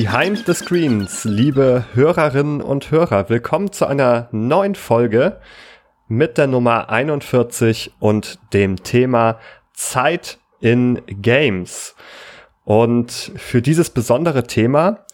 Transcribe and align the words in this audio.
Behind 0.00 0.46
the 0.46 0.54
Screens, 0.54 1.24
liebe 1.24 1.84
Hörerinnen 1.92 2.60
und 2.60 2.92
Hörer, 2.92 3.28
willkommen 3.30 3.72
zu 3.72 3.84
einer 3.84 4.28
neuen 4.30 4.76
Folge 4.76 5.40
mit 6.06 6.38
der 6.38 6.46
Nummer 6.46 6.88
41 6.88 7.94
und 7.98 8.38
dem 8.52 8.84
Thema 8.84 9.40
Zeit 9.74 10.38
in 10.60 11.02
Games. 11.08 11.96
Und 12.64 13.32
für 13.34 13.60
dieses 13.60 13.90
besondere 13.90 14.44
Thema 14.44 15.04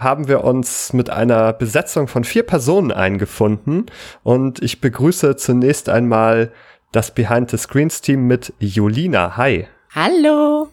haben 0.00 0.26
wir 0.26 0.42
uns 0.42 0.92
mit 0.92 1.10
einer 1.10 1.52
Besetzung 1.52 2.08
von 2.08 2.24
vier 2.24 2.42
Personen 2.42 2.90
eingefunden 2.90 3.86
und 4.24 4.60
ich 4.60 4.80
begrüße 4.80 5.36
zunächst 5.36 5.88
einmal 5.88 6.50
das 6.90 7.14
Behind 7.14 7.52
the 7.52 7.56
Screens 7.56 8.00
Team 8.00 8.26
mit 8.26 8.52
Julina. 8.58 9.36
Hi. 9.36 9.68
Hallo. 9.94 10.70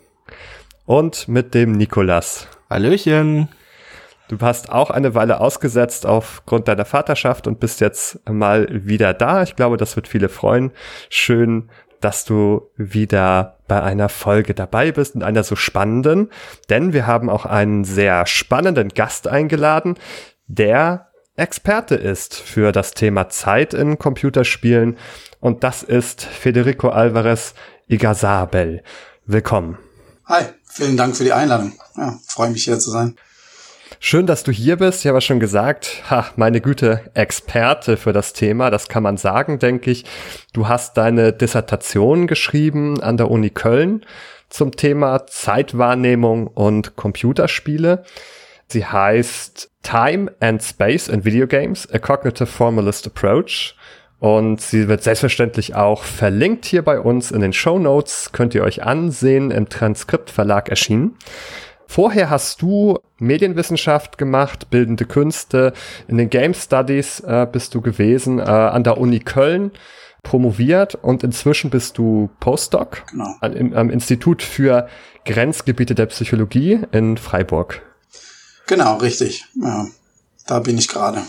Und 0.88 1.28
mit 1.28 1.54
dem 1.54 1.74
Nikolas. 1.74 2.48
Hallöchen. 2.72 3.50
Du 4.30 4.38
hast 4.40 4.72
auch 4.72 4.90
eine 4.92 5.14
Weile 5.14 5.42
ausgesetzt 5.42 6.06
aufgrund 6.06 6.70
deiner 6.70 6.86
Vaterschaft 6.86 7.46
und 7.46 7.60
bist 7.60 7.82
jetzt 7.82 8.20
mal 8.30 8.66
wieder 8.72 9.14
da. 9.14 9.44
Ich 9.44 9.58
glaube, 9.58 9.76
das 9.76 9.98
wird 9.98 10.08
viele 10.08 10.30
freuen. 10.30 10.72
Schön, 11.10 11.70
dass 12.00 12.24
du 12.24 12.70
wieder 12.78 13.58
bei 13.68 13.84
einer 13.84 14.08
Folge 14.08 14.54
dabei 14.54 14.94
bist 14.94 15.16
und 15.16 15.24
einer 15.24 15.44
so 15.44 15.58
spannenden, 15.58 16.30
denn 16.70 16.94
wir 16.94 17.06
haben 17.08 17.30
auch 17.30 17.46
einen 17.46 17.84
sehr 17.84 18.26
spannenden 18.26 18.90
Gast 18.90 19.28
eingeladen, 19.28 19.96
der 20.48 21.10
Experte 21.36 21.96
ist 21.96 22.36
für 22.36 22.72
das 22.72 22.94
Thema 22.94 23.30
Zeit 23.30 23.74
in 23.74 24.00
Computerspielen 24.00 24.98
und 25.42 25.64
das 25.64 25.84
ist 25.84 26.24
Federico 26.24 26.90
Alvarez 26.90 27.54
Igazabel. 27.88 28.82
Willkommen. 29.26 29.78
Hi, 30.26 30.46
vielen 30.72 30.98
Dank 30.98 31.16
für 31.16 31.24
die 31.24 31.34
Einladung. 31.34 31.74
Ja, 31.98 32.20
freue 32.28 32.50
mich 32.50 32.64
hier 32.64 32.80
zu 32.80 32.92
sein. 32.92 33.16
Schön, 34.00 34.26
dass 34.26 34.44
du 34.44 34.52
hier 34.52 34.78
bist. 34.78 35.02
Ich 35.02 35.08
habe 35.08 35.22
schon 35.22 35.40
gesagt, 35.40 36.04
ha, 36.10 36.26
meine 36.36 36.62
Güte, 36.62 37.12
Experte 37.14 37.98
für 37.98 38.14
das 38.14 38.34
Thema, 38.34 38.72
das 38.72 38.88
kann 38.88 39.04
man 39.04 39.18
sagen, 39.18 39.60
denke 39.60 39.92
ich. 39.92 40.06
Du 40.54 40.68
hast 40.68 40.98
deine 40.98 41.34
Dissertation 41.34 42.26
geschrieben 42.26 43.02
an 43.02 43.18
der 43.18 43.30
Uni 43.30 43.52
Köln 43.52 44.04
zum 44.50 44.72
Thema 44.76 45.28
Zeitwahrnehmung 45.28 46.48
und 46.48 46.96
Computerspiele. 46.96 48.04
Sie 48.68 48.86
heißt 48.86 49.70
Time 49.84 50.32
and 50.40 50.64
Space 50.64 51.08
in 51.08 51.26
Video 51.26 51.46
Games, 51.46 51.88
a 51.92 52.00
Cognitive 52.00 52.48
Formalist 52.48 53.06
Approach. 53.06 53.76
Und 54.22 54.62
sie 54.62 54.88
wird 54.88 55.02
selbstverständlich 55.02 55.74
auch 55.74 56.04
verlinkt 56.04 56.66
hier 56.66 56.84
bei 56.84 57.00
uns 57.00 57.32
in 57.32 57.42
den 57.42 57.54
Show 57.54 57.80
Notes. 57.80 58.30
Könnt 58.32 58.54
ihr 58.54 58.64
euch 58.64 58.84
ansehen, 58.84 59.50
im 59.50 59.68
Transkriptverlag 59.68 60.70
erschienen. 60.70 61.18
Vorher 61.88 62.30
hast 62.30 62.62
du 62.62 63.00
Medienwissenschaft 63.18 64.20
gemacht, 64.20 64.70
bildende 64.70 65.06
Künste. 65.06 65.74
In 66.08 66.20
den 66.20 66.30
Game 66.30 66.54
Studies 66.54 67.22
äh, 67.22 67.48
bist 67.52 67.74
du 67.74 67.82
gewesen, 67.82 68.38
äh, 68.38 68.44
an 68.44 68.84
der 68.84 69.00
Uni 69.00 69.22
Köln 69.22 69.72
promoviert 70.22 70.94
und 70.94 71.24
inzwischen 71.24 71.72
bist 71.72 71.98
du 71.98 72.30
Postdoc 72.40 73.04
genau. 73.10 73.36
an, 73.42 73.54
im, 73.54 73.74
am 73.74 73.90
Institut 73.90 74.44
für 74.44 74.88
Grenzgebiete 75.26 75.96
der 75.96 76.06
Psychologie 76.06 76.82
in 76.92 77.18
Freiburg. 77.18 77.82
Genau, 78.68 78.98
richtig. 78.98 79.46
Ja, 79.56 79.88
da 80.46 80.60
bin 80.60 80.78
ich 80.78 80.88
gerade. 80.88 81.24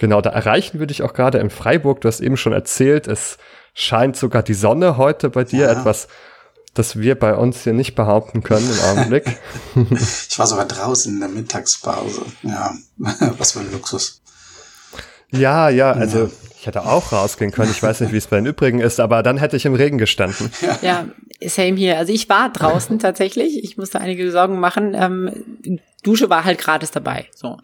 Genau, 0.00 0.22
da 0.22 0.30
erreichen 0.30 0.80
wir 0.80 0.86
dich 0.86 1.02
auch 1.02 1.12
gerade 1.12 1.36
in 1.36 1.50
Freiburg. 1.50 2.00
Du 2.00 2.08
hast 2.08 2.20
eben 2.20 2.38
schon 2.38 2.54
erzählt, 2.54 3.06
es 3.06 3.36
scheint 3.74 4.16
sogar 4.16 4.42
die 4.42 4.54
Sonne 4.54 4.96
heute 4.96 5.28
bei 5.28 5.44
dir 5.44 5.66
ja. 5.66 5.72
etwas 5.72 6.08
das 6.72 6.98
wir 6.98 7.18
bei 7.18 7.34
uns 7.34 7.64
hier 7.64 7.74
nicht 7.74 7.96
behaupten 7.96 8.42
können 8.42 8.66
im 8.70 8.80
Augenblick. 8.80 9.24
ich 9.74 10.38
war 10.38 10.46
sogar 10.46 10.64
draußen 10.64 11.12
in 11.12 11.20
der 11.20 11.28
Mittagspause. 11.28 12.22
Ja, 12.42 12.72
was 12.96 13.52
für 13.52 13.60
ein 13.60 13.70
Luxus. 13.72 14.22
Ja, 15.32 15.68
ja, 15.68 15.92
also 15.92 16.20
ja. 16.20 16.30
ich 16.58 16.66
hätte 16.66 16.86
auch 16.86 17.12
rausgehen 17.12 17.50
können. 17.50 17.70
Ich 17.70 17.82
weiß 17.82 18.00
nicht, 18.00 18.14
wie 18.14 18.16
es 18.16 18.28
bei 18.28 18.36
den 18.36 18.46
übrigen 18.46 18.80
ist, 18.80 19.00
aber 19.00 19.22
dann 19.22 19.36
hätte 19.36 19.58
ich 19.58 19.66
im 19.66 19.74
Regen 19.74 19.98
gestanden. 19.98 20.50
Ja, 20.62 20.78
ja 20.80 21.06
same 21.46 21.76
hier. 21.76 21.98
Also 21.98 22.14
ich 22.14 22.26
war 22.30 22.50
draußen 22.50 22.98
tatsächlich. 23.00 23.62
Ich 23.62 23.76
musste 23.76 24.00
einige 24.00 24.30
Sorgen 24.32 24.60
machen. 24.60 24.94
Ähm, 24.94 25.80
Dusche 26.02 26.30
war 26.30 26.44
halt 26.44 26.58
gratis 26.58 26.90
dabei. 26.90 27.26
So. 27.34 27.58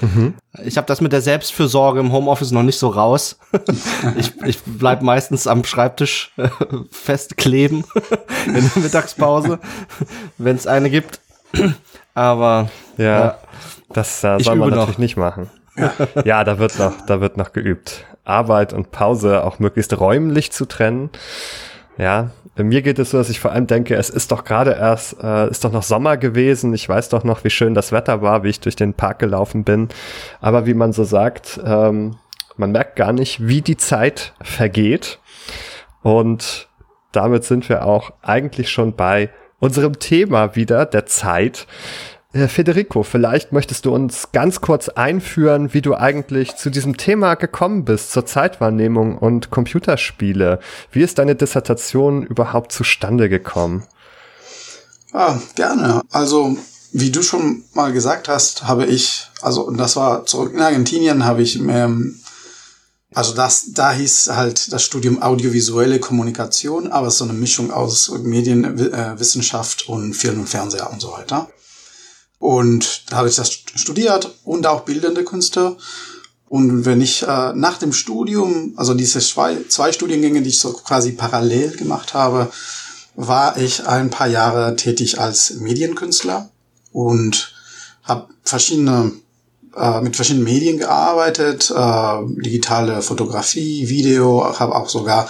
Mhm. 0.00 0.34
Ich 0.64 0.76
habe 0.76 0.86
das 0.86 1.00
mit 1.00 1.12
der 1.12 1.20
Selbstfürsorge 1.20 2.00
im 2.00 2.12
Homeoffice 2.12 2.50
noch 2.50 2.62
nicht 2.62 2.78
so 2.78 2.88
raus. 2.88 3.38
ich, 4.16 4.32
ich 4.44 4.58
bleib 4.64 5.02
meistens 5.02 5.46
am 5.46 5.64
Schreibtisch 5.64 6.32
äh, 6.36 6.48
festkleben 6.90 7.84
in 8.46 8.54
der 8.54 8.82
Mittagspause, 8.82 9.58
wenn 10.38 10.56
es 10.56 10.66
eine 10.66 10.90
gibt. 10.90 11.20
Aber 12.14 12.70
ja, 12.96 13.28
äh, 13.28 13.34
das 13.92 14.24
äh, 14.24 14.38
soll 14.40 14.56
man 14.56 14.70
natürlich 14.70 14.92
noch. 14.92 14.98
nicht 14.98 15.16
machen. 15.16 15.50
Ja. 15.76 15.92
ja, 16.24 16.44
da 16.44 16.58
wird 16.58 16.78
noch, 16.78 16.94
da 17.06 17.20
wird 17.20 17.36
noch 17.36 17.52
geübt. 17.52 18.04
Arbeit 18.24 18.72
und 18.72 18.90
Pause 18.90 19.44
auch 19.44 19.58
möglichst 19.58 19.98
räumlich 19.98 20.52
zu 20.52 20.66
trennen. 20.66 21.10
Ja, 21.98 22.30
mir 22.56 22.82
geht 22.82 22.98
es 22.98 23.10
so, 23.10 23.18
dass 23.18 23.30
ich 23.30 23.40
vor 23.40 23.52
allem 23.52 23.66
denke, 23.66 23.94
es 23.94 24.10
ist 24.10 24.32
doch 24.32 24.44
gerade 24.44 24.72
erst, 24.72 25.22
äh, 25.22 25.48
ist 25.48 25.64
doch 25.64 25.72
noch 25.72 25.82
Sommer 25.82 26.16
gewesen. 26.16 26.74
Ich 26.74 26.88
weiß 26.88 27.08
doch 27.08 27.24
noch, 27.24 27.44
wie 27.44 27.50
schön 27.50 27.74
das 27.74 27.92
Wetter 27.92 28.22
war, 28.22 28.42
wie 28.42 28.48
ich 28.48 28.60
durch 28.60 28.76
den 28.76 28.94
Park 28.94 29.18
gelaufen 29.18 29.64
bin. 29.64 29.88
Aber 30.40 30.66
wie 30.66 30.74
man 30.74 30.92
so 30.92 31.04
sagt, 31.04 31.60
ähm, 31.64 32.16
man 32.56 32.72
merkt 32.72 32.96
gar 32.96 33.12
nicht, 33.12 33.46
wie 33.46 33.62
die 33.62 33.76
Zeit 33.76 34.34
vergeht. 34.42 35.18
Und 36.02 36.68
damit 37.12 37.44
sind 37.44 37.68
wir 37.68 37.86
auch 37.86 38.12
eigentlich 38.22 38.70
schon 38.70 38.94
bei 38.94 39.30
unserem 39.58 39.98
Thema 39.98 40.56
wieder, 40.56 40.86
der 40.86 41.06
Zeit. 41.06 41.66
Federico, 42.32 43.02
vielleicht 43.02 43.50
möchtest 43.50 43.86
du 43.86 43.92
uns 43.92 44.28
ganz 44.32 44.60
kurz 44.60 44.88
einführen, 44.88 45.74
wie 45.74 45.82
du 45.82 45.96
eigentlich 45.96 46.54
zu 46.54 46.70
diesem 46.70 46.96
Thema 46.96 47.34
gekommen 47.34 47.84
bist, 47.84 48.12
zur 48.12 48.24
Zeitwahrnehmung 48.24 49.18
und 49.18 49.50
Computerspiele. 49.50 50.60
Wie 50.92 51.02
ist 51.02 51.18
deine 51.18 51.34
Dissertation 51.34 52.22
überhaupt 52.22 52.70
zustande 52.70 53.28
gekommen? 53.28 53.82
Ja, 55.12 55.42
gerne. 55.56 56.02
Also, 56.10 56.56
wie 56.92 57.10
du 57.10 57.22
schon 57.24 57.64
mal 57.74 57.92
gesagt 57.92 58.28
hast, 58.28 58.62
habe 58.62 58.86
ich, 58.86 59.28
also, 59.42 59.68
das 59.72 59.96
war 59.96 60.24
zurück 60.24 60.54
in 60.54 60.60
Argentinien, 60.60 61.24
habe 61.24 61.42
ich, 61.42 61.58
ähm, 61.58 62.20
also 63.12 63.34
das, 63.34 63.72
da 63.72 63.90
hieß 63.90 64.30
halt 64.32 64.72
das 64.72 64.84
Studium 64.84 65.20
audiovisuelle 65.20 65.98
Kommunikation, 65.98 66.92
aber 66.92 67.08
es 67.08 67.14
ist 67.14 67.18
so 67.18 67.24
eine 67.24 67.32
Mischung 67.32 67.72
aus 67.72 68.08
Medienwissenschaft 68.22 69.88
und 69.88 70.14
Film 70.14 70.38
und 70.38 70.48
Fernseher 70.48 70.92
und 70.92 71.00
so 71.00 71.10
weiter. 71.10 71.48
Und 72.40 73.04
da 73.10 73.18
habe 73.18 73.28
ich 73.28 73.36
das 73.36 73.52
studiert 73.52 74.34
und 74.44 74.66
auch 74.66 74.80
bildende 74.80 75.24
Künste. 75.24 75.76
Und 76.48 76.86
wenn 76.86 77.00
ich 77.00 77.22
äh, 77.22 77.52
nach 77.52 77.78
dem 77.78 77.92
Studium, 77.92 78.72
also 78.76 78.94
diese 78.94 79.20
zwei, 79.20 79.58
zwei 79.68 79.92
Studiengänge, 79.92 80.42
die 80.42 80.48
ich 80.48 80.58
so 80.58 80.72
quasi 80.72 81.12
parallel 81.12 81.76
gemacht 81.76 82.14
habe, 82.14 82.50
war 83.14 83.58
ich 83.58 83.86
ein 83.86 84.08
paar 84.08 84.26
Jahre 84.26 84.74
tätig 84.74 85.20
als 85.20 85.60
Medienkünstler 85.60 86.48
und 86.92 87.52
habe 88.04 88.28
verschiedene 88.42 89.12
äh, 89.76 90.00
mit 90.00 90.16
verschiedenen 90.16 90.44
Medien 90.44 90.78
gearbeitet, 90.78 91.70
äh, 91.70 92.42
digitale 92.42 93.02
Fotografie, 93.02 93.88
Video, 93.90 94.58
habe 94.58 94.74
auch 94.74 94.88
sogar 94.88 95.28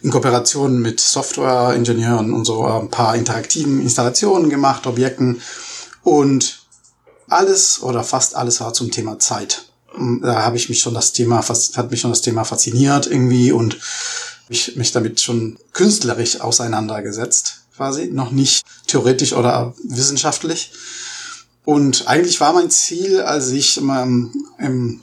in 0.00 0.10
Kooperation 0.10 0.80
mit 0.80 1.00
Softwareingenieuren 1.00 2.32
und 2.32 2.46
so 2.46 2.64
ein 2.64 2.88
paar 2.88 3.14
interaktiven 3.14 3.82
Installationen 3.82 4.48
gemacht, 4.48 4.86
Objekten 4.86 5.42
und 6.06 6.60
alles 7.28 7.82
oder 7.82 8.04
fast 8.04 8.36
alles 8.36 8.60
war 8.60 8.72
zum 8.72 8.92
Thema 8.92 9.18
Zeit. 9.18 9.64
Da 10.22 10.44
habe 10.44 10.56
ich 10.56 10.68
mich 10.68 10.78
schon 10.78 10.94
das 10.94 11.12
Thema, 11.12 11.42
hat 11.42 11.90
mich 11.90 12.00
schon 12.00 12.12
das 12.12 12.20
Thema 12.20 12.44
fasziniert 12.44 13.08
irgendwie 13.08 13.50
und 13.50 13.76
ich 14.48 14.76
mich 14.76 14.92
damit 14.92 15.20
schon 15.20 15.58
künstlerisch 15.72 16.40
auseinandergesetzt, 16.40 17.62
quasi. 17.76 18.06
Noch 18.06 18.30
nicht 18.30 18.64
theoretisch 18.86 19.32
oder 19.32 19.74
wissenschaftlich. 19.82 20.70
Und 21.64 22.06
eigentlich 22.06 22.40
war 22.40 22.52
mein 22.52 22.70
Ziel, 22.70 23.22
als 23.22 23.48
ich 23.48 23.76
im, 23.76 24.32
im 24.58 25.00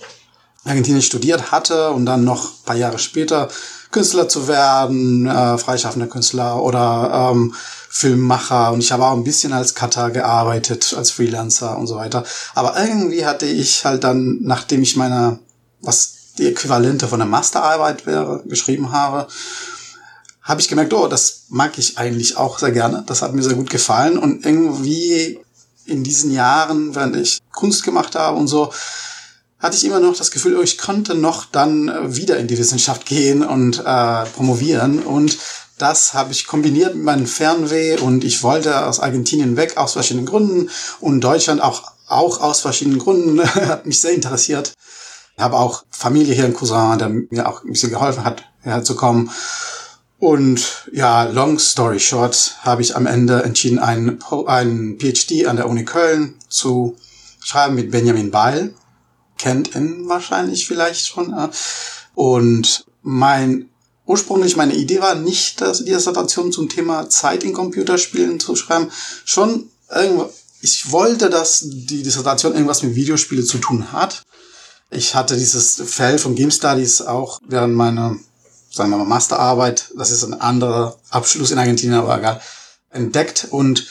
Argentinien 0.64 1.02
studiert 1.02 1.52
hatte 1.52 1.90
und 1.92 2.06
dann 2.06 2.24
noch 2.24 2.46
ein 2.46 2.64
paar 2.66 2.78
Jahre 2.78 2.98
später 2.98 3.50
Künstler 3.92 4.30
zu 4.30 4.48
werden, 4.48 5.28
äh, 5.28 5.58
freischaffender 5.58 6.08
Künstler 6.08 6.64
oder 6.64 7.32
ähm, 7.34 7.54
Filmmacher 7.96 8.72
und 8.72 8.80
ich 8.80 8.92
habe 8.92 9.06
auch 9.06 9.14
ein 9.14 9.24
bisschen 9.24 9.54
als 9.54 9.76
Cutter 9.76 10.10
gearbeitet, 10.10 10.96
als 10.98 11.12
Freelancer 11.12 11.78
und 11.78 11.86
so 11.86 11.96
weiter. 11.96 12.24
Aber 12.56 12.76
irgendwie 12.84 13.24
hatte 13.24 13.46
ich 13.46 13.86
halt 13.86 14.04
dann, 14.04 14.40
nachdem 14.42 14.82
ich 14.82 14.96
meine, 14.96 15.38
was 15.80 16.16
die 16.40 16.48
Äquivalente 16.48 17.08
von 17.08 17.20
der 17.20 17.28
Masterarbeit 17.28 18.08
wäre, 18.08 18.42
geschrieben 18.48 18.92
habe, 18.92 19.28
habe 20.42 20.60
ich 20.60 20.70
gemerkt, 20.70 20.92
oh, 20.92 21.08
das 21.08 21.44
mag 21.50 21.78
ich 21.78 22.00
eigentlich 22.00 22.36
auch 22.36 22.58
sehr 22.58 22.72
gerne. 22.72 23.04
Das 23.06 23.22
hat 23.22 23.36
mir 23.36 23.44
sehr 23.44 23.54
gut 23.54 23.70
gefallen 23.70 24.18
und 24.18 24.44
irgendwie 24.44 25.40
in 25.86 26.04
diesen 26.04 26.32
Jahren, 26.32 26.96
während 26.96 27.16
ich 27.16 27.42
Kunst 27.52 27.84
gemacht 27.84 28.16
habe 28.16 28.40
und 28.40 28.48
so, 28.48 28.74
hatte 29.60 29.78
ich 29.78 29.86
immer 29.86 30.00
noch 30.00 30.18
das 30.18 30.32
Gefühl, 30.32 30.58
oh, 30.58 30.64
ich 30.64 30.80
konnte 30.80 31.14
noch 31.14 31.46
dann 31.46 32.16
wieder 32.18 32.38
in 32.38 32.48
die 32.48 32.58
Wissenschaft 32.58 33.06
gehen 33.06 33.46
und 33.46 33.84
äh, 33.86 34.26
promovieren 34.34 35.04
und 35.04 35.38
das 35.84 36.14
habe 36.14 36.32
ich 36.32 36.48
kombiniert 36.48 36.96
mit 36.96 37.04
meinem 37.04 37.28
Fernweh 37.28 38.00
und 38.00 38.24
ich 38.24 38.42
wollte 38.42 38.86
aus 38.86 39.02
Argentinien 39.02 39.58
weg 39.58 39.78
aus 39.78 39.94
verschiedenen 39.94 40.26
Gründen 40.26 40.70
und 41.02 41.22
Deutschland 41.22 41.62
auch, 41.62 41.92
auch 42.08 42.40
aus 42.42 42.62
verschiedenen 42.62 43.00
Gründen 43.00 43.44
hat 43.56 43.86
mich 43.86 44.00
sehr 44.00 44.14
interessiert. 44.14 44.74
Ich 45.36 45.44
habe 45.44 45.58
auch 45.58 45.84
Familie 45.90 46.36
hier 46.36 46.46
in 46.46 46.54
Cousin, 46.54 46.98
der 47.00 47.10
mir 47.10 47.50
auch 47.50 47.64
ein 47.64 47.72
bisschen 47.72 47.90
geholfen 47.90 48.24
hat, 48.24 48.44
herzukommen. 48.62 49.30
Und 50.20 50.88
ja, 50.94 51.24
long 51.24 51.60
story 51.60 52.00
short, 52.00 52.56
habe 52.62 52.82
ich 52.82 52.96
am 52.96 53.06
Ende 53.06 53.44
entschieden, 53.44 53.80
einen, 53.80 54.24
einen 54.48 54.98
PhD 55.00 55.48
an 55.48 55.58
der 55.58 55.68
Uni 55.68 55.84
Köln 55.84 56.36
zu 56.48 56.96
schreiben 57.42 57.76
mit 57.76 57.92
Benjamin 57.92 58.32
Beil. 58.32 58.74
Kennt 59.38 59.76
ihn 59.76 60.08
wahrscheinlich 60.08 60.66
vielleicht 60.66 61.08
schon. 61.08 61.36
Und 62.16 62.86
mein 63.02 63.70
ursprünglich 64.06 64.56
meine 64.56 64.76
Idee 64.76 65.02
war 65.02 65.16
nicht, 65.16 65.62
dass 65.62 65.80
die 65.80 65.92
Dissertation 65.92 66.52
zum 66.52 66.70
Thema 66.70 67.10
Zeit 67.10 67.44
in 67.44 67.54
Computerspielen 67.54 68.40
zu 68.40 68.56
schreiben. 68.56 68.92
Schon 69.26 69.70
irgendwo, 69.90 70.30
ich 70.62 70.92
wollte, 70.92 71.30
dass 71.30 71.62
die 71.64 72.04
Dissertation 72.04 72.54
irgendwas 72.54 72.84
mit 72.84 72.96
Videospiele 72.96 73.44
zu 73.44 73.58
tun 73.58 73.92
hat. 73.92 74.24
Ich 74.90 75.16
hatte 75.16 75.36
dieses 75.38 75.82
Feld 75.86 76.22
von 76.22 76.36
Game 76.36 76.52
Studies 76.52 77.02
auch 77.02 77.40
während 77.48 77.76
meiner, 77.76 78.16
sagen 78.72 78.92
wir 78.92 78.98
mal, 78.98 79.06
Masterarbeit, 79.06 79.92
das 79.98 80.12
ist 80.12 80.24
ein 80.24 80.40
anderer 80.40 80.98
Abschluss 81.10 81.52
in 81.52 81.58
Argentinien, 81.58 82.00
aber 82.00 82.18
egal, 82.18 82.42
entdeckt 82.92 83.48
und 83.50 83.88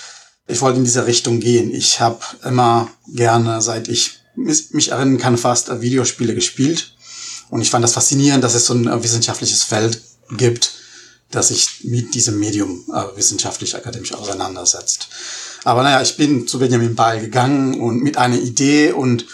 ich 0.46 0.60
wollte 0.60 0.78
in 0.78 0.84
diese 0.84 1.06
Richtung 1.06 1.40
gehen. 1.40 1.72
Ich 1.72 2.00
habe 2.00 2.20
immer 2.44 2.88
gerne, 3.08 3.62
seit 3.62 3.88
ich 3.88 4.20
mich 4.34 4.90
erinnern 4.90 5.18
kann, 5.18 5.36
fast 5.38 5.80
Videospiele 5.80 6.34
gespielt. 6.34 6.94
Und 7.52 7.60
ich 7.60 7.68
fand 7.68 7.84
das 7.84 7.92
faszinierend, 7.92 8.42
dass 8.42 8.54
es 8.54 8.64
so 8.64 8.72
ein 8.72 8.88
äh, 8.88 9.02
wissenschaftliches 9.02 9.62
Feld 9.62 10.00
gibt, 10.30 10.72
das 11.30 11.48
sich 11.48 11.84
mit 11.84 12.14
diesem 12.14 12.38
Medium 12.38 12.82
äh, 12.90 13.14
wissenschaftlich 13.14 13.76
akademisch 13.76 14.14
auseinandersetzt. 14.14 15.08
Aber 15.62 15.82
naja, 15.82 16.00
ich 16.00 16.16
bin 16.16 16.48
zu 16.48 16.58
Benjamin 16.58 16.94
Ball 16.94 17.20
gegangen 17.20 17.78
und 17.78 18.02
mit 18.02 18.16
einer 18.16 18.38
Idee 18.38 18.92
und 18.92 19.26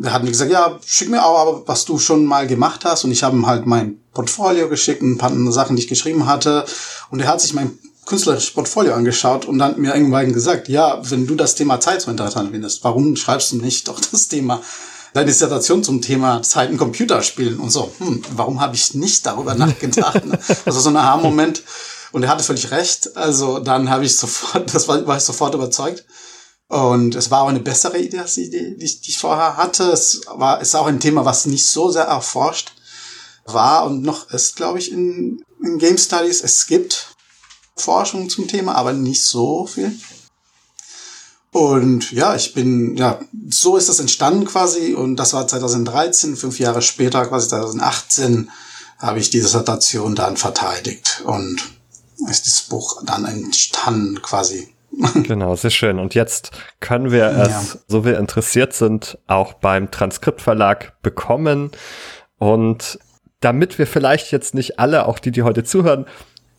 er 0.00 0.12
hat 0.12 0.22
mir 0.22 0.30
gesagt, 0.30 0.52
ja, 0.52 0.78
schick 0.86 1.10
mir 1.10 1.26
auch, 1.26 1.64
was 1.66 1.84
du 1.84 1.98
schon 1.98 2.26
mal 2.26 2.46
gemacht 2.46 2.84
hast. 2.84 3.02
Und 3.02 3.10
ich 3.10 3.24
habe 3.24 3.36
ihm 3.36 3.48
halt 3.48 3.66
mein 3.66 3.98
Portfolio 4.14 4.68
geschickt, 4.68 5.02
ein 5.02 5.18
paar 5.18 5.32
Sachen, 5.50 5.74
die 5.74 5.82
ich 5.82 5.88
geschrieben 5.88 6.26
hatte. 6.26 6.64
Und 7.10 7.18
er 7.18 7.26
hat 7.26 7.40
sich 7.40 7.54
mein 7.54 7.76
künstlerisches 8.06 8.52
Portfolio 8.52 8.94
angeschaut 8.94 9.46
und 9.46 9.58
dann 9.58 9.80
mir 9.80 9.96
irgendwann 9.96 10.32
gesagt, 10.32 10.68
ja, 10.68 11.02
wenn 11.10 11.26
du 11.26 11.34
das 11.34 11.56
Thema 11.56 11.80
Zeit 11.80 12.02
so 12.02 12.10
interessant 12.12 12.52
findest, 12.52 12.84
warum 12.84 13.16
schreibst 13.16 13.50
du 13.50 13.56
nicht 13.56 13.88
doch 13.88 13.98
das 13.98 14.28
Thema 14.28 14.62
deine 15.18 15.30
Dissertation 15.30 15.82
zum 15.82 16.00
Thema 16.00 16.42
Zeit 16.42 16.70
in 16.70 16.78
Computerspielen 16.78 17.58
und 17.58 17.70
so, 17.70 17.92
hm, 17.98 18.22
warum 18.36 18.60
habe 18.60 18.76
ich 18.76 18.94
nicht 18.94 19.26
darüber 19.26 19.54
nachgedacht? 19.54 20.22
Also 20.64 20.80
so 20.80 20.90
ein 20.90 20.96
Aha-Moment. 20.96 21.62
Und 22.12 22.22
er 22.22 22.30
hatte 22.30 22.44
völlig 22.44 22.70
recht. 22.70 23.16
Also 23.16 23.58
dann 23.58 23.90
habe 23.90 24.04
ich 24.04 24.16
sofort, 24.16 24.72
das 24.74 24.86
war, 24.88 25.04
war 25.06 25.16
ich 25.16 25.24
sofort 25.24 25.54
überzeugt. 25.54 26.04
Und 26.68 27.14
es 27.14 27.30
war 27.30 27.42
auch 27.42 27.48
eine 27.48 27.60
bessere 27.60 27.98
Idee 27.98 28.18
als 28.18 28.34
die 28.34 28.50
die 28.50 28.76
ich, 28.78 29.00
die 29.00 29.10
ich 29.10 29.18
vorher 29.18 29.56
hatte. 29.56 29.84
Es 29.84 30.20
war, 30.26 30.60
ist 30.60 30.74
auch 30.74 30.86
ein 30.86 31.00
Thema, 31.00 31.24
was 31.24 31.46
nicht 31.46 31.66
so 31.66 31.90
sehr 31.90 32.04
erforscht 32.04 32.72
war 33.44 33.86
und 33.86 34.02
noch 34.02 34.30
ist, 34.30 34.56
glaube 34.56 34.78
ich, 34.78 34.92
in, 34.92 35.42
in 35.64 35.78
Game 35.78 35.98
Studies. 35.98 36.42
Es 36.44 36.66
gibt 36.66 37.14
Forschung 37.76 38.28
zum 38.28 38.46
Thema, 38.46 38.74
aber 38.74 38.92
nicht 38.92 39.24
so 39.24 39.66
viel. 39.66 39.98
Und 41.58 42.12
ja, 42.12 42.36
ich 42.36 42.54
bin, 42.54 42.96
ja, 42.96 43.18
so 43.50 43.76
ist 43.76 43.88
das 43.88 43.98
entstanden 43.98 44.44
quasi. 44.44 44.94
Und 44.94 45.16
das 45.16 45.32
war 45.32 45.46
2013, 45.46 46.36
fünf 46.36 46.60
Jahre 46.60 46.82
später, 46.82 47.26
quasi 47.26 47.48
2018, 47.48 48.48
habe 48.98 49.18
ich 49.18 49.30
die 49.30 49.40
Dissertation 49.40 50.14
dann 50.14 50.36
verteidigt. 50.36 51.22
Und 51.24 51.60
ist 52.28 52.46
dieses 52.46 52.62
Buch 52.62 53.02
dann 53.04 53.24
entstanden 53.24 54.22
quasi. 54.22 54.68
Genau, 55.24 55.56
sehr 55.56 55.70
schön. 55.70 55.98
Und 55.98 56.14
jetzt 56.14 56.52
können 56.80 57.10
wir 57.10 57.26
es, 57.26 57.48
ja. 57.48 57.80
so 57.88 58.04
wir 58.04 58.18
interessiert 58.18 58.72
sind, 58.72 59.18
auch 59.26 59.54
beim 59.54 59.90
Transkriptverlag 59.90 61.00
bekommen. 61.02 61.72
Und 62.38 62.98
damit 63.40 63.78
wir 63.78 63.86
vielleicht 63.86 64.30
jetzt 64.30 64.54
nicht 64.54 64.78
alle, 64.78 65.06
auch 65.06 65.18
die, 65.18 65.32
die 65.32 65.42
heute 65.42 65.64
zuhören, 65.64 66.06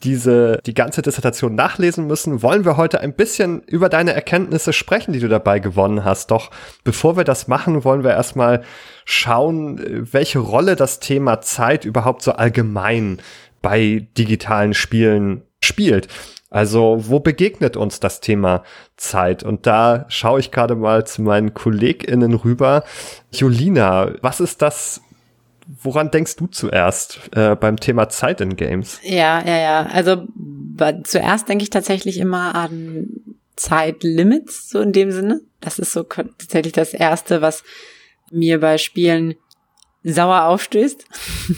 diese, 0.04 0.60
die 0.66 0.74
ganze 0.74 1.02
Dissertation 1.02 1.56
nachlesen 1.56 2.08
müssen, 2.08 2.42
wollen 2.42 2.66
wir 2.66 2.78
heute 2.78 3.02
ein 3.02 3.14
bisschen 3.14 3.62
über 3.64 3.90
deine 3.90 4.14
Erkenntnisse 4.14 4.74
sprechen, 4.74 5.14
die 5.14 5.20
du 5.20 5.28
dabei 5.28 5.60
gewonnen 5.60 6.06
hast. 6.06 6.32
Doch 6.32 6.52
bevor 6.84 7.18
wir 7.18 7.24
das 7.24 7.48
machen, 7.48 7.84
wollen 7.84 8.04
wir 8.04 8.12
erstmal 8.12 8.64
schauen, 9.06 10.08
welche 10.12 10.40
Rolle 10.40 10.76
das 10.76 11.00
Thema 11.00 11.42
Zeit 11.42 11.86
überhaupt 11.86 12.22
so 12.22 12.32
allgemein 12.32 13.20
bei 13.62 14.08
digitalen 14.18 14.74
Spielen 14.74 15.44
spielt. 15.62 16.08
Also, 16.52 17.04
wo 17.08 17.20
begegnet 17.20 17.78
uns 17.78 18.00
das 18.00 18.22
Thema 18.22 18.64
Zeit? 18.98 19.44
Und 19.44 19.68
da 19.68 20.06
schaue 20.08 20.40
ich 20.40 20.50
gerade 20.50 20.76
mal 20.76 21.06
zu 21.06 21.22
meinen 21.22 21.54
KollegInnen 21.54 22.34
rüber. 22.34 22.84
Julina, 23.32 24.14
was 24.22 24.40
ist 24.40 24.62
das 24.64 25.02
woran 25.70 26.10
denkst 26.10 26.36
du 26.38 26.48
zuerst 26.48 27.20
äh, 27.36 27.56
beim 27.56 27.78
Thema 27.78 28.10
Zeit 28.10 28.42
in 28.42 28.56
Games? 28.56 29.00
Ja, 29.04 29.46
ja, 29.46 29.58
ja. 29.58 29.86
Also 29.86 30.26
zuerst 31.04 31.48
denke 31.48 31.64
ich 31.64 31.70
tatsächlich 31.70 32.18
immer 32.18 32.56
an 32.56 33.08
Zeitlimits, 33.56 34.70
so 34.70 34.82
in 34.82 34.94
dem 34.94 35.12
Sinne. 35.12 35.42
Das 35.60 35.78
ist 35.78 35.94
so 35.94 36.04
tatsächlich 36.04 36.74
das 36.74 36.94
Erste, 36.94 37.42
was 37.42 37.64
mir 38.32 38.60
bei 38.60 38.78
Spielen 38.78 39.36
sauer 40.04 40.46
aufstößt. 40.46 41.06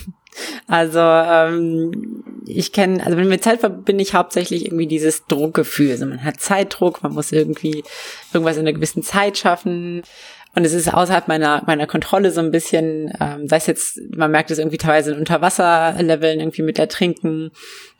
also 0.67 0.99
ähm, 0.99 2.23
ich 2.45 2.73
kenne, 2.73 3.05
also 3.05 3.17
mit 3.17 3.43
Zeit 3.43 3.61
verbinde 3.61 4.01
ich 4.01 4.13
hauptsächlich 4.13 4.65
irgendwie 4.65 4.87
dieses 4.87 5.25
Druckgefühl. 5.27 5.91
Also 5.91 6.05
man 6.05 6.23
hat 6.23 6.41
Zeitdruck, 6.41 7.03
man 7.03 7.13
muss 7.13 7.31
irgendwie 7.31 7.83
irgendwas 8.33 8.57
in 8.57 8.61
einer 8.61 8.73
gewissen 8.73 9.03
Zeit 9.03 9.37
schaffen. 9.37 10.01
Und 10.53 10.65
es 10.65 10.73
ist 10.73 10.93
außerhalb 10.93 11.27
meiner, 11.27 11.63
meiner 11.65 11.87
Kontrolle 11.87 12.31
so 12.31 12.41
ein 12.41 12.51
bisschen, 12.51 13.13
ähm, 13.21 13.47
sei 13.47 13.57
es 13.57 13.67
jetzt, 13.67 14.01
man 14.15 14.31
merkt 14.31 14.51
es 14.51 14.57
irgendwie 14.57 14.77
teilweise 14.77 15.13
in 15.13 15.19
Unterwasserleveln 15.19 16.39
irgendwie 16.39 16.61
mit 16.61 16.77
Ertrinken 16.77 17.51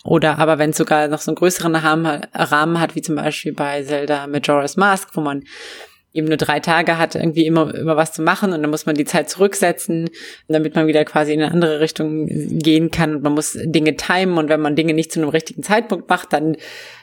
oder 0.03 0.39
aber 0.39 0.57
wenn 0.59 0.71
es 0.71 0.77
sogar 0.77 1.07
noch 1.07 1.19
so 1.19 1.31
einen 1.31 1.35
größeren 1.35 1.75
Rahmen, 1.75 2.79
hat, 2.79 2.95
wie 2.95 3.01
zum 3.01 3.15
Beispiel 3.15 3.53
bei 3.53 3.83
Zelda 3.83 4.27
Majora's 4.27 4.75
Mask, 4.75 5.09
wo 5.13 5.21
man 5.21 5.43
eben 6.13 6.27
nur 6.27 6.37
drei 6.37 6.59
Tage 6.59 6.97
hat, 6.97 7.15
irgendwie 7.15 7.45
immer, 7.45 7.73
immer 7.73 7.95
was 7.95 8.11
zu 8.11 8.21
machen 8.21 8.51
und 8.51 8.61
dann 8.61 8.69
muss 8.69 8.85
man 8.85 8.95
die 8.95 9.05
Zeit 9.05 9.29
zurücksetzen, 9.29 10.09
damit 10.49 10.75
man 10.75 10.87
wieder 10.87 11.05
quasi 11.05 11.33
in 11.33 11.41
eine 11.41 11.51
andere 11.51 11.79
Richtung 11.79 12.25
gehen 12.27 12.91
kann 12.91 13.15
und 13.15 13.23
man 13.23 13.33
muss 13.33 13.57
Dinge 13.63 13.95
timen 13.95 14.37
und 14.37 14.49
wenn 14.49 14.59
man 14.59 14.75
Dinge 14.75 14.93
nicht 14.93 15.13
zu 15.13 15.21
einem 15.21 15.29
richtigen 15.29 15.63
Zeitpunkt 15.63 16.09
macht, 16.09 16.33
dann 16.33 16.57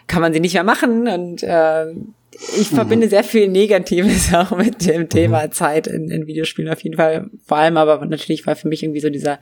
kann 0.09 0.23
man 0.23 0.33
sie 0.33 0.41
nicht 0.41 0.55
mehr 0.55 0.65
machen 0.65 1.07
und 1.07 1.43
äh, 1.45 1.93
ich 2.59 2.69
verbinde 2.69 3.07
mhm. 3.07 3.11
sehr 3.11 3.25
viel 3.25 3.49
Negatives 3.49 4.33
auch 4.35 4.57
mit 4.57 4.87
dem 4.87 5.09
Thema 5.09 5.47
mhm. 5.47 5.53
Zeit 5.53 5.87
in, 5.87 6.11
in 6.11 6.27
Videospielen 6.27 6.71
auf 6.73 6.81
jeden 6.81 6.97
Fall. 6.97 7.31
Vor 7.47 7.59
allem 7.59 7.77
aber 7.77 8.05
natürlich, 8.07 8.47
weil 8.47 8.57
für 8.57 8.69
mich 8.69 8.83
irgendwie 8.83 9.01
so 9.01 9.11
dieser, 9.11 9.39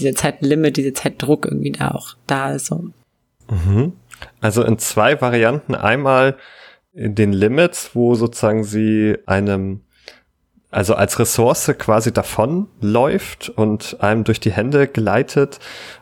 dieser 0.00 0.14
Zeitlimit, 0.14 0.76
dieser 0.76 0.94
Zeitdruck 0.94 1.46
irgendwie 1.46 1.72
da 1.72 1.90
auch 1.90 2.16
da 2.26 2.54
ist. 2.54 2.66
So. 2.66 2.90
Mhm. 3.50 3.92
Also 4.40 4.62
in 4.64 4.78
zwei 4.78 5.20
Varianten. 5.20 5.74
Einmal 5.74 6.36
in 6.92 7.14
den 7.14 7.32
Limits, 7.32 7.90
wo 7.94 8.14
sozusagen 8.14 8.64
sie 8.64 9.16
einem 9.26 9.80
also 10.76 10.94
als 10.94 11.18
Ressource 11.18 11.72
quasi 11.78 12.12
davon 12.12 12.68
läuft 12.82 13.48
und 13.48 13.96
einem 14.00 14.24
durch 14.24 14.40
die 14.40 14.52
Hände 14.52 14.86
gleitet. 14.86 15.58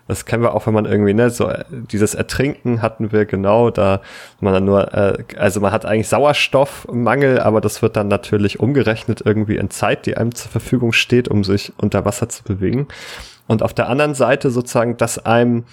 Das 0.09 0.25
kennen 0.25 0.43
wir 0.43 0.53
auch, 0.53 0.67
wenn 0.67 0.75
man 0.75 0.85
irgendwie, 0.85 1.15
ne, 1.15 1.31
so 1.31 1.49
dieses 1.71 2.17
Ertrinken 2.17 2.83
hatten 2.83 3.13
wir 3.13 3.25
genau, 3.25 3.71
da 3.71 4.01
man 4.41 4.53
dann 4.53 4.65
nur, 4.65 4.93
äh, 4.93 5.23
also 5.37 5.61
man 5.61 5.71
hat 5.71 5.87
eigentlich 5.87 6.09
Sauerstoffmangel, 6.09 7.39
aber 7.39 7.61
das 7.61 7.83
wird 7.83 7.95
dann 7.95 8.09
natürlich 8.09 8.59
umgerechnet 8.59 9.23
irgendwie 9.25 9.59
in 9.59 9.71
Zeit, 9.71 10.07
die 10.07 10.17
einem 10.17 10.35
zur 10.35 10.51
Verfügung 10.51 10.93
steht, 10.93 11.29
um 11.29 11.45
sich 11.45 11.73
unter 11.77 12.05
Wasser 12.05 12.29
zu 12.29 12.43
bewegen. 12.43 12.89
Und 13.47 13.63
auf 13.63 13.75
der 13.75 13.89
anderen 13.89 14.17
Seite 14.17 14.51
sozusagen, 14.51 14.97
dass 14.97 15.25
einem 15.25 15.67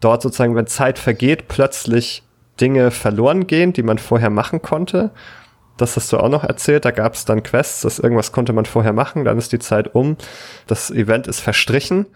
dort 0.00 0.20
sozusagen, 0.20 0.56
wenn 0.56 0.66
Zeit 0.66 0.98
vergeht, 0.98 1.46
plötzlich 1.46 2.24
Dinge 2.60 2.90
verloren 2.90 3.46
gehen, 3.46 3.72
die 3.72 3.84
man 3.84 3.98
vorher 3.98 4.30
machen 4.30 4.62
konnte 4.62 5.12
das 5.76 5.96
hast 5.96 6.12
du 6.12 6.18
auch 6.18 6.28
noch 6.28 6.44
erzählt. 6.44 6.84
Da 6.84 6.90
gab 6.90 7.14
es 7.14 7.24
dann 7.24 7.42
Quests, 7.42 7.82
dass 7.82 7.98
irgendwas 7.98 8.32
konnte 8.32 8.52
man 8.52 8.66
vorher 8.66 8.92
machen, 8.92 9.24
dann 9.24 9.38
ist 9.38 9.52
die 9.52 9.58
Zeit 9.58 9.94
um. 9.94 10.16
Das 10.66 10.90
Event 10.90 11.26
ist 11.26 11.40
verstrichen 11.40 12.06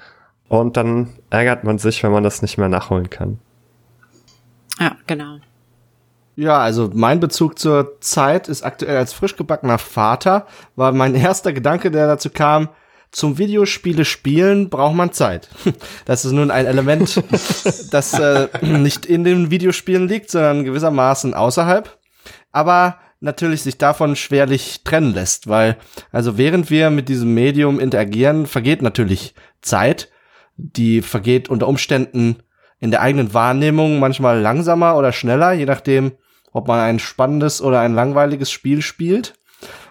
und 0.49 0.77
dann 0.77 1.11
ärgert 1.31 1.65
man 1.65 1.79
sich, 1.79 2.03
wenn 2.03 2.13
man 2.13 2.23
das 2.23 2.43
nicht 2.43 2.59
mehr 2.59 2.69
nachholen 2.69 3.11
kann. 3.11 3.39
Ja, 4.79 4.97
genau. 5.07 5.39
Ja, 6.37 6.59
also 6.59 6.91
mein 6.93 7.19
Bezug 7.19 7.59
zur 7.59 7.99
Zeit 8.01 8.49
ist 8.49 8.63
aktuell 8.63 8.99
als 8.99 9.15
frisch 9.15 9.37
gebackener 9.37 9.79
Vater, 9.79 10.47
war 10.77 10.93
mein 10.93 11.15
erster 11.17 11.53
Gedanke, 11.53 11.91
der 11.91 12.07
dazu 12.07 12.31
kam, 12.31 12.69
zum 13.11 13.39
Videospiele 13.39 14.05
spielen 14.05 14.69
braucht 14.69 14.95
man 14.95 15.13
Zeit. 15.13 15.49
Das 16.05 16.25
ist 16.25 16.33
nun 16.33 16.51
ein 16.51 16.67
Element, 16.67 17.23
das 17.91 18.19
äh, 18.19 18.49
nicht 18.61 19.07
in 19.07 19.25
den 19.25 19.51
Videospielen 19.51 20.07
liegt, 20.07 20.31
sondern 20.31 20.65
gewissermaßen 20.65 21.35
außerhalb. 21.35 21.99
Aber 22.53 22.99
natürlich 23.27 23.63
sich 23.63 23.77
davon 23.77 24.17
schwerlich 24.17 24.83
trennen 24.85 25.13
lässt, 25.13 25.49
weil 25.49 25.77
also 26.11 26.39
während 26.39 26.71
wir 26.71 26.89
mit 26.89 27.11
diesem 27.11 27.35
Medium 27.35 27.79
interagieren, 27.79 28.47
vergeht 28.47 28.81
natürlich 28.81 29.35
Zeit, 29.61 30.09
die 30.57 31.03
vergeht 31.03 31.51
unter 31.51 31.69
Umständen 31.69 32.37
in 32.79 32.91
der 32.91 33.03
eigenen 33.03 33.35
Wahrnehmung 33.35 33.99
manchmal 33.99 34.41
langsamer 34.41 34.97
oder 34.97 35.13
schneller, 35.13 35.53
je 35.53 35.67
nachdem, 35.67 36.13
ob 36.53 36.69
man 36.69 36.81
ein 36.81 36.99
spannendes 36.99 37.61
oder 37.61 37.81
ein 37.81 37.95
langweiliges 37.95 38.51
Spiel 38.51 38.81
spielt. 38.81 39.35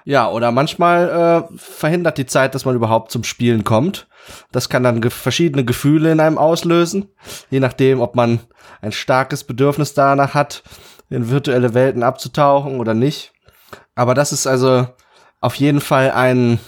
Ja, 0.03 0.29
oder 0.29 0.51
manchmal 0.51 1.47
äh, 1.51 1.57
verhindert 1.57 2.17
die 2.17 2.27
Zeit, 2.27 2.53
dass 2.53 2.65
man 2.65 2.75
überhaupt 2.75 3.11
zum 3.11 3.23
Spielen 3.23 3.63
kommt. 3.63 4.07
Das 4.51 4.69
kann 4.69 4.83
dann 4.83 5.01
ge 5.01 5.11
verschiedene 5.11 5.65
Gefühle 5.65 6.11
in 6.11 6.19
einem 6.19 6.37
auslösen, 6.37 7.09
je 7.49 7.59
nachdem, 7.59 8.01
ob 8.01 8.15
man 8.15 8.39
ein 8.81 8.91
starkes 8.91 9.43
Bedürfnis 9.43 9.93
danach 9.93 10.33
hat, 10.33 10.63
in 11.09 11.29
virtuelle 11.29 11.73
Welten 11.73 12.03
abzutauchen 12.03 12.79
oder 12.79 12.93
nicht. 12.93 13.33
Aber 13.95 14.13
das 14.13 14.31
ist 14.33 14.47
also 14.47 14.87
auf 15.41 15.55
jeden 15.55 15.81
Fall 15.81 16.11
ein 16.11 16.59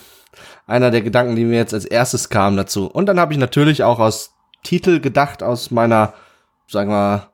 einer 0.67 0.91
der 0.91 1.01
Gedanken, 1.01 1.36
die 1.36 1.46
mir 1.46 1.56
jetzt 1.56 1.74
als 1.74 1.86
erstes 1.86 2.29
kamen 2.29 2.58
dazu. 2.58 2.88
Und 2.88 3.08
dann 3.08 3.20
habe 3.20 3.34
ich 3.34 3.39
natürlich 3.39 3.84
auch 3.84 4.00
aus 4.00 4.36
Titel 4.63 5.00
gedacht, 5.00 5.41
aus 5.41 5.72
meiner, 5.72 6.13
sagen 6.67 6.91
wir, 6.91 7.29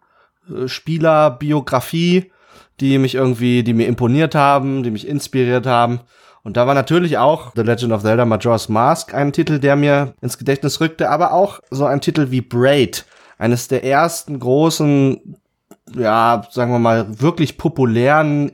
äh, 0.49 0.67
Spielerbiografie, 0.67 2.31
die 2.79 2.97
mich 2.99 3.15
irgendwie, 3.15 3.63
die 3.63 3.73
mir 3.73 3.87
imponiert 3.87 4.35
haben, 4.35 4.83
die 4.83 4.91
mich 4.91 5.07
inspiriert 5.07 5.65
haben. 5.65 6.01
Und 6.43 6.57
da 6.57 6.67
war 6.67 6.75
natürlich 6.75 7.17
auch 7.17 7.53
The 7.55 7.61
Legend 7.61 7.93
of 7.93 8.01
Zelda 8.01 8.25
Majora's 8.25 8.69
Mask 8.69 9.13
ein 9.13 9.33
Titel, 9.33 9.59
der 9.59 9.75
mir 9.75 10.13
ins 10.21 10.37
Gedächtnis 10.37 10.79
rückte, 10.79 11.09
aber 11.09 11.33
auch 11.33 11.59
so 11.71 11.85
ein 11.85 12.01
Titel 12.01 12.31
wie 12.31 12.41
Braid, 12.41 13.05
eines 13.37 13.67
der 13.67 13.83
ersten 13.83 14.39
großen, 14.39 15.37
ja, 15.95 16.47
sagen 16.49 16.71
wir 16.71 16.79
mal, 16.79 17.21
wirklich 17.21 17.57
populären 17.57 18.51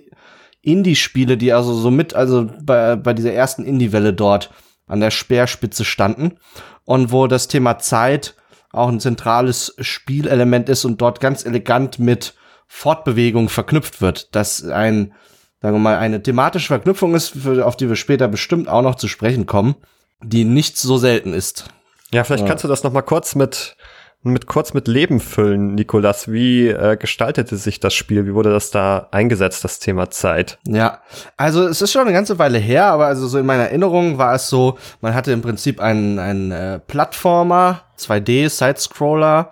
Indie-Spiele, 0.62 1.38
die 1.38 1.54
also 1.54 1.74
so 1.74 1.92
mit, 1.92 2.14
also 2.14 2.50
bei, 2.62 2.96
bei 2.96 3.14
dieser 3.14 3.34
ersten 3.34 3.64
Indie-Welle 3.64 4.14
dort 4.14 4.52
an 4.88 5.00
der 5.00 5.12
Speerspitze 5.12 5.86
standen 5.86 6.38
und 6.86 7.12
wo 7.12 7.28
das 7.28 7.48
Thema 7.48 7.78
Zeit 7.78 8.36
auch 8.72 8.90
ein 8.90 9.00
zentrales 9.00 9.76
Spielelement 9.80 10.70
ist 10.70 10.86
und 10.86 11.02
dort 11.02 11.20
ganz 11.20 11.46
elegant 11.46 12.00
mit 12.00 12.36
Fortbewegung 12.68 13.50
verknüpft 13.50 14.02
wird, 14.02 14.36
dass 14.36 14.64
ein, 14.64 15.14
sagen 15.62 15.76
wir 15.76 15.80
mal, 15.80 15.98
eine 15.98 16.22
thematische 16.22 16.68
Verknüpfung 16.68 17.16
ist, 17.16 17.48
auf 17.48 17.78
die 17.78 17.90
wir 17.90 17.96
später 17.96 18.28
bestimmt 18.28 18.68
auch 18.68 18.84
noch 18.84 18.96
zu 18.96 19.08
sprechen 19.08 19.46
kommen, 19.46 19.76
die 20.22 20.44
nicht 20.44 20.78
so 20.78 20.98
selten 20.98 21.34
ist. 21.34 21.66
Ja, 22.12 22.24
vielleicht 22.24 22.44
ja. 22.44 22.50
kannst 22.50 22.64
du 22.64 22.68
das 22.68 22.84
noch 22.84 22.92
mal 22.92 23.02
kurz 23.02 23.36
mit 23.36 23.76
mit 24.22 24.48
kurz 24.48 24.74
mit 24.74 24.88
Leben 24.88 25.20
füllen, 25.20 25.76
Nikolas. 25.76 26.32
Wie 26.32 26.68
äh, 26.68 26.98
gestaltete 26.98 27.56
sich 27.56 27.80
das 27.80 27.94
Spiel? 27.94 28.26
Wie 28.26 28.34
wurde 28.34 28.52
das 28.52 28.70
da 28.70 29.08
eingesetzt, 29.12 29.64
das 29.64 29.80
Thema 29.80 30.10
Zeit? 30.10 30.60
Ja, 30.68 31.02
also 31.38 31.68
es 31.68 31.82
ist 31.82 31.92
schon 31.92 32.02
eine 32.02 32.12
ganze 32.12 32.38
Weile 32.38 32.58
her, 32.58 32.86
aber 32.86 33.08
also 33.08 33.28
so 33.28 33.38
in 33.38 33.46
meiner 33.46 33.64
Erinnerung 33.64 34.18
war 34.18 34.36
es 34.36 34.50
so, 34.50 34.78
man 35.02 35.14
hatte 35.14 35.32
im 35.32 35.42
Prinzip 35.42 35.80
einen, 35.80 36.20
einen 36.20 36.52
äh, 36.52 36.80
Plattformer, 36.80 37.82
2D, 37.98 38.50
Sidescroller, 38.50 39.52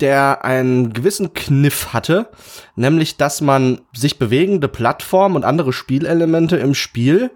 der 0.00 0.44
einen 0.44 0.92
gewissen 0.92 1.32
Kniff 1.32 1.92
hatte, 1.92 2.28
nämlich 2.76 3.16
dass 3.16 3.40
man 3.40 3.80
sich 3.94 4.18
bewegende 4.18 4.68
Plattformen 4.68 5.36
und 5.36 5.44
andere 5.44 5.72
Spielelemente 5.72 6.56
im 6.56 6.74
Spiel, 6.74 7.30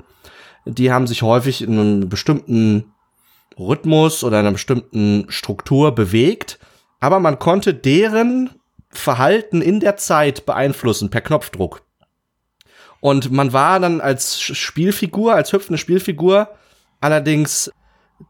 die 0.67 0.93
haben 0.93 1.07
sich 1.07 1.23
häufig 1.23 1.63
in 1.63 1.79
einem 1.79 2.09
bestimmten 2.11 2.93
Rhythmus 3.59 4.25
oder 4.25 4.39
einer 4.39 4.53
bestimmten 4.53 5.27
Struktur 5.29 5.95
bewegt, 5.95 6.59
aber 7.01 7.21
man 7.21 7.39
konnte 7.39 7.75
deren 7.75 8.51
Verhalten 8.91 9.61
in 9.61 9.81
der 9.81 9.97
Zeit 9.97 10.47
beeinflussen 10.47 11.11
per 11.11 11.21
Knopfdruck. 11.21 11.83
Und 13.01 13.31
man 13.31 13.53
war 13.53 13.79
dann 13.79 14.01
als 14.01 14.41
Spielfigur, 14.41 15.35
als 15.35 15.53
hüpfende 15.53 15.79
Spielfigur 15.79 16.49
allerdings 17.01 17.71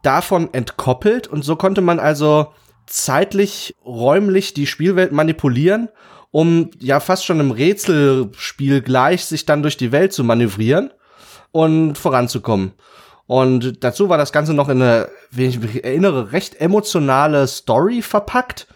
davon 0.03 0.53
entkoppelt 0.53 1.27
und 1.27 1.43
so 1.43 1.57
konnte 1.57 1.81
man 1.81 1.99
also 1.99 2.53
zeitlich, 2.87 3.75
räumlich 3.85 4.55
die 4.55 4.67
Spielwelt 4.67 5.13
manipulieren, 5.13 5.89
um 6.31 6.71
ja 6.79 7.01
fast 7.01 7.25
schon 7.25 7.41
im 7.41 7.51
Rätselspiel 7.51 8.83
gleich 8.83 9.25
sich 9.25 9.47
dann 9.47 9.63
durch 9.63 9.77
die 9.77 9.93
Welt 9.93 10.13
zu 10.13 10.25
manövrieren 10.25 10.91
und 11.53 11.97
voranzukommen. 11.97 12.73
Und 13.29 13.85
dazu 13.85 14.09
war 14.09 14.17
das 14.17 14.33
Ganze 14.33 14.55
noch 14.55 14.71
in 14.71 14.81
eine, 14.81 15.11
wenn 15.31 15.51
ich 15.51 15.61
mich 15.61 15.85
erinnere, 15.85 16.33
recht 16.33 16.59
emotionale 16.63 17.47
Story 17.47 18.01
verpackt, 18.01 18.67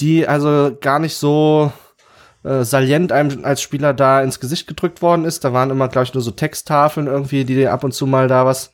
die 0.00 0.28
also 0.28 0.76
gar 0.78 0.98
nicht 0.98 1.16
so 1.16 1.72
äh, 2.44 2.62
salient 2.62 3.10
einem 3.10 3.42
als 3.46 3.62
Spieler 3.62 3.94
da 3.94 4.20
ins 4.20 4.38
Gesicht 4.38 4.66
gedrückt 4.66 5.00
worden 5.00 5.24
ist. 5.24 5.44
Da 5.44 5.54
waren 5.54 5.70
immer, 5.70 5.88
glaube 5.88 6.04
ich, 6.04 6.12
nur 6.12 6.22
so 6.22 6.30
Texttafeln 6.30 7.06
irgendwie, 7.06 7.46
die 7.46 7.66
ab 7.66 7.84
und 7.84 7.92
zu 7.92 8.06
mal 8.06 8.28
da 8.28 8.44
was 8.44 8.70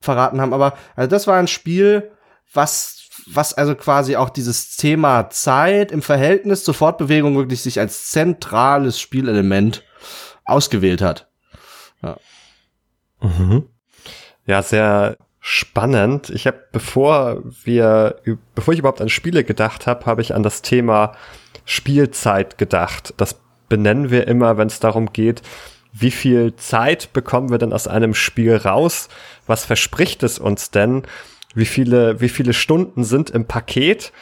verraten 0.00 0.40
haben. 0.40 0.54
Aber 0.54 0.74
also 0.94 1.10
das 1.10 1.26
war 1.26 1.36
ein 1.36 1.48
Spiel, 1.48 2.12
was, 2.52 3.08
was 3.26 3.54
also 3.54 3.74
quasi 3.74 4.14
auch 4.14 4.30
dieses 4.30 4.76
Thema 4.76 5.30
Zeit 5.30 5.90
im 5.90 6.00
Verhältnis 6.00 6.62
zur 6.62 6.74
Fortbewegung 6.74 7.36
wirklich 7.36 7.60
sich 7.60 7.80
als 7.80 8.08
zentrales 8.12 9.00
Spielelement 9.00 9.82
ausgewählt 10.44 11.02
hat. 11.02 11.28
Ja. 12.02 12.18
Mhm. 13.20 13.68
Ja, 14.46 14.62
sehr 14.62 15.16
spannend. 15.40 16.30
Ich 16.30 16.46
habe, 16.46 16.58
bevor 16.72 17.42
wir, 17.64 18.16
bevor 18.54 18.72
ich 18.72 18.80
überhaupt 18.80 19.00
an 19.00 19.08
Spiele 19.08 19.44
gedacht 19.44 19.86
habe, 19.86 20.06
habe 20.06 20.22
ich 20.22 20.34
an 20.34 20.42
das 20.42 20.62
Thema 20.62 21.12
Spielzeit 21.64 22.58
gedacht. 22.58 23.14
Das 23.16 23.40
benennen 23.68 24.10
wir 24.10 24.26
immer, 24.26 24.56
wenn 24.56 24.68
es 24.68 24.80
darum 24.80 25.12
geht, 25.12 25.42
wie 25.92 26.10
viel 26.10 26.56
Zeit 26.56 27.12
bekommen 27.12 27.50
wir 27.50 27.58
denn 27.58 27.72
aus 27.72 27.86
einem 27.86 28.14
Spiel 28.14 28.56
raus? 28.56 29.08
Was 29.46 29.64
verspricht 29.64 30.22
es 30.22 30.38
uns 30.38 30.70
denn? 30.70 31.02
Wie 31.54 31.66
viele, 31.66 32.20
wie 32.20 32.28
viele 32.28 32.52
Stunden 32.52 33.04
sind 33.04 33.30
im 33.30 33.46
Paket? 33.46 34.12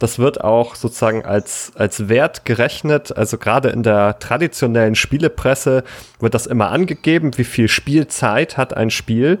Das 0.00 0.18
wird 0.18 0.42
auch 0.42 0.74
sozusagen 0.74 1.24
als, 1.24 1.72
als 1.76 2.08
Wert 2.08 2.44
gerechnet. 2.44 3.16
Also 3.16 3.38
gerade 3.38 3.68
in 3.68 3.82
der 3.82 4.18
traditionellen 4.18 4.94
Spielepresse 4.94 5.84
wird 6.18 6.34
das 6.34 6.46
immer 6.46 6.70
angegeben, 6.70 7.36
wie 7.36 7.44
viel 7.44 7.68
Spielzeit 7.68 8.56
hat 8.56 8.74
ein 8.74 8.90
Spiel 8.90 9.40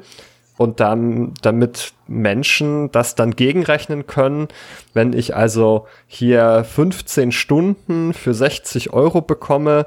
und 0.60 0.78
dann, 0.78 1.32
damit 1.40 1.94
Menschen 2.06 2.92
das 2.92 3.14
dann 3.14 3.30
gegenrechnen 3.30 4.06
können, 4.06 4.48
wenn 4.92 5.14
ich 5.14 5.34
also 5.34 5.86
hier 6.06 6.66
15 6.70 7.32
Stunden 7.32 8.12
für 8.12 8.34
60 8.34 8.92
Euro 8.92 9.22
bekomme, 9.22 9.86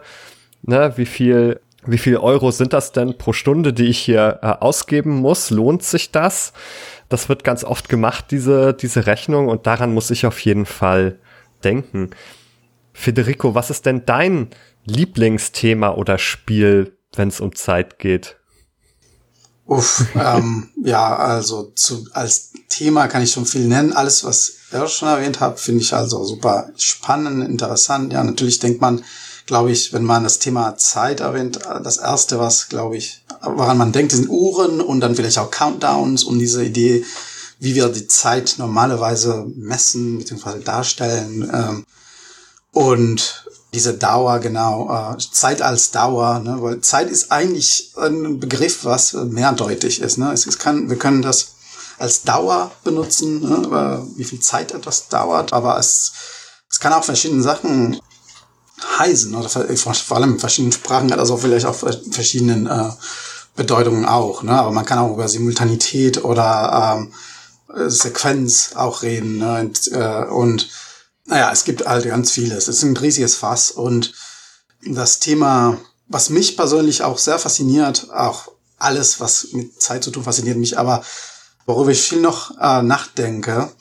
ne, 0.63 0.93
wie 0.95 1.05
viel, 1.05 1.61
wie 1.85 1.99
viel 1.99 2.17
Euro 2.17 2.49
sind 2.49 2.73
das 2.73 2.91
denn 2.91 3.19
pro 3.19 3.33
Stunde, 3.33 3.71
die 3.71 3.85
ich 3.85 3.99
hier 3.99 4.39
äh, 4.41 4.47
ausgeben 4.47 5.11
muss? 5.11 5.51
Lohnt 5.51 5.83
sich 5.83 6.09
das? 6.09 6.53
Das 7.07 7.29
wird 7.29 7.43
ganz 7.43 7.63
oft 7.63 7.87
gemacht, 7.87 8.31
diese, 8.31 8.73
diese 8.73 9.05
Rechnung, 9.05 9.49
und 9.49 9.67
daran 9.67 9.93
muss 9.93 10.09
ich 10.09 10.25
auf 10.25 10.39
jeden 10.39 10.65
Fall 10.65 11.19
denken. 11.63 12.09
Federico, 12.93 13.53
was 13.53 13.69
ist 13.69 13.85
denn 13.85 14.07
dein 14.07 14.47
Lieblingsthema 14.85 15.91
oder 15.91 16.17
Spiel, 16.17 16.97
wenn 17.15 17.27
es 17.27 17.41
um 17.41 17.53
Zeit 17.53 17.99
geht? 17.99 18.37
Uff, 19.65 20.05
ähm, 20.15 20.70
ja, 20.84 21.15
also 21.15 21.72
zu, 21.75 22.05
als 22.12 22.51
Thema 22.70 23.08
kann 23.08 23.22
ich 23.22 23.32
schon 23.32 23.46
viel 23.46 23.67
nennen. 23.67 23.93
Alles, 23.93 24.24
was 24.24 24.53
ihr 24.72 24.88
schon 24.88 25.08
erwähnt 25.08 25.39
habt, 25.39 25.60
finde 25.60 25.82
ich 25.82 25.93
also 25.93 26.24
super 26.25 26.70
spannend, 26.75 27.48
interessant. 27.48 28.12
Ja, 28.12 28.24
natürlich 28.24 28.60
denkt 28.60 28.82
man, 28.82 29.03
glaube 29.46 29.72
ich, 29.72 29.93
wenn 29.93 30.03
man 30.03 30.24
das 30.24 30.39
Thema 30.39 30.77
Zeit 30.77 31.22
erwähnt, 31.22 31.60
das 31.84 31.98
erste, 31.98 32.39
was, 32.39 32.70
glaube 32.70 32.98
ich, 32.98 33.24
woran 33.41 33.77
man 33.77 33.91
denkt, 33.91 34.12
sind 34.12 34.29
Uhren 34.29 34.82
und 34.82 35.00
dann 35.00 35.15
vielleicht 35.15 35.38
auch 35.38 35.51
Countdowns 35.51 36.24
und 36.24 36.39
diese 36.39 36.63
Idee, 36.63 37.05
wie 37.60 37.75
wir 37.75 37.88
die 37.89 38.08
Zeit 38.08 38.55
normalerweise 38.58 39.46
messen 39.55 40.17
bzw. 40.17 40.60
darstellen. 40.63 41.50
Ähm, 41.53 41.86
und 42.72 43.42
diese 43.73 43.95
Dauer, 43.95 44.39
genau, 44.39 45.13
äh, 45.13 45.17
Zeit 45.17 45.61
als 45.61 45.91
Dauer, 45.91 46.39
ne? 46.39 46.57
weil 46.61 46.81
Zeit 46.81 47.09
ist 47.09 47.31
eigentlich 47.31 47.91
ein 47.97 48.39
Begriff, 48.39 48.85
was 48.85 49.13
mehrdeutig 49.13 49.99
ist. 49.99 50.17
Ne? 50.17 50.31
Es, 50.31 50.45
es 50.45 50.59
kann, 50.59 50.89
wir 50.89 50.97
können 50.97 51.21
das 51.21 51.53
als 51.97 52.23
Dauer 52.23 52.71
benutzen, 52.83 53.41
ne? 53.41 54.07
wie 54.15 54.23
viel 54.23 54.39
Zeit 54.39 54.71
etwas 54.73 55.07
dauert, 55.07 55.53
aber 55.53 55.77
es, 55.79 56.11
es 56.69 56.79
kann 56.79 56.93
auch 56.93 57.03
verschiedene 57.03 57.41
Sachen 57.41 57.99
heißen, 58.99 59.33
oder 59.33 59.49
vor 59.49 60.17
allem 60.17 60.33
in 60.33 60.39
verschiedenen 60.39 60.71
Sprachen 60.71 61.11
hat 61.11 61.19
auch 61.19 61.39
vielleicht 61.39 61.65
auch 61.65 61.75
verschiedenen 61.75 62.67
äh, 62.67 62.91
Bedeutungen 63.55 64.05
auch. 64.05 64.43
Ne? 64.43 64.51
Aber 64.51 64.71
man 64.71 64.85
kann 64.85 64.99
auch 64.99 65.13
über 65.13 65.27
Simultanität 65.27 66.23
oder 66.23 66.97
ähm, 66.97 67.13
Sequenz 67.89 68.71
auch 68.75 69.03
reden. 69.03 69.37
Ne? 69.37 69.61
Und, 69.61 69.91
äh, 69.91 70.25
und 70.25 70.69
naja, 71.25 71.51
es 71.51 71.63
gibt 71.63 71.85
halt 71.85 72.05
ganz 72.05 72.31
vieles. 72.31 72.67
Es 72.67 72.77
ist 72.77 72.83
ein 72.83 72.97
riesiges 72.97 73.35
Fass 73.35 73.71
und 73.71 74.13
das 74.85 75.19
Thema, 75.19 75.79
was 76.07 76.29
mich 76.29 76.57
persönlich 76.57 77.03
auch 77.03 77.17
sehr 77.17 77.39
fasziniert, 77.39 78.09
auch 78.11 78.51
alles, 78.77 79.19
was 79.19 79.49
mit 79.53 79.81
Zeit 79.81 80.03
zu 80.03 80.11
tun, 80.11 80.23
fasziniert 80.23 80.57
mich, 80.57 80.77
aber 80.77 81.03
worüber 81.65 81.91
ich 81.91 82.01
viel 82.01 82.19
noch 82.19 82.57
äh, 82.59 82.81
nachdenke, 82.81 83.71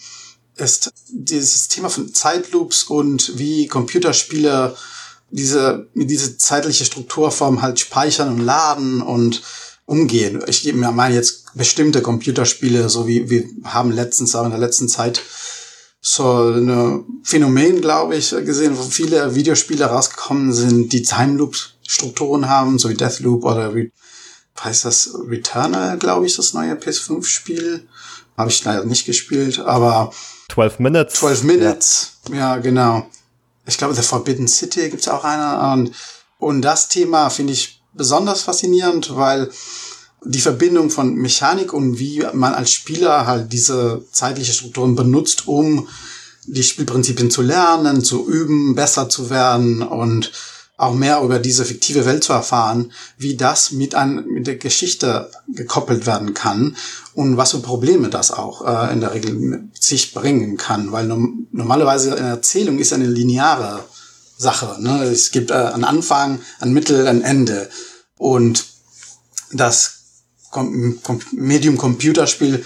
ist 0.56 0.92
dieses 1.08 1.68
Thema 1.68 1.88
von 1.88 2.14
Zeitloops 2.14 2.84
und 2.84 3.38
wie 3.38 3.66
Computerspiele 3.66 4.76
diese, 5.30 5.88
diese 5.94 6.36
zeitliche 6.36 6.84
Strukturform 6.84 7.62
halt 7.62 7.80
speichern 7.80 8.28
und 8.28 8.40
laden 8.40 9.02
und 9.02 9.42
umgehen. 9.86 10.42
Ich 10.46 10.70
meine 10.72 11.14
jetzt 11.14 11.46
bestimmte 11.54 12.02
Computerspiele, 12.02 12.88
so 12.88 13.06
wie 13.06 13.28
wir 13.28 13.44
haben 13.64 13.90
letztens 13.90 14.34
auch 14.34 14.44
in 14.44 14.50
der 14.50 14.60
letzten 14.60 14.88
Zeit 14.88 15.22
so 16.04 16.50
ein 16.50 17.04
Phänomen, 17.22 17.80
glaube 17.80 18.16
ich, 18.16 18.30
gesehen, 18.30 18.76
wo 18.76 18.82
viele 18.82 19.36
Videospiele 19.36 19.86
rausgekommen 19.86 20.52
sind, 20.52 20.92
die 20.92 21.02
Time 21.02 21.36
Loop 21.38 21.56
Strukturen 21.86 22.48
haben, 22.48 22.78
so 22.78 22.88
wie 22.88 22.94
Deathloop 22.94 23.44
oder 23.44 23.74
wie 23.74 23.92
heißt 24.60 24.84
das 24.84 25.14
Returnal, 25.28 25.98
glaube 25.98 26.26
ich, 26.26 26.36
das 26.36 26.54
neue 26.54 26.74
PS5 26.74 27.24
Spiel. 27.24 27.88
Habe 28.36 28.50
ich 28.50 28.64
leider 28.64 28.84
nicht 28.84 29.06
gespielt, 29.06 29.60
aber 29.60 30.12
12 30.50 30.80
Minutes. 30.80 31.14
12 31.14 31.42
Minutes, 31.44 32.12
ja, 32.30 32.36
ja 32.36 32.56
genau. 32.58 33.06
Ich 33.66 33.78
glaube, 33.78 33.94
The 33.94 34.02
Forbidden 34.02 34.48
City 34.48 34.88
gibt's 34.90 35.08
auch 35.08 35.22
einer. 35.22 35.72
Und, 35.72 35.92
und 36.38 36.62
das 36.62 36.88
Thema 36.88 37.30
finde 37.30 37.52
ich 37.52 37.80
besonders 37.92 38.42
faszinierend, 38.42 39.14
weil 39.16 39.50
die 40.24 40.40
Verbindung 40.40 40.90
von 40.90 41.14
Mechanik 41.14 41.72
und 41.72 41.98
wie 41.98 42.24
man 42.32 42.54
als 42.54 42.70
Spieler 42.70 43.26
halt 43.26 43.52
diese 43.52 44.04
zeitliche 44.12 44.52
Strukturen 44.52 44.94
benutzt, 44.94 45.48
um 45.48 45.88
die 46.46 46.62
Spielprinzipien 46.62 47.30
zu 47.30 47.42
lernen, 47.42 48.02
zu 48.02 48.28
üben, 48.28 48.74
besser 48.74 49.08
zu 49.08 49.30
werden 49.30 49.82
und 49.82 50.32
auch 50.76 50.94
mehr 50.94 51.20
über 51.22 51.38
diese 51.38 51.64
fiktive 51.64 52.06
Welt 52.06 52.24
zu 52.24 52.32
erfahren, 52.32 52.92
wie 53.16 53.36
das 53.36 53.70
mit, 53.70 53.94
ein, 53.94 54.24
mit 54.26 54.48
der 54.48 54.56
Geschichte 54.56 55.30
gekoppelt 55.48 56.06
werden 56.06 56.34
kann 56.34 56.76
und 57.14 57.36
was 57.36 57.52
für 57.52 57.60
Probleme 57.60 58.08
das 58.08 58.32
auch 58.32 58.66
äh, 58.66 58.92
in 58.92 59.00
der 59.00 59.14
Regel 59.14 59.34
mit 59.34 59.82
sich 59.82 60.12
bringen 60.12 60.56
kann. 60.56 60.90
Weil 60.90 61.06
no 61.06 61.28
normalerweise 61.52 62.16
eine 62.16 62.28
Erzählung 62.28 62.78
ist 62.78 62.92
eine 62.92 63.06
lineare 63.06 63.84
Sache. 64.36 64.76
Ne? 64.80 65.04
Es 65.04 65.30
gibt 65.30 65.52
äh, 65.52 65.54
einen 65.54 65.84
Anfang, 65.84 66.40
ein 66.58 66.72
Mittel, 66.72 67.06
ein 67.06 67.22
Ende. 67.22 67.68
Und 68.16 68.64
das 69.52 70.01
Medium 71.32 71.78
Computerspiel 71.78 72.64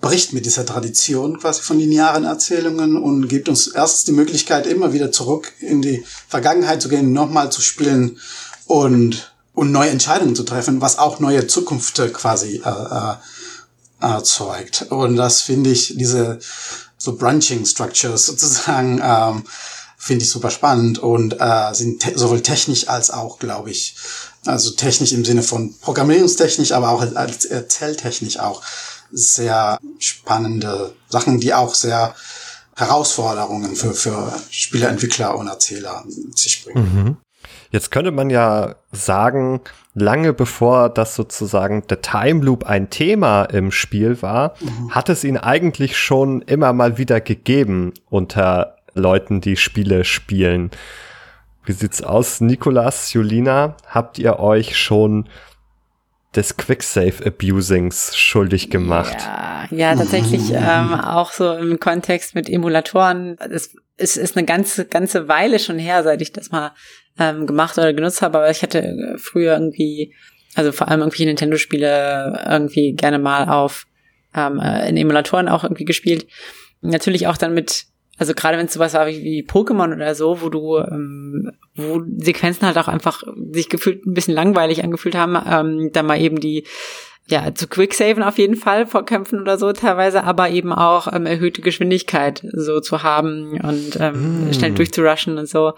bricht 0.00 0.32
mit 0.32 0.44
dieser 0.44 0.66
Tradition 0.66 1.38
quasi 1.38 1.62
von 1.62 1.78
linearen 1.78 2.24
Erzählungen 2.24 2.96
und 2.96 3.28
gibt 3.28 3.48
uns 3.48 3.68
erst 3.68 4.08
die 4.08 4.12
Möglichkeit, 4.12 4.66
immer 4.66 4.92
wieder 4.92 5.12
zurück 5.12 5.52
in 5.60 5.80
die 5.80 6.04
Vergangenheit 6.28 6.82
zu 6.82 6.88
gehen, 6.88 7.12
nochmal 7.12 7.52
zu 7.52 7.62
spielen 7.62 8.18
und, 8.66 9.32
und 9.54 9.70
neue 9.70 9.90
Entscheidungen 9.90 10.34
zu 10.34 10.42
treffen, 10.42 10.80
was 10.80 10.98
auch 10.98 11.20
neue 11.20 11.46
Zukunft 11.46 12.02
quasi 12.12 12.60
äh, 12.64 12.68
äh, 12.68 13.14
erzeugt. 14.00 14.86
Und 14.90 15.16
das 15.16 15.40
finde 15.40 15.70
ich, 15.70 15.94
diese 15.96 16.40
so 16.98 17.16
Branching 17.16 17.64
Structures 17.64 18.26
sozusagen, 18.26 19.00
ähm, 19.02 19.44
finde 19.96 20.24
ich 20.24 20.30
super 20.30 20.50
spannend 20.50 20.98
und 20.98 21.36
äh, 21.38 21.74
sind 21.74 22.02
te 22.02 22.18
sowohl 22.18 22.42
technisch 22.42 22.88
als 22.88 23.12
auch, 23.12 23.38
glaube 23.38 23.70
ich, 23.70 23.94
also 24.46 24.70
technisch 24.72 25.12
im 25.12 25.24
Sinne 25.24 25.42
von 25.42 25.74
Programmierungstechnisch, 25.80 26.72
aber 26.72 26.90
auch 26.90 27.02
als 27.14 27.44
Erzähltechnisch 27.44 28.38
auch 28.38 28.62
sehr 29.12 29.78
spannende 29.98 30.94
Sachen, 31.08 31.40
die 31.40 31.54
auch 31.54 31.74
sehr 31.74 32.14
Herausforderungen 32.76 33.76
für, 33.76 33.92
für 33.92 34.32
Spieleentwickler 34.50 35.36
und 35.36 35.48
Erzähler 35.48 36.04
mit 36.06 36.38
sich 36.38 36.64
bringen. 36.64 36.82
Mhm. 36.82 37.16
Jetzt 37.70 37.90
könnte 37.90 38.10
man 38.10 38.30
ja 38.30 38.76
sagen, 38.92 39.60
lange 39.94 40.32
bevor 40.32 40.88
das 40.88 41.14
sozusagen 41.14 41.86
der 41.86 42.00
Time 42.02 42.44
Loop 42.44 42.64
ein 42.64 42.90
Thema 42.90 43.44
im 43.44 43.70
Spiel 43.70 44.20
war, 44.22 44.54
mhm. 44.60 44.94
hat 44.94 45.08
es 45.08 45.24
ihn 45.24 45.36
eigentlich 45.36 45.96
schon 45.96 46.42
immer 46.42 46.72
mal 46.72 46.98
wieder 46.98 47.20
gegeben 47.20 47.94
unter 48.10 48.76
Leuten, 48.94 49.40
die 49.40 49.56
Spiele 49.56 50.04
spielen. 50.04 50.70
Wie 51.64 51.72
sieht's 51.72 52.02
aus, 52.02 52.40
Nikolas, 52.40 53.12
Julina? 53.12 53.76
Habt 53.86 54.18
ihr 54.18 54.40
euch 54.40 54.76
schon 54.76 55.28
des 56.34 56.56
Quicksave-Abusings 56.56 58.16
schuldig 58.16 58.70
gemacht. 58.70 59.16
Ja, 59.20 59.68
ja 59.70 59.94
tatsächlich 59.94 60.50
ähm, 60.52 60.94
auch 60.94 61.32
so 61.32 61.52
im 61.52 61.78
Kontext 61.78 62.34
mit 62.34 62.48
Emulatoren. 62.48 63.36
Es 63.38 63.74
ist, 63.96 64.16
ist 64.16 64.36
eine 64.36 64.46
ganze, 64.46 64.86
ganze 64.86 65.28
Weile 65.28 65.58
schon 65.58 65.78
her, 65.78 66.02
seit 66.02 66.22
ich 66.22 66.32
das 66.32 66.50
mal 66.50 66.72
ähm, 67.18 67.46
gemacht 67.46 67.76
oder 67.76 67.92
genutzt 67.92 68.22
habe, 68.22 68.38
aber 68.38 68.50
ich 68.50 68.62
hatte 68.62 69.16
früher 69.18 69.52
irgendwie, 69.52 70.14
also 70.54 70.72
vor 70.72 70.88
allem 70.88 71.00
irgendwie 71.00 71.26
Nintendo-Spiele 71.26 72.44
irgendwie 72.48 72.92
gerne 72.94 73.18
mal 73.18 73.48
auf 73.48 73.86
ähm, 74.34 74.58
in 74.58 74.96
Emulatoren 74.96 75.48
auch 75.48 75.64
irgendwie 75.64 75.84
gespielt. 75.84 76.26
Natürlich 76.80 77.26
auch 77.26 77.36
dann 77.36 77.52
mit 77.52 77.84
also 78.22 78.34
gerade 78.34 78.56
wenn 78.56 78.66
es 78.66 78.74
sowas 78.74 78.94
war 78.94 79.08
wie, 79.08 79.20
wie 79.24 79.42
Pokémon 79.42 79.92
oder 79.92 80.14
so, 80.14 80.42
wo 80.42 80.48
du, 80.48 80.78
ähm, 80.78 81.50
wo 81.74 82.00
Sequenzen 82.18 82.64
halt 82.64 82.78
auch 82.78 82.86
einfach 82.86 83.24
sich 83.50 83.68
gefühlt 83.68 84.06
ein 84.06 84.14
bisschen 84.14 84.34
langweilig 84.34 84.84
angefühlt 84.84 85.16
haben, 85.16 85.36
ähm, 85.44 85.90
da 85.92 86.04
mal 86.04 86.20
eben 86.20 86.38
die 86.38 86.62
ja, 87.26 87.52
zu 87.52 87.66
Quicksaven 87.66 88.22
auf 88.22 88.38
jeden 88.38 88.54
Fall 88.54 88.86
vor 88.86 89.04
Kämpfen 89.04 89.40
oder 89.40 89.58
so 89.58 89.72
teilweise, 89.72 90.22
aber 90.22 90.50
eben 90.50 90.72
auch 90.72 91.12
ähm, 91.12 91.26
erhöhte 91.26 91.62
Geschwindigkeit 91.62 92.46
so 92.52 92.78
zu 92.78 93.02
haben 93.02 93.60
und 93.60 93.98
ähm, 93.98 94.50
mm. 94.50 94.52
schnell 94.52 94.70
durchzurushen 94.70 95.36
und 95.36 95.48
so. 95.48 95.70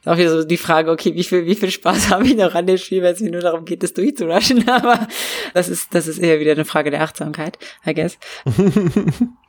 Ist 0.00 0.08
auch 0.08 0.18
wieder 0.18 0.30
so 0.30 0.44
die 0.44 0.58
Frage, 0.58 0.90
okay, 0.90 1.14
wie 1.14 1.24
viel, 1.24 1.46
wie 1.46 1.54
viel 1.54 1.70
Spaß 1.70 2.10
habe 2.10 2.26
ich 2.26 2.36
noch 2.36 2.54
an 2.54 2.66
dem 2.66 2.76
Spiel, 2.76 3.02
wenn 3.02 3.14
es 3.14 3.20
mir 3.20 3.30
nur 3.30 3.40
darum 3.40 3.64
geht, 3.64 3.82
das 3.82 3.94
durchzurushen, 3.94 4.68
aber 4.68 5.08
das 5.54 5.70
ist, 5.70 5.94
das 5.94 6.06
ist 6.06 6.18
eher 6.18 6.38
wieder 6.38 6.52
eine 6.52 6.66
Frage 6.66 6.90
der 6.90 7.00
Achtsamkeit, 7.00 7.56
I 7.86 7.94
guess. 7.94 8.18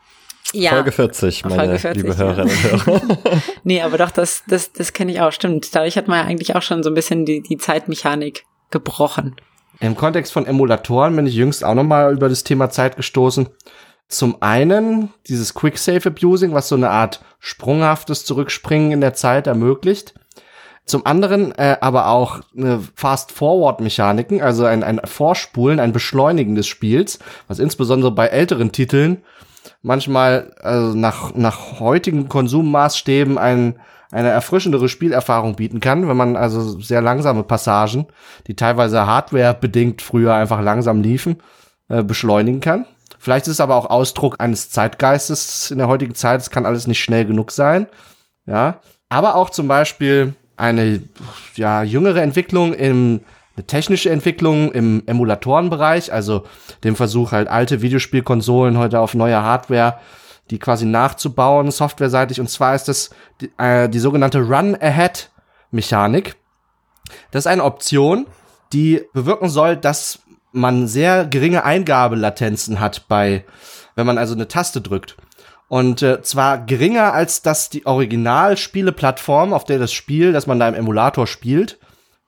Ja, 0.54 0.72
Folge 0.72 0.92
40, 0.92 1.46
meine 1.46 1.56
Folge 1.56 1.80
40, 1.80 2.04
liebe 2.04 2.18
Hörerinnen 2.18 2.56
ja. 2.64 2.72
und 2.72 2.86
Hörer. 2.86 3.42
nee, 3.64 3.82
aber 3.82 3.98
doch, 3.98 4.12
das, 4.12 4.44
das, 4.48 4.72
das 4.72 4.94
kenne 4.94 5.12
ich 5.12 5.22
auch, 5.22 5.32
stimmt. 5.32 5.76
Dadurch 5.76 5.98
hat 5.98 6.08
man 6.08 6.20
ja 6.20 6.26
eigentlich 6.26 6.56
auch 6.56 6.62
schon 6.62 6.82
so 6.82 6.90
ein 6.90 6.96
bisschen 6.96 7.26
die, 7.26 7.42
die 7.42 7.58
Zeitmechanik 7.58 8.46
gebrochen. 8.72 9.36
Im 9.80 9.96
Kontext 9.96 10.34
von 10.34 10.46
Emulatoren 10.46 11.16
bin 11.16 11.28
ich 11.28 11.36
jüngst 11.36 11.64
auch 11.64 11.76
nochmal 11.76 12.14
über 12.14 12.30
das 12.30 12.44
Thema 12.44 12.70
Zeit 12.70 12.98
gestoßen. 12.98 13.48
Zum 14.08 14.42
einen 14.42 15.14
dieses 15.28 15.54
Quick 15.54 15.78
Save 15.78 16.10
Abusing, 16.10 16.54
was 16.54 16.68
so 16.68 16.76
eine 16.76 16.90
Art 16.90 17.24
sprunghaftes 17.40 18.26
Zurückspringen 18.26 18.92
in 18.92 19.02
der 19.02 19.14
Zeit 19.14 19.46
ermöglicht. 19.46 20.16
Zum 20.86 21.06
anderen 21.06 21.54
äh, 21.54 21.78
aber 21.82 22.08
auch 22.08 22.42
eine 22.58 22.82
Fast-Forward-Mechaniken, 22.96 24.42
also 24.42 24.66
ein, 24.66 24.84
ein 24.84 25.00
Vorspulen, 25.06 25.80
ein 25.80 25.94
Beschleunigen 25.94 26.56
des 26.56 26.66
Spiels, 26.66 27.20
was 27.48 27.60
insbesondere 27.60 28.12
bei 28.12 28.26
älteren 28.26 28.72
Titeln 28.72 29.24
manchmal 29.82 30.54
also 30.62 30.98
nach, 30.98 31.34
nach 31.36 31.80
heutigen 31.80 32.30
Konsummaßstäben 32.30 33.38
ein, 33.38 33.80
eine 34.12 34.30
erfrischendere 34.30 34.90
Spielerfahrung 34.90 35.56
bieten 35.56 35.80
kann, 35.80 36.08
wenn 36.08 36.18
man 36.18 36.36
also 36.36 36.80
sehr 36.80 37.02
langsame 37.02 37.44
Passagen, 37.44 38.08
die 38.48 38.56
teilweise 38.56 39.06
hardware-bedingt 39.06 40.02
früher 40.02 40.34
einfach 40.34 40.62
langsam 40.62 41.02
liefen, 41.02 41.38
äh, 41.90 42.04
beschleunigen 42.04 42.62
kann. 42.62 42.86
Vielleicht 43.20 43.48
ist 43.48 43.54
es 43.54 43.62
aber 43.62 43.76
auch 43.76 43.90
Ausdruck 43.90 44.36
eines 44.40 44.70
Zeitgeistes 44.70 45.72
in 45.72 45.78
der 45.78 45.90
heutigen 45.90 46.16
Zeit. 46.16 46.40
Es 46.40 46.50
kann 46.50 46.66
alles 46.66 46.88
nicht 46.88 47.04
schnell 47.04 47.26
genug 47.26 47.52
sein. 47.52 47.88
Ja. 48.46 48.80
Aber 49.10 49.36
auch 49.36 49.50
zum 49.50 49.68
Beispiel 49.68 50.34
eine 50.56 51.02
ja, 51.56 51.84
jüngere 51.84 52.22
Entwicklung 52.22 52.74
im 52.74 53.22
eine 53.60 53.68
technische 53.68 54.10
Entwicklung 54.10 54.72
im 54.72 55.04
Emulatorenbereich, 55.06 56.14
also 56.14 56.46
dem 56.86 56.96
Versuch 56.96 57.34
halt 57.34 57.50
alte 57.50 57.82
Videospielkonsolen 57.82 58.78
heute 58.78 59.02
auf 59.02 59.16
neue 59.16 59.44
Hardware, 59.44 60.00
die 60.50 60.60
quasi 60.60 60.86
nachzubauen, 60.86 61.70
softwareseitig. 61.70 62.40
Und 62.40 62.50
zwar 62.50 62.74
ist 62.74 62.86
das 62.86 63.10
die, 63.42 63.52
äh, 63.58 63.90
die 63.90 64.00
sogenannte 64.00 64.40
Run-Ahead-Mechanik. 64.40 66.36
Das 67.32 67.42
ist 67.44 67.48
eine 67.48 67.66
Option, 67.66 68.28
die 68.72 69.02
bewirken 69.14 69.50
soll, 69.50 69.76
dass 69.76 70.20
man 70.54 70.88
sehr 70.88 71.26
geringe 71.26 71.66
Eingabelatenzen 71.66 72.80
hat 72.80 73.10
bei, 73.10 73.44
wenn 73.96 74.08
man 74.08 74.18
also 74.18 74.36
eine 74.36 74.48
Taste 74.48 74.80
drückt. 74.80 75.18
Und 75.68 76.02
äh, 76.02 76.22
zwar 76.22 76.60
geringer 76.66 77.14
als 77.14 77.42
das 77.42 77.70
die 77.70 77.86
Originalspieleplattform, 77.86 79.52
auf 79.52 79.66
der 79.66 79.80
das 79.80 79.92
Spiel, 79.92 80.32
das 80.32 80.48
man 80.48 80.60
da 80.60 80.68
im 80.70 80.76
Emulator 80.76 81.28
spielt, 81.28 81.78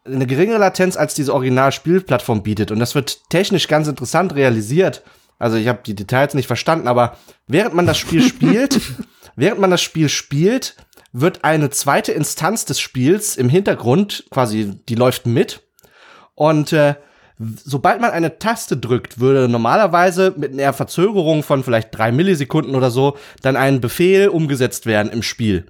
eine 0.05 0.25
geringere 0.25 0.57
Latenz 0.57 0.97
als 0.97 1.13
diese 1.13 1.33
Original-Spielplattform 1.33 2.43
bietet. 2.43 2.71
Und 2.71 2.79
das 2.79 2.95
wird 2.95 3.29
technisch 3.29 3.67
ganz 3.67 3.87
interessant 3.87 4.35
realisiert. 4.35 5.03
Also 5.37 5.57
ich 5.57 5.67
habe 5.67 5.79
die 5.85 5.95
Details 5.95 6.33
nicht 6.33 6.47
verstanden, 6.47 6.87
aber 6.87 7.17
während 7.47 7.73
man 7.73 7.85
das 7.85 7.97
Spiel 7.97 8.21
spielt, 8.23 8.79
während 9.35 9.59
man 9.59 9.71
das 9.71 9.81
Spiel 9.81 10.09
spielt, 10.09 10.75
wird 11.13 11.43
eine 11.43 11.69
zweite 11.69 12.11
Instanz 12.11 12.65
des 12.65 12.79
Spiels 12.79 13.35
im 13.35 13.49
Hintergrund 13.49 14.25
quasi, 14.29 14.79
die 14.87 14.95
läuft 14.95 15.25
mit. 15.25 15.63
Und 16.35 16.73
äh, 16.73 16.95
sobald 17.37 18.01
man 18.01 18.11
eine 18.11 18.39
Taste 18.39 18.77
drückt, 18.77 19.19
würde 19.19 19.49
normalerweise 19.49 20.33
mit 20.37 20.53
einer 20.53 20.73
Verzögerung 20.73 21.43
von 21.43 21.63
vielleicht 21.63 21.95
drei 21.95 22.11
Millisekunden 22.11 22.75
oder 22.75 22.91
so 22.91 23.17
dann 23.41 23.55
ein 23.55 23.81
Befehl 23.81 24.29
umgesetzt 24.29 24.85
werden 24.85 25.11
im 25.11 25.23
Spiel. 25.23 25.65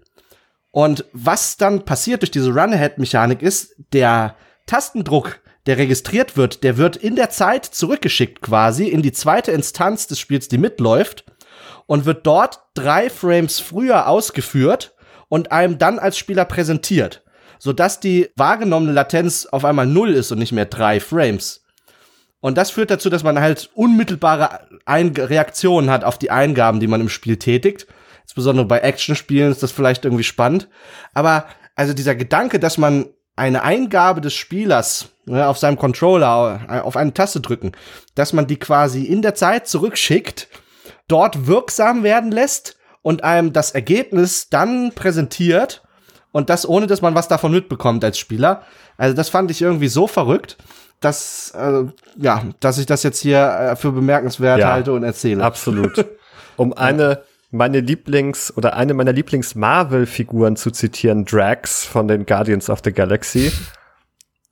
Und 0.71 1.05
was 1.11 1.57
dann 1.57 1.83
passiert 1.83 2.21
durch 2.21 2.31
diese 2.31 2.51
Run-Ahead-Mechanik 2.51 3.41
ist, 3.41 3.75
der 3.93 4.35
Tastendruck, 4.65 5.41
der 5.65 5.77
registriert 5.77 6.37
wird, 6.37 6.63
der 6.63 6.77
wird 6.77 6.95
in 6.95 7.15
der 7.15 7.29
Zeit 7.29 7.65
zurückgeschickt 7.65 8.41
quasi 8.41 8.87
in 8.87 9.01
die 9.01 9.11
zweite 9.11 9.51
Instanz 9.51 10.07
des 10.07 10.19
Spiels, 10.19 10.47
die 10.47 10.57
mitläuft 10.57 11.25
und 11.85 12.05
wird 12.05 12.25
dort 12.25 12.61
drei 12.73 13.09
Frames 13.09 13.59
früher 13.59 14.07
ausgeführt 14.07 14.95
und 15.27 15.51
einem 15.51 15.77
dann 15.77 15.99
als 15.99 16.17
Spieler 16.17 16.45
präsentiert, 16.45 17.23
sodass 17.59 17.99
die 17.99 18.29
wahrgenommene 18.35 18.93
Latenz 18.93 19.45
auf 19.45 19.65
einmal 19.65 19.85
null 19.85 20.13
ist 20.13 20.31
und 20.31 20.39
nicht 20.39 20.53
mehr 20.53 20.65
drei 20.65 20.99
Frames. 20.99 21.63
Und 22.39 22.57
das 22.57 22.71
führt 22.71 22.89
dazu, 22.89 23.09
dass 23.09 23.23
man 23.23 23.39
halt 23.39 23.69
unmittelbare 23.75 24.67
Ein 24.85 25.09
Reaktionen 25.09 25.91
hat 25.91 26.03
auf 26.03 26.17
die 26.17 26.31
Eingaben, 26.31 26.79
die 26.79 26.87
man 26.87 27.01
im 27.01 27.09
Spiel 27.09 27.37
tätigt 27.37 27.85
insbesondere 28.31 28.65
bei 28.65 28.79
Actionspielen 28.79 29.51
ist 29.51 29.61
das 29.61 29.73
vielleicht 29.73 30.05
irgendwie 30.05 30.23
spannend. 30.23 30.69
Aber 31.13 31.45
also 31.75 31.93
dieser 31.93 32.15
Gedanke, 32.15 32.59
dass 32.59 32.77
man 32.77 33.07
eine 33.35 33.63
Eingabe 33.63 34.21
des 34.21 34.33
Spielers 34.33 35.09
ne, 35.25 35.45
auf 35.47 35.57
seinem 35.57 35.77
Controller 35.77 36.61
äh, 36.69 36.79
auf 36.79 36.95
eine 36.95 37.13
Taste 37.13 37.41
drücken, 37.41 37.73
dass 38.15 38.31
man 38.31 38.47
die 38.47 38.57
quasi 38.57 39.03
in 39.03 39.21
der 39.21 39.35
Zeit 39.35 39.67
zurückschickt, 39.67 40.47
dort 41.09 41.45
wirksam 41.45 42.03
werden 42.03 42.31
lässt 42.31 42.77
und 43.01 43.25
einem 43.25 43.51
das 43.51 43.71
Ergebnis 43.71 44.47
dann 44.49 44.93
präsentiert 44.93 45.83
und 46.31 46.49
das 46.49 46.65
ohne, 46.67 46.87
dass 46.87 47.01
man 47.01 47.15
was 47.15 47.27
davon 47.27 47.51
mitbekommt 47.51 48.05
als 48.05 48.17
Spieler. 48.17 48.63
Also 48.95 49.13
das 49.13 49.27
fand 49.27 49.51
ich 49.51 49.61
irgendwie 49.61 49.89
so 49.89 50.07
verrückt, 50.07 50.57
dass 51.01 51.51
äh, 51.51 51.83
ja, 52.15 52.43
dass 52.61 52.77
ich 52.77 52.85
das 52.85 53.03
jetzt 53.03 53.19
hier 53.19 53.41
äh, 53.41 53.75
für 53.75 53.91
bemerkenswert 53.91 54.59
ja, 54.59 54.71
halte 54.71 54.93
und 54.93 55.03
erzähle. 55.03 55.43
Absolut. 55.43 56.05
Um 56.57 56.73
eine 56.73 57.23
meine 57.51 57.81
Lieblings- 57.81 58.51
oder 58.55 58.75
eine 58.75 58.93
meiner 58.93 59.13
Lieblings-Marvel-Figuren 59.13 60.55
zu 60.55 60.71
zitieren, 60.71 61.25
Drax 61.25 61.85
von 61.85 62.07
den 62.07 62.25
Guardians 62.25 62.69
of 62.69 62.79
the 62.83 62.93
Galaxy. 62.93 63.51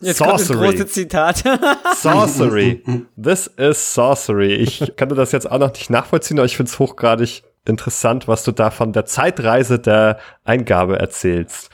Jetzt 0.01 0.17
Sorcery. 0.17 0.27
kommt 0.27 0.49
das 0.49 0.57
große 0.57 0.87
Zitat. 0.87 1.43
sorcery. 1.97 2.83
This 3.21 3.47
is 3.47 3.93
Sorcery. 3.93 4.55
Ich 4.55 4.93
kann 4.95 5.09
das 5.09 5.31
jetzt 5.31 5.49
auch 5.49 5.59
noch 5.59 5.73
nicht 5.73 5.89
nachvollziehen, 5.89 6.39
aber 6.39 6.45
ich 6.45 6.55
finde 6.55 6.69
es 6.69 6.79
hochgradig 6.79 7.43
interessant, 7.65 8.27
was 8.27 8.43
du 8.43 8.51
da 8.51 8.71
von 8.71 8.93
der 8.93 9.05
Zeitreise 9.05 9.79
der 9.79 10.19
Eingabe 10.43 10.99
erzählst. 10.99 11.69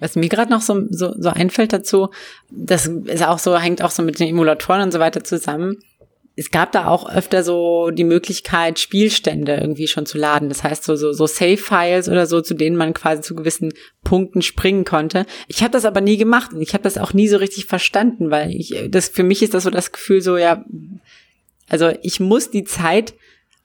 Was 0.00 0.16
mir 0.16 0.28
gerade 0.28 0.50
noch 0.50 0.60
so, 0.60 0.82
so, 0.90 1.14
so 1.18 1.30
einfällt 1.30 1.72
dazu, 1.72 2.10
das 2.50 2.86
ist 2.86 3.26
auch 3.26 3.38
so, 3.38 3.58
hängt 3.58 3.82
auch 3.82 3.90
so 3.90 4.02
mit 4.02 4.20
den 4.20 4.28
Emulatoren 4.28 4.82
und 4.82 4.92
so 4.92 5.00
weiter 5.00 5.24
zusammen 5.24 5.78
es 6.38 6.52
gab 6.52 6.70
da 6.70 6.86
auch 6.86 7.10
öfter 7.10 7.42
so 7.42 7.90
die 7.90 8.04
Möglichkeit, 8.04 8.78
Spielstände 8.78 9.56
irgendwie 9.56 9.88
schon 9.88 10.06
zu 10.06 10.18
laden. 10.18 10.48
Das 10.48 10.62
heißt, 10.62 10.84
so, 10.84 10.94
so, 10.94 11.12
so 11.12 11.26
Save-Files 11.26 12.08
oder 12.08 12.26
so, 12.26 12.40
zu 12.40 12.54
denen 12.54 12.76
man 12.76 12.94
quasi 12.94 13.22
zu 13.22 13.34
gewissen 13.34 13.72
Punkten 14.04 14.40
springen 14.40 14.84
konnte. 14.84 15.26
Ich 15.48 15.62
habe 15.62 15.72
das 15.72 15.84
aber 15.84 16.00
nie 16.00 16.16
gemacht 16.16 16.52
und 16.52 16.62
ich 16.62 16.74
habe 16.74 16.84
das 16.84 16.96
auch 16.96 17.12
nie 17.12 17.26
so 17.26 17.38
richtig 17.38 17.66
verstanden, 17.66 18.30
weil 18.30 18.52
ich, 18.52 18.72
das 18.88 19.08
für 19.08 19.24
mich 19.24 19.42
ist 19.42 19.52
das 19.52 19.64
so 19.64 19.70
das 19.70 19.90
Gefühl 19.90 20.22
so, 20.22 20.36
ja, 20.36 20.64
also 21.68 21.92
ich 22.02 22.20
muss 22.20 22.50
die 22.50 22.64
Zeit, 22.64 23.14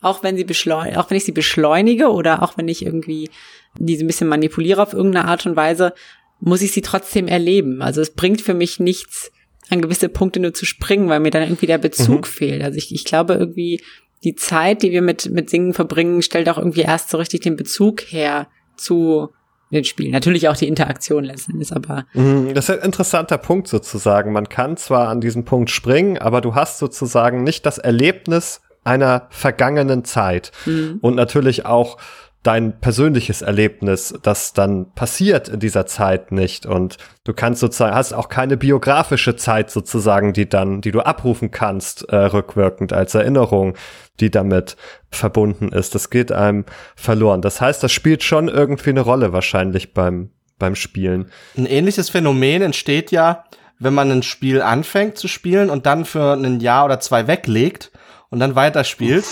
auch 0.02 0.24
wenn 0.24 0.36
sie 0.36 0.44
beschleunigt, 0.44 0.98
auch 0.98 1.12
wenn 1.12 1.18
ich 1.18 1.26
sie 1.26 1.32
beschleunige 1.32 2.08
oder 2.08 2.42
auch 2.42 2.58
wenn 2.58 2.68
ich 2.68 2.84
irgendwie 2.84 3.30
diese 3.78 4.04
ein 4.04 4.08
bisschen 4.08 4.28
manipuliere 4.28 4.82
auf 4.82 4.94
irgendeine 4.94 5.28
Art 5.28 5.46
und 5.46 5.56
Weise, 5.56 5.94
muss 6.40 6.64
ich 6.64 6.72
sie 6.72 6.82
trotzdem 6.82 7.28
erleben. 7.28 7.84
Also 7.84 8.02
es 8.02 8.10
bringt 8.10 8.42
für 8.42 8.56
mich 8.56 8.80
nichts, 8.80 9.32
an 9.70 9.82
gewisse 9.82 10.10
Punkte 10.10 10.40
nur 10.40 10.54
zu 10.54 10.66
springen, 10.66 11.10
weil 11.10 11.20
mir 11.20 11.32
dann 11.32 11.44
irgendwie 11.44 11.68
der 11.68 11.78
Bezug 11.78 12.22
mhm. 12.22 12.32
fehlt. 12.32 12.64
Also 12.64 12.78
ich, 12.78 12.94
ich 12.94 13.06
glaube 13.06 13.34
irgendwie, 13.34 13.82
die 14.24 14.36
Zeit, 14.36 14.84
die 14.84 14.92
wir 14.92 15.02
mit, 15.02 15.30
mit 15.32 15.50
Singen 15.50 15.74
verbringen, 15.74 16.22
stellt 16.22 16.50
auch 16.50 16.58
irgendwie 16.58 16.82
erst 16.82 17.10
so 17.10 17.18
richtig 17.18 17.42
den 17.42 17.56
Bezug 17.56 18.02
her 18.02 18.48
zu 18.78 19.30
den 19.72 19.84
Spielen. 19.84 20.12
Natürlich 20.12 20.48
auch 20.48 20.56
die 20.56 20.68
Interaktion 20.68 21.24
letzten 21.24 21.54
Endes, 21.54 21.72
aber. 21.72 22.06
Mhm, 22.14 22.54
das 22.54 22.70
ist 22.70 22.80
ein 22.80 22.86
interessanter 22.86 23.38
Punkt 23.38 23.68
sozusagen. 23.68 24.32
Man 24.32 24.48
kann 24.48 24.78
zwar 24.78 25.10
an 25.10 25.20
diesen 25.20 25.46
Punkt 25.46 25.70
springen, 25.72 26.18
aber 26.18 26.42
du 26.42 26.56
hast 26.56 26.80
sozusagen 26.80 27.44
nicht 27.44 27.66
das 27.66 27.80
Erlebnis 27.80 28.62
einer 28.84 29.28
vergangenen 29.30 30.06
Zeit. 30.06 30.52
Mhm. 30.66 31.00
Und 31.02 31.16
natürlich 31.16 31.66
auch 31.66 31.98
dein 32.44 32.80
persönliches 32.80 33.42
Erlebnis, 33.42 34.14
das 34.22 34.52
dann 34.52 34.92
passiert 34.94 35.48
in 35.48 35.60
dieser 35.62 35.86
Zeit 35.86 36.34
nicht. 36.34 36.66
Und 36.66 36.98
du 37.24 37.34
kannst 37.34 37.62
sozusagen, 37.62 37.96
hast 37.96 38.14
auch 38.14 38.28
keine 38.28 38.58
biografische 38.58 39.38
Zeit 39.38 39.72
sozusagen, 39.72 40.34
die 40.34 40.48
dann, 40.48 40.82
die 40.82 40.92
du 40.92 41.00
abrufen 41.00 41.52
kannst, 41.52 42.10
äh, 42.10 42.16
rückwirkend 42.18 42.92
als 42.92 43.16
Erinnerung, 43.16 43.76
die 44.20 44.30
damit 44.30 44.76
verbunden 45.10 45.70
ist. 45.70 45.96
Das 45.96 46.10
geht 46.10 46.34
einem 46.34 46.66
verloren. 46.96 47.42
Das 47.42 47.62
heißt, 47.62 47.82
das 47.82 47.94
spielt 47.94 48.24
schon 48.24 48.50
irgendwie 48.50 48.90
eine 48.90 49.02
Rolle 49.02 49.32
wahrscheinlich 49.32 49.94
beim, 49.94 50.32
beim 50.60 50.76
Spielen. 50.76 51.32
Ein 51.58 51.66
ähnliches 51.66 52.10
Phänomen 52.10 52.62
entsteht 52.62 53.12
ja, 53.12 53.46
wenn 53.80 53.94
man 53.94 54.12
ein 54.12 54.24
Spiel 54.24 54.62
anfängt 54.62 55.18
zu 55.18 55.30
spielen 55.30 55.70
und 55.70 55.86
dann 55.86 56.04
für 56.04 56.34
ein 56.34 56.60
Jahr 56.60 56.86
oder 56.86 57.00
zwei 57.00 57.28
weglegt 57.28 57.92
und 58.34 58.40
dann 58.40 58.56
weiterspielt. 58.56 59.26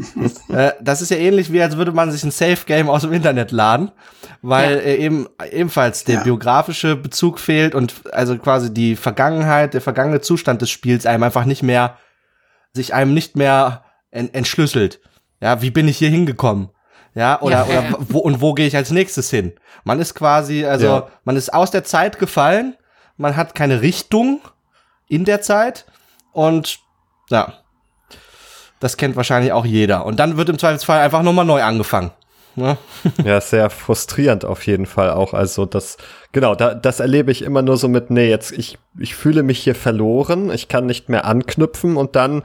äh, 0.48 0.72
das 0.80 1.00
ist 1.00 1.12
ja 1.12 1.16
ähnlich 1.16 1.52
wie, 1.52 1.62
als 1.62 1.76
würde 1.76 1.92
man 1.92 2.10
sich 2.10 2.24
ein 2.24 2.32
Safe-Game 2.32 2.90
aus 2.90 3.02
dem 3.02 3.12
Internet 3.12 3.52
laden, 3.52 3.92
weil 4.42 4.72
ja. 4.72 4.80
äh, 4.80 4.96
eben 4.96 5.28
ebenfalls 5.52 6.02
der 6.02 6.16
ja. 6.16 6.22
biografische 6.24 6.96
Bezug 6.96 7.38
fehlt 7.38 7.76
und 7.76 7.94
also 8.10 8.36
quasi 8.36 8.74
die 8.74 8.96
Vergangenheit, 8.96 9.74
der 9.74 9.80
vergangene 9.80 10.22
Zustand 10.22 10.60
des 10.60 10.70
Spiels 10.70 11.06
einem 11.06 11.22
einfach 11.22 11.44
nicht 11.44 11.62
mehr, 11.62 11.98
sich 12.72 12.94
einem 12.94 13.14
nicht 13.14 13.36
mehr 13.36 13.84
en 14.10 14.34
entschlüsselt. 14.34 14.98
Ja, 15.40 15.62
wie 15.62 15.70
bin 15.70 15.86
ich 15.86 15.98
hier 15.98 16.10
hingekommen? 16.10 16.70
Ja, 17.14 17.40
oder, 17.40 17.64
ja, 17.70 17.78
oder 17.78 17.98
wo, 18.08 18.18
und 18.18 18.40
wo 18.40 18.54
gehe 18.54 18.66
ich 18.66 18.74
als 18.74 18.90
nächstes 18.90 19.30
hin? 19.30 19.52
Man 19.84 20.00
ist 20.00 20.16
quasi, 20.16 20.64
also, 20.64 21.08
man 21.22 21.36
ist 21.36 21.54
aus 21.54 21.70
der 21.70 21.84
Zeit 21.84 22.18
gefallen, 22.18 22.76
man 23.16 23.36
hat 23.36 23.54
keine 23.54 23.82
Richtung 23.82 24.40
in 25.06 25.24
der 25.24 25.42
Zeit 25.42 25.84
und 26.32 26.80
ja, 27.30 27.52
das 28.80 28.96
kennt 28.96 29.16
wahrscheinlich 29.16 29.52
auch 29.52 29.64
jeder. 29.64 30.06
Und 30.06 30.18
dann 30.20 30.36
wird 30.36 30.48
im 30.48 30.58
Zweifelsfall 30.58 31.00
einfach 31.00 31.22
nochmal 31.22 31.44
neu 31.44 31.62
angefangen. 31.62 32.10
Ne? 32.58 32.76
Ja, 33.24 33.40
sehr 33.40 33.70
frustrierend 33.70 34.44
auf 34.44 34.66
jeden 34.66 34.86
Fall 34.86 35.10
auch. 35.10 35.32
Also 35.32 35.64
das, 35.64 35.96
genau, 36.32 36.54
da, 36.54 36.74
das 36.74 37.00
erlebe 37.00 37.30
ich 37.30 37.42
immer 37.42 37.62
nur 37.62 37.76
so 37.76 37.88
mit, 37.88 38.10
nee, 38.10 38.28
jetzt, 38.28 38.52
ich, 38.52 38.78
ich 38.98 39.14
fühle 39.14 39.42
mich 39.42 39.60
hier 39.60 39.74
verloren, 39.74 40.50
ich 40.50 40.68
kann 40.68 40.86
nicht 40.86 41.08
mehr 41.08 41.24
anknüpfen 41.24 41.96
und 41.96 42.16
dann 42.16 42.42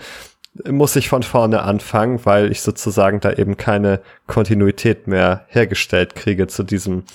muss 0.69 0.95
ich 0.95 1.09
von 1.09 1.23
vorne 1.23 1.63
anfangen, 1.63 2.19
weil 2.25 2.51
ich 2.51 2.61
sozusagen 2.61 3.19
da 3.19 3.33
eben 3.33 3.57
keine 3.57 4.01
Kontinuität 4.27 5.07
mehr 5.07 5.45
hergestellt 5.47 6.13
kriege 6.13 6.45
zu 6.45 6.61
diesem 6.61 7.05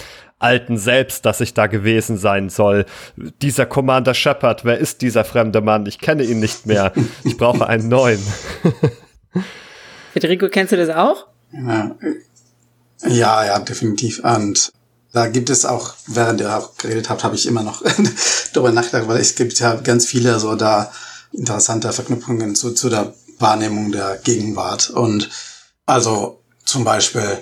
alten 0.40 0.76
Selbst, 0.76 1.24
dass 1.24 1.40
ich 1.40 1.54
da 1.54 1.68
gewesen 1.68 2.16
sein 2.16 2.48
soll. 2.48 2.84
Dieser 3.16 3.66
Commander 3.66 4.14
Shepard, 4.14 4.64
wer 4.64 4.78
ist 4.78 5.02
dieser 5.02 5.24
fremde 5.24 5.60
Mann? 5.60 5.86
Ich 5.86 5.98
kenne 5.98 6.24
ihn 6.24 6.40
nicht 6.40 6.66
mehr. 6.66 6.92
Ich 7.24 7.36
brauche 7.36 7.66
einen 7.66 7.88
neuen. 7.88 8.20
Federico, 10.12 10.48
kennst 10.48 10.72
du 10.72 10.76
das 10.76 10.94
auch? 10.94 11.26
Ja, 11.52 11.96
ja, 13.06 13.44
ja 13.44 13.58
definitiv. 13.60 14.20
Und 14.24 14.72
da 15.12 15.26
gibt 15.28 15.50
es 15.50 15.64
auch, 15.64 15.94
während 16.06 16.40
ihr 16.40 16.56
auch 16.56 16.76
geredet 16.76 17.08
habt, 17.08 17.24
habe 17.24 17.34
ich 17.34 17.46
immer 17.46 17.62
noch 17.62 17.82
darüber 18.52 18.72
nachgedacht, 18.72 19.08
weil 19.08 19.20
es 19.20 19.34
gibt 19.34 19.58
ja 19.58 19.74
ganz 19.74 20.06
viele 20.06 20.38
so 20.38 20.54
da 20.54 20.92
interessante 21.32 21.92
Verknüpfungen 21.92 22.54
zu, 22.54 22.72
zu 22.72 22.88
der 22.88 23.14
Wahrnehmung 23.38 23.92
der 23.92 24.16
Gegenwart. 24.16 24.90
Und 24.90 25.30
also 25.86 26.42
zum 26.64 26.84
Beispiel, 26.84 27.38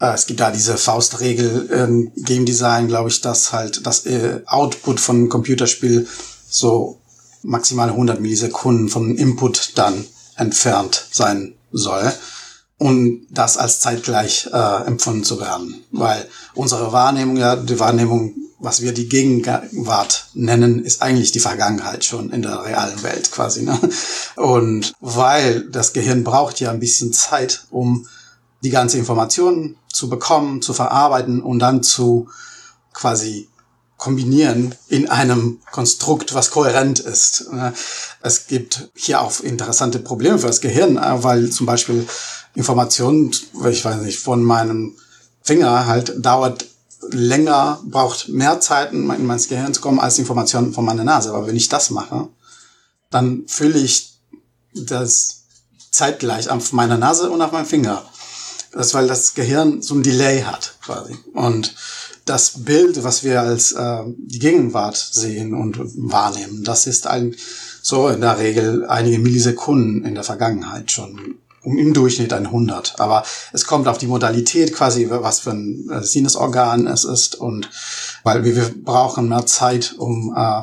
äh, 0.00 0.14
es 0.14 0.26
gibt 0.26 0.40
da 0.40 0.50
diese 0.50 0.76
Faustregel 0.76 1.66
im 1.66 2.12
Game 2.24 2.46
Design, 2.46 2.88
glaube 2.88 3.10
ich, 3.10 3.20
dass 3.20 3.52
halt 3.52 3.86
das 3.86 4.06
äh, 4.06 4.40
Output 4.46 5.00
von 5.00 5.16
einem 5.16 5.28
Computerspiel 5.28 6.08
so 6.48 7.00
maximal 7.42 7.90
100 7.90 8.20
Millisekunden 8.20 8.88
vom 8.88 9.16
Input 9.16 9.78
dann 9.78 10.04
entfernt 10.40 11.06
sein 11.12 11.54
soll 11.70 12.12
und 12.80 13.26
das 13.30 13.58
als 13.58 13.80
zeitgleich 13.80 14.48
äh, 14.50 14.86
empfunden 14.86 15.22
zu 15.22 15.38
werden. 15.38 15.84
Weil 15.92 16.26
unsere 16.54 16.92
Wahrnehmung, 16.92 17.36
ja, 17.36 17.54
die 17.54 17.78
Wahrnehmung, 17.78 18.34
was 18.58 18.80
wir 18.80 18.92
die 18.92 19.06
Gegenwart 19.06 20.28
nennen, 20.32 20.82
ist 20.82 21.02
eigentlich 21.02 21.30
die 21.30 21.40
Vergangenheit 21.40 22.06
schon 22.06 22.30
in 22.30 22.40
der 22.40 22.64
realen 22.64 23.02
Welt 23.02 23.30
quasi. 23.30 23.64
Ne? 23.64 23.78
Und 24.36 24.94
weil 25.00 25.68
das 25.68 25.92
Gehirn 25.92 26.24
braucht 26.24 26.58
ja 26.58 26.70
ein 26.70 26.80
bisschen 26.80 27.12
Zeit, 27.12 27.66
um 27.70 28.06
die 28.64 28.70
ganze 28.70 28.96
Information 28.96 29.76
zu 29.92 30.08
bekommen, 30.08 30.62
zu 30.62 30.72
verarbeiten 30.72 31.42
und 31.42 31.58
dann 31.58 31.82
zu 31.82 32.28
quasi 32.94 33.49
kombinieren 34.00 34.74
in 34.88 35.08
einem 35.08 35.60
Konstrukt, 35.70 36.34
was 36.34 36.50
kohärent 36.50 36.98
ist. 36.98 37.50
Es 38.22 38.46
gibt 38.46 38.88
hier 38.94 39.20
auch 39.20 39.40
interessante 39.40 39.98
Probleme 39.98 40.38
für 40.38 40.46
das 40.46 40.62
Gehirn, 40.62 40.96
äh, 40.96 41.22
weil 41.22 41.50
zum 41.50 41.66
Beispiel 41.66 42.08
Informationen, 42.54 43.30
ich 43.68 43.84
weiß 43.84 44.00
nicht, 44.00 44.18
von 44.18 44.42
meinem 44.42 44.96
Finger 45.42 45.86
halt 45.86 46.14
dauert 46.24 46.64
länger, 47.10 47.80
braucht 47.84 48.28
mehr 48.28 48.60
Zeit, 48.60 48.92
in 48.92 49.06
mein 49.06 49.46
Gehirn 49.48 49.74
zu 49.74 49.80
kommen, 49.80 50.00
als 50.00 50.18
Informationen 50.18 50.72
von 50.72 50.84
meiner 50.84 51.04
Nase. 51.04 51.32
Aber 51.32 51.46
wenn 51.46 51.56
ich 51.56 51.68
das 51.68 51.90
mache, 51.90 52.28
dann 53.10 53.44
fühle 53.46 53.78
ich 53.78 54.18
das 54.74 55.42
zeitgleich 55.90 56.48
auf 56.48 56.72
meiner 56.72 56.96
Nase 56.96 57.30
und 57.30 57.42
auf 57.42 57.52
meinem 57.52 57.66
Finger. 57.66 58.02
Das 58.72 58.88
ist, 58.88 58.94
weil 58.94 59.08
das 59.08 59.34
Gehirn 59.34 59.82
so 59.82 59.94
ein 59.94 60.02
Delay 60.02 60.42
hat, 60.42 60.76
quasi. 60.82 61.18
Und 61.34 61.74
das 62.24 62.64
Bild, 62.64 63.02
was 63.04 63.24
wir 63.24 63.40
als 63.40 63.72
äh, 63.72 64.02
die 64.16 64.38
Gegenwart 64.38 64.96
sehen 64.96 65.54
und 65.54 65.78
wahrnehmen, 65.80 66.64
das 66.64 66.86
ist 66.86 67.06
ein, 67.06 67.34
so 67.82 68.08
in 68.08 68.20
der 68.20 68.38
Regel 68.38 68.86
einige 68.86 69.18
Millisekunden 69.18 70.04
in 70.04 70.14
der 70.14 70.24
Vergangenheit 70.24 70.90
schon 70.90 71.38
um 71.62 71.76
im 71.76 71.92
Durchschnitt 71.92 72.32
ein 72.32 72.46
100. 72.46 73.00
Aber 73.00 73.22
es 73.52 73.66
kommt 73.66 73.86
auf 73.86 73.98
die 73.98 74.06
Modalität 74.06 74.74
quasi, 74.74 75.08
was 75.10 75.40
für 75.40 75.50
ein 75.50 75.88
äh, 75.90 76.02
Sinnesorgan 76.02 76.86
es 76.86 77.04
ist 77.04 77.34
und 77.34 77.68
weil 78.22 78.44
wir, 78.44 78.56
wir 78.56 78.70
brauchen 78.82 79.28
mehr 79.28 79.46
Zeit, 79.46 79.94
um 79.98 80.34
äh, 80.36 80.62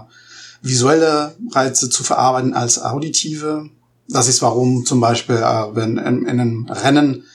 visuelle 0.61 1.35
Reize 1.51 1.89
zu 1.89 2.03
verarbeiten 2.03 2.53
als 2.53 2.81
auditive. 2.81 3.69
Das 4.07 4.27
ist 4.27 4.41
warum 4.41 4.85
zum 4.85 4.99
Beispiel, 4.99 5.35
äh, 5.35 5.75
wenn 5.75 5.97
in, 5.97 6.25
in 6.25 6.39
einem 6.39 6.65
Rennen 6.69 7.25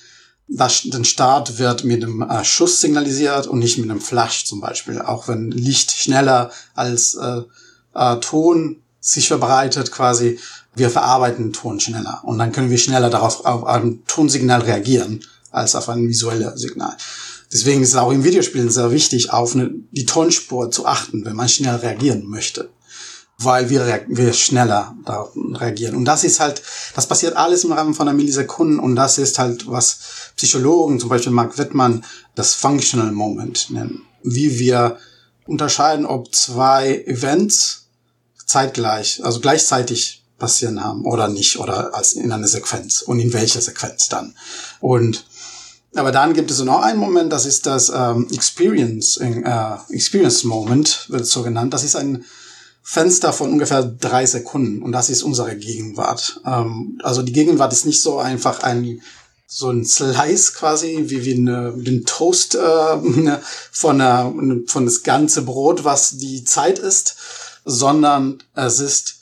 das, 0.48 0.82
den 0.82 1.04
Start 1.04 1.58
wird 1.58 1.84
mit 1.84 2.02
einem 2.02 2.22
äh, 2.22 2.44
Schuss 2.44 2.80
signalisiert 2.80 3.46
und 3.46 3.58
nicht 3.58 3.78
mit 3.78 3.90
einem 3.90 4.00
Flash 4.00 4.44
zum 4.44 4.60
Beispiel. 4.60 5.00
Auch 5.00 5.28
wenn 5.28 5.50
Licht 5.50 5.92
schneller 5.92 6.50
als 6.74 7.14
äh, 7.14 7.42
äh, 7.94 8.20
Ton 8.20 8.82
sich 9.00 9.28
verbreitet 9.28 9.90
quasi, 9.90 10.38
wir 10.74 10.90
verarbeiten 10.90 11.52
Ton 11.52 11.80
schneller 11.80 12.20
und 12.24 12.38
dann 12.38 12.52
können 12.52 12.70
wir 12.70 12.78
schneller 12.78 13.10
darauf 13.10 13.44
auf 13.44 13.64
ein 13.64 14.02
Tonsignal 14.06 14.62
reagieren 14.62 15.20
als 15.50 15.74
auf 15.74 15.88
ein 15.88 16.08
visuelles 16.08 16.60
Signal. 16.60 16.96
Deswegen 17.52 17.82
ist 17.82 17.90
es 17.90 17.96
auch 17.96 18.10
im 18.10 18.24
Videospielen 18.24 18.70
sehr 18.70 18.90
wichtig, 18.90 19.32
auf 19.32 19.54
eine, 19.54 19.70
die 19.90 20.06
Tonspur 20.06 20.70
zu 20.70 20.86
achten, 20.86 21.24
wenn 21.26 21.36
man 21.36 21.48
schnell 21.48 21.76
reagieren 21.76 22.26
möchte. 22.26 22.70
Weil 23.44 23.70
wir, 23.70 24.04
wir 24.08 24.32
schneller 24.32 24.94
da 25.04 25.28
reagieren. 25.54 25.96
Und 25.96 26.04
das 26.04 26.24
ist 26.24 26.40
halt, 26.40 26.62
das 26.94 27.06
passiert 27.06 27.36
alles 27.36 27.64
im 27.64 27.72
Rahmen 27.72 27.94
von 27.94 28.08
einer 28.08 28.16
Millisekunden 28.16 28.78
und 28.78 28.96
das 28.96 29.18
ist 29.18 29.38
halt, 29.38 29.70
was 29.70 29.98
Psychologen, 30.36 31.00
zum 31.00 31.08
Beispiel 31.08 31.32
Mark 31.32 31.58
Wittmann, 31.58 32.04
das 32.34 32.54
Functional 32.54 33.12
Moment 33.12 33.70
nennen. 33.70 34.02
Wie 34.22 34.58
wir 34.58 34.98
unterscheiden, 35.46 36.06
ob 36.06 36.34
zwei 36.34 37.02
Events 37.06 37.86
zeitgleich, 38.46 39.24
also 39.24 39.40
gleichzeitig 39.40 40.24
passieren 40.38 40.82
haben 40.82 41.04
oder 41.04 41.28
nicht 41.28 41.58
oder 41.58 41.94
als 41.94 42.14
in 42.14 42.32
einer 42.32 42.48
Sequenz 42.48 43.02
und 43.02 43.20
in 43.20 43.32
welcher 43.32 43.60
Sequenz 43.60 44.08
dann. 44.08 44.34
Und 44.80 45.24
aber 45.94 46.10
dann 46.10 46.32
gibt 46.32 46.50
es 46.50 46.60
noch 46.60 46.80
einen 46.80 46.98
Moment, 46.98 47.32
das 47.32 47.44
ist 47.44 47.66
das 47.66 47.92
ähm, 47.94 48.26
Experience, 48.32 49.18
äh, 49.18 49.76
Experience 49.90 50.44
Moment, 50.44 51.06
wird 51.08 51.22
es 51.22 51.30
so 51.30 51.42
genannt. 51.42 51.74
Das 51.74 51.84
ist 51.84 51.96
ein 51.96 52.24
Fenster 52.82 53.32
von 53.32 53.52
ungefähr 53.52 53.84
drei 53.84 54.26
Sekunden 54.26 54.82
und 54.82 54.92
das 54.92 55.08
ist 55.08 55.22
unsere 55.22 55.56
Gegenwart. 55.56 56.40
Ähm, 56.44 57.00
also 57.02 57.22
die 57.22 57.32
Gegenwart 57.32 57.72
ist 57.72 57.86
nicht 57.86 58.02
so 58.02 58.18
einfach 58.18 58.62
ein 58.62 59.00
so 59.54 59.68
ein 59.68 59.84
Slice 59.84 60.54
quasi, 60.54 61.04
wie, 61.08 61.26
wie 61.26 61.34
eine, 61.34 61.74
den 61.76 62.06
Toast 62.06 62.54
äh, 62.54 62.58
von, 63.70 64.00
einer, 64.00 64.32
von 64.66 64.86
das 64.86 65.02
ganze 65.02 65.42
Brot, 65.42 65.84
was 65.84 66.16
die 66.16 66.42
Zeit 66.44 66.78
ist, 66.78 67.16
sondern 67.66 68.42
es 68.54 68.80
ist, 68.80 69.16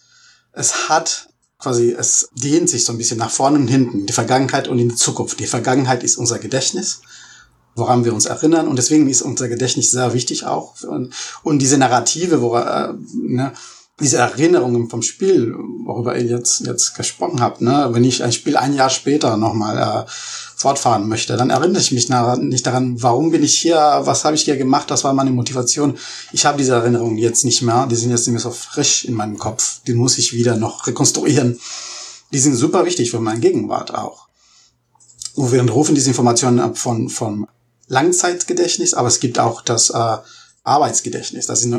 es 0.53 0.89
hat 0.89 1.29
quasi, 1.59 1.95
es 1.99 2.29
dehnt 2.33 2.71
sich 2.71 2.85
so 2.85 2.93
ein 2.93 2.99
bisschen 2.99 3.19
nach 3.19 3.31
vorne 3.31 3.59
und 3.59 3.67
hinten, 3.67 4.07
die 4.07 4.13
Vergangenheit 4.13 4.69
und 4.69 4.79
in 4.79 4.91
die 4.91 4.95
Zukunft. 4.95 5.41
Die 5.41 5.47
Vergangenheit 5.47 6.05
ist 6.05 6.17
unser 6.17 6.39
Gedächtnis, 6.39 7.03
woran 7.81 8.05
wir 8.05 8.15
uns 8.15 8.27
erinnern 8.27 8.69
und 8.69 8.77
deswegen 8.77 9.09
ist 9.09 9.23
unser 9.23 9.49
Gedächtnis 9.49 9.91
sehr 9.91 10.15
wichtig 10.15 10.47
auch. 10.47 10.81
Und, 10.85 11.13
und 11.43 11.59
diese 11.59 11.79
Narrative, 11.79 12.41
wo, 12.41 12.57
äh, 12.57 12.93
ne, 13.13 13.53
diese 14.01 14.17
Erinnerungen 14.17 14.89
vom 14.89 15.03
Spiel, 15.03 15.55
worüber 15.85 16.17
ihr 16.17 16.25
jetzt, 16.25 16.61
jetzt 16.61 16.95
gesprochen 16.95 17.41
habt, 17.41 17.61
ne, 17.61 17.89
wenn 17.93 18.05
ich 18.05 18.23
ein 18.23 18.33
Spiel 18.33 18.57
ein 18.57 18.75
Jahr 18.75 18.91
später 18.91 19.37
nochmal 19.37 19.77
äh, 19.77 20.11
fortfahren 20.57 21.09
möchte, 21.09 21.37
dann 21.37 21.51
erinnere 21.51 21.81
ich 21.81 21.93
mich 21.93 22.09
nach, 22.09 22.37
nicht 22.37 22.67
daran, 22.67 23.03
warum 23.03 23.31
bin 23.31 23.43
ich 23.43 23.57
hier, 23.59 24.01
was 24.05 24.25
habe 24.25 24.37
ich 24.37 24.43
hier 24.43 24.57
gemacht, 24.57 24.91
das 24.91 25.05
war 25.05 25.13
meine 25.13 25.31
Motivation. 25.31 25.97
Ich 26.33 26.47
habe 26.47 26.59
diese 26.59 26.75
Erinnerungen 26.75 27.19
jetzt 27.19 27.45
nicht 27.45 27.63
mehr, 27.63 27.87
die 27.87 27.97
sind 27.97 28.11
jetzt 28.11 28.29
mehr 28.29 28.41
so 28.41 28.51
frisch 28.51 29.05
in 29.05 29.15
meinem 29.15 29.39
Kopf, 29.39 29.81
die 29.87 29.95
muss 29.95 30.19
ich 30.19 30.33
wieder 30.33 30.57
noch 30.57 30.87
rekonstruieren. 30.87 31.59
Die 32.33 32.39
sind 32.39 32.55
super 32.55 32.85
wichtig 32.87 33.11
für 33.11 33.21
meine 33.21 33.41
Gegenwart 33.41 33.95
auch. 33.95 34.29
Und 35.35 35.53
wir 35.53 35.69
rufen 35.71 35.95
diese 35.95 36.11
Informationen 36.11 36.61
ab 36.61 36.79
von, 36.79 37.09
von 37.09 37.47
Langzeitgedächtnis, 37.91 38.95
aber 38.95 39.09
es 39.09 39.19
gibt 39.19 39.39
auch 39.41 39.63
das 39.63 39.91
äh, 39.91 40.17
Arbeitsgedächtnis. 40.63 41.47
Das 41.47 41.61
sind 41.61 41.75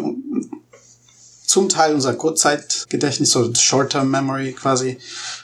zum 1.48 1.70
Teil 1.70 1.96
unser 1.96 2.14
Kurzzeitgedächtnis, 2.14 3.32
so 3.32 3.54
Short-Term 3.54 4.12
Memory 4.12 4.52
quasi, 4.54 4.98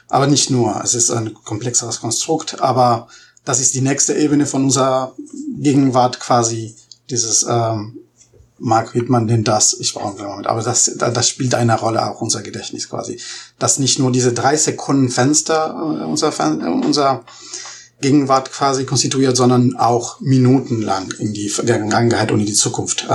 aber 0.10 0.27
nicht 0.27 0.49
nur. 0.49 0.80
Es 0.84 0.93
ist 0.93 1.10
ein 1.10 1.34
komplexeres 1.34 2.01
Konstrukt, 2.01 2.62
aber 2.62 3.08
das 3.45 3.62
ist 3.62 3.75
die 3.75 3.82
nächste 3.82 4.13
Ebene 4.15 4.45
von 4.45 4.65
unserer 4.65 5.15
Gegenwart 5.58 6.19
quasi, 6.19 6.75
dieses 7.10 7.45
ähm, 7.49 7.99
Mark 8.60 8.93
Wittmann 8.93 9.25
nennt 9.25 9.47
das, 9.47 9.73
ich 9.80 9.93
brauche 9.93 10.19
einen 10.19 10.27
Moment, 10.27 10.47
aber 10.47 10.62
das, 10.62 10.91
das 10.97 11.30
spielt 11.30 11.56
eine 11.56 11.80
Rolle 11.80 12.06
auch 12.06 12.19
unser 12.19 12.41
Gedächtnis 12.41 12.89
quasi. 12.89 13.21
Dass 13.58 13.80
nicht 13.80 13.99
nur 13.99 14.12
diese 14.12 14.34
drei 14.34 14.58
Sekunden 14.58 15.10
Fenster 15.10 15.75
äh, 15.77 16.03
unser, 16.03 16.34
unser 16.84 17.23
Gegenwart 17.99 18.51
quasi 18.51 18.86
konstituiert, 18.86 19.36
sondern 19.36 19.75
auch 19.75 20.19
minutenlang 20.19 21.12
in 21.19 21.33
die 21.33 21.49
Vergangenheit 21.49 22.31
und 22.31 22.39
in 22.39 22.45
die 22.45 22.53
Zukunft 22.53 23.07
äh, 23.10 23.13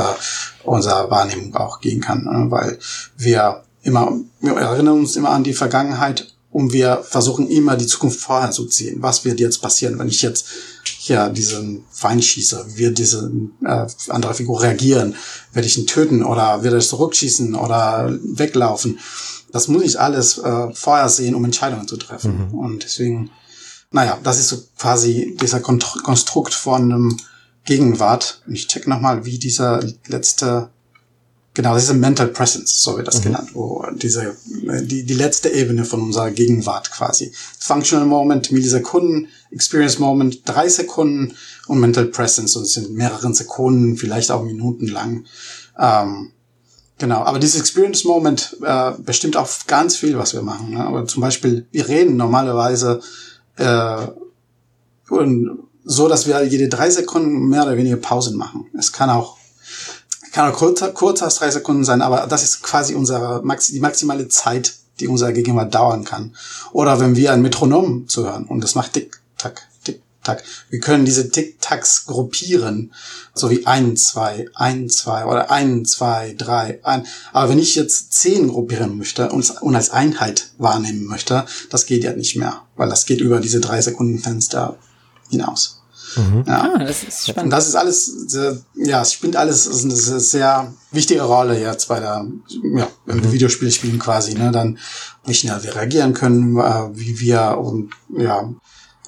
unserer 0.65 1.09
Wahrnehmung 1.11 1.55
auch 1.55 1.81
gehen 1.81 2.01
kann, 2.01 2.27
äh, 2.27 2.51
weil 2.51 2.79
wir 3.17 3.63
immer, 3.83 4.19
wir 4.41 4.55
erinnern 4.55 4.99
uns 4.99 5.17
immer 5.17 5.31
an 5.31 5.45
die 5.45 5.55
Vergangenheit 5.55 6.35
und 6.51 6.73
wir 6.73 7.03
versuchen 7.03 7.49
immer 7.49 7.77
die 7.77 7.87
Zukunft 7.87 8.21
vorher 8.21 8.51
zu 8.51 8.67
ziehen. 8.67 9.01
Was 9.01 9.25
wird 9.25 9.41
jetzt 9.41 9.63
passieren, 9.63 9.99
wenn 9.99 10.09
ich 10.09 10.21
jetzt 10.21 10.47
hier 10.85 11.31
diesen 11.31 11.85
Feind 11.91 12.25
schieße? 12.25 12.77
Wird 12.77 12.99
diese 12.99 13.33
äh, 13.65 13.87
andere 14.09 14.35
Figur 14.35 14.63
reagieren? 14.63 15.15
Werde 15.53 15.67
ich 15.67 15.79
ihn 15.79 15.87
töten 15.87 16.23
oder 16.23 16.63
wird 16.63 16.75
er 16.75 16.81
zurückschießen 16.81 17.55
oder 17.55 18.19
weglaufen? 18.23 18.99
Das 19.51 19.69
muss 19.69 19.83
ich 19.83 19.99
alles 19.99 20.39
äh, 20.39 20.75
vorher 20.75 21.09
sehen, 21.09 21.35
um 21.35 21.45
Entscheidungen 21.45 21.89
zu 21.89 21.97
treffen. 21.97 22.49
Mhm. 22.51 22.59
Und 22.59 22.85
deswegen 22.85 23.31
naja, 23.93 24.19
das 24.23 24.39
ist 24.39 24.49
so 24.49 24.63
quasi 24.79 25.37
dieser 25.41 25.61
Konstrukt 25.61 26.55
von 26.55 26.83
einem 26.83 27.17
Gegenwart. 27.65 28.43
Und 28.47 28.55
ich 28.55 28.67
check 28.67 28.89
nochmal, 28.89 29.25
wie 29.25 29.39
dieser 29.39 29.85
letzte, 30.07 30.71
genau, 31.55 31.77
diese 31.77 31.95
Mental 31.95 32.29
Presence, 32.29 32.83
so 32.83 32.97
wird 32.97 33.07
das 33.07 33.21
mhm. 33.21 33.25
genannt, 33.25 33.51
wo 33.55 33.87
diese, 33.95 34.37
die, 34.83 35.05
die 35.05 35.15
letzte 35.15 35.51
Ebene 35.51 35.85
von 35.85 36.03
unserer 36.03 36.31
Gegenwart 36.31 36.91
quasi. 36.91 37.33
Functional 37.59 38.07
Moment, 38.07 38.51
Millisekunden, 38.51 39.29
Experience 39.51 39.99
Moment, 39.99 40.41
drei 40.47 40.69
Sekunden 40.69 41.35
und 41.67 41.79
Mental 41.79 42.07
Presence, 42.07 42.57
und 42.57 42.65
es 42.65 42.73
sind 42.73 42.91
mehrere 42.93 43.33
Sekunden, 43.35 43.97
vielleicht 43.97 44.31
auch 44.31 44.43
Minuten 44.43 44.89
lang. 44.89 45.27
Ähm, 45.79 46.33
Genau, 46.99 47.23
aber 47.25 47.41
dieses 47.41 47.59
Experience 47.59 48.05
Moment 48.05 48.57
äh, 48.63 48.93
bestimmt 48.99 49.37
auch 49.37 49.49
ganz 49.67 49.97
viel, 49.97 50.17
was 50.19 50.35
wir 50.35 50.43
machen. 50.43 50.71
Ne? 50.71 50.87
Aber 50.87 51.05
zum 51.05 51.21
Beispiel, 51.21 51.67
wir 51.73 51.89
reden 51.89 52.17
normalerweise 52.17 53.01
äh, 53.57 54.07
und 55.09 55.59
so, 55.85 56.09
dass 56.09 56.27
wir 56.27 56.43
jede 56.45 56.69
drei 56.69 56.91
Sekunden 56.91 57.49
mehr 57.49 57.63
oder 57.63 57.77
weniger 57.77 57.97
Pausen 57.97 58.37
machen. 58.37 58.67
Es 58.79 58.93
kann 58.93 59.11
auch 59.11 59.37
kann 60.33 60.51
auch 60.51 60.59
kürzer, 60.59 60.93
kürzer 60.93 61.27
als 61.27 61.37
drei 61.37 61.51
Sekunden 61.51 61.85
sein, 61.85 62.01
aber 62.01 62.27
das 62.27 62.43
ist 62.43 62.63
quasi 62.63 62.95
unsere 62.95 63.43
die 63.69 63.81
maximale 63.81 64.29
Zeit, 64.29 64.75
die 64.99 65.09
unser 65.09 65.33
Gegenüber 65.33 65.67
dauern 65.67 66.05
kann. 66.05 66.35
Oder 66.73 67.01
wenn 67.01 67.17
wir 67.17 67.33
ein 67.33 67.43
Metronom 67.43 68.09
zuhören 68.09 68.47
und 68.47 68.65
das 68.65 68.75
macht 68.75 68.95
tick 68.95 69.21
tack 69.37 69.69
Tick-Tack. 70.23 70.45
Wir 70.71 70.81
können 70.81 71.05
diese 71.05 71.31
Tick-Tacks 71.31 72.07
gruppieren, 72.07 72.93
so 73.35 73.51
wie 73.51 73.67
ein, 73.67 73.97
zwei, 73.97 74.47
ein, 74.55 74.89
zwei 74.89 75.25
oder 75.27 75.51
ein, 75.51 75.85
zwei, 75.85 76.35
drei, 76.37 76.81
ein. 76.85 77.07
Aber 77.33 77.51
wenn 77.51 77.59
ich 77.59 77.75
jetzt 77.75 78.13
zehn 78.13 78.49
gruppieren 78.49 78.97
möchte 78.97 79.31
und, 79.31 79.75
als 79.75 79.91
Einheit 79.91 80.53
wahrnehmen 80.59 81.05
möchte, 81.05 81.45
das 81.71 81.87
geht 81.87 82.05
ja 82.05 82.13
nicht 82.13 82.37
mehr, 82.37 82.63
weil 82.77 82.89
das 82.89 83.07
geht 83.07 83.21
über 83.21 83.41
diese 83.41 83.61
drei 83.61 83.81
Sekunden 83.81 84.19
Fenster 84.19 84.79
hinaus. 85.31 85.79
Mhm. 86.17 86.45
Ja. 86.47 86.75
Ah, 86.75 86.79
das 86.79 87.05
ist 87.05 87.29
spannend. 87.29 87.45
Und 87.45 87.51
das 87.51 87.69
ist 87.69 87.75
alles, 87.75 88.05
sehr, 88.05 88.59
ja, 88.75 89.01
es 89.01 89.15
spielt 89.15 89.35
alles 89.35 89.67
ist 89.67 89.85
eine 89.85 89.95
sehr 89.95 90.75
wichtige 90.91 91.23
Rolle 91.23 91.59
jetzt 91.59 91.89
bei 91.89 92.01
der, 92.01 92.27
ja, 92.77 92.89
wenn 93.07 93.23
wir 93.23 93.29
mhm. 93.29 93.33
Videospiele 93.33 93.71
spielen 93.71 93.99
quasi, 93.99 94.35
ne, 94.35 94.53
dann 94.53 94.79
wie 95.25 95.33
schnell 95.33 95.63
wir 95.63 95.75
reagieren 95.75 96.13
können, 96.13 96.59
äh, 96.59 96.91
wie 96.95 97.19
wir 97.21 97.57
und 97.59 97.93
ja, 98.15 98.53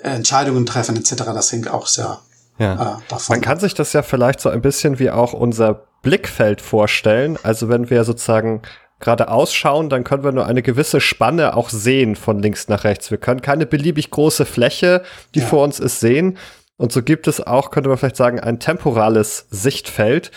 Entscheidungen 0.04 0.66
treffen 0.66 0.96
etc. 0.96 1.14
Das 1.24 1.50
hängt 1.52 1.70
auch 1.70 1.86
sehr 1.86 2.20
ja. 2.58 2.74
äh, 2.74 3.02
davon. 3.08 3.36
Man 3.36 3.40
kann 3.40 3.58
sich 3.58 3.74
das 3.74 3.92
ja 3.92 4.02
vielleicht 4.02 4.40
so 4.40 4.48
ein 4.48 4.62
bisschen 4.62 4.98
wie 4.98 5.10
auch 5.10 5.32
unser 5.32 5.86
Blickfeld 6.02 6.60
vorstellen. 6.60 7.38
Also 7.42 7.68
wenn 7.68 7.90
wir 7.90 8.04
sozusagen 8.04 8.62
gerade 9.00 9.28
ausschauen, 9.28 9.88
dann 9.88 10.04
können 10.04 10.24
wir 10.24 10.32
nur 10.32 10.46
eine 10.46 10.62
gewisse 10.62 11.00
Spanne 11.00 11.56
auch 11.56 11.70
sehen 11.70 12.16
von 12.16 12.40
links 12.40 12.68
nach 12.68 12.84
rechts. 12.84 13.10
Wir 13.10 13.18
können 13.18 13.42
keine 13.42 13.66
beliebig 13.66 14.10
große 14.10 14.44
Fläche, 14.44 15.02
die 15.34 15.40
ja. 15.40 15.46
vor 15.46 15.64
uns 15.64 15.80
ist, 15.80 16.00
sehen. 16.00 16.38
Und 16.76 16.92
so 16.92 17.02
gibt 17.02 17.28
es 17.28 17.40
auch, 17.40 17.70
könnte 17.70 17.88
man 17.88 17.98
vielleicht 17.98 18.16
sagen, 18.16 18.40
ein 18.40 18.58
temporales 18.58 19.46
Sichtfeld 19.50 20.30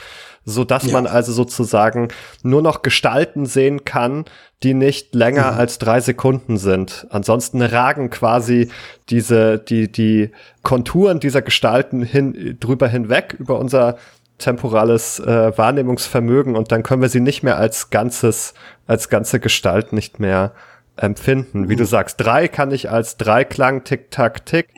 so 0.48 0.64
dass 0.64 0.86
ja. 0.86 0.94
man 0.94 1.08
also 1.08 1.34
sozusagen 1.34 2.08
nur 2.42 2.62
noch 2.62 2.82
Gestalten 2.82 3.46
sehen 3.46 3.84
kann, 3.84 4.24
die 4.64 4.74
nicht 4.74 5.14
länger 5.14 5.52
mhm. 5.52 5.58
als 5.60 5.78
drei 5.78 6.00
Sekunden 6.00 6.58
sind. 6.58 7.06
Ansonsten 7.10 7.62
ragen 7.62 8.10
quasi 8.10 8.70
diese, 9.10 9.60
die, 9.60 9.92
die 9.92 10.32
Konturen 10.64 11.20
dieser 11.20 11.42
Gestalten 11.42 12.02
hin, 12.02 12.58
drüber 12.62 12.88
hinweg 12.88 13.36
über 13.38 13.60
unser 13.60 13.98
temporales 14.38 15.20
äh, 15.20 15.58
Wahrnehmungsvermögen 15.58 16.56
und 16.56 16.72
dann 16.72 16.82
können 16.82 17.02
wir 17.02 17.10
sie 17.10 17.20
nicht 17.20 17.44
mehr 17.44 17.58
als 17.58 17.90
ganzes, 17.90 18.54
als 18.86 19.10
ganze 19.10 19.42
Gestalt 19.42 19.92
nicht 19.92 20.20
mehr 20.20 20.54
empfinden. 20.96 21.68
Wie 21.68 21.74
mhm. 21.74 21.80
du 21.80 21.86
sagst, 21.86 22.22
drei 22.22 22.48
kann 22.48 22.72
ich 22.72 22.90
als 22.90 23.18
Dreiklang, 23.18 23.84
Tick, 23.84 24.12
Tack, 24.12 24.46
Tick 24.46 24.70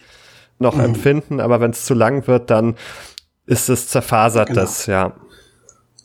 noch 0.58 0.75
mhm. 0.75 0.86
empfinden, 0.86 1.39
aber 1.39 1.62
wenn 1.62 1.71
es 1.71 1.86
zu 1.86 1.93
lang 1.93 2.25
wird, 2.25 2.49
dann 2.49 2.75
ist 3.45 3.69
es 3.69 3.88
zerfasert, 3.88 4.47
genau. 4.47 4.62
das, 4.62 4.88
ja. 4.88 5.13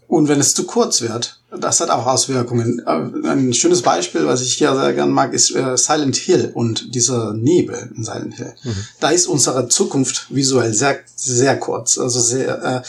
Und 0.06 0.28
wenn 0.28 0.40
es 0.40 0.54
zu 0.54 0.64
kurz 0.64 1.00
wird, 1.00 1.40
das 1.50 1.80
hat 1.80 1.90
auch 1.90 2.06
Auswirkungen. 2.06 2.82
Äh, 2.86 3.28
ein 3.28 3.54
schönes 3.54 3.82
Beispiel, 3.82 4.26
was 4.26 4.42
ich 4.42 4.54
hier 4.54 4.74
sehr 4.74 4.92
gern 4.92 5.10
mag, 5.10 5.32
ist 5.32 5.54
äh, 5.54 5.76
Silent 5.76 6.16
Hill 6.16 6.50
und 6.54 6.94
dieser 6.94 7.32
Nebel 7.34 7.90
in 7.96 8.04
Silent 8.04 8.34
Hill. 8.34 8.54
Mhm. 8.62 8.76
Da 9.00 9.10
ist 9.10 9.26
unsere 9.26 9.68
Zukunft 9.68 10.26
visuell 10.30 10.74
sehr, 10.74 10.98
sehr 11.16 11.58
kurz. 11.58 11.98
Also 11.98 12.20
sehr, 12.20 12.62
äh, 12.62 12.82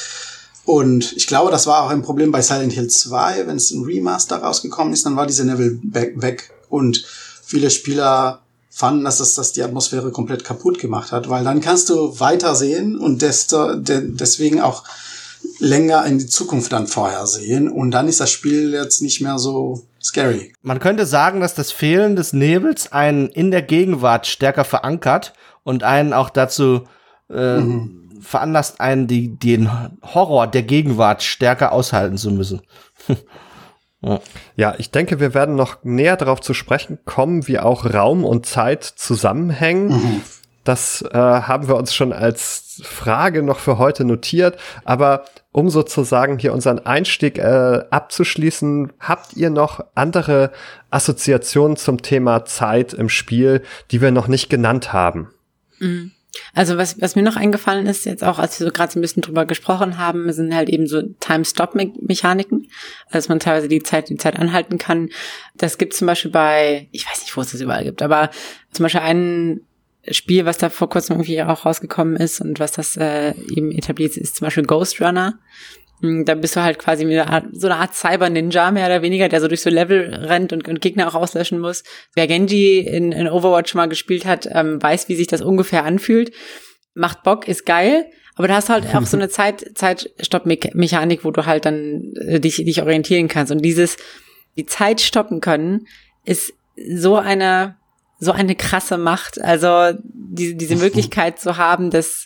und 0.65 1.13
ich 1.15 1.28
glaube, 1.28 1.51
das 1.51 1.67
war 1.67 1.84
auch 1.84 1.89
ein 1.89 2.01
Problem 2.01 2.32
bei 2.32 2.41
Silent 2.41 2.73
Hill 2.73 2.88
2, 2.88 3.47
wenn 3.47 3.58
es 3.58 3.71
ein 3.71 3.84
Remaster 3.84 4.38
rausgekommen 4.38 4.93
ist, 4.93 5.06
dann 5.06 5.15
war 5.15 5.28
diese 5.28 5.45
Nebel 5.45 5.80
weg. 5.84 6.51
Und 6.69 7.06
viele 7.43 7.69
Spieler 7.69 8.41
fanden, 8.71 9.06
dass 9.06 9.19
das, 9.19 9.36
das 9.36 9.54
die 9.54 9.63
Atmosphäre 9.63 10.12
komplett 10.12 10.43
kaputt 10.43 10.80
gemacht 10.80 11.12
hat, 11.12 11.30
weil 11.30 11.43
dann 11.43 11.62
kannst 11.62 11.89
du 11.89 12.19
weiter 12.19 12.56
sehen 12.56 12.97
und 12.97 13.21
desto, 13.21 13.75
de, 13.75 14.01
deswegen 14.04 14.60
auch 14.60 14.84
länger 15.60 16.06
in 16.06 16.18
die 16.18 16.28
Zukunft 16.28 16.72
dann 16.74 16.88
vorhersehen 16.88 17.70
und 17.70 17.91
dann 17.91 18.08
ist 18.08 18.20
das 18.20 18.32
Spiel 18.32 18.74
jetzt 18.74 19.02
nicht 19.02 19.22
mehr 19.22 19.38
so 19.39 19.88
scary. 20.02 20.54
Man 20.62 20.80
könnte 20.80 21.06
sagen, 21.06 21.39
dass 21.39 21.54
das 21.56 21.72
Fehlen 21.72 22.15
des 22.15 22.34
Nebels 22.34 22.91
einen 22.91 23.28
in 23.28 23.52
der 23.52 23.62
Gegenwart 23.62 24.28
stärker 24.28 24.65
verankert 24.65 25.34
und 25.63 25.84
einen 25.84 26.13
auch 26.13 26.30
dazu 26.30 26.84
äh, 27.30 27.58
mhm. 27.58 28.20
veranlasst, 28.22 28.80
einen 28.82 29.08
die, 29.08 29.38
den 29.38 29.70
Horror 30.02 30.48
der 30.48 30.63
Gegenwart 30.63 31.24
stärker 31.24 31.72
aushalten 31.72 32.18
zu 32.18 32.32
müssen. 32.32 32.62
Ja, 34.56 34.76
ich 34.78 34.91
denke, 34.91 35.20
wir 35.20 35.34
werden 35.34 35.56
noch 35.56 35.84
näher 35.84 36.15
darauf 36.15 36.39
zu 36.39 36.54
sprechen 36.54 37.00
kommen, 37.06 37.48
wie 37.48 37.58
auch 37.58 37.91
Raum 37.91 38.24
und 38.24 38.46
Zeit 38.46 38.84
zusammenhängen. 38.84 39.88
Mhm. 39.88 40.22
Das 40.63 41.04
äh, 41.12 41.18
haben 41.18 41.68
wir 41.68 41.76
uns 41.76 41.94
schon 41.94 42.13
als 42.13 42.82
Frage 42.84 43.44
noch 43.44 43.60
für 43.60 43.78
heute 43.78 44.06
notiert. 44.06 44.58
Aber 44.84 45.26
um 45.56 45.70
sozusagen 45.70 46.38
hier 46.38 46.52
unseren 46.52 46.80
Einstieg 46.80 47.38
äh, 47.38 47.80
abzuschließen, 47.89 48.91
habt 49.00 49.38
ihr 49.38 49.50
noch 49.50 49.86
andere 49.96 50.52
Assoziationen 50.89 51.78
zum 51.78 52.02
Thema 52.02 52.44
Zeit 52.44 52.94
im 52.94 53.08
Spiel, 53.08 53.62
die 53.89 54.02
wir 54.02 54.12
noch 54.12 54.28
nicht 54.28 54.50
genannt 54.50 54.91
haben? 54.91 55.30
Mhm. 55.80 56.12
Also 56.54 56.78
was, 56.78 57.00
was 57.00 57.15
mir 57.15 57.22
noch 57.22 57.38
eingefallen 57.38 57.86
ist, 57.86 58.06
jetzt 58.06 58.22
auch, 58.22 58.38
als 58.38 58.60
wir 58.60 58.68
so 58.68 58.74
gerade 58.74 58.91
so 58.91 59.00
ein 59.00 59.02
bisschen 59.02 59.22
drüber 59.22 59.46
gesprochen 59.46 59.98
haben, 59.98 60.30
sind 60.34 60.54
halt 60.54 60.68
eben 60.68 60.88
so 60.88 61.02
Time-Stop-Mechaniken, 61.22 62.68
dass 63.10 63.30
man 63.30 63.39
teilweise 63.39 63.70
die 63.70 63.82
Zeit, 63.82 64.10
die 64.10 64.18
Zeit 64.18 64.38
anhalten 64.38 64.78
kann. 64.78 65.08
Das 65.56 65.78
gibt 65.78 65.94
zum 65.94 66.08
Beispiel 66.08 66.32
bei, 66.32 66.89
ich 66.91 67.10
weiß 67.10 67.22
nicht, 67.22 67.38
wo 67.38 67.39
es 67.39 67.54
das 67.54 67.62
überall 67.62 67.86
gibt, 67.86 68.02
aber 68.02 68.30
zum 68.72 68.84
Beispiel 68.84 69.00
ein 69.00 69.62
Spiel, 70.12 70.46
was 70.46 70.58
da 70.58 70.70
vor 70.70 70.89
kurzem 70.89 71.15
irgendwie 71.15 71.41
auch 71.41 71.65
rausgekommen 71.65 72.15
ist 72.15 72.41
und 72.41 72.60
was 72.60 72.74
das 72.74 72.96
äh, 72.98 73.34
eben 73.56 73.72
etabliert 73.72 74.18
ist, 74.18 74.38
zum 74.38 74.46
Beispiel 74.46 74.65
Ghost 74.65 75.02
Runner. 75.02 75.39
Hm, 76.02 76.26
da 76.26 76.36
bist 76.36 76.56
du 76.56 76.62
halt 76.62 76.78
quasi 76.80 77.04
eine 77.04 77.28
Art, 77.28 77.46
so 77.54 77.68
eine 77.68 77.78
Art 77.78 77.96
Cyber-Ninja, 77.96 78.72
mehr 78.72 78.86
oder 78.86 79.02
weniger, 79.02 79.30
der 79.30 79.41
so 79.41 79.48
durch 79.48 79.62
so 79.62 79.70
Level 79.70 80.13
rennt 80.13 80.54
und, 80.54 80.68
und 80.68 80.82
Gegner 80.82 81.08
auch 81.08 81.15
auslöschen 81.15 81.60
muss. 81.60 81.84
Wer 82.13 82.28
Genji 82.28 82.80
in, 82.80 83.12
in 83.12 83.28
Overwatch 83.28 83.74
mal 83.76 83.88
gespielt 83.88 84.26
hat, 84.26 84.48
ähm, 84.52 84.82
weiß, 84.82 85.10
wie 85.10 85.15
sich 85.15 85.28
das 85.28 85.41
ungefähr 85.41 85.86
anfühlt. 85.86 86.32
Macht 86.94 87.24
Bock, 87.24 87.48
ist 87.48 87.65
geil, 87.65 88.06
aber 88.36 88.48
da 88.48 88.56
hast 88.56 88.70
du 88.70 88.74
halt 88.74 88.94
auch 88.94 89.06
so 89.06 89.18
eine 89.18 89.30
Zeit, 89.30 89.72
Zeitstopp-Mechanik, 89.76 91.24
wo 91.24 91.32
du 91.32 91.46
halt 91.46 91.65
dann 91.65 92.13
äh, 92.28 92.39
dich, 92.39 92.58
dich 92.58 92.82
orientieren 92.82 93.28
kannst. 93.28 93.52
Und 93.52 93.63
dieses, 93.63 93.98
die 94.58 94.65
Zeit 94.65 95.02
stoppen 95.02 95.41
können, 95.41 95.88
ist 96.26 96.54
so 96.76 97.15
eine, 97.15 97.78
so 98.19 98.32
eine 98.32 98.56
krasse 98.56 98.97
Macht. 98.97 99.41
Also 99.41 99.97
diese, 100.04 100.56
diese 100.56 100.75
Möglichkeit 100.75 101.39
zu 101.39 101.58
haben, 101.58 101.89
dass 101.89 102.25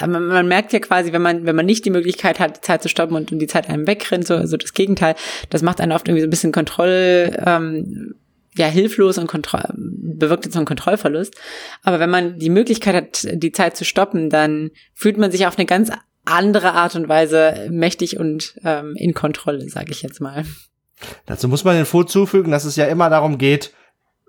man, 0.00 0.26
man 0.26 0.48
merkt 0.48 0.72
ja 0.72 0.78
quasi, 0.78 1.12
wenn 1.12 1.22
man, 1.22 1.46
wenn 1.46 1.56
man 1.56 1.66
nicht 1.66 1.84
die 1.84 1.90
Möglichkeit 1.90 2.38
hat, 2.38 2.58
die 2.58 2.60
Zeit 2.60 2.82
zu 2.82 2.88
stoppen 2.88 3.16
und, 3.16 3.32
und 3.32 3.38
die 3.38 3.46
Zeit 3.46 3.68
einem 3.68 3.86
wegrennt, 3.86 4.26
so, 4.26 4.46
so 4.46 4.56
das 4.56 4.74
Gegenteil, 4.74 5.14
das 5.50 5.62
macht 5.62 5.80
einen 5.80 5.92
oft 5.92 6.06
irgendwie 6.06 6.22
so 6.22 6.26
ein 6.26 6.30
bisschen 6.30 6.52
Kontroll, 6.52 7.36
ähm, 7.44 8.14
ja, 8.54 8.66
hilflos 8.66 9.18
und 9.18 9.28
Kontroll, 9.28 9.64
bewirkt 9.74 10.44
jetzt 10.44 10.54
so 10.54 10.58
einen 10.58 10.66
Kontrollverlust. 10.66 11.34
Aber 11.82 12.00
wenn 12.00 12.10
man 12.10 12.38
die 12.38 12.50
Möglichkeit 12.50 12.94
hat, 12.94 13.28
die 13.32 13.52
Zeit 13.52 13.76
zu 13.76 13.84
stoppen, 13.84 14.30
dann 14.30 14.70
fühlt 14.94 15.16
man 15.16 15.30
sich 15.30 15.46
auf 15.46 15.58
eine 15.58 15.66
ganz 15.66 15.90
andere 16.24 16.72
Art 16.72 16.96
und 16.96 17.08
Weise 17.08 17.68
mächtig 17.70 18.18
und 18.18 18.54
ähm, 18.64 18.94
in 18.96 19.14
Kontrolle, 19.14 19.68
sage 19.68 19.92
ich 19.92 20.02
jetzt 20.02 20.20
mal. 20.20 20.44
Dazu 21.26 21.48
muss 21.48 21.64
man 21.64 21.76
den 21.76 21.86
hinzufügen, 21.86 22.50
dass 22.50 22.64
es 22.64 22.76
ja 22.76 22.86
immer 22.86 23.08
darum 23.10 23.38
geht, 23.38 23.72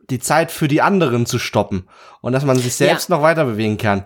die 0.09 0.19
Zeit 0.19 0.51
für 0.51 0.67
die 0.67 0.81
anderen 0.81 1.25
zu 1.25 1.39
stoppen 1.39 1.87
und 2.21 2.33
dass 2.33 2.45
man 2.45 2.57
sich 2.57 2.73
selbst 2.75 3.09
ja. 3.09 3.15
noch 3.15 3.23
weiter 3.23 3.45
bewegen 3.45 3.77
kann. 3.77 4.05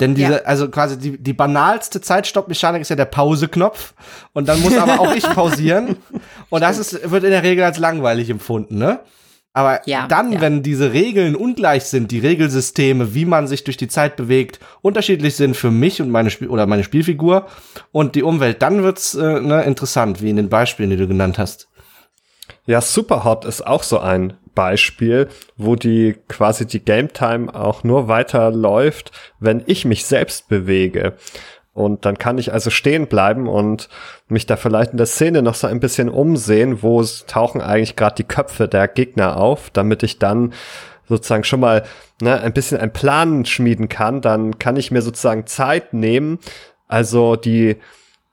Denn 0.00 0.14
diese, 0.14 0.32
ja. 0.32 0.42
also 0.44 0.68
quasi 0.68 0.98
die, 0.98 1.22
die 1.22 1.32
banalste 1.32 2.00
Zeitstoppmechanik 2.00 2.82
ist 2.82 2.90
ja 2.90 2.96
der 2.96 3.04
Pauseknopf 3.04 3.94
und 4.32 4.48
dann 4.48 4.60
muss 4.62 4.76
aber 4.76 5.00
auch 5.00 5.14
ich 5.14 5.24
pausieren 5.24 5.96
und 6.50 6.60
das 6.60 6.78
ist, 6.78 7.10
wird 7.10 7.24
in 7.24 7.30
der 7.30 7.42
Regel 7.42 7.64
als 7.64 7.78
langweilig 7.78 8.30
empfunden, 8.30 8.78
ne? 8.78 9.00
Aber 9.56 9.88
ja, 9.88 10.08
dann, 10.08 10.32
ja. 10.32 10.40
wenn 10.40 10.64
diese 10.64 10.92
Regeln 10.92 11.36
ungleich 11.36 11.84
sind, 11.84 12.10
die 12.10 12.18
Regelsysteme, 12.18 13.14
wie 13.14 13.24
man 13.24 13.46
sich 13.46 13.62
durch 13.62 13.76
die 13.76 13.86
Zeit 13.86 14.16
bewegt, 14.16 14.58
unterschiedlich 14.82 15.36
sind 15.36 15.56
für 15.56 15.70
mich 15.70 16.02
und 16.02 16.10
meine 16.10 16.30
Spiel 16.30 16.48
oder 16.48 16.66
meine 16.66 16.82
Spielfigur 16.82 17.46
und 17.92 18.16
die 18.16 18.24
Umwelt, 18.24 18.62
dann 18.62 18.82
wird's 18.82 19.14
äh, 19.14 19.40
ne, 19.40 19.62
interessant, 19.62 20.20
wie 20.20 20.30
in 20.30 20.36
den 20.36 20.48
Beispielen, 20.48 20.90
die 20.90 20.96
du 20.96 21.06
genannt 21.06 21.38
hast. 21.38 21.68
Ja, 22.66 22.80
Superhot 22.80 23.44
ist 23.44 23.64
auch 23.64 23.84
so 23.84 24.00
ein 24.00 24.32
Beispiel, 24.54 25.28
wo 25.56 25.76
die 25.76 26.16
quasi 26.28 26.66
die 26.66 26.84
Game 26.84 27.12
Time 27.12 27.54
auch 27.54 27.84
nur 27.84 28.08
weiterläuft, 28.08 29.12
wenn 29.40 29.62
ich 29.66 29.84
mich 29.84 30.06
selbst 30.06 30.48
bewege. 30.48 31.14
Und 31.72 32.04
dann 32.04 32.18
kann 32.18 32.38
ich 32.38 32.52
also 32.52 32.70
stehen 32.70 33.08
bleiben 33.08 33.48
und 33.48 33.88
mich 34.28 34.46
da 34.46 34.56
vielleicht 34.56 34.92
in 34.92 34.96
der 34.96 35.06
Szene 35.06 35.42
noch 35.42 35.56
so 35.56 35.66
ein 35.66 35.80
bisschen 35.80 36.08
umsehen, 36.08 36.82
wo 36.82 37.04
tauchen 37.26 37.60
eigentlich 37.60 37.96
gerade 37.96 38.14
die 38.14 38.24
Köpfe 38.24 38.68
der 38.68 38.86
Gegner 38.86 39.36
auf, 39.38 39.70
damit 39.70 40.04
ich 40.04 40.20
dann 40.20 40.52
sozusagen 41.08 41.44
schon 41.44 41.60
mal 41.60 41.82
ne, 42.22 42.40
ein 42.40 42.52
bisschen 42.52 42.78
einen 42.78 42.92
Plan 42.92 43.44
schmieden 43.44 43.88
kann. 43.88 44.20
Dann 44.20 44.58
kann 44.60 44.76
ich 44.76 44.92
mir 44.92 45.02
sozusagen 45.02 45.46
Zeit 45.46 45.92
nehmen, 45.92 46.38
also 46.86 47.34
die 47.34 47.76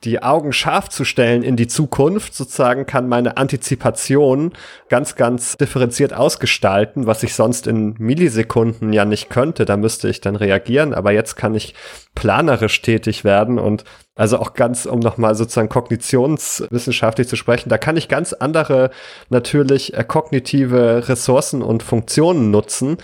die 0.03 0.23
Augen 0.23 0.51
scharf 0.51 0.89
zu 0.89 1.05
stellen 1.05 1.43
in 1.43 1.55
die 1.55 1.67
Zukunft, 1.67 2.33
sozusagen 2.33 2.85
kann 2.87 3.07
meine 3.07 3.37
Antizipation 3.37 4.53
ganz, 4.89 5.15
ganz 5.15 5.57
differenziert 5.57 6.13
ausgestalten, 6.13 7.05
was 7.05 7.21
ich 7.21 7.35
sonst 7.35 7.67
in 7.67 7.95
Millisekunden 7.99 8.93
ja 8.93 9.05
nicht 9.05 9.29
könnte. 9.29 9.65
Da 9.65 9.77
müsste 9.77 10.09
ich 10.09 10.19
dann 10.19 10.35
reagieren, 10.35 10.93
aber 10.93 11.11
jetzt 11.11 11.35
kann 11.35 11.53
ich 11.53 11.75
planerisch 12.15 12.81
tätig 12.81 13.23
werden 13.23 13.59
und 13.59 13.83
also 14.15 14.39
auch 14.39 14.53
ganz, 14.53 14.85
um 14.85 14.99
nochmal 14.99 15.35
sozusagen 15.35 15.69
kognitionswissenschaftlich 15.69 17.27
zu 17.27 17.35
sprechen, 17.35 17.69
da 17.69 17.77
kann 17.77 17.95
ich 17.95 18.07
ganz 18.07 18.33
andere 18.33 18.91
natürlich 19.29 19.93
äh, 19.93 20.03
kognitive 20.03 21.07
Ressourcen 21.07 21.61
und 21.61 21.81
Funktionen 21.81 22.51
nutzen, 22.51 22.97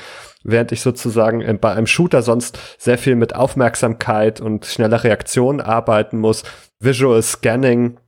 während 0.48 0.72
ich 0.72 0.82
sozusagen 0.82 1.60
bei 1.60 1.74
einem 1.74 1.86
Shooter 1.86 2.24
sonst 2.24 2.58
sehr 2.80 2.98
viel 2.98 3.16
mit 3.16 3.36
Aufmerksamkeit 3.36 4.42
und 4.42 4.66
schneller 4.66 5.04
Reaktion 5.04 5.62
arbeiten 5.62 6.18
muss, 6.18 6.44
Visual 6.80 7.22
Scanning, 7.22 8.00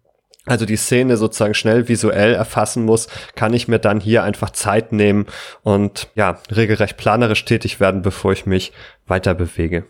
also 0.45 0.65
die 0.65 0.77
Szene 0.77 1.17
sozusagen 1.17 1.53
schnell 1.53 1.87
visuell 1.87 2.33
erfassen 2.33 2.85
muss, 2.85 3.07
kann 3.35 3.53
ich 3.53 3.67
mir 3.67 3.77
dann 3.77 3.99
hier 3.99 4.23
einfach 4.23 4.49
Zeit 4.51 4.93
nehmen 4.93 5.27
und 5.61 6.07
ja, 6.15 6.41
regelrecht 6.49 6.97
planerisch 6.97 7.45
tätig 7.45 7.79
werden, 7.79 8.01
bevor 8.01 8.31
ich 8.31 8.45
mich 8.45 8.71
weiter 9.05 9.35
bewege. 9.35 9.85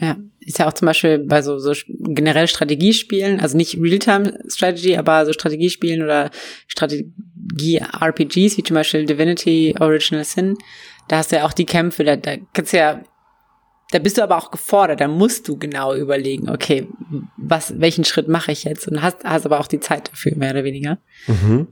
Ja, 0.00 0.16
ist 0.40 0.58
ja 0.58 0.68
auch 0.68 0.72
zum 0.72 0.86
Beispiel 0.86 1.20
bei 1.20 1.40
so, 1.40 1.58
so 1.58 1.72
generell 1.88 2.48
Strategiespielen, 2.48 3.40
also 3.40 3.56
nicht 3.56 3.78
Realtime-Strategy, 3.80 4.96
aber 4.96 5.24
so 5.24 5.32
Strategiespielen 5.32 6.02
oder 6.02 6.30
Strategie-RPGs, 6.66 8.56
wie 8.58 8.62
zum 8.62 8.74
Beispiel 8.74 9.06
Divinity 9.06 9.74
Original 9.78 10.24
Sin, 10.24 10.56
da 11.08 11.18
hast 11.18 11.32
du 11.32 11.36
ja 11.36 11.46
auch 11.46 11.52
die 11.52 11.66
Kämpfe, 11.66 12.04
da, 12.04 12.16
da 12.16 12.36
kannst 12.52 12.72
du 12.72 12.78
ja 12.78 13.00
da 13.94 14.00
bist 14.00 14.18
du 14.18 14.22
aber 14.22 14.36
auch 14.38 14.50
gefordert, 14.50 15.00
da 15.00 15.06
musst 15.06 15.46
du 15.46 15.56
genau 15.56 15.94
überlegen, 15.94 16.50
okay, 16.50 16.88
was, 17.36 17.78
welchen 17.78 18.04
Schritt 18.04 18.26
mache 18.26 18.50
ich 18.50 18.64
jetzt? 18.64 18.88
Und 18.88 19.02
hast, 19.02 19.18
hast 19.22 19.46
aber 19.46 19.60
auch 19.60 19.68
die 19.68 19.78
Zeit 19.78 20.10
dafür, 20.10 20.36
mehr 20.36 20.50
oder 20.50 20.64
weniger. 20.64 20.98
Mhm. 21.28 21.68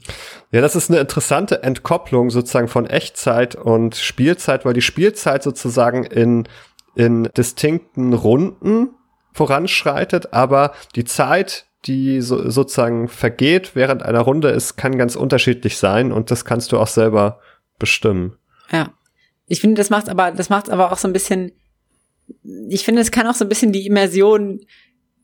Ja, 0.53 0.61
das 0.61 0.77
ist 0.77 0.89
eine 0.89 1.01
interessante 1.01 1.65
Entkopplung 1.65 2.31
sozusagen 2.31 2.69
von 2.69 2.87
Echtzeit 2.87 3.57
und 3.57 3.97
Spielzeit, 3.97 4.65
weil 4.65 4.75
die 4.75 4.83
Spielzeit 4.83 5.43
sozusagen 5.43 6.05
in, 6.05 6.47
in 6.95 7.25
distinkten 7.37 8.13
Runden 8.13 8.91
voranschreitet, 9.33 10.33
aber 10.33 10.75
die 10.95 11.05
Zeit, 11.05 11.67
die 11.87 12.21
so, 12.21 12.49
sozusagen 12.49 13.09
vergeht 13.09 13.75
während 13.75 14.05
einer 14.05 14.21
Runde, 14.21 14.51
ist, 14.51 14.77
kann 14.77 14.97
ganz 14.97 15.17
unterschiedlich 15.17 15.79
sein 15.79 16.13
und 16.13 16.31
das 16.31 16.45
kannst 16.45 16.71
du 16.71 16.79
auch 16.79 16.87
selber 16.87 17.41
bestimmen. 17.81 18.37
Ja. 18.71 18.93
Ich 19.47 19.61
finde, 19.61 19.81
das 19.81 19.91
macht 19.91 20.09
aber, 20.09 20.31
das 20.31 20.49
macht 20.49 20.71
aber 20.71 20.93
auch 20.93 20.99
so 20.99 21.09
ein 21.09 21.13
bisschen 21.13 21.53
ich 22.69 22.85
finde, 22.85 23.03
es 23.03 23.11
kann 23.11 23.27
auch 23.27 23.35
so 23.35 23.45
ein 23.45 23.49
bisschen 23.49 23.73
die 23.73 23.87
Immersion 23.87 24.61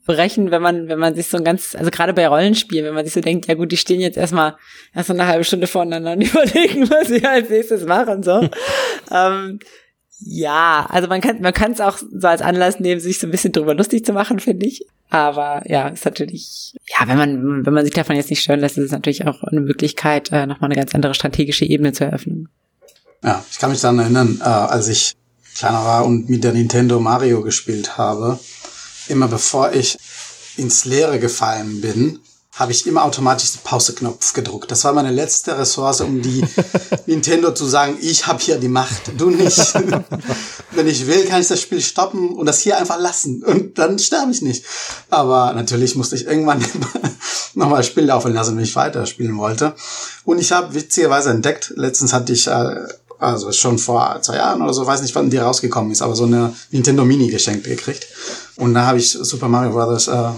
brechen, 0.07 0.51
wenn 0.51 0.63
man, 0.63 0.89
wenn 0.89 0.99
man 0.99 1.15
sich 1.15 1.29
so 1.29 1.37
ein 1.37 1.45
ganz, 1.45 1.75
also 1.75 1.91
gerade 1.91 2.15
bei 2.15 2.27
Rollenspielen, 2.27 2.87
wenn 2.87 2.95
man 2.95 3.05
sich 3.05 3.13
so 3.13 3.21
denkt, 3.21 3.47
ja 3.47 3.55
gut, 3.55 3.71
die 3.73 3.77
stehen 3.77 4.01
jetzt 4.01 4.17
erstmal 4.17 4.57
erst 4.95 5.11
eine 5.11 5.27
halbe 5.27 5.45
Stunde 5.45 5.67
voneinander 5.67 6.13
und 6.13 6.23
überlegen, 6.33 6.89
was 6.91 7.09
sie 7.09 7.25
als 7.25 7.51
nächstes 7.51 7.85
machen, 7.85 8.23
so. 8.23 8.41
ähm, 9.13 9.59
ja, 10.21 10.87
also 10.91 11.09
man 11.09 11.21
kann, 11.21 11.41
man 11.43 11.53
kann 11.53 11.73
es 11.73 11.81
auch 11.81 11.99
so 11.99 12.27
als 12.27 12.43
Anlass 12.43 12.81
nehmen, 12.81 13.01
sich 13.01 13.21
so 13.21 13.27
ein 13.27 13.31
bisschen 13.31 13.53
drüber 13.53 13.75
lustig 13.75 14.05
zu 14.05 14.13
machen, 14.13 14.41
finde 14.41 14.67
ich. 14.67 14.85
Aber 15.11 15.63
ja, 15.67 15.89
ist 15.89 16.05
natürlich, 16.05 16.75
ja, 16.89 17.07
wenn 17.07 17.19
man, 17.19 17.67
wenn 17.67 17.73
man 17.73 17.85
sich 17.85 17.95
davon 17.95 18.17
jetzt 18.17 18.31
nicht 18.31 18.43
stören 18.43 18.61
lässt, 18.61 18.79
ist 18.79 18.87
es 18.87 18.93
natürlich 18.93 19.27
auch 19.27 19.45
eine 19.45 19.61
Möglichkeit, 19.61 20.33
äh, 20.33 20.47
nochmal 20.47 20.71
eine 20.71 20.81
ganz 20.81 20.95
andere 20.95 21.15
strategische 21.15 21.67
Ebene 21.67 21.93
zu 21.93 22.05
eröffnen. 22.05 22.49
Ja, 23.23 23.45
ich 23.51 23.59
kann 23.59 23.71
mich 23.71 23.81
daran 23.81 23.99
erinnern, 23.99 24.41
äh, 24.41 24.45
als 24.45 24.89
ich 24.89 25.17
kleiner 25.57 25.85
war 25.85 26.05
und 26.05 26.29
mit 26.29 26.45
der 26.45 26.53
Nintendo 26.53 27.01
Mario 27.01 27.43
gespielt 27.43 27.99
habe, 27.99 28.39
immer 29.09 29.27
bevor 29.27 29.73
ich 29.73 29.99
ins 30.57 30.85
Leere 30.85 31.19
gefallen 31.19 31.81
bin, 31.81 32.21
habe 32.59 32.73
ich 32.73 32.87
immer 32.89 33.05
automatisch 33.05 33.53
den 33.53 33.61
Pause-Knopf 33.63 34.33
gedruckt. 34.33 34.71
Das 34.71 34.83
war 34.83 34.93
meine 34.93 35.13
letzte 35.13 35.57
Ressource, 35.57 36.01
um 36.01 36.21
die 36.21 36.45
Nintendo 37.07 37.55
zu 37.55 37.67
sagen, 37.67 37.97
ich 38.01 38.27
habe 38.27 38.41
hier 38.41 38.59
die 38.59 38.69
Macht, 38.69 39.13
du 39.17 39.31
nicht. 39.31 39.75
Wenn 40.73 40.89
ich 40.89 41.07
will, 41.07 41.25
kann 41.27 41.41
ich 41.41 41.47
das 41.47 41.61
Spiel 41.61 41.81
stoppen 41.81 42.31
und 42.31 42.47
das 42.47 42.61
hier 42.61 42.77
einfach 42.77 42.99
lassen 42.99 43.45
und 43.45 43.79
dann 43.79 43.99
sterbe 43.99 44.33
ich 44.33 44.43
nicht. 44.43 44.65
Aber 45.09 45.53
natürlich 45.55 45.95
musste 45.95 46.17
ich 46.17 46.27
irgendwann 46.27 46.65
nochmal 47.55 47.79
das 47.79 47.87
Spiel 47.87 48.05
laufen 48.05 48.35
lassen, 48.35 48.57
wenn 48.57 48.65
ich 48.65 48.75
weiterspielen 48.75 49.39
wollte. 49.39 49.75
Und 50.25 50.39
ich 50.39 50.51
habe 50.51 50.75
witzigerweise 50.75 51.31
entdeckt, 51.31 51.73
letztens 51.77 52.13
hatte 52.13 52.33
ich 52.33 52.49
äh, 52.49 52.87
also 53.19 53.53
schon 53.53 53.79
vor 53.79 54.19
zwei 54.23 54.37
Jahren 54.37 54.63
oder 54.63 54.73
so, 54.73 54.87
weiß 54.87 55.03
nicht, 55.03 55.15
wann 55.15 55.31
die 55.31 55.39
rausgekommen 55.39 55.91
ist, 55.93 56.03
aber 56.03 56.15
so 56.15 56.25
eine 56.25 56.55
Nintendo 56.71 57.05
Mini 57.05 57.29
geschenkt 57.29 57.65
gekriegt. 57.65 58.07
Und 58.57 58.75
da 58.75 58.87
habe 58.87 58.99
ich 58.99 59.11
Super 59.11 59.49
Mario 59.49 59.73
Bros. 59.73 60.09
Äh, 60.09 60.31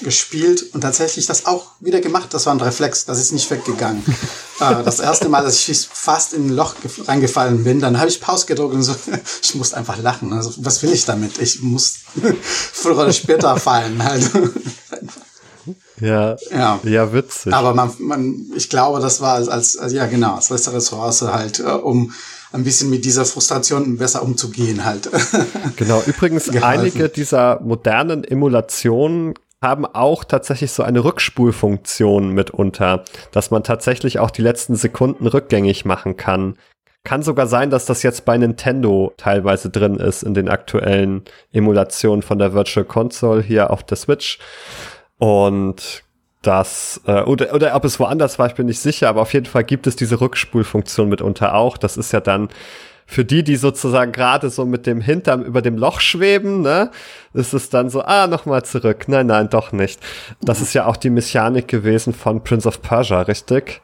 gespielt 0.00 0.74
und 0.74 0.80
tatsächlich 0.80 1.26
das 1.26 1.46
auch 1.46 1.72
wieder 1.80 2.00
gemacht. 2.00 2.32
Das 2.32 2.46
war 2.46 2.54
ein 2.54 2.60
Reflex, 2.60 3.04
das 3.04 3.18
ist 3.18 3.32
nicht 3.32 3.50
weggegangen. 3.50 4.02
äh, 4.60 4.82
das 4.82 5.00
erste 5.00 5.28
Mal, 5.28 5.42
dass 5.42 5.68
ich 5.68 5.88
fast 5.90 6.32
in 6.32 6.46
ein 6.46 6.50
Loch 6.50 6.74
reingefallen 7.06 7.64
bin, 7.64 7.80
dann 7.80 7.98
habe 7.98 8.08
ich 8.08 8.20
Pause 8.20 8.46
gedrückt 8.46 8.74
und 8.74 8.82
so, 8.82 8.94
ich 9.42 9.54
musste 9.54 9.76
einfach 9.76 9.98
lachen. 9.98 10.32
Also, 10.32 10.52
was 10.58 10.82
will 10.82 10.92
ich 10.92 11.04
damit? 11.04 11.38
Ich 11.38 11.60
muss 11.62 11.94
früher 12.72 12.98
oder 12.98 13.12
später 13.12 13.56
fallen 13.56 14.02
halt. 14.02 14.30
Ja, 16.04 16.36
ja, 16.50 16.80
ja, 16.84 17.12
witzig. 17.12 17.52
Aber 17.54 17.74
man, 17.74 17.90
man, 17.98 18.46
ich 18.54 18.68
glaube, 18.68 19.00
das 19.00 19.20
war 19.20 19.34
als, 19.34 19.48
als, 19.48 19.78
als 19.78 19.92
ja 19.92 20.06
genau, 20.06 20.34
als 20.34 20.50
letzte 20.50 20.72
Ressource 20.74 21.22
halt, 21.22 21.60
äh, 21.60 21.62
um 21.62 22.12
ein 22.52 22.62
bisschen 22.62 22.90
mit 22.90 23.04
dieser 23.04 23.24
Frustration 23.24 23.96
besser 23.96 24.22
umzugehen 24.22 24.84
halt. 24.84 25.10
Genau, 25.76 26.02
übrigens 26.06 26.48
einige 26.50 27.08
dieser 27.08 27.60
modernen 27.60 28.22
Emulationen 28.22 29.34
haben 29.60 29.86
auch 29.86 30.24
tatsächlich 30.24 30.70
so 30.72 30.82
eine 30.82 31.02
Rückspulfunktion 31.02 32.28
mitunter, 32.28 33.04
dass 33.32 33.50
man 33.50 33.64
tatsächlich 33.64 34.18
auch 34.18 34.30
die 34.30 34.42
letzten 34.42 34.76
Sekunden 34.76 35.26
rückgängig 35.26 35.84
machen 35.84 36.16
kann. 36.16 36.56
Kann 37.02 37.22
sogar 37.22 37.46
sein, 37.46 37.70
dass 37.70 37.86
das 37.86 38.02
jetzt 38.02 38.24
bei 38.24 38.38
Nintendo 38.38 39.12
teilweise 39.16 39.70
drin 39.70 39.96
ist 39.96 40.22
in 40.22 40.34
den 40.34 40.48
aktuellen 40.48 41.22
Emulationen 41.52 42.22
von 42.22 42.38
der 42.38 42.54
Virtual 42.54 42.84
Console 42.84 43.42
hier 43.42 43.70
auf 43.70 43.82
der 43.82 43.96
Switch. 43.96 44.38
Und 45.18 46.04
das, 46.42 47.00
äh, 47.06 47.22
oder, 47.22 47.54
oder 47.54 47.74
ob 47.74 47.84
es 47.84 47.98
woanders 47.98 48.38
war, 48.38 48.46
ich 48.46 48.54
bin 48.54 48.66
nicht 48.66 48.80
sicher, 48.80 49.08
aber 49.08 49.22
auf 49.22 49.32
jeden 49.32 49.46
Fall 49.46 49.64
gibt 49.64 49.86
es 49.86 49.96
diese 49.96 50.20
Rückspulfunktion 50.20 51.08
mitunter 51.08 51.54
auch. 51.54 51.78
Das 51.78 51.96
ist 51.96 52.12
ja 52.12 52.20
dann 52.20 52.48
für 53.06 53.24
die, 53.24 53.44
die 53.44 53.56
sozusagen 53.56 54.12
gerade 54.12 54.50
so 54.50 54.64
mit 54.64 54.86
dem 54.86 55.00
Hintern 55.00 55.44
über 55.44 55.62
dem 55.62 55.76
Loch 55.76 56.00
schweben, 56.00 56.62
ne, 56.62 56.90
ist 57.34 57.52
es 57.52 57.68
dann 57.68 57.90
so, 57.90 58.02
ah, 58.02 58.26
nochmal 58.26 58.64
zurück. 58.64 59.08
Nein, 59.08 59.26
nein, 59.26 59.50
doch 59.50 59.72
nicht. 59.72 60.00
Das 60.40 60.60
ist 60.60 60.72
ja 60.72 60.86
auch 60.86 60.96
die 60.96 61.10
Mechanik 61.10 61.68
gewesen 61.68 62.14
von 62.14 62.42
Prince 62.42 62.66
of 62.66 62.80
Persia, 62.80 63.22
richtig? 63.22 63.82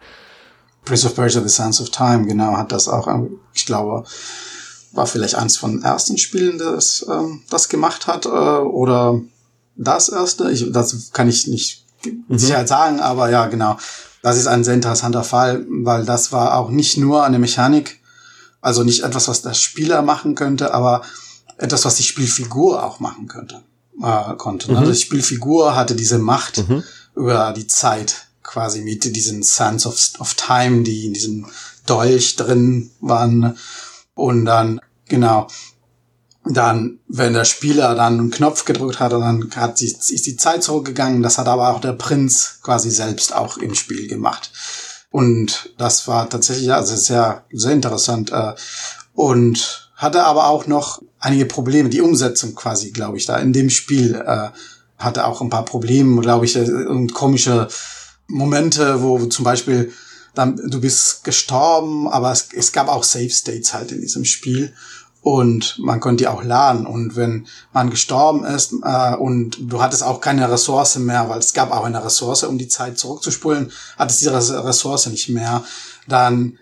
Prince 0.84 1.06
of 1.06 1.14
Persia, 1.14 1.42
The 1.42 1.48
Sands 1.48 1.80
of 1.80 1.90
Time, 1.90 2.26
genau, 2.26 2.56
hat 2.56 2.72
das 2.72 2.88
auch, 2.88 3.08
ich 3.52 3.66
glaube, 3.66 4.04
war 4.92 5.06
vielleicht 5.06 5.34
eins 5.34 5.58
von 5.58 5.72
den 5.72 5.82
ersten 5.82 6.16
Spielen, 6.16 6.58
das 6.58 7.06
ähm, 7.08 7.42
das 7.50 7.68
gemacht 7.68 8.06
hat, 8.06 8.26
äh, 8.26 8.28
oder 8.28 9.20
das 9.80 10.08
erste. 10.08 10.50
Ich, 10.50 10.70
das 10.72 11.10
kann 11.12 11.28
ich 11.28 11.46
nicht 11.46 11.84
mit 12.04 12.28
mhm. 12.28 12.38
Sicherheit 12.38 12.68
sagen, 12.68 13.00
aber 13.00 13.30
ja, 13.30 13.46
genau. 13.46 13.76
Das 14.22 14.36
ist 14.36 14.46
ein 14.46 14.64
sehr 14.64 14.74
interessanter 14.74 15.24
Fall, 15.24 15.64
weil 15.68 16.04
das 16.04 16.30
war 16.32 16.56
auch 16.56 16.70
nicht 16.70 16.98
nur 16.98 17.24
eine 17.24 17.38
Mechanik, 17.38 18.00
also 18.60 18.82
nicht 18.82 19.02
etwas, 19.02 19.28
was 19.28 19.42
der 19.42 19.54
Spieler 19.54 20.02
machen 20.02 20.34
könnte, 20.34 20.74
aber 20.74 21.02
etwas, 21.56 21.84
was 21.84 21.96
die 21.96 22.02
Spielfigur 22.02 22.84
auch 22.84 23.00
machen 23.00 23.28
könnte, 23.28 23.62
äh, 24.02 24.34
konnte. 24.36 24.70
Mhm. 24.70 24.78
Also 24.78 24.92
die 24.92 24.98
Spielfigur 24.98 25.74
hatte 25.74 25.94
diese 25.94 26.18
Macht 26.18 26.68
mhm. 26.68 26.82
über 27.14 27.52
die 27.56 27.66
Zeit 27.66 28.28
quasi 28.42 28.82
mit 28.82 29.04
diesen 29.16 29.42
Sands 29.42 29.86
of, 29.86 29.96
of 30.18 30.34
Time, 30.34 30.82
die 30.82 31.06
in 31.06 31.14
diesem 31.14 31.46
Dolch 31.86 32.36
drin 32.36 32.90
waren. 33.00 33.56
Und 34.14 34.44
dann, 34.44 34.80
genau, 35.06 35.46
dann, 36.56 36.98
wenn 37.08 37.32
der 37.32 37.44
Spieler 37.44 37.94
dann 37.94 38.18
einen 38.18 38.30
Knopf 38.30 38.64
gedrückt 38.64 39.00
hat, 39.00 39.12
dann 39.12 39.50
hat 39.54 39.78
sie, 39.78 39.86
ist 39.86 40.26
die 40.26 40.36
Zeit 40.36 40.62
zurückgegangen. 40.62 41.22
Das 41.22 41.38
hat 41.38 41.48
aber 41.48 41.70
auch 41.70 41.80
der 41.80 41.92
Prinz 41.92 42.58
quasi 42.62 42.90
selbst 42.90 43.34
auch 43.34 43.58
im 43.58 43.74
Spiel 43.74 44.08
gemacht. 44.08 44.52
Und 45.10 45.74
das 45.78 46.06
war 46.08 46.28
tatsächlich 46.28 46.72
also 46.72 46.96
sehr, 46.96 47.44
sehr 47.52 47.72
interessant. 47.72 48.30
Äh, 48.32 48.54
und 49.14 49.90
hatte 49.96 50.24
aber 50.24 50.46
auch 50.46 50.66
noch 50.66 51.02
einige 51.18 51.46
Probleme. 51.46 51.90
Die 51.90 52.00
Umsetzung 52.00 52.54
quasi, 52.54 52.90
glaube 52.90 53.18
ich, 53.18 53.26
da 53.26 53.36
in 53.36 53.52
dem 53.52 53.70
Spiel 53.70 54.14
äh, 54.14 54.48
hatte 54.96 55.26
auch 55.26 55.40
ein 55.40 55.50
paar 55.50 55.64
Probleme, 55.64 56.20
glaube 56.20 56.46
ich, 56.46 56.56
äh, 56.56 56.60
und 56.60 57.12
komische 57.12 57.68
Momente, 58.28 59.02
wo 59.02 59.18
zum 59.26 59.44
Beispiel 59.44 59.92
dann, 60.34 60.56
du 60.56 60.80
bist 60.80 61.24
gestorben, 61.24 62.08
aber 62.08 62.30
es, 62.32 62.48
es 62.54 62.72
gab 62.72 62.88
auch 62.88 63.04
Save 63.04 63.30
States 63.30 63.74
halt 63.74 63.92
in 63.92 64.00
diesem 64.00 64.24
Spiel 64.24 64.72
und 65.22 65.78
man 65.78 66.00
konnte 66.00 66.24
die 66.24 66.28
auch 66.28 66.42
laden. 66.42 66.86
Und 66.86 67.16
wenn 67.16 67.46
man 67.72 67.90
gestorben 67.90 68.44
ist 68.44 68.74
äh, 68.82 69.14
und 69.14 69.58
du 69.60 69.82
hattest 69.82 70.02
auch 70.02 70.20
keine 70.20 70.50
Ressource 70.50 70.96
mehr, 70.96 71.28
weil 71.28 71.38
es 71.38 71.52
gab 71.52 71.72
auch 71.72 71.84
eine 71.84 72.04
Ressource, 72.04 72.44
um 72.44 72.58
die 72.58 72.68
Zeit 72.68 72.98
zurückzuspulen, 72.98 73.70
hattest 73.98 74.20
diese 74.20 74.64
Ressource 74.64 75.06
nicht 75.06 75.28
mehr, 75.28 75.62
dann 76.08 76.58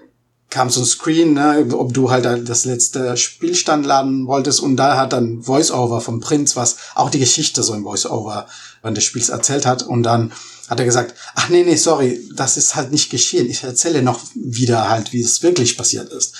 kam 0.51 0.71
so 0.71 0.81
ein 0.81 0.87
Screen, 0.87 1.35
ne, 1.35 1.67
ob 1.73 1.93
du 1.93 2.11
halt 2.11 2.49
das 2.49 2.65
letzte 2.65 3.17
Spielstand 3.17 3.85
laden 3.85 4.27
wolltest 4.27 4.61
und 4.61 4.77
da 4.77 4.97
hat 4.97 5.13
dann 5.13 5.43
Voice-Over 5.43 6.01
vom 6.01 6.21
Prinz, 6.21 6.57
was 6.57 6.77
auch 6.95 7.11
die 7.11 7.19
Geschichte 7.19 7.63
so 7.63 7.75
im 7.75 7.83
Voice-Over 7.83 8.47
während 8.81 8.97
des 8.97 9.05
Spiels 9.05 9.29
erzählt 9.29 9.67
hat 9.67 9.83
und 9.83 10.05
dann 10.05 10.33
hat 10.69 10.79
er 10.79 10.87
gesagt, 10.87 11.15
ach 11.35 11.49
nee, 11.51 11.65
nee, 11.65 11.77
sorry, 11.77 12.21
das 12.35 12.57
ist 12.57 12.75
halt 12.75 12.93
nicht 12.93 13.11
geschehen. 13.11 13.49
Ich 13.49 13.63
erzähle 13.63 14.03
noch 14.03 14.21
wieder 14.35 14.89
halt, 14.89 15.13
wie 15.13 15.23
es 15.23 15.43
wirklich 15.43 15.77
passiert 15.77 16.13
ist. 16.13 16.35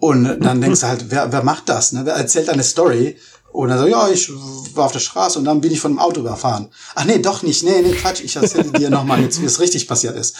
Und 0.00 0.40
dann 0.40 0.60
denkst 0.60 0.80
du 0.80 0.86
halt, 0.86 1.04
wer, 1.10 1.30
wer 1.30 1.44
macht 1.44 1.68
das? 1.68 1.92
Ne? 1.92 2.02
Wer 2.04 2.14
erzählt 2.14 2.48
eine 2.48 2.64
Story? 2.64 3.16
Und 3.52 3.68
dann 3.68 3.78
so, 3.78 3.86
ja, 3.86 4.08
ich 4.08 4.30
war 4.74 4.86
auf 4.86 4.92
der 4.92 5.00
Straße 5.00 5.38
und 5.38 5.44
dann 5.44 5.60
bin 5.60 5.72
ich 5.72 5.80
von 5.80 5.92
einem 5.92 5.98
Auto 5.98 6.20
überfahren. 6.20 6.68
Ach 6.94 7.04
nee, 7.04 7.18
doch 7.18 7.42
nicht. 7.42 7.64
Nee, 7.64 7.82
nee, 7.82 7.92
Quatsch. 7.92 8.22
Ich 8.22 8.36
erzähle 8.36 8.70
dir 8.70 8.90
nochmal 8.90 9.20
jetzt, 9.20 9.40
wie 9.40 9.44
es 9.44 9.60
richtig 9.60 9.86
passiert 9.86 10.16
ist. 10.16 10.36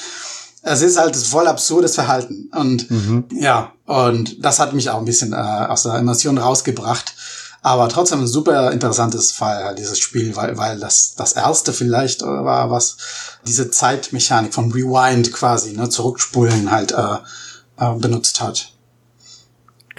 Es 0.63 0.83
ist 0.83 0.99
halt 0.99 1.17
voll 1.17 1.47
absurdes 1.47 1.95
Verhalten. 1.95 2.51
Und 2.55 2.91
mhm. 2.91 3.25
ja, 3.33 3.73
und 3.87 4.45
das 4.45 4.61
hat 4.61 4.73
mich 4.73 4.91
auch 4.91 4.99
ein 4.99 5.05
bisschen 5.05 5.33
äh, 5.33 5.37
aus 5.37 5.83
der 5.83 5.95
Emotion 5.95 6.39
rausgebracht. 6.39 7.15
Aber 7.63 7.89
trotzdem 7.89 8.21
ein 8.21 8.27
super 8.27 8.73
interessantes 8.73 9.33
Fall, 9.33 9.65
halt, 9.65 9.79
dieses 9.79 9.99
Spiel, 9.99 10.35
weil, 10.37 10.57
weil 10.57 10.79
das, 10.79 11.15
das 11.17 11.33
erste 11.33 11.75
vielleicht 11.75 12.23
äh, 12.23 12.27
war, 12.27 12.71
was 12.71 12.97
diese 13.47 13.71
Zeitmechanik 13.71 14.55
von 14.55 14.73
Rewind 14.73 15.33
quasi, 15.33 15.73
ne, 15.73 15.91
zurückspulen 15.91 16.71
halt 16.71 16.93
äh, 16.93 17.17
äh, 17.77 17.95
benutzt 17.97 18.41
hat. 18.41 18.73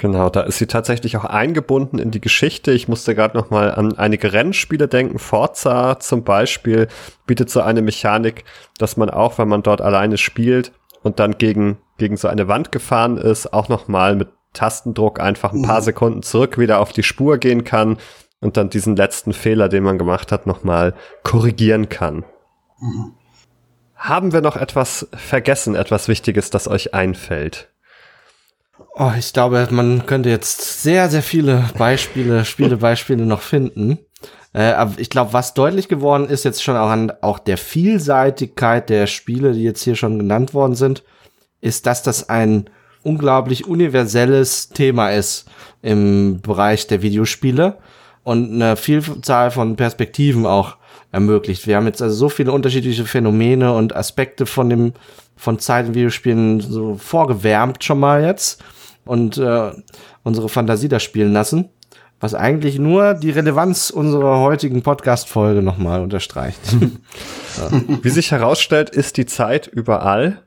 Genau, 0.02 0.32
da 0.32 0.42
ist 0.42 0.58
sie 0.58 0.66
tatsächlich 0.66 1.16
auch 1.16 1.26
eingebunden 1.26 2.00
in 2.00 2.10
die 2.10 2.22
Geschichte. 2.22 2.72
Ich 2.72 2.88
musste 2.88 3.14
gerade 3.14 3.38
noch 3.38 3.52
mal 3.52 3.72
an 3.72 3.96
einige 4.00 4.34
Rennspiele 4.34 4.88
denken. 4.88 5.20
Forza 5.20 6.00
zum 6.00 6.24
Beispiel 6.24 6.88
bietet 7.28 7.52
so 7.52 7.62
eine 7.62 7.84
Mechanik, 7.84 8.44
dass 8.80 8.98
man 8.98 9.12
auch, 9.12 9.38
wenn 9.38 9.48
man 9.48 9.62
dort 9.62 9.80
alleine 9.80 10.18
spielt 10.18 10.72
und 11.04 11.20
dann 11.20 11.38
gegen, 11.38 11.78
gegen 12.00 12.18
so 12.18 12.30
eine 12.30 12.48
Wand 12.48 12.72
gefahren 12.72 13.18
ist, 13.18 13.54
auch 13.54 13.70
noch 13.70 13.88
mal 13.88 14.16
mit 14.16 14.30
Tastendruck 14.54 15.20
einfach 15.20 15.54
ein 15.54 15.62
paar 15.62 15.82
mhm. 15.82 15.86
Sekunden 15.86 16.24
zurück 16.24 16.58
wieder 16.58 16.80
auf 16.80 16.94
die 16.94 17.04
Spur 17.04 17.38
gehen 17.38 17.64
kann 17.64 17.98
und 18.40 18.58
dann 18.58 18.72
diesen 18.72 18.96
letzten 18.96 19.34
Fehler, 19.34 19.70
den 19.70 19.84
man 19.84 20.00
gemacht 20.00 20.32
hat, 20.32 20.48
noch 20.48 20.64
mal 20.64 20.96
korrigieren 21.22 21.90
kann. 21.90 22.26
Mhm. 22.80 23.14
Haben 23.94 24.34
wir 24.34 24.42
noch 24.42 24.58
etwas 24.58 25.08
vergessen, 25.14 25.76
etwas 25.76 26.08
Wichtiges, 26.08 26.50
das 26.50 26.68
euch 26.68 26.96
einfällt? 26.96 27.71
Oh, 28.96 29.12
ich 29.18 29.34
glaube, 29.34 29.68
man 29.72 30.06
könnte 30.06 30.30
jetzt 30.30 30.82
sehr, 30.84 31.10
sehr 31.10 31.24
viele 31.24 31.70
Beispiele, 31.78 32.46
Spielebeispiele 32.46 33.26
noch 33.26 33.42
finden. 33.42 34.00
Äh, 34.54 34.74
aber 34.74 34.94
ich 34.98 35.10
glaube, 35.10 35.34
was 35.34 35.54
deutlich 35.54 35.88
geworden 35.88 36.28
ist 36.28 36.44
jetzt 36.44 36.64
schon 36.64 36.76
auch 36.76 36.90
an 36.90 37.12
auch 37.22 37.40
der 37.40 37.58
Vielseitigkeit 37.58 38.90
der 38.90 39.08
Spiele, 39.08 39.54
die 39.54 39.64
jetzt 39.64 39.84
hier 39.84 39.96
schon 39.96 40.20
genannt 40.20 40.54
worden 40.54 40.76
sind, 40.76 41.04
ist, 41.62 41.86
dass 41.86 42.04
das 42.04 42.30
ein 42.30 42.70
unglaublich 43.04 43.68
universelles 43.68 44.70
Thema 44.70 45.12
ist 45.12 45.46
im 45.82 46.42
Bereich 46.42 46.88
der 46.88 47.02
Videospiele 47.02 47.78
und 48.24 48.54
eine 48.54 48.76
Vielzahl 48.76 49.52
von 49.52 49.76
Perspektiven 49.76 50.46
auch 50.46 50.78
ermöglicht. 51.12 51.68
Wir 51.68 51.76
haben 51.76 51.86
jetzt 51.86 52.02
also 52.02 52.16
so 52.16 52.30
viele 52.30 52.52
unterschiedliche 52.52 53.06
Phänomene 53.06 53.74
und 53.74 53.96
Aspekte 53.96 54.46
von 54.46 54.70
dem 54.70 54.94
von 55.36 55.60
Zeit 55.60 55.88
in 55.88 55.96
Videospielen 55.96 56.62
so 56.62 56.96
vorgewärmt 56.96 57.84
schon 57.84 58.00
mal 58.00 58.24
jetzt 58.24 58.64
und 59.06 59.38
äh, 59.38 59.72
unsere 60.24 60.50
Fantasie 60.50 60.88
da 60.88 61.00
spielen 61.00 61.34
lassen. 61.34 61.70
Was 62.20 62.36
eigentlich 62.36 62.78
nur 62.78 63.16
die 63.16 63.32
Relevanz 63.32 63.90
unserer 63.90 64.42
heutigen 64.42 64.84
Podcast-Folge 64.84 65.64
nochmal 65.64 66.02
unterstreicht. 66.02 66.60
Wie 68.04 68.10
sich 68.10 68.30
herausstellt, 68.30 68.92
ist 68.92 69.18
die 69.18 69.26
Zeit 69.26 69.66
überall. 69.66 70.44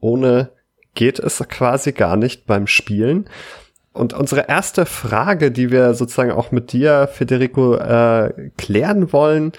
Ohne 0.00 0.52
geht 0.94 1.18
es 1.18 1.36
quasi 1.48 1.92
gar 1.92 2.16
nicht 2.16 2.46
beim 2.46 2.66
Spielen. 2.66 3.28
Und 3.92 4.14
unsere 4.14 4.48
erste 4.48 4.86
Frage, 4.86 5.50
die 5.50 5.70
wir 5.70 5.92
sozusagen 5.92 6.30
auch 6.30 6.50
mit 6.50 6.72
dir, 6.72 7.10
Federico, 7.12 7.74
äh, 7.74 8.50
klären 8.56 9.12
wollen, 9.12 9.52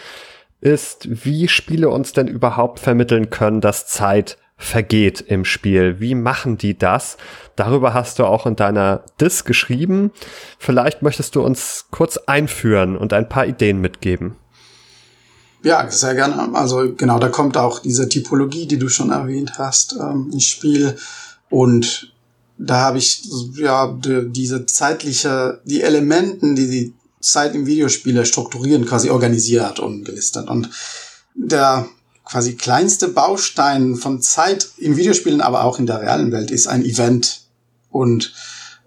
ist, 0.62 1.26
wie 1.26 1.48
Spiele 1.48 1.90
uns 1.90 2.14
denn 2.14 2.28
überhaupt 2.28 2.80
vermitteln 2.80 3.30
können, 3.30 3.62
dass 3.62 3.88
Zeit 3.88 4.38
vergeht 4.58 5.22
im 5.22 5.46
Spiel. 5.46 6.02
Wie 6.02 6.16
machen 6.16 6.58
die 6.58 6.78
das? 6.78 7.18
Darüber 7.56 7.94
hast 7.94 8.20
du 8.20 8.26
auch 8.26 8.46
in 8.46 8.58
deiner 8.58 9.04
Dis 9.22 9.46
geschrieben. 9.46 10.12
Vielleicht 10.60 11.02
möchtest 11.02 11.36
du 11.36 11.42
uns 11.42 11.86
kurz 11.92 12.18
einführen 12.18 12.98
und 12.98 13.14
ein 13.14 13.30
paar 13.30 13.46
Ideen 13.46 13.80
mitgeben. 13.80 14.36
Ja, 15.64 15.90
sehr 15.90 16.14
gerne. 16.14 16.54
Also 16.54 16.94
genau, 16.94 17.20
da 17.20 17.30
kommt 17.30 17.58
auch 17.58 17.80
diese 17.80 18.08
Typologie, 18.10 18.66
die 18.66 18.78
du 18.78 18.90
schon 18.90 19.12
erwähnt 19.12 19.58
hast, 19.58 19.96
ähm, 20.00 20.30
ins 20.32 20.46
Spiel. 20.46 20.96
Und 21.50 22.14
da 22.58 22.82
habe 22.82 22.98
ich 22.98 23.24
ja 23.56 23.88
die, 23.94 24.30
diese 24.30 24.66
zeitliche, 24.66 25.62
die 25.64 25.82
Elementen, 25.82 26.56
die 26.56 26.70
die 26.70 26.94
Zeit 27.20 27.56
im 27.56 27.66
Videospiele 27.66 28.26
strukturieren, 28.26 28.86
quasi 28.86 29.10
organisiert 29.10 29.80
und 29.80 30.06
gelistet. 30.06 30.48
Und 30.48 30.70
der 31.36 31.88
quasi 32.26 32.56
kleinste 32.56 33.08
Baustein 33.08 33.96
von 33.96 34.22
Zeit 34.22 34.70
in 34.78 34.98
Videospielen, 34.98 35.42
aber 35.42 35.64
auch 35.64 35.80
in 35.80 35.88
der 35.88 36.02
realen 36.02 36.32
Welt 36.32 36.52
ist 36.52 36.68
ein 36.68 36.86
Event. 36.86 37.42
Und 37.90 38.34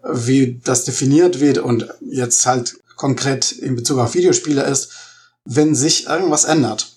wie 0.05 0.61
das 0.64 0.85
definiert 0.85 1.41
wird 1.41 1.59
und 1.59 1.89
jetzt 2.01 2.47
halt 2.47 2.78
konkret 2.97 3.53
in 3.53 3.74
Bezug 3.74 3.99
auf 3.99 4.14
Videospiele 4.14 4.62
ist, 4.62 4.93
wenn 5.45 5.74
sich 5.74 6.07
irgendwas 6.07 6.45
ändert, 6.45 6.93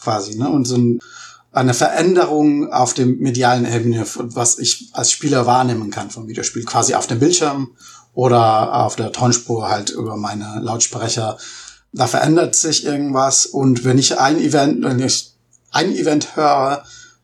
quasi, 0.00 0.36
ne? 0.36 0.50
Und 0.50 0.66
so 0.66 0.76
ein, 0.76 1.00
eine 1.52 1.74
Veränderung 1.74 2.70
auf 2.70 2.92
dem 2.92 3.18
medialen 3.18 3.64
Ebene, 3.64 4.04
was 4.16 4.58
ich 4.58 4.90
als 4.92 5.10
Spieler 5.10 5.46
wahrnehmen 5.46 5.90
kann 5.90 6.10
vom 6.10 6.28
Videospiel, 6.28 6.64
quasi 6.64 6.94
auf 6.94 7.06
dem 7.06 7.18
Bildschirm 7.18 7.74
oder 8.18 8.74
auf 8.74 8.96
der 8.96 9.12
Tonspur 9.12 9.68
halt 9.68 9.90
über 9.90 10.16
meine 10.16 10.58
Lautsprecher. 10.60 11.38
Da 11.92 12.08
verändert 12.08 12.56
sich 12.56 12.84
irgendwas 12.84 13.46
und 13.46 13.84
wenn 13.84 13.96
ich 13.96 14.18
ein 14.18 14.38
Event, 14.38 14.82
wenn 14.82 14.98
ich 14.98 15.34
ein 15.70 15.94
Event 15.94 16.34
höre, 16.34 16.82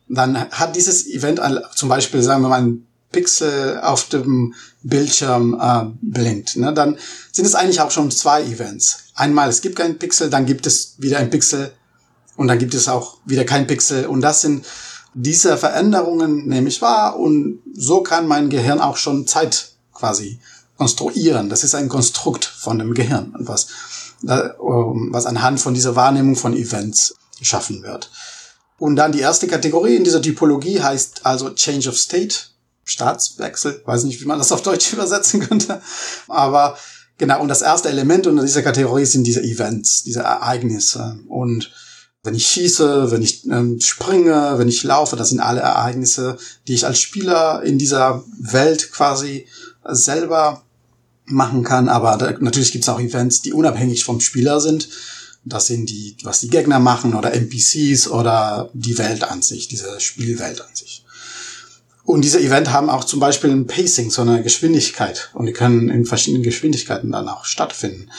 dann 0.09 0.49
hat 0.51 0.77
dieses 0.77 1.09
Event 1.09 1.41
zum 1.75 1.89
Beispiel, 1.89 2.23
sagen 2.23 2.43
wir 2.43 2.49
mal, 2.49 2.63
ein 2.63 2.87
Pixel 3.11 3.81
auf 3.81 4.09
dem 4.09 4.55
Bildschirm 4.85 5.59
äh, 5.61 5.87
blinkt. 6.01 6.59
Ne? 6.59 6.73
Dann 6.73 6.97
sind 7.33 7.45
es 7.45 7.57
eigentlich 7.57 7.81
auch 7.81 7.91
schon 7.91 8.13
zwei 8.13 8.45
Events. 8.45 8.99
Einmal, 9.17 9.49
es 9.49 9.63
gibt 9.63 9.75
kein 9.75 9.99
Pixel, 9.99 10.31
dann 10.31 10.47
gibt 10.47 10.65
es 10.65 10.95
wieder 10.99 11.19
ein 11.19 11.31
Pixel 11.31 11.73
und 12.37 12.47
dann 12.47 12.61
gibt 12.61 12.73
es 12.75 12.87
auch 12.87 13.17
wieder 13.25 13.45
kein 13.45 13.67
Pixel. 13.67 14.07
Und 14.07 14.21
das 14.21 14.43
sind 14.43 14.65
diese 15.13 15.57
Veränderungen, 15.57 16.47
nehme 16.47 16.69
ich 16.69 16.81
wahr. 16.81 17.19
Und 17.19 17.63
so 17.75 18.05
kann 18.05 18.29
mein 18.29 18.49
Gehirn 18.49 18.81
auch 18.81 18.97
schon 18.97 19.27
Zeit 19.27 19.71
quasi 19.93 20.39
konstruieren. 20.77 21.49
Das 21.49 21.65
ist 21.65 21.75
ein 21.75 21.89
Konstrukt 21.89 22.45
von 22.45 22.79
dem 22.79 22.95
Gehirn, 22.95 23.35
was, 23.39 23.69
was 24.23 25.27
anhand 25.27 25.61
von 25.61 25.75
dieser 25.75 25.97
Wahrnehmung 25.97 26.37
von 26.37 26.55
Events 26.57 27.15
geschaffen 27.39 27.83
wird. 27.83 28.11
Und 28.79 28.97
dann 28.97 29.13
die 29.13 29.21
erste 29.21 29.47
Kategorie 29.47 29.97
in 29.97 30.05
dieser 30.05 30.23
Typologie 30.23 30.81
heißt 30.81 31.25
also 31.25 31.51
Change 31.51 31.89
of 31.89 31.99
State, 31.99 32.37
Staatswechsel, 32.85 33.83
weiß 33.85 34.05
nicht, 34.05 34.21
wie 34.21 34.27
man 34.27 34.39
das 34.39 34.53
auf 34.53 34.63
Deutsch 34.63 34.93
übersetzen 34.93 35.41
könnte, 35.41 35.81
aber 36.29 36.77
genau, 37.17 37.41
und 37.41 37.49
das 37.49 37.63
erste 37.63 37.89
Element 37.89 38.27
unter 38.27 38.43
dieser 38.43 38.63
Kategorie 38.63 39.07
sind 39.07 39.25
diese 39.25 39.43
Events, 39.43 40.03
diese 40.03 40.21
Ereignisse. 40.21 41.19
Und 41.29 41.73
wenn 42.25 42.35
ich 42.35 42.47
schieße, 42.47 43.11
wenn 43.11 43.23
ich 43.23 43.45
ähm, 43.47 43.81
springe, 43.81 44.55
wenn 44.57 44.69
ich 44.69 44.83
laufe, 44.83 45.15
das 45.15 45.29
sind 45.29 45.41
alle 45.41 45.61
Ereignisse, 45.61 46.39
die 46.67 46.75
ich 46.75 46.87
als 46.87 46.99
Spieler 46.99 47.63
in 47.63 47.79
dieser 47.79 48.25
Welt 48.39 48.91
quasi 48.93 49.47
selber 49.85 50.63
machen 51.27 51.65
kann. 51.65 51.89
Aber 51.89 52.17
da, 52.17 52.33
natürlich 52.41 52.73
gibt 52.73 52.85
es 52.85 52.89
auch 52.89 53.01
Events, 53.01 53.43
die 53.43 53.53
unabhängig 53.53 54.05
vom 54.05 54.21
Spieler 54.21 54.61
sind. 54.61 54.89
Das 55.45 55.67
sind 55.67 55.91
die, 55.91 56.17
was 56.23 56.41
die 56.41 56.49
Gegner 56.49 56.79
machen 56.79 57.15
oder 57.15 57.35
NPCs 57.35 58.09
oder 58.09 58.71
die 58.73 58.97
Welt 58.97 59.25
an 59.25 59.43
sich, 59.43 59.69
diese 59.69 60.01
Spielwelt 60.01 60.61
an 60.61 60.75
sich. 60.75 61.05
Und 62.05 62.23
diese 62.23 62.41
Event 62.41 62.71
haben 62.71 62.91
auch 62.91 63.05
zum 63.05 63.19
Beispiel 63.19 63.51
ein 63.51 63.67
Pacing, 63.67 64.11
so 64.11 64.23
eine 64.23 64.43
Geschwindigkeit. 64.43 65.31
Und 65.33 65.47
die 65.47 65.53
können 65.53 65.89
in 65.89 66.05
verschiedenen 66.05 66.43
Geschwindigkeiten 66.43 67.13
dann 67.13 67.29
auch 67.29 67.47
stattfinden. 67.47 68.11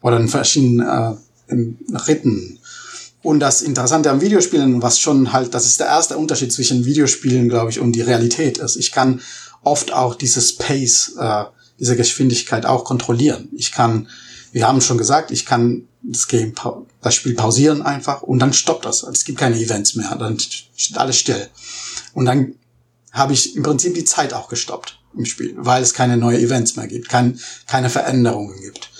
Oder 0.00 0.18
in 0.18 0.28
verschiedenen 0.28 0.80
äh, 0.80 1.14
in 1.52 1.78
Ritten. 2.06 2.58
Und 3.22 3.40
das 3.40 3.62
Interessante 3.62 4.10
am 4.10 4.20
Videospielen, 4.20 4.82
was 4.82 4.98
schon 4.98 5.32
halt, 5.32 5.54
das 5.54 5.66
ist 5.66 5.78
der 5.78 5.86
erste 5.86 6.16
Unterschied 6.16 6.52
zwischen 6.52 6.84
Videospielen, 6.84 7.48
glaube 7.48 7.70
ich, 7.70 7.78
und 7.78 7.92
die 7.92 8.00
Realität 8.00 8.58
ist. 8.58 8.76
Ich 8.76 8.90
kann 8.90 9.20
oft 9.62 9.92
auch 9.92 10.14
dieses 10.14 10.56
Pace, 10.56 11.14
äh, 11.18 11.44
diese 11.78 11.96
Geschwindigkeit 11.96 12.66
auch 12.66 12.84
kontrollieren. 12.84 13.48
Ich 13.56 13.72
kann, 13.72 14.08
wir 14.52 14.66
haben 14.66 14.80
schon 14.80 14.98
gesagt, 14.98 15.30
ich 15.30 15.46
kann 15.46 15.88
das 16.02 16.28
Game, 16.28 16.52
das 17.00 17.14
Spiel 17.14 17.34
pausieren 17.34 17.82
einfach 17.82 18.22
und 18.22 18.40
dann 18.40 18.52
stoppt 18.52 18.84
das. 18.84 19.02
Es 19.04 19.24
gibt 19.24 19.38
keine 19.38 19.58
Events 19.58 19.94
mehr, 19.94 20.14
dann 20.16 20.38
steht 20.38 20.98
alles 20.98 21.16
still. 21.16 21.48
Und 22.12 22.24
dann 22.24 22.54
habe 23.12 23.32
ich 23.32 23.56
im 23.56 23.62
Prinzip 23.62 23.94
die 23.94 24.04
Zeit 24.04 24.32
auch 24.32 24.48
gestoppt 24.48 24.98
im 25.16 25.26
Spiel, 25.26 25.54
weil 25.56 25.82
es 25.82 25.94
keine 25.94 26.16
neuen 26.16 26.40
Events 26.40 26.76
mehr 26.76 26.88
gibt, 26.88 27.08
kein, 27.08 27.38
keine 27.66 27.90
Veränderungen 27.90 28.60
gibt. 28.60 28.90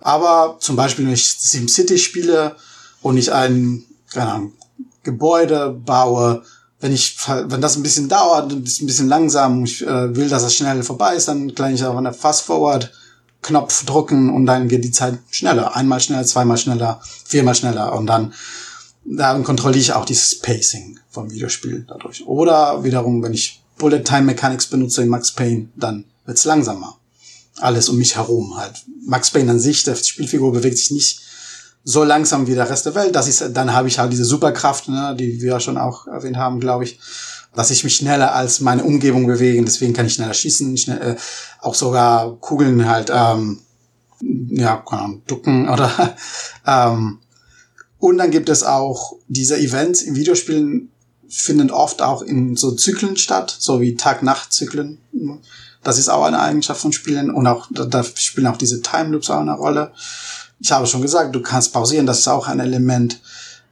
Aber 0.00 0.56
zum 0.60 0.76
Beispiel, 0.76 1.04
wenn 1.04 1.12
ich 1.12 1.26
SimCity 1.26 1.98
spiele 1.98 2.56
und 3.02 3.16
ich 3.16 3.32
ein, 3.32 3.84
keine 4.12 4.32
Ahnung, 4.32 4.52
Gebäude 5.02 5.70
baue, 5.70 6.42
wenn 6.80 6.92
ich, 6.92 7.16
wenn 7.26 7.60
das 7.60 7.76
ein 7.76 7.82
bisschen 7.82 8.08
dauert, 8.08 8.52
ein 8.52 8.64
bisschen 8.64 9.08
langsam, 9.08 9.64
ich 9.64 9.86
äh, 9.86 10.16
will, 10.16 10.28
dass 10.28 10.42
es 10.42 10.54
schnell 10.54 10.82
vorbei 10.82 11.14
ist, 11.14 11.28
dann 11.28 11.54
kann 11.54 11.74
ich 11.74 11.84
auch 11.84 11.96
an 11.96 12.04
der 12.04 12.14
Fast 12.14 12.42
Forward 12.42 12.90
Knopf 13.42 13.84
drücken 13.84 14.30
und 14.30 14.46
dann 14.46 14.68
geht 14.68 14.84
die 14.84 14.90
Zeit 14.90 15.18
schneller. 15.30 15.76
Einmal 15.76 16.00
schneller, 16.00 16.24
zweimal 16.24 16.58
schneller, 16.58 17.00
viermal 17.24 17.54
schneller 17.54 17.92
und 17.94 18.06
dann, 18.06 18.32
dann 19.04 19.44
kontrolliere 19.44 19.80
ich 19.80 19.92
auch 19.92 20.04
dieses 20.04 20.40
Pacing 20.40 20.98
vom 21.10 21.30
Videospiel 21.30 21.84
dadurch. 21.86 22.26
Oder 22.26 22.82
wiederum, 22.82 23.22
wenn 23.22 23.34
ich 23.34 23.62
Bullet 23.78 24.00
Time 24.00 24.22
Mechanics 24.22 24.66
benutze 24.66 25.02
in 25.02 25.08
Max 25.08 25.32
Payne, 25.32 25.68
dann 25.76 26.04
wird's 26.24 26.44
langsamer. 26.44 26.96
Alles 27.58 27.88
um 27.88 27.96
mich 27.96 28.16
herum 28.16 28.56
halt. 28.56 28.84
Max 29.04 29.30
Payne 29.30 29.50
an 29.50 29.60
sich, 29.60 29.84
der 29.84 29.96
Spielfigur 29.96 30.52
bewegt 30.52 30.78
sich 30.78 30.90
nicht 30.90 31.20
so 31.82 32.04
langsam 32.04 32.46
wie 32.46 32.54
der 32.54 32.68
Rest 32.68 32.86
der 32.86 32.94
Welt. 32.94 33.14
Das 33.14 33.28
ist, 33.28 33.44
dann 33.54 33.72
habe 33.72 33.88
ich 33.88 33.98
halt 33.98 34.12
diese 34.12 34.24
Superkraft, 34.24 34.88
ne, 34.88 35.14
die 35.18 35.40
wir 35.40 35.60
schon 35.60 35.78
auch 35.78 36.06
erwähnt 36.06 36.36
haben, 36.36 36.60
glaube 36.60 36.84
ich 36.84 36.98
dass 37.54 37.70
ich 37.70 37.84
mich 37.84 37.96
schneller 37.96 38.34
als 38.34 38.60
meine 38.60 38.84
Umgebung 38.84 39.26
bewege. 39.26 39.62
Deswegen 39.64 39.92
kann 39.92 40.06
ich 40.06 40.14
schneller 40.14 40.34
schießen, 40.34 40.76
schnell, 40.76 41.00
äh, 41.00 41.16
auch 41.60 41.74
sogar 41.74 42.36
Kugeln 42.36 42.88
halt, 42.88 43.10
ähm, 43.12 43.60
ja, 44.20 44.76
keine 44.76 45.02
Ahnung, 45.02 45.22
ducken 45.26 45.68
oder 45.72 46.16
ähm, 46.66 47.18
und 47.98 48.16
dann 48.16 48.30
gibt 48.30 48.48
es 48.48 48.62
auch 48.62 49.16
diese 49.28 49.58
Events 49.58 50.02
in 50.02 50.16
Videospielen 50.16 50.90
finden 51.28 51.70
oft 51.70 52.02
auch 52.02 52.22
in 52.22 52.56
so 52.56 52.72
Zyklen 52.72 53.16
statt, 53.16 53.54
so 53.56 53.80
wie 53.80 53.94
Tag-Nacht-Zyklen. 53.94 54.98
Das 55.82 55.96
ist 55.96 56.08
auch 56.08 56.24
eine 56.24 56.40
Eigenschaft 56.40 56.80
von 56.80 56.92
Spielen 56.92 57.30
und 57.30 57.46
auch 57.46 57.68
da, 57.70 57.84
da 57.84 58.02
spielen 58.02 58.48
auch 58.48 58.56
diese 58.56 58.82
Time 58.82 59.10
Loops 59.10 59.30
auch 59.30 59.40
eine 59.40 59.54
Rolle. 59.54 59.92
Ich 60.60 60.70
habe 60.70 60.86
schon 60.86 61.02
gesagt, 61.02 61.34
du 61.34 61.40
kannst 61.40 61.72
pausieren, 61.72 62.06
das 62.06 62.20
ist 62.20 62.28
auch 62.28 62.46
ein 62.46 62.60
Element. 62.60 63.20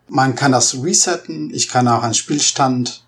Man 0.09 0.34
kann 0.34 0.53
das 0.53 0.82
resetten. 0.82 1.53
Ich 1.53 1.68
kann 1.68 1.86
auch 1.86 2.03
einen 2.03 2.14
Spielstand 2.14 3.05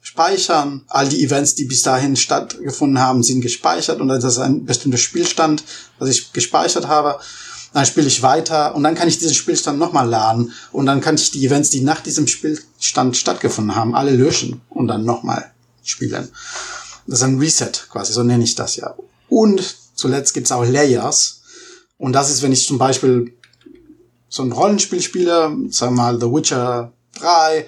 speichern. 0.00 0.84
All 0.88 1.08
die 1.08 1.22
Events, 1.22 1.54
die 1.54 1.64
bis 1.64 1.82
dahin 1.82 2.16
stattgefunden 2.16 2.98
haben, 2.98 3.22
sind 3.22 3.40
gespeichert 3.40 4.00
und 4.00 4.08
das 4.08 4.24
ist 4.24 4.38
ein 4.38 4.64
bestimmter 4.64 4.98
Spielstand, 4.98 5.64
was 5.98 6.08
ich 6.08 6.32
gespeichert 6.32 6.88
habe. 6.88 7.18
Dann 7.72 7.86
spiele 7.86 8.06
ich 8.06 8.22
weiter 8.22 8.74
und 8.74 8.84
dann 8.84 8.94
kann 8.94 9.08
ich 9.08 9.18
diesen 9.18 9.34
Spielstand 9.34 9.78
nochmal 9.78 10.08
laden 10.08 10.52
und 10.70 10.86
dann 10.86 11.00
kann 11.00 11.16
ich 11.16 11.32
die 11.32 11.44
Events, 11.44 11.70
die 11.70 11.80
nach 11.80 12.00
diesem 12.00 12.26
Spielstand 12.26 13.16
stattgefunden 13.16 13.74
haben, 13.74 13.94
alle 13.94 14.12
löschen 14.12 14.60
und 14.70 14.86
dann 14.86 15.04
nochmal 15.04 15.52
spielen. 15.82 16.28
Das 17.06 17.18
ist 17.18 17.24
ein 17.24 17.38
Reset 17.38 17.72
quasi, 17.90 18.12
so 18.12 18.22
nenne 18.22 18.44
ich 18.44 18.54
das 18.54 18.76
ja. 18.76 18.94
Und 19.28 19.76
zuletzt 19.94 20.34
gibt's 20.34 20.52
auch 20.52 20.64
Layers. 20.64 21.40
Und 21.98 22.12
das 22.12 22.30
ist, 22.30 22.42
wenn 22.42 22.52
ich 22.52 22.66
zum 22.66 22.78
Beispiel 22.78 23.34
so 24.28 24.42
ein 24.42 24.52
Rollenspiel 24.52 25.00
spiele, 25.00 25.56
sagen 25.70 25.94
wir 25.94 26.02
mal 26.02 26.20
The 26.20 26.26
Witcher 26.26 26.92
3 27.20 27.66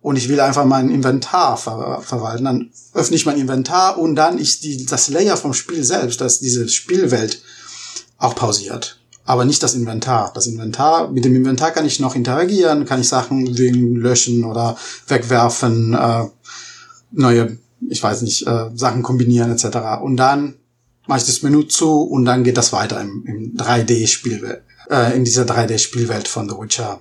und 0.00 0.16
ich 0.16 0.28
will 0.28 0.40
einfach 0.40 0.64
mein 0.64 0.90
Inventar 0.90 1.56
ver 1.56 2.00
verwalten, 2.02 2.44
dann 2.44 2.70
öffne 2.92 3.16
ich 3.16 3.26
mein 3.26 3.38
Inventar 3.38 3.98
und 3.98 4.14
dann 4.14 4.38
ist 4.38 4.62
die, 4.62 4.86
das 4.86 5.08
Layer 5.08 5.36
vom 5.36 5.54
Spiel 5.54 5.82
selbst, 5.82 6.20
dass 6.20 6.38
diese 6.38 6.68
Spielwelt 6.68 7.42
auch 8.18 8.34
pausiert. 8.34 9.00
Aber 9.24 9.44
nicht 9.44 9.62
das 9.62 9.74
Inventar. 9.74 10.32
Das 10.34 10.46
Inventar, 10.46 11.10
mit 11.10 11.24
dem 11.24 11.34
Inventar 11.34 11.70
kann 11.70 11.86
ich 11.86 11.98
noch 11.98 12.14
interagieren, 12.14 12.84
kann 12.84 13.00
ich 13.00 13.08
Sachen 13.08 13.56
wegen 13.56 13.96
löschen 13.96 14.44
oder 14.44 14.76
wegwerfen, 15.08 15.94
äh, 15.94 16.26
neue, 17.10 17.58
ich 17.88 18.02
weiß 18.02 18.22
nicht, 18.22 18.46
äh, 18.46 18.70
Sachen 18.74 19.02
kombinieren 19.02 19.50
etc. 19.50 20.00
Und 20.02 20.16
dann 20.16 20.54
mache 21.06 21.20
ich 21.20 21.26
das 21.26 21.42
Menü 21.42 21.66
zu 21.66 22.02
und 22.02 22.24
dann 22.24 22.44
geht 22.44 22.56
das 22.56 22.72
weiter 22.72 23.00
im, 23.00 23.24
im 23.26 23.56
3D-Spielwelt, 23.56 24.62
äh, 24.90 25.16
in 25.16 25.24
dieser 25.24 25.44
3D-Spielwelt 25.44 26.28
von 26.28 26.48
The 26.48 26.56
Witcher. 26.56 27.00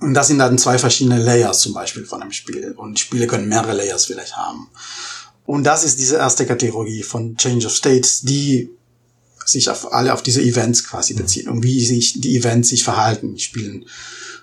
Und 0.00 0.14
das 0.14 0.28
sind 0.28 0.38
dann 0.38 0.58
zwei 0.58 0.78
verschiedene 0.78 1.18
Layers 1.18 1.60
zum 1.60 1.74
Beispiel 1.74 2.04
von 2.04 2.22
einem 2.22 2.32
Spiel. 2.32 2.72
Und 2.76 3.00
Spiele 3.00 3.26
können 3.26 3.48
mehrere 3.48 3.72
Layers 3.72 4.06
vielleicht 4.06 4.36
haben. 4.36 4.68
Und 5.44 5.64
das 5.64 5.82
ist 5.82 5.98
diese 5.98 6.16
erste 6.16 6.46
Kategorie 6.46 7.02
von 7.02 7.36
Change 7.36 7.66
of 7.66 7.74
States, 7.74 8.20
die 8.20 8.70
sich 9.44 9.70
auf 9.70 9.92
alle 9.92 10.12
auf 10.12 10.22
diese 10.22 10.42
Events 10.42 10.84
quasi 10.84 11.14
beziehen 11.14 11.48
und 11.48 11.62
wie 11.62 11.84
sich 11.84 12.20
die 12.20 12.36
Events 12.36 12.68
sich 12.68 12.84
verhalten, 12.84 13.38
spielen. 13.38 13.86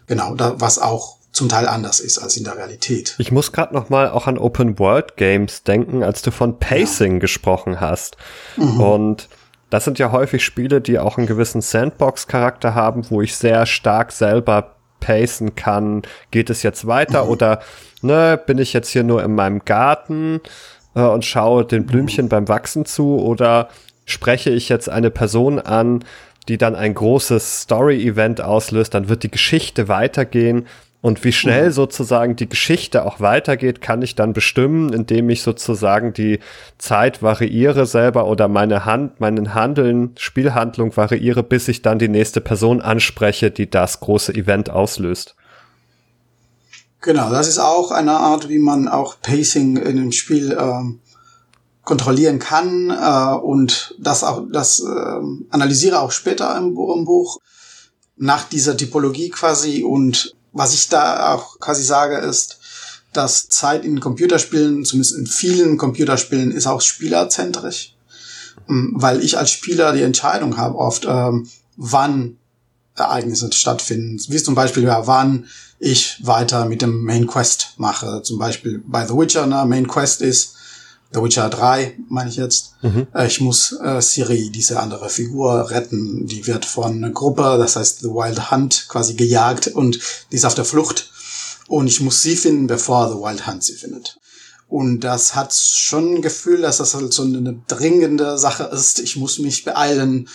Genau, 0.07 0.35
da, 0.35 0.59
was 0.59 0.79
auch 0.79 1.17
zum 1.35 1.49
Teil 1.49 1.67
anders 1.67 1.99
ist 1.99 2.17
als 2.17 2.37
in 2.37 2.45
der 2.45 2.57
Realität. 2.57 3.15
Ich 3.17 3.31
muss 3.31 3.51
gerade 3.51 3.73
noch 3.73 3.89
mal 3.89 4.09
auch 4.09 4.25
an 4.25 4.37
Open 4.37 4.79
World 4.79 5.17
Games 5.17 5.63
denken, 5.63 6.01
als 6.01 6.21
du 6.21 6.31
von 6.31 6.59
Pacing 6.59 7.13
ja. 7.13 7.19
gesprochen 7.19 7.81
hast. 7.81 8.15
Mhm. 8.55 8.79
Und 8.79 9.29
das 9.69 9.83
sind 9.83 9.99
ja 9.99 10.11
häufig 10.11 10.45
Spiele, 10.45 10.79
die 10.79 10.97
auch 10.97 11.17
einen 11.17 11.27
gewissen 11.27 11.61
Sandbox-Charakter 11.61 12.73
haben, 12.73 13.09
wo 13.09 13.21
ich 13.21 13.35
sehr 13.35 13.65
stark 13.65 14.13
selber 14.13 14.75
pacen 15.01 15.55
kann. 15.55 16.03
Geht 16.31 16.49
es 16.49 16.63
jetzt 16.63 16.87
weiter 16.87 17.25
mhm. 17.25 17.29
oder 17.29 17.59
ne, 18.01 18.39
bin 18.43 18.57
ich 18.57 18.71
jetzt 18.71 18.89
hier 18.89 19.03
nur 19.03 19.21
in 19.21 19.35
meinem 19.35 19.65
Garten 19.65 20.39
äh, 20.95 21.01
und 21.01 21.25
schaue 21.25 21.65
den 21.65 21.85
Blümchen 21.85 22.25
mhm. 22.25 22.29
beim 22.29 22.47
Wachsen 22.47 22.85
zu 22.85 23.19
oder 23.19 23.67
spreche 24.05 24.51
ich 24.51 24.69
jetzt 24.69 24.87
eine 24.87 25.11
Person 25.11 25.59
an, 25.59 26.05
die 26.47 26.57
dann 26.57 26.75
ein 26.75 26.93
großes 26.93 27.63
Story-Event 27.63 28.39
auslöst, 28.39 28.93
dann 28.93 29.09
wird 29.09 29.23
die 29.23 29.31
Geschichte 29.31 29.87
weitergehen 29.87 30.67
und 31.05 31.23
wie 31.23 31.33
schnell 31.33 31.67
mhm. 31.67 31.73
sozusagen 31.73 32.35
die 32.35 32.49
Geschichte 32.49 33.05
auch 33.05 33.19
weitergeht, 33.19 33.79
kann 33.79 34.01
ich 34.01 34.15
dann 34.15 34.33
bestimmen, 34.33 34.91
indem 34.91 35.29
ich 35.29 35.43
sozusagen 35.43 36.13
die 36.13 36.39
Zeit 36.79 37.21
variiere 37.21 37.85
selber 37.85 38.25
oder 38.25 38.47
meine 38.47 38.85
Hand, 38.85 39.19
meinen 39.19 39.53
Handeln, 39.53 40.15
Spielhandlung 40.17 40.97
variiere, 40.97 41.43
bis 41.43 41.67
ich 41.67 41.83
dann 41.83 41.99
die 41.99 42.07
nächste 42.07 42.41
Person 42.41 42.81
anspreche, 42.81 43.51
die 43.51 43.69
das 43.69 43.99
große 43.99 44.33
Event 44.33 44.71
auslöst. 44.71 45.35
Genau, 47.01 47.29
das 47.29 47.49
ist 47.49 47.59
auch 47.59 47.91
eine 47.91 48.13
Art, 48.13 48.49
wie 48.49 48.57
man 48.57 48.87
auch 48.87 49.21
Pacing 49.21 49.77
in 49.77 49.99
einem 49.99 50.11
Spiel 50.11 50.57
ähm, 50.59 51.01
kontrollieren 51.83 52.39
kann 52.39 52.89
äh, 52.89 53.35
und 53.35 53.93
das 53.99 54.23
auch 54.23 54.41
das 54.51 54.79
äh, 54.79 55.19
analysiere 55.51 55.99
auch 55.99 56.11
später 56.11 56.57
im, 56.57 56.69
im 56.69 57.05
Buch 57.05 57.37
nach 58.17 58.45
dieser 58.49 58.75
Typologie 58.75 59.29
quasi 59.29 59.83
und 59.83 60.35
was 60.55 60.73
ich 60.73 60.87
da 60.87 61.33
auch 61.33 61.59
quasi 61.59 61.83
sage, 61.83 62.17
ist, 62.17 62.59
dass 63.11 63.49
Zeit 63.49 63.83
in 63.83 63.99
Computerspielen, 63.99 64.85
zumindest 64.85 65.17
in 65.17 65.27
vielen 65.27 65.77
Computerspielen, 65.77 66.51
ist 66.51 66.65
auch 66.65 66.81
spielerzentrisch. 66.81 67.93
Ähm, 68.69 68.93
weil 68.95 69.21
ich 69.21 69.37
als 69.37 69.51
Spieler 69.51 69.91
die 69.91 70.01
Entscheidung 70.01 70.57
habe 70.57 70.77
oft, 70.77 71.05
ähm, 71.07 71.49
wann 71.75 72.37
Ereignisse 72.95 73.51
stattfinden. 73.51 74.17
Wie 74.29 74.41
zum 74.41 74.55
Beispiel, 74.55 74.83
ja, 74.83 75.05
wann 75.05 75.45
ich 75.77 76.25
weiter 76.25 76.65
mit 76.65 76.81
dem 76.81 77.03
Main 77.03 77.27
Quest 77.27 77.73
mache. 77.75 78.21
Zum 78.23 78.39
Beispiel 78.39 78.81
bei 78.87 79.05
The 79.05 79.13
Witcher, 79.13 79.45
ne, 79.47 79.65
Main 79.65 79.87
Quest 79.89 80.21
ist 80.21 80.54
The 81.13 81.21
Witcher 81.21 81.49
3, 81.49 81.97
meine 82.09 82.29
ich 82.29 82.35
jetzt. 82.35 82.73
Mhm. 82.81 83.07
Äh, 83.13 83.27
ich 83.27 83.39
muss 83.41 83.73
äh, 83.81 84.01
Siri, 84.01 84.49
diese 84.49 84.79
andere 84.79 85.09
Figur, 85.09 85.69
retten. 85.71 86.27
Die 86.27 86.45
wird 86.47 86.65
von 86.65 86.93
einer 86.93 87.11
Gruppe, 87.11 87.57
das 87.57 87.75
heißt 87.75 87.99
The 88.01 88.09
Wild 88.09 88.51
Hunt, 88.51 88.85
quasi 88.89 89.13
gejagt 89.13 89.67
und 89.67 89.99
die 90.31 90.35
ist 90.35 90.45
auf 90.45 90.55
der 90.55 90.65
Flucht. 90.65 91.11
Und 91.67 91.87
ich 91.87 92.01
muss 92.01 92.21
sie 92.21 92.35
finden, 92.35 92.67
bevor 92.67 93.09
The 93.09 93.15
Wild 93.15 93.47
Hunt 93.47 93.63
sie 93.63 93.73
findet. 93.73 94.19
Und 94.67 95.01
das 95.01 95.35
hat 95.35 95.53
schon 95.53 96.15
ein 96.15 96.21
Gefühl, 96.21 96.61
dass 96.61 96.77
das 96.77 96.95
halt 96.95 97.13
so 97.13 97.23
eine 97.23 97.61
dringende 97.67 98.37
Sache 98.37 98.63
ist. 98.63 98.99
Ich 98.99 99.15
muss 99.15 99.39
mich 99.39 99.63
beeilen. 99.63 100.27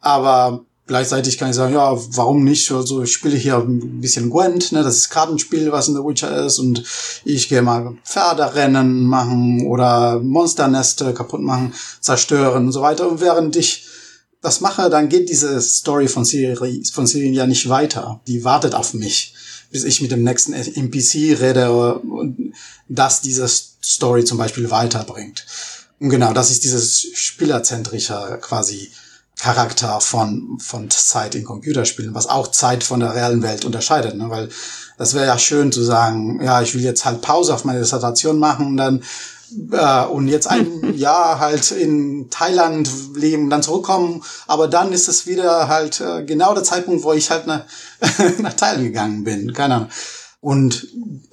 Aber 0.00 0.64
Gleichzeitig 0.86 1.38
kann 1.38 1.50
ich 1.50 1.56
sagen, 1.56 1.74
ja, 1.74 1.96
warum 2.16 2.42
nicht? 2.42 2.70
Also 2.72 3.02
ich 3.02 3.12
spiele 3.12 3.36
hier 3.36 3.58
ein 3.58 4.00
bisschen 4.00 4.30
Gwent, 4.30 4.72
ne? 4.72 4.82
das 4.82 4.96
ist 4.96 5.10
Kartenspiel, 5.10 5.70
was 5.70 5.86
in 5.86 5.94
The 5.94 6.00
Witcher 6.00 6.44
ist, 6.44 6.58
und 6.58 6.82
ich 7.24 7.48
gehe 7.48 7.62
mal 7.62 7.96
Pferderennen 8.04 9.04
machen 9.04 9.66
oder 9.66 10.18
Monsterneste 10.18 11.14
kaputt 11.14 11.40
machen, 11.40 11.72
zerstören 12.00 12.66
und 12.66 12.72
so 12.72 12.82
weiter. 12.82 13.08
Und 13.08 13.20
während 13.20 13.54
ich 13.54 13.86
das 14.40 14.60
mache, 14.60 14.90
dann 14.90 15.08
geht 15.08 15.28
diese 15.28 15.60
Story 15.62 16.08
von 16.08 16.24
Siri, 16.24 16.82
von 16.92 17.06
Siri 17.06 17.30
ja 17.30 17.46
nicht 17.46 17.68
weiter. 17.68 18.20
Die 18.26 18.42
wartet 18.42 18.74
auf 18.74 18.92
mich, 18.92 19.34
bis 19.70 19.84
ich 19.84 20.02
mit 20.02 20.10
dem 20.10 20.24
nächsten 20.24 20.52
NPC 20.52 21.40
rede 21.40 21.70
und 21.70 22.54
das 22.88 23.20
diese 23.20 23.46
Story 23.48 24.24
zum 24.24 24.36
Beispiel 24.36 24.68
weiterbringt. 24.72 25.46
Und 26.00 26.10
genau, 26.10 26.32
das 26.32 26.50
ist 26.50 26.64
dieses 26.64 27.06
spielerzentrische 27.14 28.40
quasi 28.42 28.90
Charakter 29.38 30.00
von, 30.00 30.58
von 30.60 30.88
Zeit 30.90 31.34
in 31.34 31.44
Computerspielen, 31.44 32.14
was 32.14 32.28
auch 32.28 32.48
Zeit 32.48 32.84
von 32.84 33.00
der 33.00 33.14
realen 33.14 33.42
Welt 33.42 33.64
unterscheidet, 33.64 34.16
ne? 34.16 34.30
weil 34.30 34.48
das 34.98 35.14
wäre 35.14 35.26
ja 35.26 35.38
schön 35.38 35.72
zu 35.72 35.82
sagen, 35.82 36.40
ja, 36.42 36.62
ich 36.62 36.74
will 36.74 36.82
jetzt 36.82 37.04
halt 37.04 37.22
Pause 37.22 37.54
auf 37.54 37.64
meine 37.64 37.80
Dissertation 37.80 38.38
machen 38.38 38.66
und 38.66 38.76
dann 38.76 39.02
äh, 39.72 40.04
und 40.06 40.28
jetzt 40.28 40.46
ein 40.46 40.94
Jahr 40.96 41.38
halt 41.38 41.70
in 41.72 42.30
Thailand 42.30 42.88
leben, 43.14 43.50
dann 43.50 43.62
zurückkommen, 43.62 44.22
aber 44.46 44.68
dann 44.68 44.92
ist 44.92 45.08
es 45.08 45.26
wieder 45.26 45.68
halt 45.68 46.00
äh, 46.00 46.24
genau 46.24 46.54
der 46.54 46.64
Zeitpunkt, 46.64 47.02
wo 47.02 47.12
ich 47.12 47.30
halt 47.30 47.46
nach, 47.46 47.64
nach 48.38 48.54
Thailand 48.54 48.84
gegangen 48.84 49.24
bin, 49.24 49.52
keine 49.52 49.74
Ahnung. 49.74 49.88
Und 50.42 50.88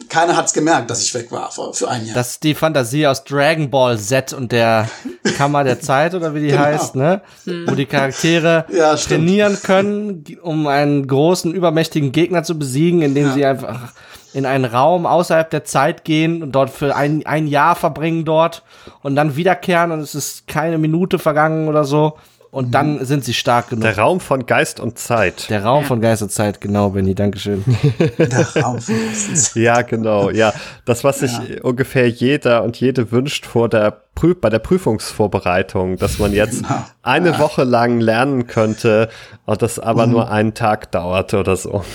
keiner 0.07 0.37
hat's 0.37 0.53
gemerkt, 0.53 0.91
dass 0.91 1.01
ich 1.01 1.11
weg 1.15 1.31
war 1.31 1.49
für, 1.49 1.73
für 1.73 1.89
ein 1.89 2.05
Jahr. 2.05 2.13
Das 2.13 2.33
ist 2.33 2.43
die 2.43 2.53
Fantasie 2.53 3.07
aus 3.07 3.23
Dragon 3.23 3.71
Ball 3.71 3.97
Z 3.97 4.33
und 4.33 4.51
der 4.51 4.87
Kammer 5.35 5.63
der 5.63 5.79
Zeit 5.81 6.13
oder 6.13 6.35
wie 6.35 6.41
die 6.41 6.47
genau. 6.49 6.61
heißt, 6.61 6.95
ne? 6.95 7.23
Hm. 7.45 7.65
Wo 7.67 7.73
die 7.73 7.87
Charaktere 7.87 8.65
ja, 8.71 8.95
trainieren 8.95 9.57
können, 9.63 10.23
um 10.43 10.67
einen 10.67 11.07
großen, 11.07 11.55
übermächtigen 11.55 12.11
Gegner 12.11 12.43
zu 12.43 12.59
besiegen, 12.59 13.01
indem 13.01 13.29
ja. 13.29 13.33
sie 13.33 13.45
einfach 13.47 13.93
in 14.33 14.45
einen 14.45 14.65
Raum 14.65 15.07
außerhalb 15.07 15.49
der 15.49 15.63
Zeit 15.63 16.03
gehen 16.03 16.43
und 16.43 16.51
dort 16.51 16.69
für 16.69 16.95
ein, 16.95 17.25
ein 17.25 17.47
Jahr 17.47 17.75
verbringen 17.75 18.25
dort 18.25 18.61
und 19.01 19.15
dann 19.15 19.35
wiederkehren 19.35 19.91
und 19.91 20.01
es 20.01 20.13
ist 20.13 20.47
keine 20.47 20.77
Minute 20.77 21.17
vergangen 21.17 21.67
oder 21.67 21.83
so. 21.83 22.15
Und 22.51 22.71
dann 22.73 22.97
mhm. 22.97 23.05
sind 23.05 23.23
sie 23.23 23.35
stark 23.35 23.69
genug. 23.69 23.83
Der 23.83 23.97
Raum 23.97 24.19
von 24.19 24.47
Geist 24.47 24.79
und 24.79 24.97
Zeit. 24.97 25.49
Der 25.51 25.63
Raum 25.63 25.83
ja. 25.83 25.87
von 25.87 26.01
Geist 26.01 26.23
und 26.23 26.31
Zeit, 26.31 26.59
genau, 26.59 26.89
Benny, 26.89 27.13
Dankeschön. 27.13 27.63
Der 28.17 28.47
Raum 28.63 28.81
von 28.81 28.95
Geist 29.07 29.29
und 29.29 29.37
Zeit. 29.37 29.55
Ja, 29.55 29.81
genau, 29.83 30.31
ja. 30.31 30.53
Das, 30.85 31.03
was 31.03 31.19
sich 31.19 31.31
ja. 31.31 31.61
ungefähr 31.61 32.09
jeder 32.09 32.63
und 32.63 32.79
jede 32.79 33.11
wünscht 33.11 33.45
vor 33.45 33.69
der 33.69 33.91
Prü 34.15 34.33
bei 34.33 34.49
der 34.49 34.59
Prüfungsvorbereitung, 34.59 35.97
dass 35.97 36.17
man 36.17 36.33
jetzt 36.33 36.63
genau. 36.63 36.85
eine 37.03 37.31
ja. 37.31 37.39
Woche 37.39 37.63
lang 37.63 37.99
lernen 37.99 38.47
könnte 38.47 39.09
und 39.45 39.61
das 39.61 39.77
aber 39.77 40.07
mhm. 40.07 40.13
nur 40.13 40.31
einen 40.31 40.55
Tag 40.55 40.91
dauert 40.91 41.33
oder 41.33 41.55
so. 41.55 41.83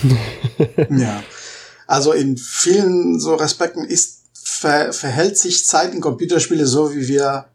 Ja. 0.88 1.22
Also 1.86 2.12
in 2.12 2.36
vielen 2.36 3.20
so 3.20 3.34
Respekten 3.34 3.84
ist 3.84 4.22
ver 4.32 4.92
verhält 4.92 5.36
sich 5.36 5.66
Zeit 5.66 5.92
in 5.92 6.00
Computerspiele 6.00 6.66
so, 6.66 6.94
wie 6.94 7.08
wir 7.08 7.46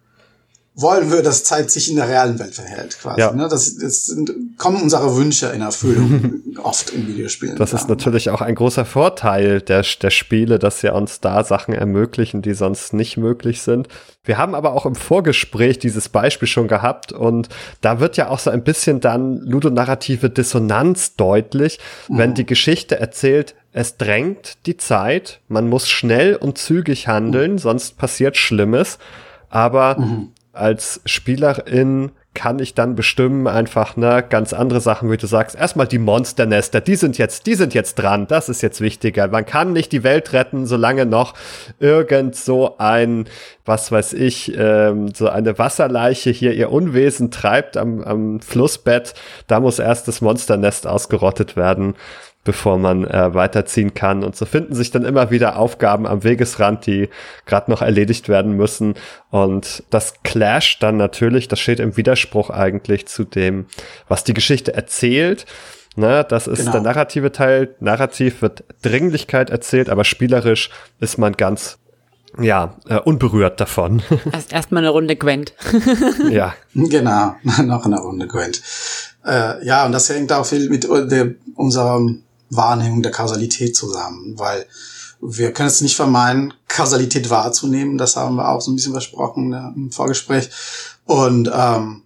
wollen 0.76 1.12
wir, 1.12 1.22
dass 1.22 1.44
Zeit 1.44 1.70
sich 1.72 1.90
in 1.90 1.98
der 1.98 2.08
realen 2.08 2.40
Welt 2.40 2.56
verhält, 2.56 2.98
quasi. 3.00 3.20
Ja. 3.20 3.32
Ne? 3.34 3.48
Das, 3.50 3.76
das 3.78 4.06
sind, 4.06 4.58
kommen 4.58 4.82
unsere 4.82 5.16
Wünsche 5.16 5.48
in 5.48 5.62
Erfüllung, 5.62 6.42
oft 6.64 6.92
in 6.92 7.08
Videospielen. 7.08 7.58
Das 7.58 7.74
ist 7.74 7.90
natürlich 7.90 8.30
auch 8.30 8.42
ein 8.42 8.56
großer 8.56 8.86
Vorteil 8.86 9.62
der, 9.62 9.84
der 10.02 10.10
Spiele, 10.10 10.58
dass 10.58 10.80
sie 10.80 10.94
uns 10.94 11.20
da 11.20 11.44
Sachen 11.44 11.74
ermöglichen, 11.74 12.42
die 12.42 12.54
sonst 12.54 12.94
nicht 12.94 13.18
möglich 13.18 13.62
sind. 13.62 13.88
Wir 14.24 14.38
haben 14.38 14.56
aber 14.56 14.74
auch 14.74 14.86
im 14.86 14.96
Vorgespräch 14.96 15.80
dieses 15.80 16.08
Beispiel 16.08 16.48
schon 16.48 16.68
gehabt 16.68 17.12
und 17.12 17.50
da 17.82 18.00
wird 18.00 18.16
ja 18.16 18.30
auch 18.30 18.40
so 18.40 18.50
ein 18.50 18.64
bisschen 18.64 19.02
dann 19.02 19.40
ludonarrative 19.40 20.30
Dissonanz 20.30 21.16
deutlich, 21.16 21.80
mhm. 22.08 22.18
wenn 22.18 22.34
die 22.36 22.46
Geschichte 22.46 23.00
erzählt, 23.00 23.56
es 23.72 23.98
drängt 23.98 24.66
die 24.66 24.78
Zeit, 24.78 25.42
man 25.48 25.68
muss 25.68 25.90
schnell 25.90 26.36
und 26.36 26.58
zügig 26.58 27.08
handeln, 27.08 27.54
mhm. 27.54 27.58
sonst 27.60 27.98
passiert 27.98 28.38
Schlimmes. 28.38 28.98
Aber 29.52 30.00
mhm 30.00 30.30
als 30.54 31.02
Spielerin 31.06 32.12
kann 32.36 32.60
ich 32.60 32.74
dann 32.74 32.96
bestimmen 32.96 33.48
einfach 33.48 33.98
ne 33.98 34.24
ganz 34.28 34.54
andere 34.54 34.80
Sachen, 34.80 35.12
wie 35.12 35.18
du 35.18 35.28
sagst. 35.28 35.56
Erstmal 35.58 35.88
die 35.88 35.98
Monsternester, 35.98 36.80
die 36.80 36.96
sind 36.96 37.18
jetzt, 37.18 37.48
die 37.48 37.56
sind 37.56 37.74
jetzt 37.74 37.96
dran. 37.96 38.28
Das 38.28 38.50
ist 38.50 38.62
jetzt 38.62 38.82
wichtiger. 38.82 39.28
Man 39.28 39.46
kann 39.46 39.74
nicht 39.74 39.92
die 39.92 40.04
Welt 40.04 40.32
retten, 40.32 40.66
solange 40.66 41.06
noch 41.06 41.34
irgend 41.80 42.36
so 42.36 42.78
ein, 42.78 43.26
was 43.66 43.92
weiß 43.92 44.14
ich, 44.14 44.54
ähm, 44.56 45.14
so 45.14 45.28
eine 45.28 45.58
Wasserleiche 45.58 46.30
hier 46.30 46.54
ihr 46.54 46.72
Unwesen 46.72 47.32
treibt 47.32 47.76
am, 47.78 48.04
am 48.04 48.40
Flussbett. 48.40 49.16
Da 49.48 49.60
muss 49.60 49.80
erst 49.80 50.08
das 50.08 50.22
Monsternest 50.22 50.88
ausgerottet 50.88 51.56
werden 51.56 51.96
bevor 52.50 52.80
man 52.80 53.06
äh, 53.06 53.36
weiterziehen 53.36 53.94
kann. 53.94 54.24
Und 54.24 54.36
so 54.36 54.44
finden 54.48 54.74
sich 54.74 54.90
dann 54.90 55.06
immer 55.06 55.30
wieder 55.30 55.60
Aufgaben 55.60 56.08
am 56.08 56.24
Wegesrand, 56.24 56.88
die 56.88 57.08
gerade 57.46 57.70
noch 57.70 57.84
erledigt 57.84 58.28
werden 58.28 58.54
müssen. 58.54 58.96
Und 59.30 59.84
das 59.92 60.24
clasht 60.24 60.82
dann 60.82 60.98
natürlich, 60.98 61.48
das 61.48 61.60
steht 61.60 61.80
im 61.80 61.96
Widerspruch 61.96 62.50
eigentlich 62.50 63.08
zu 63.08 63.24
dem, 63.24 63.68
was 64.08 64.24
die 64.24 64.34
Geschichte 64.34 64.74
erzählt. 64.74 65.46
Ne, 65.96 66.26
das 66.28 66.48
ist 66.48 66.58
genau. 66.58 66.72
der 66.72 66.82
narrative 66.82 67.32
Teil. 67.32 67.76
Narrativ 67.82 68.42
wird 68.42 68.64
Dringlichkeit 68.82 69.52
erzählt, 69.52 69.88
aber 69.88 70.04
spielerisch 70.04 70.72
ist 71.00 71.20
man 71.20 71.34
ganz 71.34 71.78
ja, 72.40 72.78
äh, 72.88 72.98
unberührt 72.98 73.60
davon. 73.60 74.02
Erst 74.34 74.54
erstmal 74.54 74.82
eine 74.84 74.90
Runde 74.90 75.16
Gwent. 75.16 75.54
ja. 76.32 76.56
Genau, 76.74 77.36
noch 77.64 77.86
eine 77.86 78.00
Runde 78.00 78.28
Gwent. 78.28 78.60
Äh, 79.24 79.64
ja, 79.64 79.86
und 79.86 79.92
das 79.92 80.10
hängt 80.10 80.32
auch 80.32 80.46
viel 80.48 80.68
mit 80.68 80.86
der, 81.12 81.36
unserer 81.56 82.00
Wahrnehmung 82.50 83.02
der 83.04 83.12
Kausalität 83.12 83.76
zusammen, 83.76 84.38
weil 84.38 84.66
wir 85.22 85.52
können 85.52 85.68
es 85.68 85.82
nicht 85.82 85.96
vermeiden, 85.96 86.54
Kausalität 86.68 87.30
wahrzunehmen. 87.30 87.98
Das 87.98 88.16
haben 88.16 88.36
wir 88.36 88.50
auch 88.50 88.62
so 88.62 88.72
ein 88.72 88.76
bisschen 88.76 88.94
versprochen 88.94 89.50
ne, 89.50 89.74
im 89.76 89.92
Vorgespräch. 89.92 90.50
Und 91.06 91.52
ähm, 91.54 92.04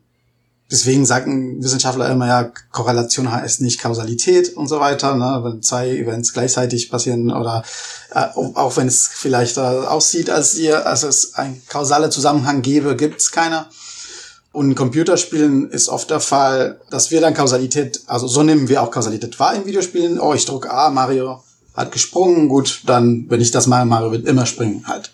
deswegen 0.71 1.05
sagen 1.05 1.63
Wissenschaftler 1.63 2.09
immer 2.09 2.27
ja, 2.27 2.51
Korrelation 2.71 3.31
heißt 3.31 3.61
nicht 3.61 3.79
Kausalität 3.79 4.55
und 4.57 4.67
so 4.67 4.79
weiter. 4.79 5.15
Ne? 5.15 5.41
Wenn 5.43 5.61
zwei 5.61 5.89
Events 5.89 6.33
gleichzeitig 6.33 6.89
passieren 6.89 7.31
oder 7.31 7.63
äh, 8.11 8.25
auch 8.35 8.77
wenn 8.77 8.87
es 8.87 9.07
vielleicht 9.07 9.57
äh, 9.57 9.61
aussieht, 9.61 10.29
als, 10.31 10.55
ihr, 10.55 10.87
als 10.87 11.03
es 11.03 11.35
ein 11.35 11.61
kausaler 11.67 12.09
Zusammenhang 12.09 12.63
gäbe, 12.63 12.95
gibt 12.95 13.21
es 13.21 13.31
keiner. 13.31 13.69
Und 14.53 14.69
in 14.69 14.75
Computerspielen 14.75 15.71
ist 15.71 15.89
oft 15.89 16.11
der 16.11 16.19
Fall, 16.19 16.79
dass 16.91 17.09
wir 17.09 17.19
dann 17.19 17.33
Kausalität, 17.33 18.01
also 18.05 18.27
so 18.27 18.43
nehmen 18.43 18.69
wir 18.69 18.83
auch 18.83 18.91
Kausalität 18.91 19.39
wahr 19.39 19.55
in 19.55 19.65
Videospielen. 19.65 20.19
Oh, 20.19 20.33
ich 20.33 20.45
drücke 20.45 20.71
A, 20.71 20.91
Mario 20.91 21.43
hat 21.73 21.91
gesprungen, 21.91 22.49
gut, 22.49 22.81
dann, 22.85 23.25
wenn 23.29 23.41
ich 23.41 23.49
das 23.49 23.65
mache, 23.65 23.85
Mario 23.85 24.11
wird 24.11 24.27
immer 24.27 24.45
springen 24.45 24.87
halt. 24.87 25.11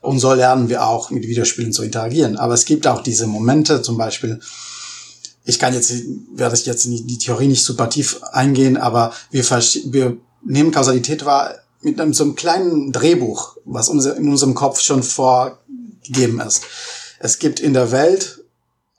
Und 0.00 0.20
so 0.20 0.32
lernen 0.32 0.68
wir 0.68 0.86
auch 0.86 1.10
mit 1.10 1.24
Videospielen 1.24 1.72
zu 1.72 1.82
interagieren. 1.82 2.36
Aber 2.36 2.54
es 2.54 2.64
gibt 2.64 2.86
auch 2.86 3.02
diese 3.02 3.26
Momente, 3.26 3.82
zum 3.82 3.98
Beispiel, 3.98 4.40
ich 5.44 5.58
kann 5.58 5.74
jetzt, 5.74 5.92
werde 6.34 6.54
ich 6.54 6.64
jetzt 6.64 6.86
in 6.86 7.08
die 7.08 7.18
Theorie 7.18 7.48
nicht 7.48 7.64
super 7.64 7.90
tief 7.90 8.20
eingehen, 8.30 8.76
aber 8.76 9.12
wir, 9.32 9.44
wir 9.44 10.16
nehmen 10.44 10.70
Kausalität 10.70 11.24
wahr 11.24 11.56
mit 11.82 12.00
einem, 12.00 12.14
so 12.14 12.22
einem 12.22 12.36
kleinen 12.36 12.92
Drehbuch, 12.92 13.56
was 13.64 13.88
in 13.88 14.28
unserem 14.28 14.54
Kopf 14.54 14.80
schon 14.80 15.02
vorgegeben 15.02 16.40
ist. 16.40 16.62
Es 17.18 17.40
gibt 17.40 17.58
in 17.58 17.74
der 17.74 17.90
Welt 17.90 18.44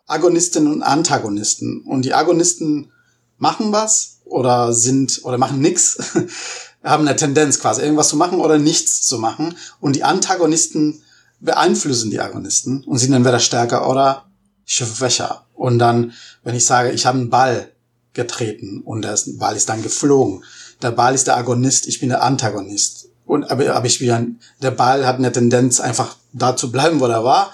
Agonisten 0.07 0.67
und 0.67 0.81
Antagonisten. 0.81 1.81
Und 1.81 2.03
die 2.03 2.13
Agonisten 2.13 2.91
machen 3.37 3.71
was 3.71 4.19
oder 4.25 4.73
sind 4.73 5.21
oder 5.23 5.37
machen 5.37 5.61
nix, 5.61 5.97
haben 6.83 7.07
eine 7.07 7.15
Tendenz 7.15 7.59
quasi 7.59 7.81
irgendwas 7.81 8.09
zu 8.09 8.15
machen 8.15 8.39
oder 8.39 8.57
nichts 8.57 9.05
zu 9.05 9.19
machen. 9.19 9.55
Und 9.79 9.95
die 9.95 10.03
Antagonisten 10.03 11.01
beeinflussen 11.39 12.09
die 12.09 12.19
Agonisten 12.19 12.83
und 12.83 12.97
sind 12.97 13.13
entweder 13.13 13.39
stärker 13.39 13.89
oder 13.89 14.25
schwächer. 14.65 15.45
Und 15.53 15.79
dann, 15.79 16.13
wenn 16.43 16.55
ich 16.55 16.65
sage, 16.65 16.91
ich 16.91 17.05
habe 17.05 17.17
einen 17.17 17.29
Ball 17.29 17.71
getreten 18.13 18.81
und 18.83 19.03
der 19.03 19.17
Ball 19.37 19.55
ist 19.55 19.69
dann 19.69 19.83
geflogen, 19.83 20.43
der 20.81 20.91
Ball 20.91 21.15
ist 21.15 21.27
der 21.27 21.37
Agonist, 21.37 21.87
ich 21.87 21.99
bin 21.99 22.09
der 22.09 22.23
Antagonist. 22.23 23.09
Und 23.25 23.49
aber, 23.51 23.73
aber 23.73 23.85
ich 23.85 23.99
bin 23.99 24.39
der 24.61 24.71
Ball 24.71 25.05
hat 25.05 25.17
eine 25.17 25.31
Tendenz, 25.31 25.79
einfach 25.79 26.15
da 26.33 26.55
zu 26.55 26.71
bleiben, 26.71 26.99
wo 26.99 27.05
er 27.05 27.23
war. 27.23 27.51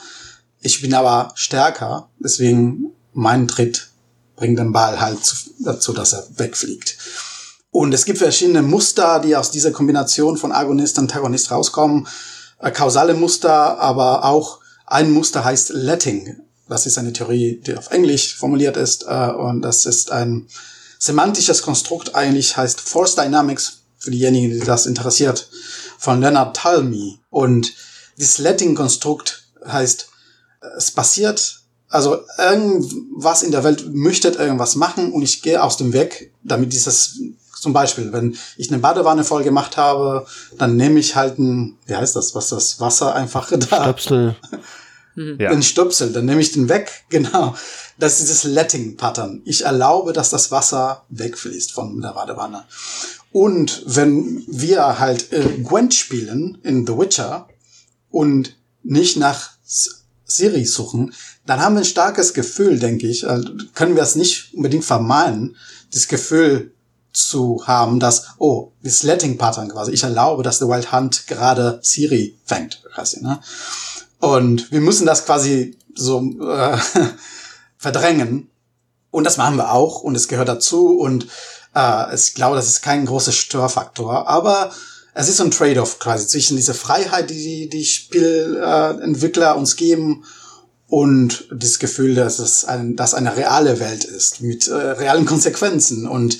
Ich 0.63 0.81
bin 0.81 0.93
aber 0.93 1.33
stärker, 1.35 2.09
deswegen 2.19 2.93
mein 3.11 3.49
Tritt 3.49 3.89
bringt 4.37 4.57
den 4.57 4.71
Ball 4.71 4.99
halt 5.01 5.19
dazu, 5.59 5.91
dass 5.91 6.13
er 6.13 6.25
wegfliegt. 6.37 6.97
Und 7.69 7.93
es 7.93 8.05
gibt 8.05 8.19
verschiedene 8.19 8.61
Muster, 8.61 9.19
die 9.19 9.35
aus 9.35 9.51
dieser 9.51 9.71
Kombination 9.71 10.37
von 10.37 10.53
Agonist 10.53 10.97
und 10.97 11.03
Antagonist 11.05 11.51
rauskommen. 11.51 12.07
Äh, 12.59 12.71
kausale 12.71 13.13
Muster, 13.13 13.77
aber 13.77 14.23
auch 14.23 14.59
ein 14.85 15.11
Muster 15.11 15.43
heißt 15.43 15.71
Letting. 15.71 16.37
Das 16.69 16.85
ist 16.85 16.97
eine 16.97 17.11
Theorie, 17.11 17.59
die 17.65 17.75
auf 17.75 17.91
Englisch 17.91 18.35
formuliert 18.35 18.77
ist. 18.77 19.03
Äh, 19.03 19.31
und 19.31 19.61
das 19.63 19.85
ist 19.85 20.11
ein 20.11 20.47
semantisches 20.97 21.61
Konstrukt, 21.61 22.15
eigentlich 22.15 22.55
heißt 22.55 22.79
Force 22.79 23.15
Dynamics, 23.15 23.79
für 23.97 24.11
diejenigen, 24.11 24.51
die 24.51 24.65
das 24.65 24.85
interessiert, 24.85 25.49
von 25.97 26.21
Leonard 26.21 26.55
Talmy. 26.55 27.19
Und 27.29 27.73
dieses 28.17 28.37
Letting-Konstrukt 28.37 29.43
heißt, 29.67 30.07
es 30.77 30.91
passiert, 30.91 31.61
also 31.89 32.17
irgendwas 32.39 33.43
in 33.43 33.51
der 33.51 33.63
Welt 33.63 33.93
möchte 33.93 34.29
irgendwas 34.29 34.75
machen 34.75 35.11
und 35.11 35.21
ich 35.21 35.41
gehe 35.41 35.61
aus 35.61 35.77
dem 35.77 35.93
Weg, 35.93 36.31
damit 36.43 36.73
dieses 36.73 37.19
zum 37.63 37.71
Beispiel, 37.71 38.11
wenn 38.11 38.37
ich 38.57 38.69
eine 38.69 38.79
Badewanne 38.79 39.23
voll 39.23 39.43
gemacht 39.43 39.77
habe, 39.77 40.25
dann 40.57 40.75
nehme 40.75 40.99
ich 40.99 41.15
halt 41.15 41.39
ein, 41.39 41.77
wie 41.85 41.95
heißt 41.95 42.15
das, 42.15 42.35
was 42.35 42.49
das 42.49 42.79
Wasser 42.79 43.15
einfach 43.15 43.49
da. 43.69 43.83
Stöpsel. 43.83 44.35
ja. 45.15 45.49
Den 45.49 45.63
Stöpsel, 45.63 46.11
dann 46.11 46.25
nehme 46.25 46.41
ich 46.41 46.51
den 46.51 46.67
weg, 46.67 46.91
genau. 47.09 47.55
Das 47.97 48.19
ist 48.19 48.23
dieses 48.23 48.43
Letting-Pattern. 48.43 49.43
Ich 49.45 49.63
erlaube, 49.63 50.13
dass 50.13 50.29
das 50.29 50.51
Wasser 50.51 51.05
wegfließt 51.09 51.71
von 51.71 52.01
der 52.01 52.09
Badewanne. 52.09 52.65
Und 53.31 53.83
wenn 53.85 54.43
wir 54.47 54.99
halt 54.99 55.31
äh, 55.31 55.43
Gwent 55.63 55.93
spielen 55.93 56.57
in 56.63 56.85
The 56.85 56.97
Witcher 56.97 57.47
und 58.09 58.57
nicht 58.83 59.17
nach 59.17 59.51
Siri 60.35 60.65
suchen, 60.65 61.13
dann 61.45 61.59
haben 61.59 61.75
wir 61.75 61.81
ein 61.81 61.85
starkes 61.85 62.33
Gefühl, 62.33 62.79
denke 62.79 63.07
ich. 63.07 63.27
Also 63.27 63.49
können 63.73 63.95
wir 63.95 64.03
es 64.03 64.15
nicht 64.15 64.53
unbedingt 64.53 64.85
vermeiden, 64.85 65.55
das 65.91 66.07
Gefühl 66.07 66.71
zu 67.11 67.63
haben, 67.67 67.99
dass, 67.99 68.27
oh, 68.39 68.71
das 68.81 69.03
Letting-Pattern 69.03 69.69
quasi, 69.69 69.91
ich 69.91 70.03
erlaube, 70.03 70.43
dass 70.43 70.57
The 70.57 70.65
Wild 70.65 70.91
Hunt 70.91 71.27
gerade 71.27 71.79
Siri 71.83 72.35
fängt, 72.45 72.81
quasi, 72.93 73.21
ne? 73.21 73.39
Und 74.19 74.71
wir 74.71 74.81
müssen 74.81 75.05
das 75.05 75.25
quasi 75.25 75.77
so 75.95 76.21
äh, 76.41 76.77
verdrängen. 77.77 78.49
Und 79.11 79.25
das 79.25 79.37
machen 79.37 79.57
wir 79.57 79.71
auch 79.71 80.01
und 80.01 80.15
es 80.15 80.27
gehört 80.27 80.47
dazu 80.47 80.97
und 80.97 81.27
äh, 81.75 82.15
ich 82.15 82.33
glaube, 82.33 82.55
das 82.55 82.67
ist 82.67 82.81
kein 82.81 83.05
großer 83.05 83.31
Störfaktor, 83.31 84.27
aber 84.27 84.71
es 85.13 85.29
ist 85.29 85.37
so 85.37 85.43
ein 85.43 85.51
Trade-off 85.51 85.99
quasi 85.99 86.27
zwischen 86.27 86.57
dieser 86.57 86.73
Freiheit, 86.73 87.29
die 87.29 87.69
die 87.69 87.85
Spielentwickler 87.85 89.55
uns 89.55 89.75
geben 89.75 90.23
und 90.87 91.47
das 91.51 91.79
Gefühl, 91.79 92.15
dass 92.15 92.39
es 92.39 92.65
ein, 92.65 92.95
dass 92.95 93.13
eine 93.13 93.35
reale 93.35 93.79
Welt 93.79 94.03
ist 94.03 94.41
mit 94.41 94.67
äh, 94.67 94.73
realen 94.73 95.25
Konsequenzen 95.25 96.07
und 96.07 96.37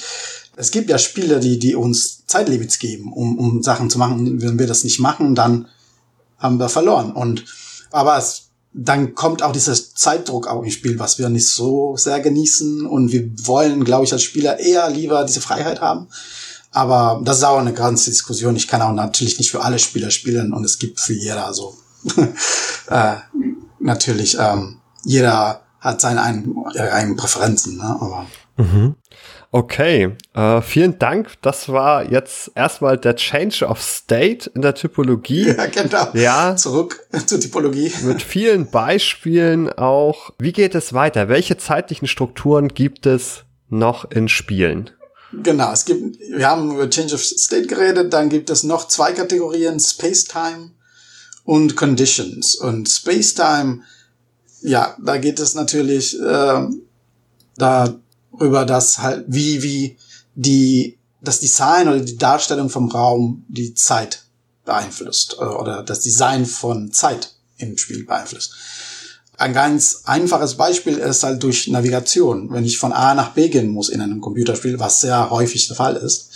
es 0.56 0.72
gibt 0.72 0.90
ja 0.90 0.98
Spiele, 0.98 1.40
die, 1.40 1.58
die 1.58 1.76
uns 1.76 2.26
Zeitlimits 2.28 2.80
geben, 2.80 3.12
um, 3.12 3.38
um 3.40 3.64
Sachen 3.64 3.90
zu 3.90 3.98
machen. 3.98 4.42
Wenn 4.42 4.60
wir 4.60 4.68
das 4.68 4.84
nicht 4.84 5.00
machen, 5.00 5.36
dann 5.36 5.68
haben 6.38 6.60
wir 6.60 6.70
verloren. 6.70 7.12
Und 7.12 7.46
aber 7.92 8.18
es, 8.18 8.50
dann 8.74 9.16
kommt 9.16 9.42
auch 9.42 9.52
dieser 9.52 9.74
Zeitdruck 9.74 10.48
auch 10.48 10.64
ins 10.64 10.74
Spiel, 10.74 11.00
was 11.00 11.18
wir 11.18 11.30
nicht 11.30 11.48
so 11.48 11.96
sehr 11.98 12.20
genießen. 12.20 12.86
Und 12.86 13.12
wir 13.12 13.30
wollen, 13.48 13.84
glaube 13.84 14.06
ich, 14.06 14.14
als 14.14 14.24
Spieler 14.24 14.60
eher 14.60 14.90
lieber 14.90 15.24
diese 15.24 15.42
Freiheit 15.42 15.82
haben. 15.82 16.08
Aber 16.74 17.22
das 17.24 17.38
ist 17.38 17.44
auch 17.44 17.60
eine 17.60 17.74
ganze 17.74 18.10
Diskussion. 18.10 18.56
Ich 18.56 18.68
kann 18.68 18.82
auch 18.82 18.92
natürlich 18.92 19.38
nicht 19.38 19.52
für 19.52 19.62
alle 19.62 19.80
Spieler 19.80 20.10
spielen 20.10 20.54
und 20.54 20.64
es 20.66 20.80
gibt 20.80 21.00
für 21.00 21.14
jeder 21.14 21.54
so. 21.54 21.78
äh, 22.90 23.16
natürlich, 23.80 24.38
ähm, 24.40 24.80
jeder 25.06 25.62
hat 25.80 26.02
seine 26.02 26.22
eigenen, 26.22 26.66
eigenen 26.76 27.16
Präferenzen, 27.16 27.78
ne? 27.78 27.84
aber. 27.84 28.26
Mhm. 28.58 28.96
Okay, 29.52 30.18
äh, 30.34 30.62
vielen 30.62 30.98
Dank. 30.98 31.34
Das 31.44 31.70
war 31.70 32.12
jetzt 32.12 32.52
erstmal 32.56 32.98
der 32.98 33.16
Change 33.16 33.68
of 33.68 33.80
State 33.80 34.50
in 34.56 34.64
der 34.64 34.74
Typologie. 34.74 35.44
Ja, 35.58 35.68
genau. 35.68 36.08
Ja. 36.14 36.56
Zurück 36.56 37.06
zur 37.28 37.40
Typologie. 37.40 37.92
Mit 38.04 38.24
vielen 38.24 38.72
Beispielen 38.72 39.72
auch. 39.72 40.32
Wie 40.40 40.54
geht 40.54 40.74
es 40.74 40.94
weiter? 40.94 41.30
Welche 41.30 41.58
zeitlichen 41.58 42.08
Strukturen 42.08 42.70
gibt 42.70 43.06
es 43.06 43.44
noch 43.70 44.10
in 44.10 44.28
Spielen? 44.28 44.90
Genau, 45.42 45.72
es 45.72 45.86
gibt, 45.86 46.20
wir 46.20 46.48
haben 46.48 46.72
über 46.72 46.90
Change 46.90 47.16
of 47.16 47.24
State 47.24 47.68
geredet, 47.68 48.14
dann 48.14 48.30
gibt 48.30 48.50
es 48.50 48.64
noch 48.64 48.88
zwei 48.88 49.14
Kategorien, 49.14 49.80
Space-Time 49.80 50.72
und 51.44 51.76
Conditions. 51.76 52.56
Und 52.56 52.88
Space-Time, 52.88 53.82
ja, 54.62 54.96
da 55.04 55.18
geht 55.18 55.40
es 55.40 55.56
natürlich 55.56 56.20
äh, 56.20 56.68
da 57.58 57.96
über 58.40 58.66
das 58.66 59.00
halt, 59.00 59.26
wie, 59.28 59.64
wie 59.64 59.98
die, 60.36 61.00
das 61.22 61.40
Design 61.40 61.88
oder 61.88 62.00
die 62.00 62.18
Darstellung 62.18 62.70
vom 62.70 62.90
Raum 62.90 63.46
die 63.48 63.74
Zeit 63.74 64.24
beeinflusst 64.66 65.38
äh, 65.40 65.44
oder 65.44 65.84
das 65.84 66.02
Design 66.02 66.46
von 66.46 66.92
Zeit 66.92 67.34
im 67.58 67.78
Spiel 67.78 68.06
beeinflusst. 68.06 68.54
Ein 69.38 69.54
ganz 69.54 70.02
einfaches 70.06 70.56
Beispiel 70.56 70.98
ist 70.98 71.24
halt 71.24 71.42
durch 71.44 71.68
Navigation. 71.68 72.52
Wenn 72.52 72.66
ich 72.66 72.78
von 72.78 72.94
A 72.94 73.16
nach 73.16 73.32
B 73.32 73.50
gehen 73.50 73.70
muss 73.70 73.90
in 73.90 74.02
einem 74.02 74.22
Computerspiel, 74.22 74.80
was 74.80 75.02
sehr 75.02 75.30
häufig 75.30 75.68
der 75.68 75.76
Fall 75.76 75.96
ist, 75.96 76.30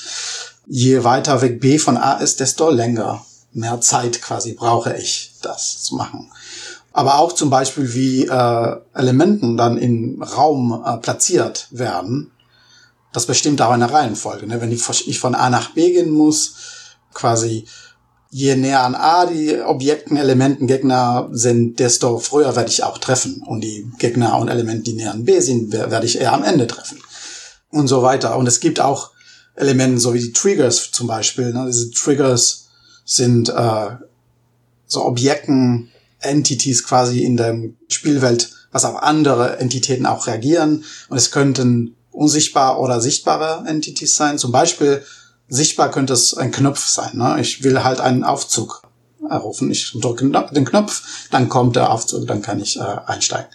je 0.66 1.04
weiter 1.04 1.42
weg 1.42 1.60
B 1.60 1.78
von 1.78 1.98
A 1.98 2.14
ist, 2.14 2.40
desto 2.40 2.70
länger, 2.70 3.24
mehr 3.54 3.80
Zeit 3.82 4.22
quasi 4.22 4.54
brauche 4.54 4.96
ich, 4.98 5.34
das 5.42 5.84
zu 5.84 5.96
machen 5.96 6.30
aber 6.98 7.20
auch 7.20 7.32
zum 7.32 7.52
Beispiel 7.52 7.94
wie 7.94 8.26
äh, 8.26 8.76
Elementen 8.96 9.56
dann 9.56 9.78
im 9.78 10.20
Raum 10.24 10.84
äh, 10.84 10.98
platziert 10.98 11.68
werden. 11.70 12.32
Das 13.14 13.28
bestimmt 13.28 13.62
auch 13.62 13.70
eine 13.70 13.94
Reihenfolge. 13.94 14.48
Ne? 14.48 14.60
Wenn 14.62 14.72
ich, 14.72 14.82
von 15.20 15.36
A 15.36 15.52
nach 15.52 15.76
B 15.76 15.92
gehen 15.94 16.10
muss, 16.10 16.56
quasi 17.14 17.68
je 18.30 18.56
näher 18.56 18.84
an 18.84 18.96
A 18.96 19.26
die 19.26 19.60
Objekten, 19.62 20.18
Elementen, 20.18 20.68
Gegner 20.68 21.30
sind, 21.32 21.80
desto 21.80 22.20
früher 22.20 22.56
werde 22.56 22.70
ich 22.70 22.84
auch 22.84 22.98
treffen. 22.98 23.44
Und 23.46 23.62
die 23.62 23.90
Gegner 24.00 24.38
und 24.38 24.50
Elemente, 24.50 24.84
die 24.84 24.94
näher 24.94 25.12
an 25.12 25.26
B 25.26 25.40
sind, 25.40 25.72
werde 25.72 26.06
ich 26.06 26.20
eher 26.20 26.34
am 26.34 26.44
Ende 26.44 26.68
treffen. 26.68 27.00
Und 27.70 27.88
so 27.88 28.02
weiter. 28.02 28.38
Und 28.38 28.48
es 28.48 28.60
gibt 28.60 28.80
auch 28.80 29.12
Elemente, 29.56 30.00
so 30.00 30.14
wie 30.14 30.20
die 30.20 30.34
Triggers 30.34 30.92
zum 30.92 31.08
Beispiel. 31.08 31.54
Ne? 31.54 31.66
Diese 31.68 31.92
Triggers 31.92 32.68
sind 33.06 33.50
äh, 33.50 33.90
so 34.86 35.06
Objekten, 35.06 35.90
Entities 36.20 36.84
quasi 36.84 37.24
in 37.24 37.38
der 37.38 37.58
Spielwelt, 37.90 38.52
was 38.72 38.86
auf 38.86 39.02
andere 39.04 39.60
Entitäten 39.60 40.06
auch 40.06 40.28
reagieren. 40.28 40.84
Und 41.10 41.18
es 41.18 41.32
könnten 41.32 41.96
unsichtbar 42.12 42.80
oder 42.80 43.00
sichtbare 43.00 43.68
Entities 43.68 44.16
sein. 44.16 44.38
Zum 44.38 44.52
Beispiel 44.52 45.04
sichtbar 45.50 45.92
könnte 45.92 46.14
es 46.14 46.36
ein 46.36 46.52
Knopf 46.52 46.88
sein. 46.88 47.12
Ne? 47.18 47.38
Ich 47.40 47.64
will 47.64 47.84
halt 47.84 48.00
einen 48.00 48.24
Aufzug 48.24 48.82
errufen. 49.30 49.72
Ich 49.72 49.92
drücke 49.94 50.30
den 50.54 50.66
Knopf, 50.66 51.02
dann 51.32 51.50
kommt 51.50 51.76
der 51.76 51.92
Aufzug, 51.92 52.28
dann 52.28 52.42
kann 52.42 52.62
ich 52.62 52.78
äh, 52.78 52.96
einsteigen. 53.06 53.48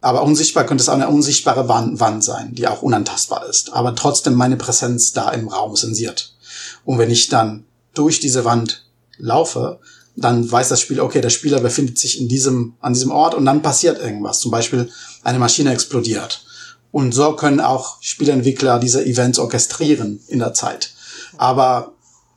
Aber 0.00 0.22
unsichtbar 0.22 0.64
könnte 0.64 0.82
es 0.82 0.88
auch 0.88 0.94
eine 0.94 1.08
unsichtbare 1.08 1.68
Wand, 1.68 1.98
Wand 1.98 2.22
sein, 2.22 2.54
die 2.54 2.68
auch 2.68 2.82
unantastbar 2.82 3.46
ist, 3.46 3.72
aber 3.72 3.94
trotzdem 3.96 4.34
meine 4.34 4.56
Präsenz 4.56 5.12
da 5.12 5.30
im 5.30 5.48
Raum 5.48 5.74
sensiert. 5.74 6.36
Und 6.84 6.98
wenn 6.98 7.10
ich 7.10 7.28
dann 7.28 7.64
durch 7.94 8.20
diese 8.20 8.44
Wand 8.44 8.86
laufe, 9.16 9.80
dann 10.14 10.50
weiß 10.50 10.68
das 10.68 10.80
Spiel, 10.80 11.00
okay, 11.00 11.20
der 11.20 11.30
Spieler 11.30 11.60
befindet 11.60 11.98
sich 11.98 12.20
in 12.20 12.28
diesem, 12.28 12.74
an 12.80 12.92
diesem 12.92 13.10
Ort 13.10 13.34
und 13.34 13.44
dann 13.44 13.62
passiert 13.62 13.98
irgendwas. 13.98 14.40
Zum 14.40 14.50
Beispiel 14.50 14.90
eine 15.22 15.38
Maschine 15.38 15.72
explodiert. 15.72 16.44
Und 16.90 17.12
so 17.12 17.34
können 17.34 17.60
auch 17.60 17.98
Spielentwickler 18.00 18.78
diese 18.78 19.04
Events 19.04 19.38
orchestrieren 19.38 20.20
in 20.28 20.38
der 20.38 20.54
Zeit. 20.54 20.92
Aber 21.38 21.92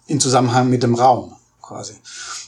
in 0.07 0.19
Zusammenhang 0.19 0.69
mit 0.69 0.83
dem 0.83 0.95
Raum 0.95 1.33
quasi. 1.61 1.93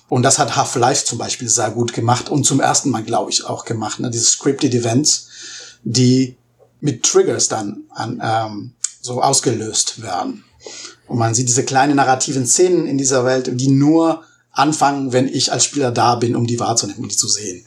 Und 0.09 0.23
das 0.23 0.39
hat 0.39 0.55
Half-Life 0.55 1.05
zum 1.05 1.17
Beispiel 1.17 1.49
sehr 1.49 1.71
gut 1.71 1.93
gemacht 1.93 2.29
und 2.29 2.45
zum 2.45 2.59
ersten 2.59 2.89
Mal, 2.89 3.03
glaube 3.03 3.31
ich, 3.31 3.45
auch 3.45 3.65
gemacht. 3.65 3.99
Ne? 3.99 4.09
Diese 4.09 4.25
Scripted 4.25 4.73
Events, 4.73 5.27
die 5.83 6.37
mit 6.81 7.03
Triggers 7.03 7.47
dann 7.47 7.83
an, 7.89 8.21
ähm, 8.23 8.73
so 9.01 9.21
ausgelöst 9.21 10.01
werden. 10.01 10.43
Und 11.07 11.17
man 11.17 11.33
sieht 11.33 11.47
diese 11.47 11.63
kleinen 11.63 11.95
narrativen 11.95 12.45
Szenen 12.45 12.87
in 12.87 12.97
dieser 12.97 13.25
Welt, 13.25 13.49
die 13.53 13.69
nur 13.69 14.23
anfangen, 14.51 15.13
wenn 15.13 15.27
ich 15.27 15.51
als 15.51 15.65
Spieler 15.65 15.91
da 15.91 16.15
bin, 16.15 16.35
um 16.35 16.45
die 16.45 16.59
wahrzunehmen, 16.59 17.03
um 17.03 17.09
die 17.09 17.15
zu 17.15 17.27
sehen. 17.27 17.65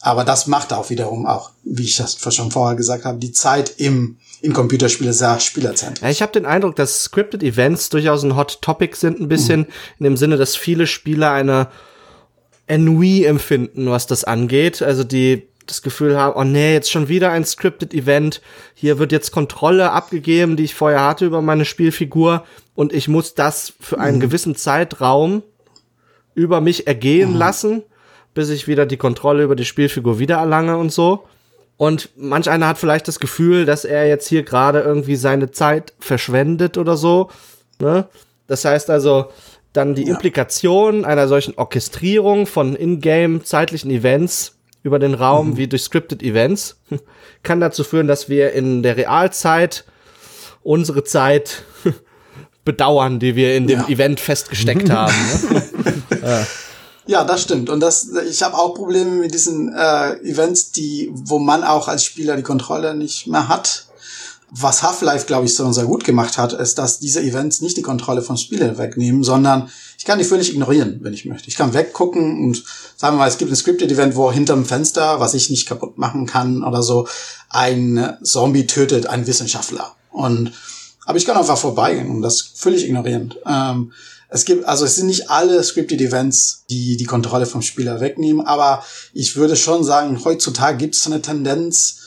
Aber 0.00 0.24
das 0.24 0.46
macht 0.46 0.72
auch 0.72 0.90
wiederum 0.90 1.26
auch, 1.26 1.50
wie 1.62 1.84
ich 1.84 1.96
das 1.96 2.18
schon 2.34 2.50
vorher 2.50 2.76
gesagt 2.76 3.04
habe, 3.04 3.18
die 3.18 3.32
Zeit 3.32 3.74
im 3.78 4.18
in 4.42 4.52
Computerspiele 4.52 5.12
sehr 5.12 5.38
spielerzentrisch. 5.40 6.02
Ja, 6.02 6.10
ich 6.10 6.20
habe 6.20 6.32
den 6.32 6.46
Eindruck, 6.46 6.76
dass 6.76 7.04
Scripted 7.04 7.42
Events 7.42 7.88
durchaus 7.88 8.24
ein 8.24 8.36
Hot 8.36 8.60
Topic 8.60 8.96
sind, 8.96 9.20
ein 9.20 9.28
bisschen 9.28 9.60
mhm. 9.60 9.66
in 9.98 10.04
dem 10.04 10.16
Sinne, 10.16 10.36
dass 10.36 10.56
viele 10.56 10.86
Spieler 10.86 11.32
eine 11.32 11.68
Ennui 12.66 13.24
empfinden, 13.24 13.88
was 13.90 14.06
das 14.06 14.24
angeht. 14.24 14.82
Also 14.82 15.04
die 15.04 15.48
das 15.66 15.82
Gefühl 15.82 16.18
haben, 16.18 16.34
oh 16.36 16.44
nee, 16.44 16.72
jetzt 16.72 16.90
schon 16.90 17.08
wieder 17.08 17.30
ein 17.30 17.44
Scripted 17.44 17.94
Event. 17.94 18.42
Hier 18.74 18.98
wird 18.98 19.12
jetzt 19.12 19.30
Kontrolle 19.30 19.92
abgegeben, 19.92 20.56
die 20.56 20.64
ich 20.64 20.74
vorher 20.74 21.04
hatte 21.04 21.24
über 21.24 21.40
meine 21.40 21.64
Spielfigur 21.64 22.44
und 22.74 22.92
ich 22.92 23.06
muss 23.06 23.34
das 23.34 23.72
für 23.80 24.00
einen 24.00 24.16
mhm. 24.16 24.22
gewissen 24.22 24.56
Zeitraum 24.56 25.44
über 26.34 26.60
mich 26.60 26.88
ergehen 26.88 27.32
mhm. 27.32 27.38
lassen, 27.38 27.82
bis 28.34 28.50
ich 28.50 28.66
wieder 28.66 28.86
die 28.86 28.96
Kontrolle 28.96 29.44
über 29.44 29.54
die 29.54 29.64
Spielfigur 29.64 30.18
wiedererlange 30.18 30.76
und 30.76 30.90
so. 30.90 31.24
Und 31.82 32.10
manch 32.14 32.48
einer 32.48 32.68
hat 32.68 32.78
vielleicht 32.78 33.08
das 33.08 33.18
Gefühl, 33.18 33.66
dass 33.66 33.84
er 33.84 34.06
jetzt 34.06 34.28
hier 34.28 34.44
gerade 34.44 34.82
irgendwie 34.82 35.16
seine 35.16 35.50
Zeit 35.50 35.94
verschwendet 35.98 36.78
oder 36.78 36.96
so. 36.96 37.28
Ne? 37.80 38.06
Das 38.46 38.64
heißt 38.64 38.88
also, 38.88 39.32
dann 39.72 39.96
die 39.96 40.04
ja. 40.04 40.14
Implikation 40.14 41.04
einer 41.04 41.26
solchen 41.26 41.54
Orchestrierung 41.56 42.46
von 42.46 42.76
in-game 42.76 43.44
zeitlichen 43.44 43.90
Events 43.90 44.58
über 44.84 45.00
den 45.00 45.14
Raum 45.14 45.50
mhm. 45.50 45.56
wie 45.56 45.66
durch 45.66 45.82
scripted 45.82 46.22
Events 46.22 46.80
kann 47.42 47.58
dazu 47.58 47.82
führen, 47.82 48.06
dass 48.06 48.28
wir 48.28 48.52
in 48.52 48.84
der 48.84 48.96
Realzeit 48.96 49.84
unsere 50.62 51.02
Zeit 51.02 51.64
bedauern, 52.64 53.18
die 53.18 53.34
wir 53.34 53.56
in 53.56 53.66
dem 53.66 53.80
ja. 53.80 53.88
Event 53.88 54.20
festgesteckt 54.20 54.88
haben. 54.92 55.14
Ne? 55.50 56.02
ja. 56.22 56.46
Ja, 57.06 57.24
das 57.24 57.42
stimmt. 57.42 57.68
Und 57.68 57.80
das, 57.80 58.08
ich 58.28 58.42
habe 58.42 58.56
auch 58.56 58.74
Probleme 58.74 59.10
mit 59.10 59.34
diesen 59.34 59.74
äh, 59.74 60.14
Events, 60.20 60.72
die, 60.72 61.10
wo 61.12 61.38
man 61.38 61.64
auch 61.64 61.88
als 61.88 62.04
Spieler 62.04 62.36
die 62.36 62.42
Kontrolle 62.42 62.94
nicht 62.94 63.26
mehr 63.26 63.48
hat. 63.48 63.86
Was 64.54 64.82
Half-Life, 64.82 65.26
glaube 65.26 65.46
ich, 65.46 65.54
so 65.54 65.72
sehr 65.72 65.86
gut 65.86 66.04
gemacht 66.04 66.36
hat, 66.36 66.52
ist, 66.52 66.76
dass 66.76 66.98
diese 66.98 67.22
Events 67.22 67.62
nicht 67.62 67.76
die 67.76 67.82
Kontrolle 67.82 68.20
von 68.20 68.36
Spielern 68.36 68.76
wegnehmen, 68.76 69.24
sondern 69.24 69.70
ich 69.98 70.04
kann 70.04 70.18
die 70.18 70.26
völlig 70.26 70.52
ignorieren, 70.52 70.98
wenn 71.00 71.14
ich 71.14 71.24
möchte. 71.24 71.48
Ich 71.48 71.56
kann 71.56 71.72
weggucken 71.72 72.44
und 72.44 72.62
sagen 72.96 73.16
wir 73.16 73.20
mal, 73.20 73.28
es 73.28 73.38
gibt 73.38 73.50
ein 73.50 73.56
Scripted-Event, 73.56 74.14
wo 74.14 74.30
hinterm 74.30 74.66
Fenster, 74.66 75.20
was 75.20 75.32
ich 75.32 75.48
nicht 75.48 75.66
kaputt 75.66 75.96
machen 75.96 76.26
kann 76.26 76.62
oder 76.62 76.82
so, 76.82 77.08
ein 77.48 78.16
Zombie 78.22 78.66
tötet 78.66 79.06
einen 79.06 79.26
Wissenschaftler. 79.26 79.96
Und 80.10 80.52
aber 81.04 81.18
ich 81.18 81.26
kann 81.26 81.36
einfach 81.36 81.58
vorbeigehen 81.58 82.10
und 82.10 82.22
das 82.22 82.40
völlig 82.40 82.84
ignorieren. 82.84 83.34
Ähm, 83.46 83.92
es 84.32 84.44
gibt, 84.44 84.64
also 84.64 84.84
es 84.84 84.96
sind 84.96 85.06
nicht 85.06 85.30
alle 85.30 85.62
Scripted 85.62 86.00
Events, 86.00 86.64
die 86.70 86.96
die 86.96 87.04
Kontrolle 87.04 87.46
vom 87.46 87.62
Spieler 87.62 88.00
wegnehmen, 88.00 88.44
aber 88.46 88.84
ich 89.12 89.36
würde 89.36 89.56
schon 89.56 89.84
sagen, 89.84 90.24
heutzutage 90.24 90.78
gibt 90.78 90.94
es 90.94 91.06
eine 91.06 91.20
Tendenz, 91.20 91.98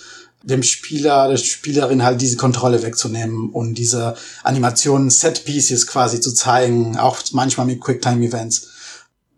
dem 0.45 0.63
Spieler, 0.63 1.27
der 1.27 1.37
Spielerin 1.37 2.03
halt 2.03 2.21
diese 2.21 2.37
Kontrolle 2.37 2.83
wegzunehmen 2.83 3.49
und 3.49 3.75
diese 3.75 4.15
Animationen, 4.43 5.09
Set 5.09 5.43
Pieces 5.45 5.87
quasi 5.87 6.19
zu 6.19 6.33
zeigen, 6.33 6.97
auch 6.97 7.19
manchmal 7.31 7.65
mit 7.65 7.81
Quicktime 7.81 8.25
Events. 8.25 8.69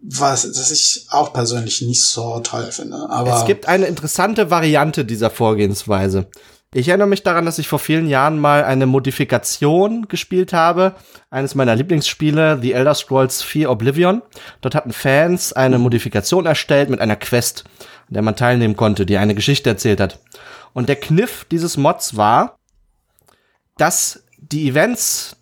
Was, 0.01 0.43
das 0.43 0.69
ich 0.71 1.07
auch 1.09 1.33
persönlich 1.33 1.81
nicht 1.81 2.03
so 2.03 2.39
toll 2.41 2.71
finde. 2.71 3.09
Aber 3.09 3.39
es 3.39 3.45
gibt 3.45 3.67
eine 3.67 3.88
interessante 3.88 4.51
Variante 4.51 5.05
dieser 5.05 5.29
Vorgehensweise. 5.29 6.27
Ich 6.74 6.89
erinnere 6.89 7.07
mich 7.07 7.24
daran, 7.24 7.45
dass 7.45 7.59
ich 7.59 7.68
vor 7.70 7.80
vielen 7.80 8.09
Jahren 8.09 8.39
mal 8.39 8.65
eine 8.65 8.86
Modifikation 8.86 10.09
gespielt 10.09 10.51
habe. 10.51 10.95
Eines 11.30 11.55
meiner 11.55 11.76
Lieblingsspiele, 11.76 12.59
The 12.61 12.74
Elder 12.74 12.93
Scrolls 12.93 13.41
4 13.41 13.72
Oblivion. 13.72 14.22
Dort 14.59 14.76
hatten 14.76 14.91
Fans 14.91 15.53
eine 15.53 15.80
Modifikation 15.80 16.45
erstellt 16.45 16.89
mit 16.89 16.99
einer 16.99 17.15
Quest, 17.15 17.63
an 18.07 18.15
der 18.15 18.22
man 18.22 18.36
teilnehmen 18.36 18.76
konnte, 18.76 19.05
die 19.05 19.18
eine 19.18 19.34
Geschichte 19.34 19.70
erzählt 19.70 20.01
hat. 20.01 20.20
Und 20.74 20.89
der 20.89 20.97
Kniff 20.97 21.45
dieses 21.49 21.78
Mods 21.78 22.18
war, 22.18 22.57
dass 23.78 24.26
die 24.38 24.68
Events, 24.68 25.38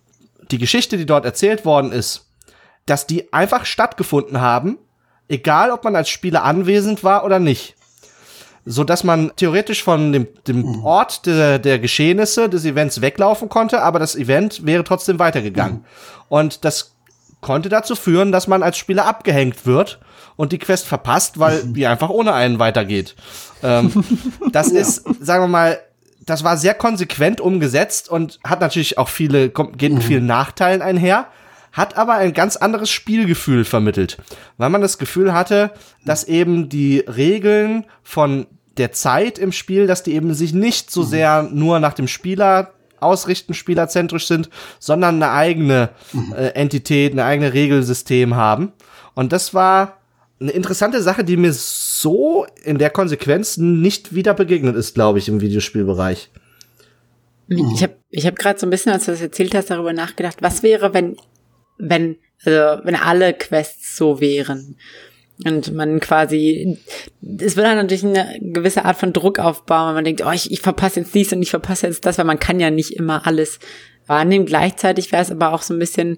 die 0.52 0.60
Geschichte, 0.60 0.96
die 0.96 1.08
dort 1.08 1.26
erzählt 1.26 1.66
worden 1.66 1.92
ist, 1.92 2.30
dass 2.86 3.08
die 3.08 3.34
einfach 3.34 3.66
stattgefunden 3.66 4.42
haben, 4.42 4.78
egal 5.28 5.72
ob 5.72 5.84
man 5.86 5.96
als 5.96 6.10
Spieler 6.10 6.44
anwesend 6.44 7.04
war 7.04 7.26
oder 7.26 7.40
nicht 7.40 7.75
so 8.66 8.84
dass 8.84 9.04
man 9.04 9.32
theoretisch 9.36 9.84
von 9.84 10.12
dem, 10.12 10.28
dem 10.48 10.62
mhm. 10.62 10.84
Ort 10.84 11.26
der, 11.26 11.60
der 11.60 11.80
Geschehnisse 11.80 12.50
des 12.50 12.66
Events 12.66 13.02
weglaufen 13.02 13.48
konnte, 13.48 13.82
aber 13.82 14.00
das 14.00 14.16
Event 14.16 14.66
wäre 14.66 14.84
trotzdem 14.84 15.20
weitergegangen. 15.20 15.78
Mhm. 15.78 15.86
Und 16.30 16.66
das 16.66 16.96
konnte 17.42 17.70
dazu 17.70 17.96
führen, 17.96 18.32
dass 18.32 18.48
man 18.48 18.64
als 18.64 18.78
Spieler 18.78 19.06
abgehängt 19.06 19.68
wird 19.68 20.00
und 20.36 20.52
die 20.52 20.58
Quest 20.58 20.88
verpasst, 20.88 21.40
weil 21.40 21.64
mhm. 21.64 21.74
die 21.76 21.86
einfach 21.86 22.10
ohne 22.10 22.34
einen 22.34 22.58
weitergeht. 22.58 23.16
Ähm, 23.62 23.92
das 24.52 24.70
ist, 24.70 25.06
sagen 25.24 25.44
wir 25.44 25.48
mal, 25.48 25.80
das 26.26 26.44
war 26.44 26.58
sehr 26.58 26.74
konsequent 26.74 27.40
umgesetzt 27.40 28.10
und 28.10 28.40
hat 28.44 28.62
natürlich 28.62 28.98
auch 28.98 29.10
viele, 29.10 29.50
geht 29.50 29.94
mit 29.94 29.94
mhm. 29.94 30.02
vielen 30.02 30.26
Nachteilen 30.26 30.82
einher 30.82 31.28
hat 31.76 31.98
aber 31.98 32.14
ein 32.14 32.34
ganz 32.34 32.56
anderes 32.56 32.90
Spielgefühl 32.90 33.66
vermittelt, 33.66 34.18
weil 34.58 34.70
man 34.70 34.82
das 34.82 34.98
Gefühl 34.98 35.34
hatte, 35.34 35.72
dass 36.06 36.24
eben 36.24 36.70
die 36.70 37.00
Regeln 37.00 37.86
von 38.02 38.48
der 38.78 38.94
Zeit 38.94 39.38
im 39.38 39.52
Spiel, 39.52 39.86
dass 39.86 40.02
die 40.02 40.14
eben 40.14 40.34
sich 40.34 40.54
nicht 40.54 40.90
so 40.90 41.02
mhm. 41.02 41.08
sehr 41.08 41.44
nur 41.44 41.80
nach 41.82 41.94
dem 41.94 42.08
Spieler 42.08 42.72
ausrichten, 43.02 43.54
spielerzentrisch 43.54 44.26
sind, 44.26 44.50
sondern 44.80 45.16
eine 45.16 45.32
eigene 45.32 45.90
mhm. 46.14 46.34
äh, 46.34 46.48
Entität, 46.52 47.12
eine 47.12 47.26
eigene 47.26 47.54
Regelsystem 47.54 48.36
haben. 48.36 48.72
Und 49.14 49.34
das 49.34 49.54
war 49.54 49.98
eine 50.40 50.52
interessante 50.52 51.02
Sache, 51.02 51.26
die 51.26 51.36
mir 51.36 51.52
so 51.52 52.46
in 52.64 52.78
der 52.78 52.90
Konsequenz 52.90 53.58
nicht 53.58 54.16
wieder 54.16 54.34
begegnet 54.34 54.78
ist, 54.78 54.96
glaube 54.96 55.20
ich, 55.20 55.28
im 55.28 55.42
Videospielbereich. 55.42 56.30
Ich 57.48 57.84
habe 57.84 57.96
ich 58.10 58.26
hab 58.26 58.38
gerade 58.38 58.60
so 58.60 58.66
ein 58.66 58.70
bisschen, 58.70 58.94
als 58.94 59.06
du 59.06 59.12
das 59.12 59.22
erzählt 59.22 59.54
hast, 59.54 59.70
darüber 59.70 59.94
nachgedacht, 59.94 60.38
was 60.42 60.64
wäre, 60.64 60.94
wenn, 60.94 61.18
wenn, 61.78 62.18
also 62.44 62.84
wenn 62.84 62.96
alle 62.96 63.34
Quests 63.34 63.96
so 63.96 64.20
wären. 64.22 64.78
Und 65.44 65.74
man 65.74 66.00
quasi, 66.00 66.78
es 67.22 67.58
wird 67.58 67.68
dann 67.68 67.76
natürlich 67.76 68.06
eine 68.06 68.40
gewisse 68.40 68.86
Art 68.86 68.96
von 68.96 69.12
Druck 69.12 69.38
aufbauen, 69.38 69.90
wenn 69.90 69.96
man 69.96 70.04
denkt, 70.06 70.24
oh, 70.26 70.32
ich, 70.32 70.50
ich 70.52 70.62
verpasse 70.62 71.02
jetzt 71.02 71.14
dies 71.14 71.34
und 71.34 71.42
ich 71.42 71.50
verpasse 71.50 71.88
jetzt 71.88 72.06
das, 72.06 72.18
weil 72.18 72.26
man 72.26 72.40
kann 72.40 72.62
ja 72.62 72.72
nicht 72.72 72.92
immer 72.92 73.28
alles 73.28 73.60
wahrnehmen. 74.08 74.46
Gleichzeitig 74.46 75.12
wäre 75.12 75.22
es 75.22 75.32
aber 75.32 75.52
auch 75.52 75.62
so 75.62 75.74
ein 75.74 75.80
bisschen, 75.80 76.18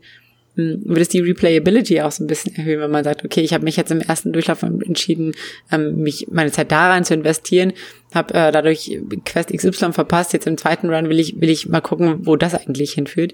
hm, 0.56 0.82
würde 0.86 1.02
es 1.02 1.10
die 1.10 1.22
Replayability 1.22 2.02
auch 2.02 2.12
so 2.12 2.24
ein 2.24 2.28
bisschen 2.28 2.56
erhöhen, 2.56 2.80
wenn 2.80 2.92
man 2.92 3.04
sagt, 3.04 3.26
okay, 3.26 3.42
ich 3.42 3.54
habe 3.54 3.64
mich 3.64 3.76
jetzt 3.76 3.92
im 3.92 4.02
ersten 4.02 4.34
Durchlauf 4.34 4.62
entschieden, 4.62 5.34
ähm, 5.72 5.96
mich 5.96 6.28
meine 6.30 6.52
Zeit 6.52 6.72
da 6.72 6.92
rein 6.92 7.04
zu 7.04 7.16
investieren, 7.16 7.74
habe 8.14 8.36
äh, 8.36 8.52
dadurch 8.52 9.00
Quest 9.26 9.52
XY 9.52 9.94
verpasst, 9.94 10.34
jetzt 10.34 10.46
im 10.46 10.58
zweiten 10.58 10.92
Run 10.92 11.10
will 11.10 11.20
ich 11.20 11.42
will 11.42 11.50
ich 11.50 11.68
mal 11.68 11.82
gucken, 11.82 12.28
wo 12.28 12.36
das 12.36 12.54
eigentlich 12.54 12.94
hinführt. 12.94 13.34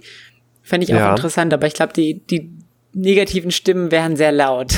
Fände 0.64 0.86
ich 0.86 0.94
auch 0.94 1.00
ja. 1.00 1.12
interessant, 1.12 1.54
aber 1.54 1.68
ich 1.68 1.74
glaube, 1.74 1.94
die 1.94 2.26
die 2.26 2.52
negativen 2.94 3.52
Stimmen 3.52 3.92
wären 3.92 4.16
sehr 4.16 4.32
laut. 4.32 4.74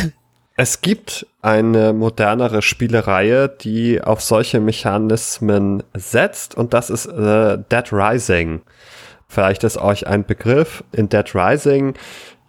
Es 0.58 0.82
gibt 0.82 1.28
eine 1.42 1.92
modernere 1.92 2.62
Spielereihe, 2.62 3.50
die 3.50 4.02
auf 4.02 4.22
solche 4.22 4.62
Mechanismen 4.62 5.84
setzt 5.94 6.56
und 6.56 6.74
das 6.74 6.90
ist 6.90 7.08
äh, 7.08 7.58
Dead 7.70 7.92
Rising. 7.92 8.62
Vielleicht 9.28 9.66
ist 9.66 9.78
euch 9.78 10.08
ein 10.08 10.26
Begriff. 10.26 10.84
In 10.94 11.10
Dead 11.10 11.36
Rising 11.36 11.96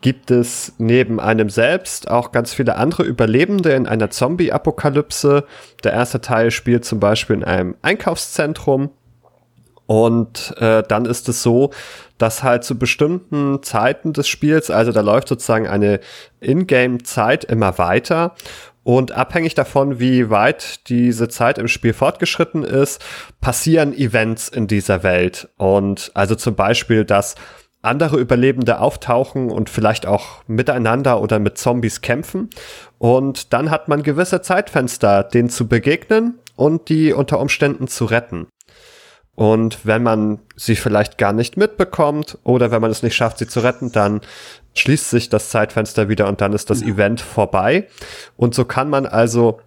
gibt 0.02 0.30
es 0.30 0.74
neben 0.78 1.18
einem 1.18 1.50
selbst 1.50 2.08
auch 2.08 2.30
ganz 2.30 2.54
viele 2.54 2.76
andere 2.76 3.02
Überlebende 3.02 3.72
in 3.72 3.88
einer 3.88 4.10
Zombie-Apokalypse. 4.10 5.44
Der 5.82 5.92
erste 5.92 6.20
Teil 6.20 6.52
spielt 6.52 6.84
zum 6.84 7.00
Beispiel 7.00 7.36
in 7.36 7.44
einem 7.44 7.74
Einkaufszentrum. 7.82 8.90
Und 9.86 10.54
äh, 10.58 10.82
dann 10.86 11.04
ist 11.04 11.28
es 11.28 11.42
so, 11.42 11.70
dass 12.18 12.42
halt 12.42 12.64
zu 12.64 12.78
bestimmten 12.78 13.62
Zeiten 13.62 14.12
des 14.12 14.28
Spiels, 14.28 14.70
also 14.70 14.92
da 14.92 15.00
läuft 15.00 15.28
sozusagen 15.28 15.66
eine 15.66 16.00
Ingame-Zeit 16.40 17.44
immer 17.44 17.78
weiter 17.78 18.34
und 18.86 19.10
abhängig 19.10 19.54
davon, 19.54 19.98
wie 19.98 20.30
weit 20.30 20.88
diese 20.88 21.28
Zeit 21.28 21.58
im 21.58 21.66
Spiel 21.66 21.92
fortgeschritten 21.92 22.62
ist, 22.62 23.04
passieren 23.40 23.92
Events 23.92 24.48
in 24.48 24.68
dieser 24.68 25.02
Welt. 25.02 25.48
Und 25.56 26.12
also 26.14 26.36
zum 26.36 26.54
Beispiel, 26.54 27.04
dass 27.04 27.34
andere 27.82 28.18
Überlebende 28.18 28.80
auftauchen 28.80 29.50
und 29.50 29.70
vielleicht 29.70 30.06
auch 30.06 30.44
miteinander 30.46 31.20
oder 31.20 31.40
mit 31.40 31.58
Zombies 31.58 32.00
kämpfen. 32.00 32.48
Und 32.98 33.52
dann 33.52 33.72
hat 33.72 33.88
man 33.88 34.04
gewisse 34.04 34.40
Zeitfenster, 34.40 35.24
denen 35.24 35.48
zu 35.48 35.66
begegnen 35.66 36.38
und 36.54 36.88
die 36.88 37.12
unter 37.12 37.40
Umständen 37.40 37.88
zu 37.88 38.04
retten. 38.04 38.46
Und 39.36 39.84
wenn 39.84 40.02
man 40.02 40.40
sie 40.56 40.76
vielleicht 40.76 41.18
gar 41.18 41.34
nicht 41.34 41.56
mitbekommt 41.56 42.38
oder 42.42 42.70
wenn 42.70 42.80
man 42.80 42.90
es 42.90 43.02
nicht 43.02 43.14
schafft, 43.14 43.38
sie 43.38 43.46
zu 43.46 43.60
retten, 43.60 43.92
dann 43.92 44.22
schließt 44.74 45.10
sich 45.10 45.28
das 45.28 45.50
Zeitfenster 45.50 46.08
wieder 46.08 46.26
und 46.26 46.40
dann 46.40 46.54
ist 46.54 46.70
das 46.70 46.80
ja. 46.80 46.88
Event 46.88 47.20
vorbei. 47.20 47.86
Und 48.36 48.54
so 48.54 48.64
kann 48.64 48.88
man 48.90 49.06
also 49.06 49.60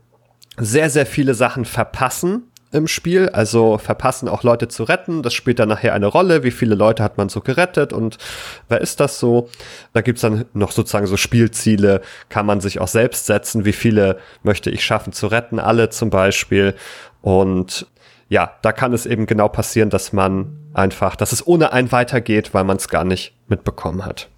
sehr, 0.58 0.90
sehr 0.90 1.06
viele 1.06 1.36
Sachen 1.36 1.66
verpassen 1.66 2.50
im 2.72 2.88
Spiel, 2.88 3.30
also 3.30 3.78
verpassen 3.78 4.28
auch 4.28 4.44
Leute 4.44 4.68
zu 4.68 4.84
retten. 4.84 5.24
Das 5.24 5.34
spielt 5.34 5.60
dann 5.60 5.70
nachher 5.70 5.94
eine 5.94 6.08
Rolle. 6.08 6.44
Wie 6.44 6.52
viele 6.52 6.76
Leute 6.76 7.04
hat 7.04 7.18
man 7.18 7.30
so 7.30 7.42
gerettet 7.42 7.94
und 7.94 8.18
wer 8.70 8.82
ist 8.82 9.00
das 9.00 9.20
so? 9.20 9.50
Da 9.94 10.02
gibt's 10.02 10.22
dann 10.22 10.46
noch 10.54 10.72
sozusagen 10.72 11.08
so 11.08 11.18
Spielziele, 11.18 12.02
kann 12.30 12.46
man 12.46 12.60
sich 12.60 12.80
auch 12.80 12.88
selbst 12.88 13.28
setzen. 13.28 13.66
Wie 13.66 13.74
viele 13.74 14.18
möchte 14.44 14.70
ich 14.70 14.84
schaffen 14.84 15.14
zu 15.14 15.28
retten? 15.28 15.60
Alle 15.60 15.90
zum 15.90 16.10
Beispiel. 16.10 16.76
Und 17.22 17.88
ja, 18.30 18.54
da 18.62 18.72
kann 18.72 18.94
es 18.94 19.06
eben 19.06 19.26
genau 19.26 19.50
passieren, 19.50 19.90
dass 19.90 20.14
man 20.14 20.58
einfach, 20.74 21.16
dass 21.16 21.32
es 21.32 21.46
ohne 21.46 21.74
ein 21.74 21.92
weitergeht, 21.92 22.54
weil 22.54 22.64
man 22.64 22.78
es 22.78 22.88
gar 22.88 23.04
nicht 23.04 23.36
mitbekommen 23.48 24.06
hat. 24.06 24.30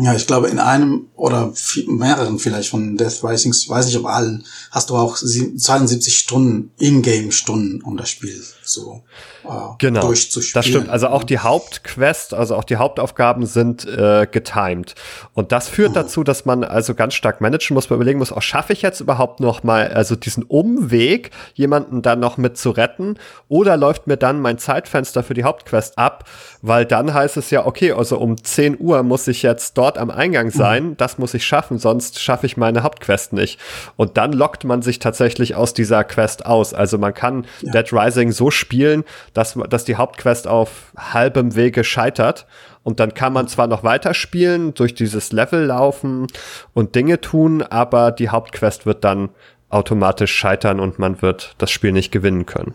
Ja, 0.00 0.14
ich 0.14 0.26
glaube, 0.26 0.48
in 0.48 0.60
einem 0.60 1.08
oder 1.16 1.52
mehreren 1.86 2.38
vielleicht 2.38 2.70
von 2.70 2.96
Death 2.96 3.24
Rising, 3.24 3.52
ich 3.52 3.68
weiß 3.68 3.86
nicht, 3.86 3.98
ob 3.98 4.06
allen, 4.06 4.44
hast 4.70 4.90
du 4.90 4.96
auch 4.96 5.16
72 5.16 6.16
Stunden 6.16 6.70
Ingame-Stunden, 6.78 7.82
um 7.82 7.96
das 7.96 8.08
Spiel 8.08 8.40
so 8.62 9.02
äh, 9.44 9.48
genau, 9.78 10.02
durchzuspielen. 10.02 10.52
Das 10.54 10.66
stimmt. 10.66 10.88
Also 10.90 11.08
auch 11.08 11.24
die 11.24 11.38
Hauptquest, 11.38 12.34
also 12.34 12.54
auch 12.54 12.64
die 12.64 12.76
Hauptaufgaben 12.76 13.46
sind 13.46 13.86
äh, 13.86 14.26
getimed. 14.30 14.94
Und 15.34 15.52
das 15.52 15.68
führt 15.68 15.90
mhm. 15.90 15.94
dazu, 15.94 16.22
dass 16.22 16.44
man 16.44 16.64
also 16.64 16.94
ganz 16.94 17.14
stark 17.14 17.40
managen 17.40 17.74
muss, 17.74 17.90
man 17.90 17.96
überlegen 17.96 18.18
muss, 18.18 18.30
auch 18.30 18.36
oh, 18.36 18.40
schaffe 18.40 18.72
ich 18.72 18.82
jetzt 18.82 19.00
überhaupt 19.00 19.40
noch 19.40 19.62
mal 19.62 19.88
also 19.88 20.16
diesen 20.16 20.42
Umweg, 20.42 21.30
jemanden 21.54 22.02
dann 22.02 22.20
noch 22.20 22.36
mit 22.36 22.58
zu 22.58 22.70
retten, 22.70 23.16
oder 23.48 23.76
läuft 23.76 24.06
mir 24.06 24.16
dann 24.16 24.40
mein 24.40 24.58
Zeitfenster 24.58 25.22
für 25.22 25.34
die 25.34 25.44
Hauptquest 25.44 25.98
ab, 25.98 26.28
weil 26.62 26.84
dann 26.84 27.14
heißt 27.14 27.36
es 27.36 27.50
ja, 27.50 27.66
okay, 27.66 27.92
also 27.92 28.18
um 28.18 28.42
10 28.42 28.78
Uhr 28.78 29.02
muss 29.02 29.26
ich 29.28 29.42
jetzt 29.42 29.78
dort 29.78 29.87
dort 29.88 29.98
am 29.98 30.10
Eingang 30.10 30.50
sein, 30.50 30.84
mhm. 30.84 30.96
das 30.98 31.18
muss 31.18 31.32
ich 31.32 31.46
schaffen, 31.46 31.78
sonst 31.78 32.20
schaffe 32.20 32.46
ich 32.46 32.56
meine 32.56 32.82
Hauptquest 32.82 33.32
nicht. 33.32 33.58
Und 33.96 34.18
dann 34.18 34.32
lockt 34.32 34.64
man 34.64 34.82
sich 34.82 34.98
tatsächlich 34.98 35.54
aus 35.54 35.72
dieser 35.72 36.04
Quest 36.04 36.44
aus. 36.44 36.74
Also 36.74 36.98
man 36.98 37.14
kann 37.14 37.46
ja. 37.62 37.72
Dead 37.72 37.92
Rising 37.92 38.32
so 38.32 38.50
spielen, 38.50 39.04
dass, 39.32 39.58
dass 39.70 39.84
die 39.84 39.96
Hauptquest 39.96 40.46
auf 40.46 40.92
halbem 40.96 41.56
Wege 41.56 41.84
scheitert. 41.84 42.46
Und 42.82 43.00
dann 43.00 43.14
kann 43.14 43.32
man 43.32 43.48
zwar 43.48 43.66
noch 43.66 43.82
weiterspielen, 43.82 44.74
durch 44.74 44.94
dieses 44.94 45.32
Level 45.32 45.64
laufen 45.64 46.26
und 46.74 46.94
Dinge 46.94 47.20
tun, 47.20 47.62
aber 47.62 48.12
die 48.12 48.28
Hauptquest 48.28 48.86
wird 48.86 49.04
dann 49.04 49.30
automatisch 49.70 50.34
scheitern 50.34 50.80
und 50.80 50.98
man 50.98 51.20
wird 51.20 51.54
das 51.58 51.70
Spiel 51.70 51.92
nicht 51.92 52.12
gewinnen 52.12 52.46
können. 52.46 52.74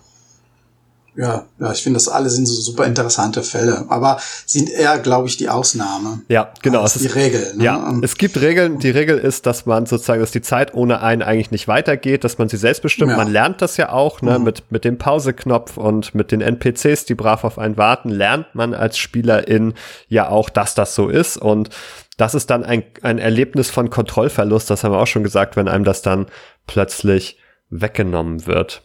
Ja, 1.15 1.45
ja, 1.59 1.71
ich 1.71 1.83
finde, 1.83 1.97
das 1.97 2.07
alle 2.07 2.29
sind 2.29 2.47
so 2.47 2.59
super 2.59 2.85
interessante 2.85 3.43
Fälle, 3.43 3.85
aber 3.89 4.19
sind 4.47 4.71
eher, 4.71 4.97
glaube 4.97 5.27
ich, 5.27 5.37
die 5.37 5.47
Ausnahme. 5.47 6.21
Ja, 6.27 6.51
genau. 6.63 6.81
Als 6.81 6.95
die 6.95 7.07
Regel. 7.07 7.53
Ne? 7.55 7.63
Ja, 7.63 7.93
es 8.01 8.17
gibt 8.17 8.41
Regeln. 8.41 8.79
Die 8.79 8.89
Regel 8.89 9.19
ist, 9.19 9.45
dass 9.45 9.67
man 9.67 9.85
sozusagen, 9.85 10.21
dass 10.21 10.31
die 10.31 10.41
Zeit 10.41 10.73
ohne 10.73 11.01
einen 11.01 11.21
eigentlich 11.21 11.51
nicht 11.51 11.67
weitergeht, 11.67 12.23
dass 12.23 12.39
man 12.39 12.49
sie 12.49 12.57
selbst 12.57 12.81
bestimmt. 12.81 13.11
Ja. 13.11 13.17
Man 13.17 13.31
lernt 13.31 13.61
das 13.61 13.77
ja 13.77 13.91
auch, 13.91 14.21
ne, 14.21 14.39
mhm. 14.39 14.45
mit, 14.45 14.71
mit 14.71 14.85
dem 14.85 14.97
Pauseknopf 14.97 15.77
und 15.77 16.15
mit 16.15 16.31
den 16.31 16.41
NPCs, 16.41 17.05
die 17.05 17.15
brav 17.15 17.43
auf 17.43 17.59
einen 17.59 17.77
warten, 17.77 18.09
lernt 18.09 18.55
man 18.55 18.73
als 18.73 18.97
Spielerin 18.97 19.75
ja 20.07 20.29
auch, 20.29 20.49
dass 20.49 20.73
das 20.73 20.95
so 20.95 21.09
ist 21.09 21.37
und 21.37 21.69
das 22.17 22.35
ist 22.35 22.49
dann 22.49 22.63
ein, 22.63 22.83
ein 23.01 23.17
Erlebnis 23.17 23.69
von 23.69 23.89
Kontrollverlust, 23.89 24.69
das 24.69 24.83
haben 24.83 24.91
wir 24.91 24.99
auch 24.99 25.07
schon 25.07 25.23
gesagt, 25.23 25.55
wenn 25.55 25.67
einem 25.67 25.83
das 25.83 26.01
dann 26.01 26.27
plötzlich 26.67 27.37
weggenommen 27.69 28.45
wird. 28.45 28.83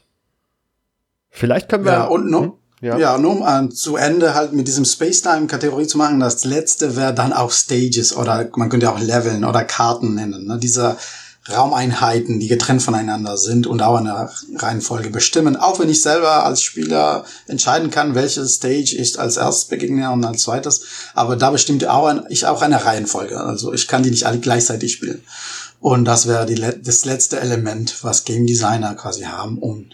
Vielleicht 1.30 1.68
können 1.68 1.84
wir. 1.84 1.92
Ja, 1.92 2.04
und 2.04 2.30
nur, 2.30 2.42
hm? 2.42 2.52
ja. 2.80 2.98
ja, 2.98 3.18
nur 3.18 3.40
um 3.40 3.66
äh, 3.66 3.68
zu 3.70 3.96
Ende 3.96 4.34
halt 4.34 4.52
mit 4.52 4.68
diesem 4.68 4.84
Space-Time-Kategorie 4.84 5.86
zu 5.86 5.98
machen, 5.98 6.20
das 6.20 6.44
letzte 6.44 6.96
wäre 6.96 7.14
dann 7.14 7.32
auch 7.32 7.50
Stages 7.50 8.16
oder 8.16 8.48
man 8.56 8.68
könnte 8.68 8.90
auch 8.90 9.00
Leveln 9.00 9.44
oder 9.44 9.64
Karten 9.64 10.14
nennen. 10.14 10.46
Ne? 10.46 10.58
Diese 10.58 10.96
Raumeinheiten, 11.50 12.40
die 12.40 12.48
getrennt 12.48 12.82
voneinander 12.82 13.36
sind 13.38 13.66
und 13.66 13.80
auch 13.80 13.96
eine 13.96 14.30
Reihenfolge 14.56 15.10
bestimmen. 15.10 15.56
Auch 15.56 15.78
wenn 15.78 15.88
ich 15.88 16.02
selber 16.02 16.44
als 16.44 16.62
Spieler 16.62 17.24
entscheiden 17.46 17.90
kann, 17.90 18.14
welche 18.14 18.46
Stage 18.46 18.96
ich 18.96 19.18
als 19.18 19.36
erstes 19.36 19.64
begegne 19.66 20.10
und 20.10 20.24
als 20.24 20.42
zweites. 20.42 20.82
Aber 21.14 21.36
da 21.36 21.50
bestimmt 21.50 21.86
auch 21.86 22.06
ein, 22.06 22.24
ich 22.28 22.46
auch 22.46 22.60
eine 22.60 22.84
Reihenfolge. 22.84 23.40
Also 23.40 23.72
ich 23.72 23.88
kann 23.88 24.02
die 24.02 24.10
nicht 24.10 24.26
alle 24.26 24.38
gleichzeitig 24.38 24.92
spielen. 24.92 25.22
Und 25.80 26.04
das 26.04 26.26
wäre 26.26 26.44
die, 26.44 26.60
das 26.82 27.04
letzte 27.04 27.40
Element, 27.40 28.02
was 28.02 28.24
Game 28.24 28.46
Designer 28.46 28.94
quasi 28.94 29.22
haben, 29.22 29.58
um 29.58 29.86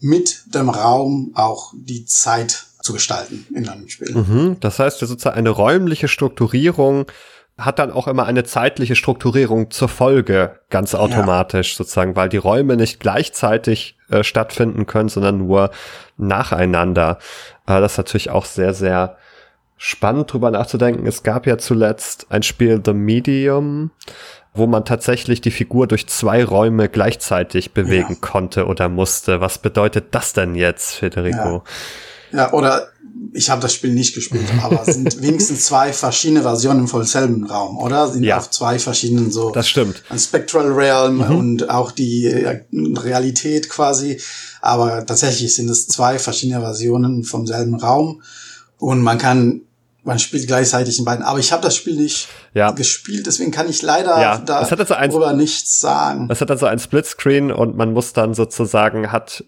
mit 0.00 0.42
dem 0.54 0.68
Raum 0.68 1.32
auch 1.34 1.72
die 1.74 2.04
Zeit 2.06 2.66
zu 2.82 2.92
gestalten 2.92 3.46
in 3.54 3.68
einem 3.68 3.88
Spiel. 3.88 4.14
Mhm, 4.14 4.56
das 4.60 4.78
heißt, 4.78 4.98
sozusagen 5.00 5.36
eine 5.36 5.50
räumliche 5.50 6.08
Strukturierung 6.08 7.06
hat 7.58 7.78
dann 7.78 7.92
auch 7.92 8.08
immer 8.08 8.24
eine 8.24 8.44
zeitliche 8.44 8.96
Strukturierung 8.96 9.70
zur 9.70 9.88
Folge, 9.88 10.60
ganz 10.70 10.94
automatisch 10.94 11.72
ja. 11.72 11.78
sozusagen, 11.78 12.16
weil 12.16 12.30
die 12.30 12.38
Räume 12.38 12.76
nicht 12.76 13.00
gleichzeitig 13.00 13.98
äh, 14.08 14.24
stattfinden 14.24 14.86
können, 14.86 15.10
sondern 15.10 15.38
nur 15.38 15.70
nacheinander. 16.16 17.18
Äh, 17.66 17.80
das 17.80 17.92
ist 17.92 17.98
natürlich 17.98 18.30
auch 18.30 18.46
sehr, 18.46 18.72
sehr 18.72 19.16
spannend 19.76 20.32
drüber 20.32 20.50
nachzudenken. 20.50 21.06
Es 21.06 21.22
gab 21.22 21.46
ja 21.46 21.58
zuletzt 21.58 22.26
ein 22.30 22.42
Spiel 22.42 22.80
The 22.84 22.92
Medium, 22.92 23.90
wo 24.52 24.66
man 24.66 24.84
tatsächlich 24.84 25.40
die 25.40 25.50
Figur 25.50 25.86
durch 25.86 26.08
zwei 26.08 26.44
Räume 26.44 26.88
gleichzeitig 26.88 27.72
bewegen 27.72 28.14
ja. 28.14 28.18
konnte 28.20 28.66
oder 28.66 28.88
musste. 28.88 29.40
Was 29.40 29.58
bedeutet 29.58 30.06
das 30.10 30.32
denn 30.32 30.54
jetzt, 30.54 30.94
Federico? 30.94 31.62
Ja, 32.32 32.38
ja 32.38 32.52
oder 32.52 32.88
ich 33.32 33.50
habe 33.50 33.60
das 33.60 33.74
Spiel 33.74 33.92
nicht 33.92 34.14
gespielt, 34.14 34.46
aber 34.62 34.84
sind 34.84 35.22
wenigstens 35.22 35.66
zwei 35.66 35.92
verschiedene 35.92 36.42
Versionen 36.42 36.88
vom 36.88 37.04
selben 37.04 37.44
Raum, 37.44 37.78
oder? 37.78 38.08
Sind 38.08 38.24
ja. 38.24 38.38
auf 38.38 38.50
zwei 38.50 38.78
verschiedenen 38.78 39.30
so. 39.30 39.50
Das 39.52 39.68
stimmt. 39.68 40.02
Ein 40.10 40.18
Spectral 40.18 40.72
Realm 40.72 41.16
mhm. 41.16 41.36
und 41.36 41.70
auch 41.70 41.92
die 41.92 42.26
äh, 42.26 42.62
Realität 42.72 43.68
quasi. 43.68 44.20
Aber 44.60 45.06
tatsächlich 45.06 45.54
sind 45.54 45.70
es 45.70 45.86
zwei 45.86 46.18
verschiedene 46.18 46.60
Versionen 46.60 47.22
vom 47.22 47.46
selben 47.46 47.76
Raum. 47.76 48.22
Und 48.78 49.02
man 49.02 49.18
kann 49.18 49.62
man 50.10 50.18
spielt 50.18 50.48
gleichzeitig 50.48 50.98
in 50.98 51.04
beiden. 51.04 51.24
Aber 51.24 51.38
ich 51.38 51.52
habe 51.52 51.62
das 51.62 51.76
Spiel 51.76 51.94
nicht 51.94 52.26
ja. 52.52 52.72
gespielt, 52.72 53.26
deswegen 53.26 53.52
kann 53.52 53.68
ich 53.68 53.80
leider 53.80 54.20
ja. 54.20 54.38
da 54.38 54.64
darüber 54.64 55.32
nichts 55.34 55.78
sagen. 55.78 56.26
Es 56.28 56.40
hat 56.40 56.50
also 56.50 56.66
ein 56.66 56.80
Splitscreen 56.80 57.52
und 57.52 57.76
man 57.76 57.92
muss 57.92 58.12
dann 58.12 58.34
sozusagen, 58.34 59.12
hat 59.12 59.44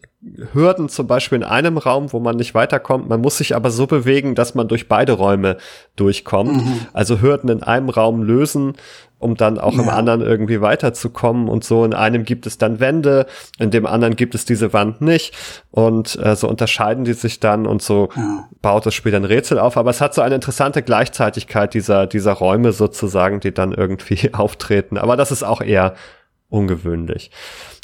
Hürden 0.52 0.88
zum 0.88 1.08
Beispiel 1.08 1.38
in 1.38 1.44
einem 1.44 1.78
Raum, 1.78 2.12
wo 2.12 2.20
man 2.20 2.36
nicht 2.36 2.54
weiterkommt. 2.54 3.08
Man 3.08 3.20
muss 3.20 3.38
sich 3.38 3.56
aber 3.56 3.72
so 3.72 3.88
bewegen, 3.88 4.36
dass 4.36 4.54
man 4.54 4.68
durch 4.68 4.86
beide 4.86 5.14
Räume 5.14 5.56
durchkommt. 5.96 6.64
Mhm. 6.64 6.86
Also 6.92 7.20
Hürden 7.20 7.50
in 7.50 7.64
einem 7.64 7.88
Raum 7.88 8.22
lösen, 8.22 8.74
um 9.22 9.36
dann 9.36 9.58
auch 9.58 9.74
ja. 9.74 9.82
im 9.82 9.88
anderen 9.88 10.20
irgendwie 10.20 10.60
weiterzukommen 10.60 11.48
und 11.48 11.64
so. 11.64 11.84
In 11.84 11.94
einem 11.94 12.24
gibt 12.24 12.46
es 12.46 12.58
dann 12.58 12.80
Wände, 12.80 13.26
in 13.58 13.70
dem 13.70 13.86
anderen 13.86 14.16
gibt 14.16 14.34
es 14.34 14.44
diese 14.44 14.72
Wand 14.72 15.00
nicht 15.00 15.34
und 15.70 16.18
äh, 16.22 16.36
so 16.36 16.48
unterscheiden 16.48 17.04
die 17.04 17.12
sich 17.12 17.40
dann 17.40 17.66
und 17.66 17.82
so 17.82 18.08
ja. 18.16 18.48
baut 18.60 18.86
das 18.86 18.94
Spiel 18.94 19.12
dann 19.12 19.24
Rätsel 19.24 19.58
auf. 19.58 19.76
Aber 19.76 19.90
es 19.90 20.00
hat 20.00 20.14
so 20.14 20.22
eine 20.22 20.34
interessante 20.34 20.82
Gleichzeitigkeit 20.82 21.74
dieser, 21.74 22.06
dieser 22.06 22.32
Räume 22.32 22.72
sozusagen, 22.72 23.40
die 23.40 23.52
dann 23.52 23.72
irgendwie 23.72 24.34
auftreten. 24.34 24.98
Aber 24.98 25.16
das 25.16 25.30
ist 25.30 25.42
auch 25.42 25.60
eher 25.60 25.94
ungewöhnlich. 26.48 27.30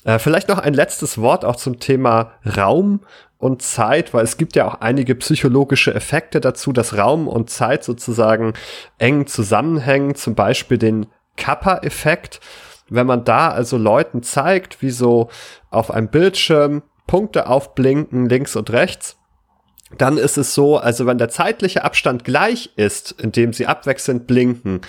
Äh, 0.04 0.18
vielleicht 0.18 0.48
noch 0.48 0.58
ein 0.58 0.74
letztes 0.74 1.18
Wort 1.18 1.44
auch 1.44 1.56
zum 1.56 1.80
Thema 1.80 2.32
Raum 2.56 3.00
und 3.38 3.62
Zeit, 3.62 4.12
weil 4.12 4.24
es 4.24 4.36
gibt 4.36 4.56
ja 4.56 4.66
auch 4.66 4.80
einige 4.80 5.14
psychologische 5.14 5.94
Effekte 5.94 6.40
dazu, 6.40 6.72
dass 6.72 6.96
Raum 6.96 7.28
und 7.28 7.50
Zeit 7.50 7.84
sozusagen 7.84 8.52
eng 8.98 9.26
zusammenhängen, 9.26 10.16
zum 10.16 10.34
Beispiel 10.34 10.76
den 10.76 11.06
Kappa-Effekt. 11.38 12.40
Wenn 12.90 13.06
man 13.06 13.24
da 13.24 13.50
also 13.50 13.78
Leuten 13.78 14.22
zeigt, 14.22 14.82
wie 14.82 14.90
so 14.90 15.30
auf 15.70 15.90
einem 15.90 16.08
Bildschirm 16.08 16.82
Punkte 17.06 17.46
aufblinken, 17.46 18.28
links 18.28 18.56
und 18.56 18.70
rechts, 18.70 19.18
dann 19.96 20.18
ist 20.18 20.36
es 20.36 20.54
so, 20.54 20.76
also 20.76 21.06
wenn 21.06 21.16
der 21.16 21.30
zeitliche 21.30 21.82
Abstand 21.82 22.24
gleich 22.24 22.70
ist, 22.76 23.12
indem 23.12 23.54
sie 23.54 23.66
abwechselnd 23.66 24.26
blinken, 24.26 24.82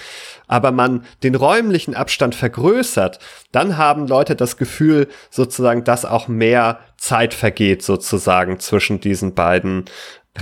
aber 0.47 0.71
man 0.71 1.05
den 1.23 1.35
räumlichen 1.35 1.95
Abstand 1.95 2.35
vergrößert, 2.35 3.19
dann 3.53 3.77
haben 3.77 4.07
Leute 4.07 4.35
das 4.35 4.57
Gefühl 4.57 5.07
sozusagen, 5.29 5.85
dass 5.85 6.03
auch 6.03 6.27
mehr 6.27 6.79
Zeit 6.97 7.33
vergeht 7.33 7.81
sozusagen 7.81 8.59
zwischen 8.59 8.99
diesen 8.99 9.35
beiden 9.35 9.85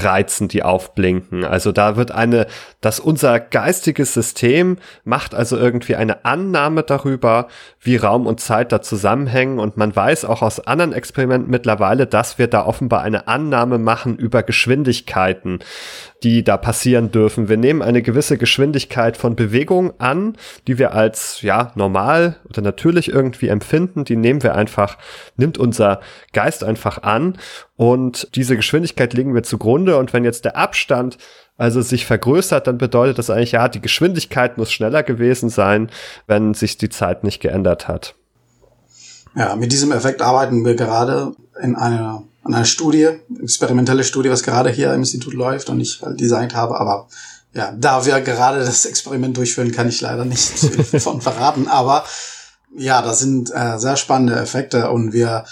Reizen, 0.03 0.47
die 0.47 0.63
aufblinken. 0.63 1.43
Also 1.43 1.71
da 1.71 1.95
wird 1.95 2.11
eine, 2.11 2.47
dass 2.81 2.99
unser 2.99 3.39
geistiges 3.39 4.13
System 4.13 4.77
macht 5.03 5.35
also 5.35 5.57
irgendwie 5.57 5.95
eine 5.95 6.25
Annahme 6.25 6.83
darüber, 6.83 7.47
wie 7.81 7.95
Raum 7.95 8.27
und 8.27 8.39
Zeit 8.39 8.71
da 8.71 8.81
zusammenhängen 8.81 9.59
und 9.59 9.77
man 9.77 9.95
weiß 9.95 10.25
auch 10.25 10.41
aus 10.41 10.59
anderen 10.59 10.93
Experimenten 10.93 11.49
mittlerweile, 11.49 12.07
dass 12.07 12.37
wir 12.37 12.47
da 12.47 12.65
offenbar 12.65 13.01
eine 13.01 13.27
Annahme 13.27 13.77
machen 13.77 14.17
über 14.17 14.43
Geschwindigkeiten, 14.43 15.59
die 16.23 16.43
da 16.43 16.57
passieren 16.57 17.11
dürfen. 17.11 17.49
Wir 17.49 17.57
nehmen 17.57 17.81
eine 17.81 18.01
gewisse 18.01 18.37
Geschwindigkeit 18.37 19.17
von 19.17 19.35
Bewegung 19.35 19.93
an, 19.99 20.35
die 20.67 20.77
wir 20.79 20.93
als, 20.93 21.41
ja, 21.41 21.71
normal 21.75 22.37
oder 22.49 22.61
natürlich 22.61 23.09
irgendwie 23.09 23.49
empfinden. 23.49 24.03
Die 24.03 24.15
nehmen 24.15 24.41
wir 24.43 24.55
einfach, 24.55 24.97
nimmt 25.35 25.57
unser 25.57 26.01
Geist 26.33 26.63
einfach 26.63 27.03
an 27.03 27.37
und 27.75 28.35
diese 28.35 28.55
Geschwindigkeit 28.55 29.13
legen 29.13 29.35
wir 29.35 29.43
zugrunde. 29.43 29.97
Und 29.97 30.13
wenn 30.13 30.23
jetzt 30.23 30.45
der 30.45 30.57
Abstand 30.57 31.17
also 31.57 31.81
sich 31.81 32.05
vergrößert, 32.05 32.67
dann 32.67 32.77
bedeutet 32.77 33.17
das 33.17 33.29
eigentlich, 33.29 33.53
ja, 33.53 33.67
die 33.67 33.81
Geschwindigkeit 33.81 34.57
muss 34.57 34.71
schneller 34.71 35.03
gewesen 35.03 35.49
sein, 35.49 35.89
wenn 36.27 36.53
sich 36.53 36.77
die 36.77 36.89
Zeit 36.89 37.23
nicht 37.23 37.41
geändert 37.41 37.87
hat. 37.87 38.15
Ja, 39.35 39.55
mit 39.55 39.71
diesem 39.71 39.91
Effekt 39.91 40.21
arbeiten 40.21 40.65
wir 40.65 40.75
gerade 40.75 41.33
in 41.61 41.75
einer 41.75 42.23
an 42.47 42.55
einer 42.55 42.65
Studie, 42.65 43.09
experimentelle 43.41 44.03
Studie, 44.03 44.29
was 44.29 44.43
gerade 44.43 44.69
hier 44.69 44.93
im 44.93 45.01
Institut 45.01 45.33
läuft 45.33 45.69
und 45.69 45.79
ich 45.79 46.01
halt 46.01 46.19
designt 46.19 46.55
habe. 46.55 46.79
Aber 46.79 47.07
ja, 47.53 47.73
da 47.77 48.05
wir 48.05 48.21
gerade 48.21 48.59
das 48.59 48.85
Experiment 48.85 49.35
durchführen, 49.35 49.71
kann 49.71 49.89
ich 49.89 50.01
leider 50.01 50.25
nicht 50.25 50.41
von 51.01 51.21
verraten. 51.21 51.67
Aber 51.67 52.05
ja, 52.75 53.01
das 53.01 53.19
sind 53.19 53.51
äh, 53.53 53.77
sehr 53.77 53.97
spannende 53.97 54.35
Effekte 54.35 54.89
und 54.91 55.11
wir 55.11 55.45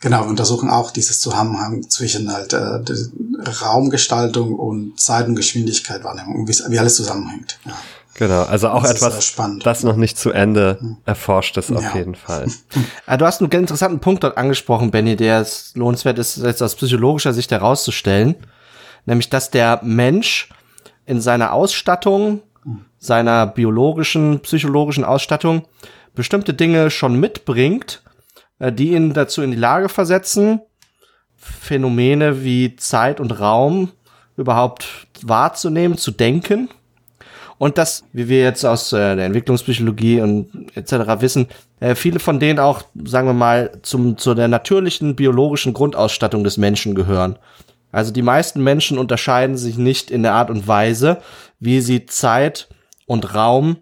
genau 0.00 0.24
untersuchen 0.24 0.68
auch 0.68 0.90
dieses 0.90 1.20
Zusammenhang 1.20 1.88
zwischen 1.88 2.32
halt 2.32 2.52
äh, 2.52 2.80
Raumgestaltung 3.62 4.54
und 4.54 5.00
Zeit 5.00 5.26
und 5.26 5.36
Geschwindigkeit 5.36 6.04
Wahrnehmung, 6.04 6.46
wie 6.46 6.78
alles 6.78 6.96
zusammenhängt. 6.96 7.58
Ja. 7.64 7.76
Genau, 8.14 8.42
also 8.42 8.68
auch 8.68 8.82
das 8.82 8.96
etwas, 8.96 9.36
das 9.62 9.82
noch 9.84 9.96
nicht 9.96 10.18
zu 10.18 10.32
Ende 10.32 10.76
hm. 10.80 10.96
erforscht 11.06 11.56
ist, 11.56 11.72
auf 11.72 11.82
ja. 11.82 11.96
jeden 11.96 12.14
Fall. 12.14 12.46
Ah, 13.06 13.16
du 13.16 13.26
hast 13.26 13.40
einen 13.40 13.50
ganz 13.50 13.62
interessanten 13.62 14.00
Punkt 14.00 14.22
dort 14.22 14.36
angesprochen, 14.36 14.90
Benny, 14.90 15.16
der 15.16 15.40
es 15.40 15.72
lohnenswert 15.74 16.18
ist, 16.18 16.36
jetzt 16.38 16.62
aus 16.62 16.76
psychologischer 16.76 17.32
Sicht 17.32 17.50
herauszustellen. 17.50 18.36
Nämlich, 19.06 19.28
dass 19.28 19.50
der 19.50 19.80
Mensch 19.82 20.50
in 21.04 21.20
seiner 21.20 21.52
Ausstattung, 21.52 22.42
seiner 22.98 23.46
biologischen, 23.46 24.40
psychologischen 24.40 25.04
Ausstattung 25.04 25.66
bestimmte 26.14 26.54
Dinge 26.54 26.90
schon 26.90 27.18
mitbringt, 27.18 28.02
äh, 28.58 28.72
die 28.72 28.92
ihn 28.92 29.12
dazu 29.14 29.42
in 29.42 29.50
die 29.50 29.56
Lage 29.56 29.88
versetzen, 29.88 30.60
Phänomene 31.36 32.44
wie 32.44 32.76
Zeit 32.76 33.18
und 33.18 33.40
Raum 33.40 33.90
überhaupt 34.36 35.08
wahrzunehmen, 35.22 35.98
zu 35.98 36.12
denken 36.12 36.68
und 37.62 37.78
das, 37.78 38.02
wie 38.12 38.28
wir 38.28 38.42
jetzt 38.42 38.64
aus 38.64 38.92
äh, 38.92 39.14
der 39.14 39.24
Entwicklungspsychologie 39.24 40.20
und 40.20 40.66
etc. 40.74 41.20
wissen, 41.20 41.46
äh, 41.78 41.94
viele 41.94 42.18
von 42.18 42.40
denen 42.40 42.58
auch, 42.58 42.82
sagen 43.04 43.28
wir 43.28 43.34
mal, 43.34 43.70
zum, 43.82 44.18
zu 44.18 44.34
der 44.34 44.48
natürlichen 44.48 45.14
biologischen 45.14 45.72
Grundausstattung 45.72 46.42
des 46.42 46.56
Menschen 46.56 46.96
gehören. 46.96 47.38
Also 47.92 48.10
die 48.10 48.22
meisten 48.22 48.64
Menschen 48.64 48.98
unterscheiden 48.98 49.56
sich 49.56 49.78
nicht 49.78 50.10
in 50.10 50.24
der 50.24 50.32
Art 50.32 50.50
und 50.50 50.66
Weise, 50.66 51.18
wie 51.60 51.80
sie 51.80 52.04
Zeit 52.06 52.68
und 53.06 53.32
Raum 53.32 53.76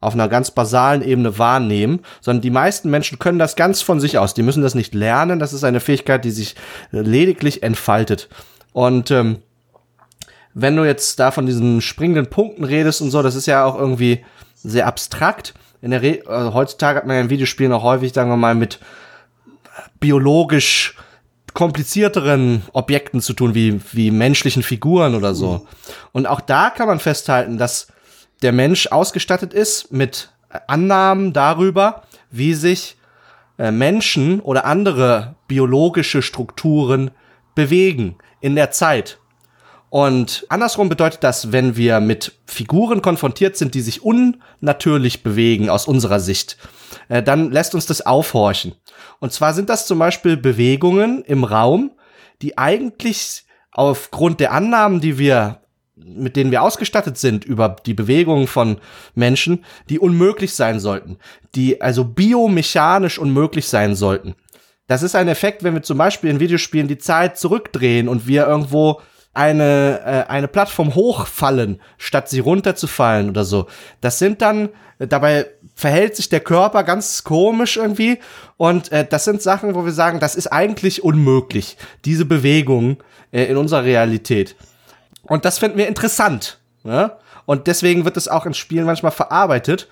auf 0.00 0.14
einer 0.14 0.28
ganz 0.28 0.50
basalen 0.50 1.02
Ebene 1.02 1.38
wahrnehmen, 1.38 2.00
sondern 2.22 2.40
die 2.40 2.48
meisten 2.48 2.88
Menschen 2.88 3.18
können 3.18 3.38
das 3.38 3.54
ganz 3.54 3.82
von 3.82 4.00
sich 4.00 4.16
aus. 4.16 4.32
Die 4.32 4.42
müssen 4.42 4.62
das 4.62 4.74
nicht 4.74 4.94
lernen. 4.94 5.40
Das 5.40 5.52
ist 5.52 5.62
eine 5.62 5.80
Fähigkeit, 5.80 6.24
die 6.24 6.30
sich 6.30 6.54
lediglich 6.90 7.62
entfaltet. 7.62 8.30
Und 8.72 9.10
ähm, 9.10 9.40
wenn 10.58 10.74
du 10.74 10.84
jetzt 10.84 11.20
da 11.20 11.30
von 11.32 11.44
diesen 11.44 11.82
springenden 11.82 12.28
Punkten 12.28 12.64
redest 12.64 13.02
und 13.02 13.10
so, 13.10 13.22
das 13.22 13.34
ist 13.34 13.44
ja 13.44 13.66
auch 13.66 13.78
irgendwie 13.78 14.24
sehr 14.54 14.86
abstrakt. 14.86 15.52
In 15.82 15.90
der 15.90 16.00
Re 16.00 16.22
also 16.26 16.54
heutzutage 16.54 16.96
hat 16.96 17.06
man 17.06 17.16
ja 17.16 17.22
in 17.22 17.28
Videospielen 17.28 17.74
auch 17.74 17.82
häufig, 17.82 18.14
sagen 18.14 18.30
wir 18.30 18.38
mal, 18.38 18.54
mit 18.54 18.80
biologisch 20.00 20.96
komplizierteren 21.52 22.62
Objekten 22.72 23.20
zu 23.20 23.34
tun, 23.34 23.54
wie, 23.54 23.82
wie 23.92 24.10
menschlichen 24.10 24.62
Figuren 24.62 25.14
oder 25.14 25.34
so. 25.34 25.66
Und 26.12 26.26
auch 26.26 26.40
da 26.40 26.70
kann 26.70 26.88
man 26.88 27.00
festhalten, 27.00 27.58
dass 27.58 27.88
der 28.40 28.52
Mensch 28.52 28.86
ausgestattet 28.86 29.52
ist 29.52 29.92
mit 29.92 30.30
Annahmen 30.68 31.34
darüber, 31.34 32.02
wie 32.30 32.54
sich 32.54 32.96
äh, 33.58 33.70
Menschen 33.70 34.40
oder 34.40 34.64
andere 34.64 35.34
biologische 35.48 36.22
Strukturen 36.22 37.10
bewegen 37.54 38.16
in 38.40 38.54
der 38.54 38.70
Zeit. 38.70 39.18
Und 39.88 40.44
andersrum 40.48 40.88
bedeutet 40.88 41.22
das, 41.22 41.52
wenn 41.52 41.76
wir 41.76 42.00
mit 42.00 42.32
Figuren 42.46 43.02
konfrontiert 43.02 43.56
sind, 43.56 43.74
die 43.74 43.80
sich 43.80 44.02
unnatürlich 44.02 45.22
bewegen 45.22 45.70
aus 45.70 45.86
unserer 45.86 46.20
Sicht, 46.20 46.56
äh, 47.08 47.22
dann 47.22 47.52
lässt 47.52 47.74
uns 47.74 47.86
das 47.86 48.04
aufhorchen. 48.04 48.74
Und 49.20 49.32
zwar 49.32 49.54
sind 49.54 49.68
das 49.68 49.86
zum 49.86 49.98
Beispiel 49.98 50.36
Bewegungen 50.36 51.22
im 51.24 51.44
Raum, 51.44 51.92
die 52.42 52.58
eigentlich 52.58 53.44
aufgrund 53.70 54.40
der 54.40 54.52
Annahmen, 54.52 55.00
die 55.00 55.18
wir 55.18 55.60
mit 55.96 56.36
denen 56.36 56.50
wir 56.50 56.62
ausgestattet 56.62 57.16
sind 57.16 57.44
über 57.44 57.74
die 57.84 57.94
Bewegungen 57.94 58.46
von 58.46 58.78
Menschen, 59.14 59.64
die 59.88 59.98
unmöglich 59.98 60.54
sein 60.54 60.78
sollten, 60.78 61.18
die 61.54 61.80
also 61.80 62.04
biomechanisch 62.04 63.18
unmöglich 63.18 63.66
sein 63.66 63.94
sollten. 63.94 64.34
Das 64.88 65.02
ist 65.02 65.16
ein 65.16 65.28
Effekt, 65.28 65.64
wenn 65.64 65.74
wir 65.74 65.82
zum 65.82 65.98
Beispiel 65.98 66.30
in 66.30 66.38
Videospielen 66.38 66.86
die 66.86 66.98
Zeit 66.98 67.38
zurückdrehen 67.38 68.08
und 68.08 68.26
wir 68.26 68.46
irgendwo 68.46 69.00
eine, 69.36 70.00
äh, 70.04 70.30
eine 70.30 70.48
Plattform 70.48 70.94
hochfallen, 70.94 71.80
statt 71.98 72.28
sie 72.28 72.40
runterzufallen 72.40 73.28
oder 73.28 73.44
so. 73.44 73.66
Das 74.00 74.18
sind 74.18 74.40
dann, 74.40 74.70
dabei 74.98 75.46
verhält 75.74 76.16
sich 76.16 76.30
der 76.30 76.40
Körper 76.40 76.82
ganz 76.84 77.22
komisch 77.22 77.76
irgendwie. 77.76 78.18
Und 78.56 78.90
äh, 78.90 79.06
das 79.08 79.24
sind 79.24 79.42
Sachen, 79.42 79.74
wo 79.74 79.84
wir 79.84 79.92
sagen, 79.92 80.20
das 80.20 80.34
ist 80.34 80.46
eigentlich 80.48 81.04
unmöglich, 81.04 81.76
diese 82.04 82.24
Bewegung 82.24 82.96
äh, 83.30 83.44
in 83.44 83.58
unserer 83.58 83.84
Realität. 83.84 84.56
Und 85.22 85.44
das 85.44 85.58
finden 85.58 85.76
wir 85.76 85.86
interessant. 85.86 86.58
Ne? 86.82 87.12
Und 87.44 87.66
deswegen 87.66 88.04
wird 88.06 88.16
es 88.16 88.28
auch 88.28 88.46
in 88.46 88.54
Spielen 88.54 88.86
manchmal 88.86 89.12
verarbeitet. 89.12 89.88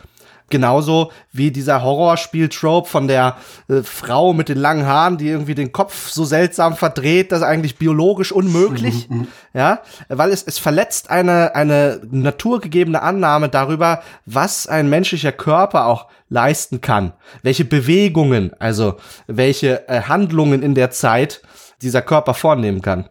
Genauso 0.50 1.10
wie 1.32 1.50
dieser 1.50 1.82
Horrorspiel-Trope 1.82 2.88
von 2.88 3.08
der 3.08 3.36
äh, 3.68 3.82
Frau 3.82 4.34
mit 4.34 4.50
den 4.50 4.58
langen 4.58 4.86
Haaren, 4.86 5.16
die 5.16 5.28
irgendwie 5.28 5.54
den 5.54 5.72
Kopf 5.72 6.10
so 6.10 6.24
seltsam 6.24 6.76
verdreht, 6.76 7.32
das 7.32 7.38
ist 7.38 7.46
eigentlich 7.46 7.78
biologisch 7.78 8.30
unmöglich. 8.30 9.08
Mhm, 9.08 9.16
mhm. 9.16 9.28
ja, 9.54 9.80
weil 10.08 10.30
es, 10.30 10.42
es 10.42 10.58
verletzt 10.58 11.08
eine, 11.08 11.54
eine 11.54 12.00
naturgegebene 12.10 13.00
Annahme 13.00 13.48
darüber, 13.48 14.02
was 14.26 14.66
ein 14.66 14.90
menschlicher 14.90 15.32
Körper 15.32 15.86
auch 15.86 16.08
leisten 16.28 16.82
kann. 16.82 17.14
Welche 17.42 17.64
Bewegungen, 17.64 18.52
also 18.58 18.96
welche 19.26 19.88
äh, 19.88 20.02
Handlungen 20.02 20.62
in 20.62 20.74
der 20.74 20.90
Zeit 20.90 21.40
dieser 21.80 22.02
Körper 22.02 22.34
vornehmen 22.34 22.82
kann. 22.82 23.08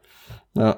Ja. 0.56 0.78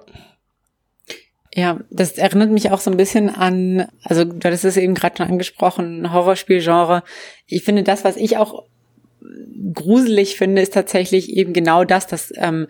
Ja, 1.58 1.80
das 1.90 2.18
erinnert 2.18 2.52
mich 2.52 2.70
auch 2.72 2.82
so 2.82 2.92
ein 2.92 2.98
bisschen 2.98 3.30
an, 3.30 3.88
also 4.04 4.26
du 4.26 4.46
hattest 4.46 4.66
es 4.66 4.76
eben 4.76 4.94
gerade 4.94 5.16
schon 5.18 5.28
angesprochen, 5.28 6.12
Horrorspielgenre. 6.12 7.02
Ich 7.48 7.64
finde 7.64 7.84
das, 7.84 8.04
was 8.04 8.18
ich 8.18 8.36
auch 8.36 8.66
gruselig 9.74 10.36
finde, 10.36 10.62
ist 10.62 10.74
tatsächlich 10.74 11.32
eben 11.32 11.54
genau 11.54 11.86
das, 11.86 12.08
dass 12.08 12.34
ähm, 12.36 12.68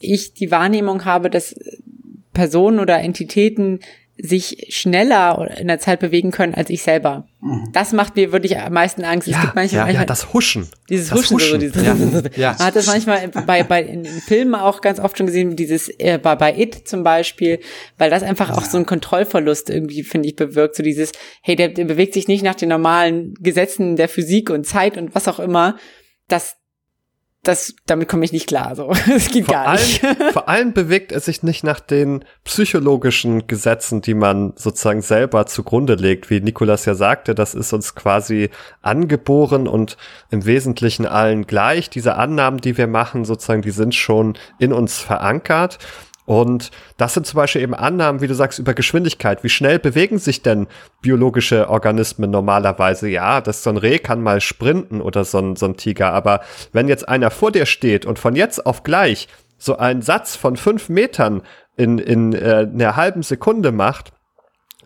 ich 0.00 0.34
die 0.34 0.50
Wahrnehmung 0.50 1.04
habe, 1.04 1.30
dass 1.30 1.54
Personen 2.32 2.80
oder 2.80 2.98
Entitäten 2.98 3.78
sich 4.18 4.68
schneller 4.70 5.50
in 5.58 5.68
der 5.68 5.78
Zeit 5.78 6.00
bewegen 6.00 6.30
können 6.30 6.54
als 6.54 6.70
ich 6.70 6.82
selber. 6.82 7.28
Mhm. 7.40 7.68
Das 7.72 7.92
macht 7.92 8.16
mir 8.16 8.32
wirklich 8.32 8.58
am 8.58 8.72
meisten 8.72 9.04
Angst. 9.04 9.28
Ja, 9.28 9.36
es 9.36 9.42
gibt 9.42 9.54
manchmal, 9.54 9.78
ja, 9.78 9.84
manchmal 9.84 10.02
ja, 10.02 10.06
das 10.06 10.32
Huschen. 10.32 10.68
Dieses 10.88 11.10
das 11.10 11.18
Huschen, 11.18 11.36
Huschen. 11.36 11.50
So, 11.50 11.58
dieses, 11.58 11.82
ja. 11.84 11.94
ja. 12.36 12.56
Man 12.58 12.66
hat 12.66 12.76
das 12.76 12.86
manchmal 12.86 13.28
bei, 13.28 13.62
bei 13.62 13.82
in, 13.82 14.04
in 14.04 14.20
Filmen 14.20 14.54
auch 14.54 14.80
ganz 14.80 15.00
oft 15.00 15.18
schon 15.18 15.26
gesehen, 15.26 15.54
dieses 15.54 15.88
äh, 15.98 16.18
bei, 16.18 16.34
bei 16.34 16.56
It 16.56 16.88
zum 16.88 17.02
Beispiel, 17.02 17.60
weil 17.98 18.08
das 18.08 18.22
einfach 18.22 18.50
auch 18.50 18.64
so 18.64 18.78
einen 18.78 18.86
Kontrollverlust 18.86 19.68
irgendwie, 19.68 20.02
finde 20.02 20.28
ich, 20.28 20.36
bewirkt. 20.36 20.76
So 20.76 20.82
dieses, 20.82 21.12
hey, 21.42 21.54
der, 21.54 21.68
der 21.68 21.84
bewegt 21.84 22.14
sich 22.14 22.26
nicht 22.26 22.42
nach 22.42 22.54
den 22.54 22.70
normalen 22.70 23.34
Gesetzen 23.40 23.96
der 23.96 24.08
Physik 24.08 24.48
und 24.48 24.66
Zeit 24.66 24.96
und 24.96 25.14
was 25.14 25.28
auch 25.28 25.40
immer. 25.40 25.76
Das, 26.28 26.56
das, 27.46 27.74
damit 27.86 28.08
komme 28.08 28.24
ich 28.24 28.32
nicht 28.32 28.46
klar. 28.46 28.74
So, 28.74 28.92
das 29.08 29.28
geht 29.28 29.46
vor 29.46 29.54
gar 29.54 29.72
nicht. 29.72 30.04
Allem, 30.04 30.16
vor 30.32 30.48
allem 30.48 30.72
bewegt 30.72 31.12
er 31.12 31.20
sich 31.20 31.42
nicht 31.42 31.64
nach 31.64 31.80
den 31.80 32.24
psychologischen 32.44 33.46
Gesetzen, 33.46 34.02
die 34.02 34.14
man 34.14 34.52
sozusagen 34.56 35.02
selber 35.02 35.46
zugrunde 35.46 35.94
legt, 35.94 36.30
wie 36.30 36.40
Nikolas 36.40 36.84
ja 36.84 36.94
sagte. 36.94 37.34
Das 37.34 37.54
ist 37.54 37.72
uns 37.72 37.94
quasi 37.94 38.50
angeboren 38.82 39.68
und 39.68 39.96
im 40.30 40.44
Wesentlichen 40.44 41.06
allen 41.06 41.46
gleich. 41.46 41.90
Diese 41.90 42.16
Annahmen, 42.16 42.60
die 42.60 42.76
wir 42.76 42.86
machen, 42.86 43.24
sozusagen, 43.24 43.62
die 43.62 43.70
sind 43.70 43.94
schon 43.94 44.36
in 44.58 44.72
uns 44.72 44.98
verankert. 44.98 45.78
Und 46.26 46.72
das 46.96 47.14
sind 47.14 47.24
zum 47.24 47.38
Beispiel 47.38 47.62
eben 47.62 47.74
Annahmen, 47.74 48.20
wie 48.20 48.26
du 48.26 48.34
sagst, 48.34 48.58
über 48.58 48.74
Geschwindigkeit. 48.74 49.44
Wie 49.44 49.48
schnell 49.48 49.78
bewegen 49.78 50.18
sich 50.18 50.42
denn 50.42 50.66
biologische 51.00 51.70
Organismen 51.70 52.30
normalerweise? 52.30 53.08
Ja, 53.08 53.40
das 53.40 53.62
so 53.62 53.70
ein 53.70 53.76
Reh 53.76 53.98
kann 53.98 54.22
mal 54.22 54.40
sprinten 54.40 55.00
oder 55.00 55.24
so 55.24 55.38
ein, 55.38 55.56
so 55.56 55.66
ein 55.66 55.76
Tiger. 55.76 56.12
Aber 56.12 56.40
wenn 56.72 56.88
jetzt 56.88 57.08
einer 57.08 57.30
vor 57.30 57.52
dir 57.52 57.64
steht 57.64 58.04
und 58.04 58.18
von 58.18 58.34
jetzt 58.34 58.66
auf 58.66 58.82
gleich 58.82 59.28
so 59.56 59.78
einen 59.78 60.02
Satz 60.02 60.36
von 60.36 60.56
fünf 60.56 60.88
Metern 60.88 61.42
in, 61.76 61.98
in 61.98 62.32
äh, 62.32 62.68
einer 62.70 62.96
halben 62.96 63.22
Sekunde 63.22 63.70
macht, 63.70 64.12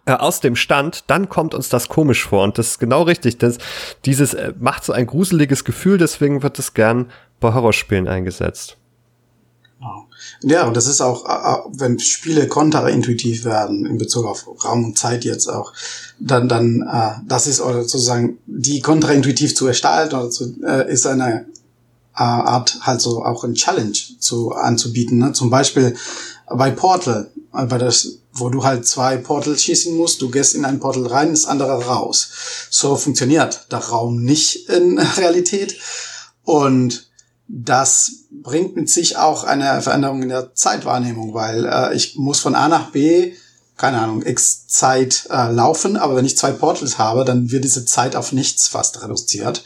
äh, 0.04 0.12
aus 0.12 0.40
dem 0.40 0.56
Stand, 0.56 1.10
dann 1.10 1.28
kommt 1.28 1.54
uns 1.54 1.68
das 1.68 1.88
komisch 1.88 2.24
vor. 2.26 2.44
Und 2.44 2.58
das 2.58 2.68
ist 2.68 2.78
genau 2.78 3.02
richtig. 3.02 3.38
Das, 3.38 3.58
dieses 4.04 4.34
äh, 4.34 4.52
macht 4.58 4.84
so 4.84 4.92
ein 4.92 5.06
gruseliges 5.06 5.64
Gefühl, 5.64 5.98
deswegen 5.98 6.42
wird 6.42 6.58
es 6.58 6.74
gern 6.74 7.10
bei 7.40 7.54
Horrorspielen 7.54 8.08
eingesetzt. 8.08 8.76
Ja, 10.42 10.66
und 10.66 10.74
das 10.76 10.86
ist 10.86 11.02
auch, 11.02 11.24
wenn 11.72 11.98
Spiele 11.98 12.48
kontraintuitiv 12.48 13.44
werden 13.44 13.84
in 13.84 13.98
Bezug 13.98 14.24
auf 14.24 14.46
Raum 14.64 14.84
und 14.84 14.98
Zeit 14.98 15.24
jetzt 15.24 15.48
auch, 15.48 15.72
dann, 16.18 16.48
dann, 16.48 16.82
äh, 16.82 17.20
das 17.26 17.46
ist 17.46 17.60
oder 17.60 17.82
sozusagen 17.82 18.38
die 18.46 18.80
kontraintuitiv 18.80 19.54
zu 19.54 19.66
gestalten 19.66 20.16
oder 20.16 20.30
zu, 20.30 20.54
äh, 20.64 20.90
ist 20.90 21.06
eine 21.06 21.46
äh, 22.16 22.22
Art 22.22 22.78
halt 22.82 23.00
so 23.00 23.24
auch 23.24 23.44
ein 23.44 23.54
Challenge 23.54 23.96
zu 24.18 24.52
anzubieten. 24.52 25.18
Ne? 25.18 25.32
Zum 25.32 25.50
Beispiel 25.50 25.94
bei 26.48 26.70
Portal, 26.70 27.30
bei 27.52 27.78
das, 27.78 28.18
wo 28.32 28.48
du 28.48 28.64
halt 28.64 28.86
zwei 28.86 29.16
Portal 29.16 29.58
schießen 29.58 29.96
musst, 29.96 30.22
du 30.22 30.30
gehst 30.30 30.54
in 30.54 30.64
ein 30.64 30.80
Portal 30.80 31.06
rein, 31.06 31.30
das 31.30 31.46
andere 31.46 31.84
raus. 31.84 32.30
So 32.70 32.96
funktioniert 32.96 33.66
der 33.70 33.80
Raum 33.80 34.22
nicht 34.22 34.68
in 34.68 34.98
Realität. 35.16 35.76
Und 36.44 37.09
das 37.52 38.26
bringt 38.30 38.76
mit 38.76 38.88
sich 38.88 39.16
auch 39.16 39.42
eine 39.42 39.82
Veränderung 39.82 40.22
in 40.22 40.28
der 40.28 40.54
Zeitwahrnehmung, 40.54 41.34
weil 41.34 41.66
äh, 41.66 41.94
ich 41.94 42.16
muss 42.16 42.38
von 42.38 42.54
A 42.54 42.68
nach 42.68 42.92
B, 42.92 43.32
keine 43.76 43.98
Ahnung, 43.98 44.24
x 44.24 44.68
Zeit 44.68 45.26
äh, 45.30 45.50
laufen, 45.50 45.96
aber 45.96 46.14
wenn 46.14 46.26
ich 46.26 46.36
zwei 46.36 46.52
Portals 46.52 46.98
habe, 46.98 47.24
dann 47.24 47.50
wird 47.50 47.64
diese 47.64 47.84
Zeit 47.84 48.14
auf 48.14 48.32
nichts 48.32 48.68
fast 48.68 49.02
reduziert. 49.02 49.64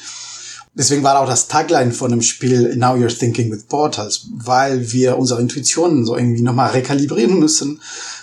Deswegen 0.73 1.03
war 1.05 1.21
auch 1.21 1.29
das 1.29 1.47
Tagline 1.47 1.93
von 1.93 2.11
dem 2.11 2.23
Spiel 2.23 2.75
Now 2.77 2.95
You're 2.95 3.17
Thinking 3.17 3.53
with 3.53 3.65
Portals, 3.65 4.27
weil 4.35 4.91
wir 4.91 5.19
unsere 5.19 5.41
Intuitionen 5.41 6.07
so 6.07 6.17
irgendwie 6.17 6.43
nochmal 6.43 6.71
rekalibrieren 6.71 7.39
müssen, 7.39 7.81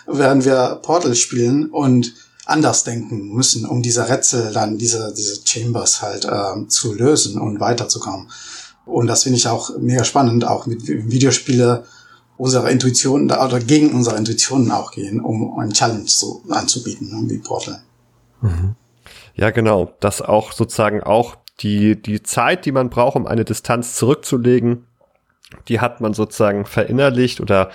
während 0.07 0.43
wir 0.43 0.79
Portals 0.81 1.19
spielen 1.19 1.69
und 1.69 2.13
anders 2.45 2.83
denken 2.83 3.29
müssen, 3.33 3.65
um 3.65 3.81
diese 3.81 4.09
Rätsel 4.09 4.51
dann, 4.51 4.77
diese, 4.77 5.13
diese 5.15 5.39
Chambers 5.45 6.01
halt 6.01 6.25
äh, 6.25 6.67
zu 6.67 6.93
lösen 6.93 7.39
und 7.39 7.59
weiterzukommen. 7.59 8.27
Und 8.91 9.07
das 9.07 9.23
finde 9.23 9.37
ich 9.37 9.47
auch 9.47 9.77
mega 9.79 10.03
spannend, 10.03 10.45
auch 10.45 10.65
mit 10.65 10.87
Videospiele 10.87 11.85
unserer 12.37 12.69
Intuition 12.69 13.31
oder 13.31 13.59
gegen 13.59 13.93
unsere 13.93 14.17
Intuitionen 14.17 14.71
auch 14.71 14.91
gehen, 14.91 15.21
um 15.21 15.59
ein 15.59 15.71
Challenge 15.71 16.07
so 16.07 16.41
anzubieten, 16.49 17.09
ne, 17.09 17.29
wie 17.29 17.37
Portal. 17.37 17.81
Mhm. 18.41 18.75
Ja, 19.35 19.51
genau. 19.51 19.93
Das 19.99 20.21
auch 20.21 20.51
sozusagen 20.51 21.03
auch 21.03 21.35
die, 21.59 22.01
die 22.01 22.23
Zeit, 22.23 22.65
die 22.65 22.71
man 22.71 22.89
braucht, 22.89 23.15
um 23.15 23.27
eine 23.27 23.45
Distanz 23.45 23.95
zurückzulegen, 23.95 24.87
die 25.67 25.79
hat 25.79 26.01
man 26.01 26.13
sozusagen 26.13 26.65
verinnerlicht 26.65 27.41
oder 27.41 27.69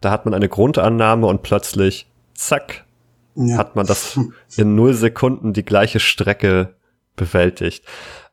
da 0.00 0.10
hat 0.10 0.24
man 0.24 0.34
eine 0.34 0.48
Grundannahme 0.48 1.26
und 1.26 1.42
plötzlich, 1.42 2.10
zack, 2.34 2.84
ja. 3.34 3.56
hat 3.56 3.76
man 3.76 3.86
das 3.86 4.18
in 4.56 4.74
null 4.74 4.94
Sekunden 4.94 5.52
die 5.52 5.64
gleiche 5.64 6.00
Strecke 6.00 6.74
bewältigt. 7.16 7.84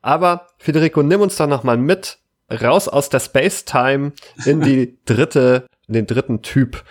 Aber 0.02 0.48
Federico, 0.58 1.04
nimm 1.04 1.22
uns 1.22 1.36
doch 1.36 1.48
noch 1.48 1.64
mal 1.64 1.78
mit 1.78 2.20
raus 2.52 2.88
aus 2.88 3.10
der 3.10 3.20
Space-Time 3.20 4.14
in 4.46 4.62
die 4.62 4.98
dritte, 5.06 5.66
in 5.88 5.94
den 5.94 6.08
dritten 6.08 6.42
Typ 6.42 6.84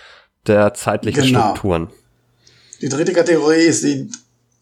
der 0.46 0.74
zeitlichen 0.74 1.24
genau. 1.24 1.40
Strukturen. 1.50 1.90
Die 2.80 2.88
dritte 2.88 3.12
Kategorie 3.12 3.64
ist 3.64 3.84
die 3.84 4.10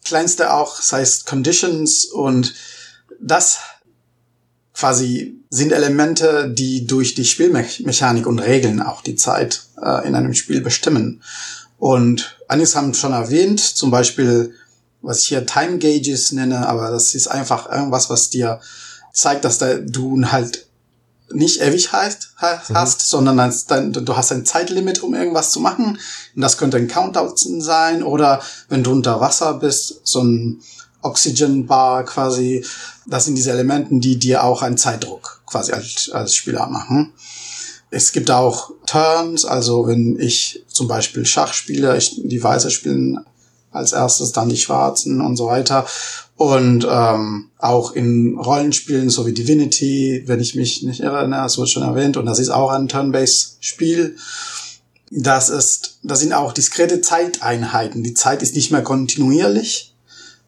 kleinste 0.05 0.53
auch, 0.53 0.77
das 0.77 0.93
heißt 0.93 1.25
Conditions 1.25 2.05
und 2.05 2.53
das 3.19 3.59
quasi 4.73 5.35
sind 5.49 5.71
Elemente, 5.71 6.49
die 6.49 6.87
durch 6.87 7.15
die 7.15 7.25
Spielmechanik 7.25 8.25
und 8.25 8.39
Regeln 8.39 8.81
auch 8.81 9.01
die 9.01 9.15
Zeit 9.15 9.63
äh, 9.81 10.07
in 10.07 10.15
einem 10.15 10.33
Spiel 10.33 10.61
bestimmen. 10.61 11.21
Und 11.77 12.37
einiges 12.47 12.75
haben 12.75 12.93
schon 12.93 13.13
erwähnt, 13.13 13.59
zum 13.59 13.91
Beispiel 13.91 14.53
was 15.03 15.19
ich 15.19 15.27
hier 15.27 15.45
Time 15.45 15.77
Gauges 15.77 16.31
nenne, 16.31 16.67
aber 16.67 16.89
das 16.89 17.13
ist 17.13 17.27
einfach 17.27 17.69
irgendwas, 17.69 18.09
was 18.09 18.29
dir 18.29 18.61
zeigt, 19.11 19.45
dass 19.45 19.59
da 19.59 19.75
du 19.75 20.19
halt 20.31 20.65
nicht 21.33 21.61
ewig 21.61 21.91
hast, 21.91 22.29
hast 22.37 22.69
mhm. 22.69 23.05
sondern 23.05 23.39
als 23.39 23.65
dein, 23.65 23.91
du 23.91 24.15
hast 24.15 24.31
ein 24.31 24.45
Zeitlimit, 24.45 25.03
um 25.03 25.13
irgendwas 25.13 25.51
zu 25.51 25.59
machen. 25.59 25.97
Und 26.35 26.41
das 26.41 26.57
könnte 26.57 26.77
ein 26.77 26.87
Countdown 26.87 27.33
sein 27.35 28.03
oder 28.03 28.41
wenn 28.69 28.83
du 28.83 28.91
unter 28.91 29.19
Wasser 29.19 29.55
bist, 29.55 30.01
so 30.03 30.21
ein 30.21 30.61
Oxygen 31.01 31.67
Bar 31.67 32.05
quasi. 32.05 32.65
Das 33.05 33.25
sind 33.25 33.35
diese 33.35 33.51
Elementen, 33.51 33.99
die 33.99 34.17
dir 34.17 34.43
auch 34.43 34.61
einen 34.61 34.77
Zeitdruck 34.77 35.41
quasi 35.45 35.73
als, 35.73 36.09
als 36.11 36.35
Spieler 36.35 36.67
machen. 36.67 37.13
Es 37.89 38.11
gibt 38.11 38.31
auch 38.31 38.71
Turns, 38.85 39.45
also 39.45 39.85
wenn 39.85 40.19
ich 40.19 40.63
zum 40.67 40.87
Beispiel 40.87 41.25
Schach 41.25 41.53
spiele, 41.53 41.95
ich, 41.95 42.19
die 42.23 42.41
Weiße 42.41 42.71
spielen 42.71 43.19
als 43.71 43.91
erstes, 43.91 44.31
dann 44.31 44.49
die 44.49 44.57
Schwarzen 44.57 45.21
und 45.21 45.35
so 45.35 45.47
weiter. 45.47 45.85
Und 46.43 46.85
ähm, 46.89 47.51
auch 47.57 47.93
in 47.93 48.37
Rollenspielen, 48.37 49.09
so 49.09 49.25
wie 49.25 49.31
Divinity, 49.31 50.23
wenn 50.25 50.41
ich 50.41 50.55
mich 50.55 50.83
nicht 50.83 50.99
irre, 50.99 51.25
ne, 51.25 51.37
das 51.37 51.57
wurde 51.57 51.69
schon 51.69 51.83
erwähnt, 51.83 52.17
und 52.17 52.25
das 52.25 52.37
ist 52.37 52.49
auch 52.49 52.69
ein 52.69 52.89
Turn-Based-Spiel. 52.89 54.17
Das 55.09 55.47
ist, 55.47 55.99
das 56.03 56.19
sind 56.19 56.33
auch 56.33 56.51
diskrete 56.51 56.99
Zeiteinheiten. 56.99 58.03
Die 58.03 58.13
Zeit 58.13 58.41
ist 58.41 58.57
nicht 58.57 58.71
mehr 58.71 58.81
kontinuierlich, 58.81 59.95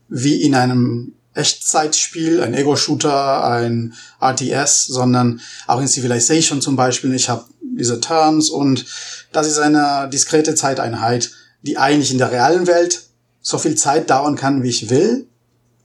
wie 0.10 0.42
in 0.42 0.54
einem 0.54 1.14
Echtzeitspiel, 1.34 2.44
ein 2.44 2.54
Ego-Shooter, 2.54 3.46
ein 3.46 3.94
RTS, 4.20 4.88
sondern 4.88 5.40
auch 5.66 5.80
in 5.80 5.88
Civilization 5.88 6.60
zum 6.60 6.76
Beispiel. 6.76 7.14
Ich 7.14 7.30
habe 7.30 7.46
diese 7.62 8.02
Turns 8.02 8.50
und 8.50 8.86
das 9.32 9.48
ist 9.48 9.60
eine 9.60 10.10
diskrete 10.12 10.56
Zeiteinheit, 10.56 11.32
die 11.62 11.78
eigentlich 11.78 12.12
in 12.12 12.18
der 12.18 12.34
realen 12.34 12.68
Welt 12.68 13.04
so 13.40 13.58
viel 13.58 13.76
Zeit 13.76 14.10
dauern 14.10 14.36
kann, 14.36 14.62
wie 14.62 14.70
ich 14.70 14.90
will. 14.90 15.30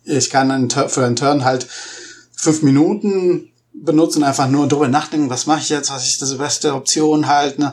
Ich 0.04 0.30
kann 0.30 0.50
einen, 0.50 0.70
für 0.70 1.04
einen 1.04 1.16
Turn 1.16 1.44
halt 1.44 1.66
fünf 2.34 2.62
Minuten 2.62 3.50
benutzen, 3.72 4.24
einfach 4.24 4.48
nur 4.48 4.68
drüber 4.68 4.88
nachdenken, 4.88 5.30
was 5.30 5.46
mache 5.46 5.60
ich 5.60 5.68
jetzt, 5.68 5.90
was 5.90 6.06
ist 6.06 6.20
die 6.20 6.36
beste 6.36 6.74
Option 6.74 7.28
halt. 7.28 7.58
Ne? 7.58 7.72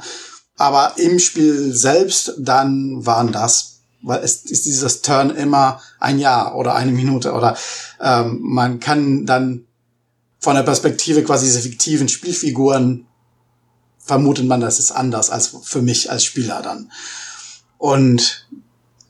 Aber 0.58 0.94
im 0.98 1.20
Spiel 1.20 1.74
selbst 1.74 2.34
dann 2.38 3.06
waren 3.06 3.32
das, 3.32 3.82
weil 4.02 4.24
es 4.24 4.44
ist 4.44 4.66
dieses 4.66 5.02
Turn 5.02 5.30
immer 5.32 5.82
ein 6.00 6.20
Jahr 6.20 6.56
oder 6.56 6.76
eine 6.76 6.92
Minute 6.92 7.34
oder 7.34 7.58
ähm, 8.02 8.40
man 8.42 8.80
kann 8.80 9.26
dann 9.26 9.66
von 10.40 10.56
der 10.56 10.64
Perspektive 10.64 11.24
quasi 11.24 11.46
diese 11.46 11.62
fiktiven 11.62 12.10
Spielfiguren 12.10 13.08
vermutet 14.00 14.46
man, 14.46 14.62
das 14.62 14.80
ist 14.80 14.92
anders 14.92 15.30
als 15.30 15.56
für 15.64 15.82
mich 15.82 16.10
als 16.10 16.24
Spieler 16.24 16.62
dann. 16.62 16.92
Und 17.78 18.48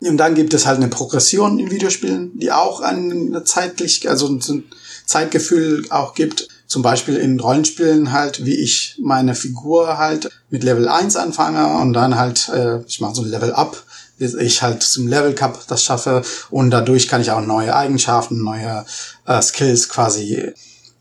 und 0.01 0.17
dann 0.17 0.35
gibt 0.35 0.53
es 0.53 0.65
halt 0.65 0.77
eine 0.77 0.89
Progression 0.89 1.59
in 1.59 1.71
Videospielen, 1.71 2.37
die 2.37 2.51
auch 2.51 2.81
ein 2.81 3.41
zeitlich, 3.45 4.07
also 4.09 4.27
ein 4.27 4.63
Zeitgefühl 5.05 5.85
auch 5.89 6.13
gibt. 6.13 6.47
Zum 6.67 6.81
Beispiel 6.81 7.15
in 7.15 7.39
Rollenspielen 7.39 8.11
halt, 8.11 8.45
wie 8.45 8.55
ich 8.55 8.99
meine 9.01 9.33
Figur 9.33 9.97
halt 9.97 10.29
mit 10.49 10.63
Level 10.63 10.87
1 10.87 11.15
anfange 11.15 11.79
und 11.81 11.93
dann 11.93 12.15
halt, 12.15 12.49
äh, 12.49 12.81
ich 12.85 12.99
mache 12.99 13.15
so 13.15 13.21
ein 13.21 13.29
Level 13.29 13.53
Up, 13.53 13.83
bis 14.17 14.33
ich 14.33 14.61
halt 14.61 14.83
zum 14.83 15.07
Level 15.07 15.33
Cup 15.33 15.65
das 15.67 15.83
schaffe 15.83 16.23
und 16.49 16.71
dadurch 16.71 17.07
kann 17.07 17.21
ich 17.21 17.31
auch 17.31 17.41
neue 17.41 17.75
Eigenschaften, 17.75 18.43
neue 18.43 18.85
äh, 19.25 19.41
Skills 19.41 19.89
quasi 19.89 20.53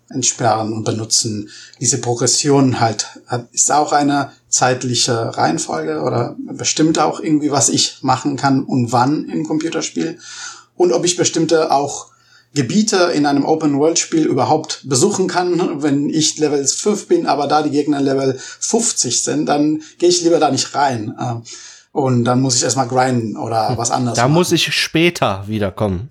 entsperren 0.09 0.73
und 0.73 0.85
benutzen. 0.85 1.51
Diese 1.81 1.99
Progression 1.99 2.81
halt 2.81 3.07
ist 3.53 3.73
auch 3.73 3.93
eine 3.93 4.31
zeitliche 4.57 5.37
Reihenfolge 5.37 6.01
oder 6.01 6.35
bestimmt 6.39 6.99
auch 6.99 7.21
irgendwie, 7.21 7.51
was 7.51 7.69
ich 7.69 7.99
machen 8.01 8.37
kann 8.37 8.65
und 8.65 8.91
wann 8.91 9.29
im 9.29 9.47
Computerspiel 9.47 10.19
und 10.77 10.93
ob 10.93 11.05
ich 11.05 11.17
bestimmte 11.17 11.71
auch 11.71 12.07
Gebiete 12.55 13.11
in 13.15 13.27
einem 13.27 13.45
Open-World-Spiel 13.45 14.25
überhaupt 14.25 14.81
besuchen 14.85 15.29
kann. 15.29 15.83
Wenn 15.83 16.09
ich 16.09 16.39
Level 16.39 16.67
5 16.67 17.07
bin, 17.07 17.27
aber 17.27 17.49
da 17.49 17.63
die 17.63 17.71
Gegner 17.71 18.01
Level 18.01 18.39
50 18.39 19.23
sind, 19.23 19.45
dann 19.47 19.83
gehe 19.99 20.09
ich 20.09 20.23
lieber 20.23 20.39
da 20.39 20.51
nicht 20.51 20.75
rein. 20.75 21.15
Äh, 21.19 21.35
und 21.93 22.25
dann 22.25 22.41
muss 22.41 22.57
ich 22.57 22.63
erstmal 22.63 22.89
grinden 22.89 23.37
oder 23.37 23.75
was 23.77 23.91
anderes. 23.91 24.17
Da 24.17 24.23
machen. 24.23 24.35
muss 24.35 24.53
ich 24.53 24.73
später 24.75 25.45
wiederkommen. 25.47 26.11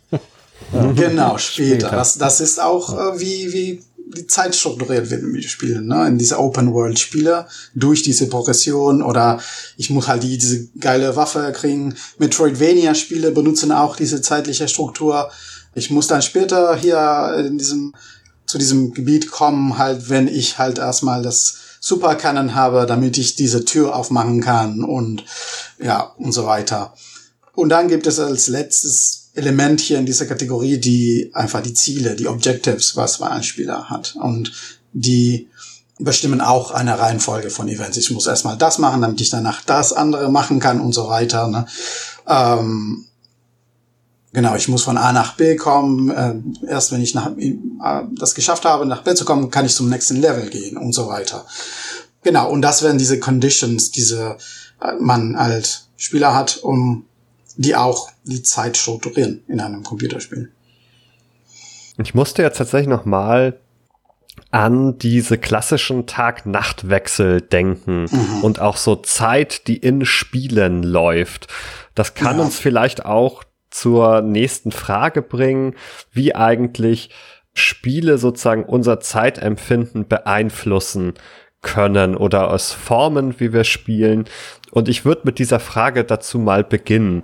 Genau, 0.72 1.38
später. 1.40 1.88
später. 1.88 1.90
Das, 1.90 2.20
das 2.20 2.42
ist 2.42 2.62
auch 2.62 2.94
äh, 2.94 3.20
wie, 3.20 3.54
wie 3.54 3.84
die 4.07 4.27
Zeit 4.27 4.56
strukturiert 4.56 5.10
wird 5.10 5.23
in 5.23 5.34
Videospielen, 5.34 5.88
ne? 5.88 6.07
in 6.07 6.18
diese 6.18 6.40
Open-World-Spiele, 6.40 7.48
durch 7.73 8.03
diese 8.03 8.27
Progression 8.27 9.02
oder 9.02 9.41
ich 9.77 9.90
muss 9.90 10.07
halt 10.07 10.23
die, 10.23 10.38
diese 10.38 10.68
geile 10.80 11.15
Waffe 11.15 11.52
kriegen. 11.53 11.95
Metroidvania-Spiele 12.19 13.32
benutzen 13.32 13.72
auch 13.72 13.95
diese 13.95 14.22
zeitliche 14.22 14.68
Struktur. 14.68 15.32
Ich 15.73 15.90
muss 15.90 16.07
dann 16.07 16.22
später 16.22 16.76
hier 16.76 17.45
in 17.45 17.57
diesem, 17.57 17.94
zu 18.45 18.57
diesem 18.57 18.94
Gebiet 18.94 19.32
kommen, 19.32 19.77
halt, 19.77 20.10
wenn 20.10 20.27
ich 20.27 20.57
halt 20.57 20.77
erstmal 20.77 21.23
das 21.23 21.57
Super 21.80 22.15
Cannon 22.15 22.56
habe, 22.56 22.86
damit 22.86 23.18
ich 23.18 23.36
diese 23.36 23.65
Tür 23.65 23.95
aufmachen 23.95 24.41
kann 24.41 24.84
und 24.84 25.23
ja, 25.80 26.14
und 26.18 26.32
so 26.32 26.45
weiter. 26.45 26.94
Und 27.53 27.69
dann 27.69 27.88
gibt 27.88 28.07
es 28.07 28.19
als 28.19 28.48
letztes 28.48 29.24
Element 29.36 29.82
hier 29.82 29.99
in 29.99 30.06
dieser 30.06 30.26
Kategorie 30.26 30.78
die 30.78 31.32
einfach 31.34 31.62
die 31.62 31.74
Ziele, 31.74 32.16
die 32.16 32.28
Objectives, 32.28 32.95
was 32.95 33.22
ein 33.22 33.44
Spieler 33.44 33.90
hat. 33.90 34.16
Und 34.20 34.52
die 34.94 35.49
bestimmen 35.99 36.41
auch 36.41 36.72
eine 36.72 36.98
Reihenfolge 36.99 37.49
von 37.49 37.68
Events. 37.68 37.98
Ich 37.98 38.12
muss 38.12 38.28
erstmal 38.28 38.57
das 38.57 38.80
machen, 38.80 39.02
damit 39.02 39.22
ich 39.22 39.30
danach 39.30 39.62
das 39.62 39.94
andere 39.94 40.30
machen 40.30 40.60
kann 40.60 40.82
und 40.82 40.94
so 40.94 41.07
weiter. 41.07 41.48
Ne? 41.48 41.66
Ähm, 42.28 43.06
genau, 44.34 44.56
ich 44.56 44.68
muss 44.68 44.84
von 44.84 44.98
A 44.98 45.14
nach 45.14 45.36
B 45.36 45.56
kommen. 45.56 46.10
Äh, 46.10 46.36
erst 46.68 46.91
wenn 46.91 47.02
ich 47.02 47.16
nach, 47.16 47.32
äh, 47.38 47.56
das 48.12 48.36
geschafft 48.36 48.66
habe, 48.66 48.86
nach 48.86 49.03
B 49.03 49.16
zu 49.16 49.26
kommen, 49.26 49.52
kann 49.52 49.66
ich 49.66 49.76
zum 49.76 49.90
nächsten 49.90 50.18
Level 50.18 50.49
gehen 50.49 50.78
und 50.78 50.94
so 50.94 51.07
weiter. 51.07 51.45
Genau, 52.24 52.49
und 52.49 52.62
das 52.62 52.82
wären 52.82 52.98
diese 52.98 53.20
Conditions, 53.20 53.91
diese 53.91 54.38
äh, 54.82 54.94
man 54.99 55.36
als 55.36 55.88
Spieler 55.95 56.34
hat, 56.34 56.57
um 56.57 57.06
die 57.57 57.76
auch 57.76 58.10
die 58.23 58.44
Zeit 58.44 58.77
strukturieren 58.77 59.44
in 59.48 59.60
einem 59.60 59.84
Computerspiel. 59.84 60.52
Ich 61.98 62.14
musste 62.14 62.41
jetzt 62.41 62.57
tatsächlich 62.57 62.90
noch 62.90 63.06
mal 63.06 63.60
an 64.52 64.98
diese 64.99 65.38
klassischen 65.38 66.07
Tag-Nacht-Wechsel 66.07 67.41
denken 67.41 68.06
mhm. 68.11 68.44
und 68.44 68.60
auch 68.60 68.77
so 68.77 68.95
Zeit, 68.95 69.68
die 69.68 69.77
in 69.77 70.06
Spielen 70.06 70.84
läuft. 70.84 71.48
Das 71.94 72.14
kann 72.14 72.38
ja. 72.38 72.44
uns 72.44 72.60
vielleicht 72.60 73.06
auch 73.06 73.44
zur 73.69 74.22
nächsten 74.22 74.72
Frage 74.72 75.22
bringen, 75.22 75.76
wie 76.11 76.36
eigentlich 76.36 77.10
Spiele 77.53 78.18
sozusagen 78.18 78.65
unser 78.65 78.99
Zeitempfinden 78.99 80.07
beeinflussen 80.07 81.14
können 81.66 82.16
oder 82.16 82.52
aus 82.52 82.72
Formen, 82.72 83.40
wie 83.40 83.52
wir 83.52 83.64
spielen. 83.64 84.26
Und 84.72 84.88
ich 84.88 85.04
würde 85.04 85.22
mit 85.26 85.40
dieser 85.40 85.60
Frage 85.60 86.04
dazu 86.04 86.38
mal 86.38 86.64
beginnen 86.64 87.24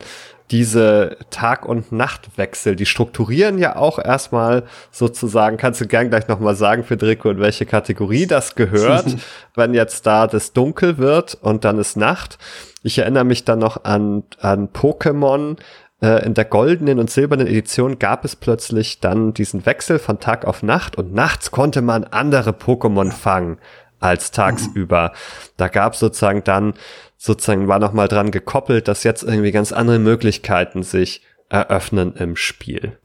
diese 0.50 1.16
Tag- 1.30 1.66
und 1.66 1.94
Nachtwechsel, 1.94 2.76
die 2.76 2.86
strukturieren 2.86 3.58
ja 3.58 3.78
auch 3.78 3.98
erstmal 4.00 4.64
sozusagen, 4.92 5.56
kannst 5.56 5.80
du 5.80 5.88
gern 5.88 6.10
gleich 6.10 6.28
nochmal 6.28 6.56
sagen, 6.56 6.84
Federico, 6.84 7.30
in 7.30 7.40
welche 7.40 7.66
Kategorie 7.66 8.28
das 8.28 8.56
gehört, 8.56 9.16
wenn 9.56 9.74
jetzt 9.74 10.06
da 10.06 10.28
das 10.28 10.52
dunkel 10.52 10.98
wird 10.98 11.36
und 11.36 11.64
dann 11.64 11.78
ist 11.78 11.96
Nacht. 11.96 12.38
Ich 12.84 12.98
erinnere 12.98 13.24
mich 13.24 13.46
dann 13.46 13.60
noch 13.60 13.86
an, 13.86 14.24
an 14.42 14.68
Pokémon, 14.70 15.56
äh, 16.02 16.26
in 16.26 16.34
der 16.34 16.46
goldenen 16.46 17.00
und 17.00 17.10
silbernen 17.10 17.48
Edition 17.48 18.00
gab 18.00 18.26
es 18.26 18.36
plötzlich 18.36 19.00
dann 19.00 19.34
diesen 19.34 19.66
Wechsel 19.66 20.00
von 20.00 20.20
Tag 20.20 20.46
auf 20.46 20.64
Nacht 20.64 20.98
und 20.98 21.14
nachts 21.14 21.52
konnte 21.52 21.82
man 21.82 22.04
andere 22.04 22.52
Pokémon 22.52 23.12
fangen 23.12 23.58
als 24.02 24.32
tagsüber. 24.32 25.14
Da 25.58 25.70
gab 25.70 25.94
es 25.94 26.00
sozusagen 26.00 26.44
dann 26.44 26.74
sozusagen 27.18 27.68
war 27.68 27.78
noch 27.78 27.94
mal 27.94 28.08
dran 28.08 28.32
gekoppelt, 28.32 28.88
dass 28.88 29.04
jetzt 29.04 29.22
irgendwie 29.22 29.52
ganz 29.52 29.72
andere 29.72 30.00
Möglichkeiten 30.00 30.82
sich 30.82 31.22
eröffnen 31.50 32.16
im 32.16 32.36
Spiel. 32.36 32.98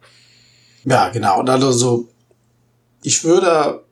Ja, 0.85 1.11
genau. 1.11 1.41
Und 1.41 1.51
also 1.51 1.71
so, 1.73 2.09
ich 3.03 3.25
würde, 3.25 3.85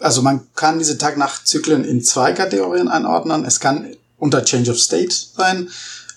also 0.00 0.22
man 0.22 0.48
kann 0.56 0.80
diese 0.80 0.98
Tag-Nacht-Zyklen 0.98 1.84
in 1.84 2.02
zwei 2.02 2.32
Kategorien 2.32 2.88
einordnen. 2.88 3.44
Es 3.44 3.60
kann 3.60 3.94
unter 4.18 4.44
Change 4.44 4.72
of 4.72 4.80
State 4.80 5.14
sein, 5.14 5.68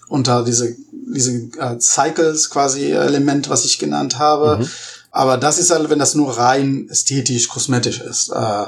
unter 0.08 0.44
diese, 0.44 0.76
diese 0.92 1.50
äh, 1.60 1.80
Cycles 1.80 2.50
quasi 2.50 2.92
Element, 2.94 3.48
was 3.48 3.64
ich 3.64 3.78
genannt 3.78 4.18
habe. 4.18 4.58
Mhm. 4.58 4.70
Aber 5.12 5.38
das 5.38 5.60
ist 5.60 5.70
halt, 5.70 5.88
wenn 5.92 6.00
das 6.00 6.16
nur 6.16 6.36
rein 6.36 6.88
ästhetisch, 6.90 7.48
kosmetisch 7.48 8.02
ist. 8.02 8.30
Äh, 8.30 8.66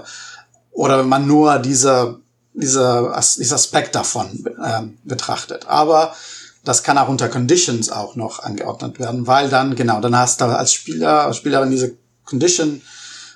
oder 0.76 1.00
wenn 1.00 1.10
man 1.10 1.26
nur 1.26 1.58
diese 1.60 2.20
dieser, 2.56 3.22
dieser 3.38 3.56
Aspekt 3.56 3.96
davon 3.96 4.46
äh, 4.64 4.82
betrachtet. 5.04 5.68
Aber 5.68 6.16
das 6.64 6.84
kann 6.84 6.98
auch 6.98 7.10
unter 7.10 7.30
Conditions 7.30 7.90
auch 7.90 8.16
noch 8.16 8.40
angeordnet 8.40 9.00
werden, 9.00 9.28
weil 9.28 9.50
dann, 9.50 9.76
genau, 9.76 10.02
dann 10.02 10.18
hast 10.18 10.42
du 10.42 10.46
als 10.46 10.74
Spieler, 10.74 11.26
als 11.26 11.38
Spielerin 11.38 11.70
diese 11.70 11.96
Condition, 12.24 12.82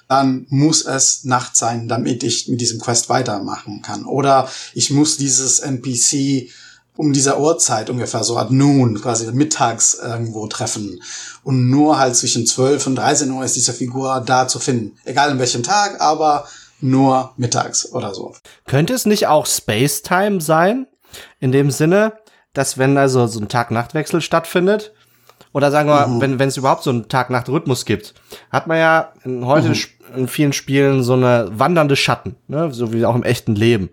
dann 0.07 0.47
muss 0.49 0.83
es 0.85 1.25
Nacht 1.25 1.55
sein, 1.55 1.87
damit 1.87 2.23
ich 2.23 2.47
mit 2.47 2.59
diesem 2.59 2.79
Quest 2.79 3.09
weitermachen 3.09 3.83
kann. 3.83 4.05
Oder 4.05 4.49
ich 4.73 4.89
muss 4.89 5.17
dieses 5.17 5.59
NPC 5.59 6.49
um 6.95 7.13
dieser 7.13 7.39
Uhrzeit 7.39 7.89
ungefähr 7.91 8.23
so 8.23 8.37
at 8.37 8.49
noon, 8.49 8.99
quasi 8.99 9.31
mittags 9.31 9.93
irgendwo 9.93 10.47
treffen. 10.47 10.99
Und 11.43 11.69
nur 11.69 11.99
halt 11.99 12.15
zwischen 12.15 12.47
12 12.47 12.87
und 12.87 12.95
13 12.95 13.31
Uhr 13.31 13.45
ist 13.45 13.55
diese 13.55 13.73
Figur 13.73 14.23
da 14.25 14.47
zu 14.47 14.59
finden. 14.59 14.97
Egal 15.05 15.31
in 15.31 15.39
welchem 15.39 15.61
Tag, 15.61 16.01
aber 16.01 16.47
nur 16.81 17.33
mittags 17.37 17.91
oder 17.91 18.13
so. 18.13 18.35
Könnte 18.65 18.93
es 18.93 19.05
nicht 19.05 19.27
auch 19.27 19.45
Space-Time 19.45 20.41
sein? 20.41 20.87
In 21.39 21.51
dem 21.51 21.71
Sinne, 21.71 22.13
dass 22.53 22.77
wenn 22.77 22.97
also 22.97 23.25
so 23.27 23.39
ein 23.39 23.47
Tag-Nacht-Wechsel 23.47 24.21
stattfindet, 24.21 24.93
oder 25.53 25.71
sagen 25.71 25.89
wir, 25.89 26.07
mhm. 26.07 26.39
wenn 26.39 26.47
es 26.47 26.57
überhaupt 26.57 26.83
so 26.83 26.91
einen 26.91 27.07
Tag-Nacht-Rhythmus 27.07 27.85
gibt, 27.85 28.13
hat 28.51 28.67
man 28.67 28.77
ja 28.77 29.13
in, 29.23 29.45
heute 29.45 29.69
mhm. 29.69 29.75
in 30.15 30.27
vielen 30.27 30.53
Spielen 30.53 31.03
so 31.03 31.13
eine 31.13 31.49
wandernde 31.51 31.95
Schatten, 31.95 32.35
ne? 32.47 32.71
so 32.71 32.93
wie 32.93 33.05
auch 33.05 33.15
im 33.15 33.23
echten 33.23 33.55
Leben. 33.55 33.89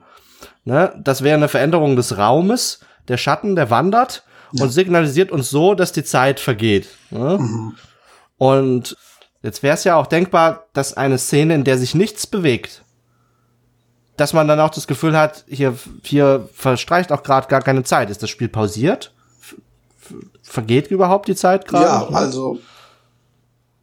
Ne? 0.64 0.92
Das 1.02 1.22
wäre 1.22 1.36
eine 1.36 1.48
Veränderung 1.48 1.96
des 1.96 2.18
Raumes, 2.18 2.80
der 3.08 3.16
Schatten, 3.16 3.56
der 3.56 3.70
wandert 3.70 4.24
ja. 4.52 4.64
und 4.64 4.70
signalisiert 4.70 5.32
uns 5.32 5.48
so, 5.48 5.74
dass 5.74 5.92
die 5.92 6.04
Zeit 6.04 6.40
vergeht. 6.40 6.88
Ne? 7.10 7.38
Mhm. 7.40 7.76
Und 8.36 8.96
Jetzt 9.46 9.62
wäre 9.62 9.74
es 9.74 9.84
ja 9.84 9.96
auch 9.96 10.06
denkbar, 10.06 10.66
dass 10.74 10.94
eine 10.94 11.18
Szene, 11.18 11.54
in 11.54 11.64
der 11.64 11.78
sich 11.78 11.94
nichts 11.94 12.26
bewegt, 12.26 12.82
dass 14.16 14.32
man 14.32 14.48
dann 14.48 14.60
auch 14.60 14.70
das 14.70 14.86
Gefühl 14.86 15.16
hat, 15.16 15.44
hier, 15.48 15.76
hier 16.02 16.48
verstreicht 16.52 17.12
auch 17.12 17.22
gerade 17.22 17.48
gar 17.48 17.62
keine 17.62 17.84
Zeit. 17.84 18.10
Ist 18.10 18.22
das 18.22 18.30
Spiel 18.30 18.48
pausiert? 18.48 19.12
vergeht 20.42 20.90
überhaupt 20.90 21.28
die 21.28 21.34
Zeit 21.34 21.66
gerade? 21.66 21.84
Ja, 21.84 22.08
also 22.16 22.58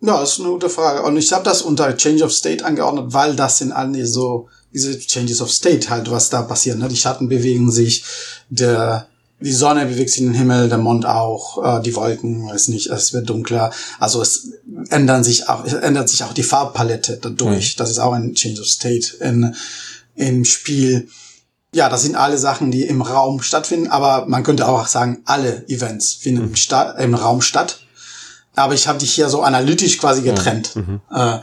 ja, 0.01 0.21
ist 0.21 0.39
eine 0.39 0.49
gute 0.49 0.69
Frage. 0.69 1.01
Und 1.03 1.15
ich 1.15 1.31
habe 1.31 1.43
das 1.43 1.61
unter 1.61 1.95
Change 1.95 2.25
of 2.25 2.33
State 2.33 2.65
angeordnet, 2.65 3.13
weil 3.13 3.35
das 3.35 3.59
sind 3.59 3.71
alle 3.71 4.05
so 4.05 4.49
diese 4.73 4.99
Changes 4.99 5.41
of 5.41 5.51
State 5.51 5.89
halt, 5.89 6.11
was 6.11 6.29
da 6.29 6.41
passiert. 6.41 6.77
Ne? 6.77 6.87
Die 6.87 6.97
Schatten 6.97 7.29
bewegen 7.29 7.71
sich, 7.71 8.03
der 8.49 9.07
die 9.43 9.53
Sonne 9.53 9.85
bewegt 9.85 10.09
sich 10.09 10.21
in 10.21 10.27
den 10.27 10.35
Himmel, 10.35 10.69
der 10.69 10.77
Mond 10.77 11.05
auch, 11.05 11.63
äh, 11.63 11.81
die 11.81 11.95
Wolken, 11.95 12.47
weiß 12.47 12.69
nicht, 12.69 12.87
es 12.87 13.11
wird 13.11 13.29
dunkler. 13.29 13.71
Also 13.99 14.21
es 14.21 14.51
ändern 14.89 15.23
sich 15.23 15.49
auch, 15.49 15.65
ändert 15.65 16.07
sich 16.07 16.23
auch 16.23 16.33
die 16.33 16.43
Farbpalette 16.43 17.19
dadurch. 17.21 17.75
Mhm. 17.75 17.77
Das 17.77 17.89
ist 17.89 17.99
auch 17.99 18.13
ein 18.13 18.33
Change 18.35 18.61
of 18.61 18.67
State 18.67 19.17
in, 19.19 19.53
im 20.15 20.45
Spiel. 20.45 21.09
Ja, 21.73 21.89
das 21.89 22.03
sind 22.03 22.15
alle 22.15 22.37
Sachen, 22.37 22.71
die 22.71 22.83
im 22.83 23.01
Raum 23.01 23.41
stattfinden, 23.41 23.87
aber 23.87 24.27
man 24.27 24.43
könnte 24.43 24.67
auch 24.67 24.87
sagen, 24.87 25.21
alle 25.25 25.67
Events 25.67 26.13
finden 26.13 26.49
mhm. 26.49 26.55
statt, 26.55 26.95
im 26.99 27.13
Raum 27.13 27.41
statt. 27.41 27.81
Aber 28.55 28.75
ich 28.75 28.87
habe 28.87 28.99
dich 28.99 29.13
hier 29.13 29.29
so 29.29 29.41
analytisch 29.41 29.97
quasi 29.97 30.21
getrennt. 30.21 30.75
Mhm. 30.75 31.01
Äh, 31.11 31.39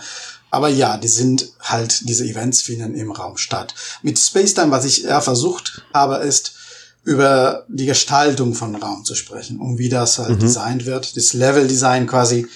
aber 0.50 0.68
ja, 0.68 0.96
die 0.96 1.08
sind 1.08 1.50
halt, 1.60 2.08
diese 2.08 2.24
Events 2.24 2.62
finden 2.62 2.94
im 2.94 3.12
Raum 3.12 3.36
statt. 3.36 3.74
Mit 4.02 4.18
Space 4.18 4.54
Time, 4.54 4.70
was 4.70 4.84
ich 4.84 5.04
eher 5.04 5.20
versucht 5.20 5.82
habe, 5.92 6.16
ist, 6.16 6.54
über 7.02 7.64
die 7.68 7.86
Gestaltung 7.86 8.54
von 8.54 8.76
Raum 8.76 9.04
zu 9.04 9.14
sprechen 9.14 9.58
und 9.58 9.78
wie 9.78 9.88
das 9.88 10.18
halt 10.18 10.36
mhm. 10.36 10.38
designt 10.40 10.86
wird. 10.86 11.16
Das 11.16 11.32
Level-Design 11.32 12.06
quasi 12.06 12.46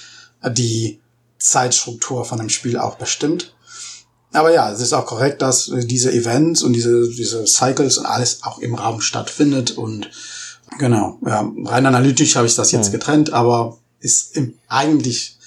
die 0.50 1.00
Zeitstruktur 1.38 2.24
von 2.24 2.38
dem 2.38 2.50
Spiel 2.50 2.78
auch 2.78 2.96
bestimmt. 2.96 3.54
Aber 4.32 4.52
ja, 4.52 4.70
es 4.70 4.80
ist 4.80 4.92
auch 4.92 5.06
korrekt, 5.06 5.42
dass 5.42 5.70
diese 5.84 6.12
Events 6.12 6.62
und 6.62 6.72
diese, 6.72 7.08
diese 7.08 7.46
Cycles 7.46 7.98
und 7.98 8.06
alles 8.06 8.42
auch 8.42 8.58
im 8.58 8.74
Raum 8.74 9.00
stattfindet 9.00 9.72
und 9.72 10.10
genau, 10.78 11.18
ja, 11.24 11.48
rein 11.64 11.86
analytisch 11.86 12.34
habe 12.36 12.46
ich 12.46 12.56
das 12.56 12.72
jetzt 12.72 12.88
mhm. 12.88 12.92
getrennt, 12.92 13.32
aber 13.32 13.78
ist 14.00 14.36
im, 14.36 14.54
eigentlich 14.68 15.38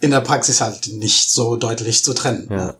in 0.00 0.12
der 0.12 0.20
Praxis 0.20 0.60
halt 0.60 0.86
nicht 0.92 1.30
so 1.30 1.56
deutlich 1.56 2.04
zu 2.04 2.14
trennen. 2.14 2.48
Ja. 2.50 2.74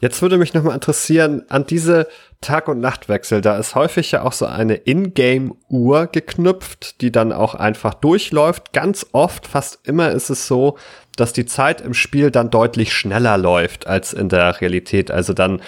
Jetzt 0.00 0.22
würde 0.22 0.38
mich 0.38 0.54
nochmal 0.54 0.74
interessieren, 0.74 1.44
an 1.48 1.66
diese 1.66 2.06
Tag- 2.40 2.68
und 2.68 2.78
Nachtwechsel, 2.80 3.40
da 3.40 3.58
ist 3.58 3.74
häufig 3.74 4.12
ja 4.12 4.22
auch 4.22 4.32
so 4.32 4.46
eine 4.46 4.74
Ingame-Uhr 4.74 6.06
geknüpft, 6.06 7.00
die 7.00 7.10
dann 7.10 7.32
auch 7.32 7.54
einfach 7.54 7.94
durchläuft. 7.94 8.72
Ganz 8.72 9.06
oft, 9.12 9.46
fast 9.46 9.80
immer 9.84 10.12
ist 10.12 10.30
es 10.30 10.46
so, 10.46 10.78
dass 11.16 11.32
die 11.32 11.46
Zeit 11.46 11.80
im 11.80 11.94
Spiel 11.94 12.30
dann 12.30 12.50
deutlich 12.50 12.92
schneller 12.92 13.36
läuft 13.36 13.88
als 13.88 14.12
in 14.12 14.28
der 14.28 14.60
Realität. 14.60 15.10
Also 15.10 15.32
dann 15.32 15.60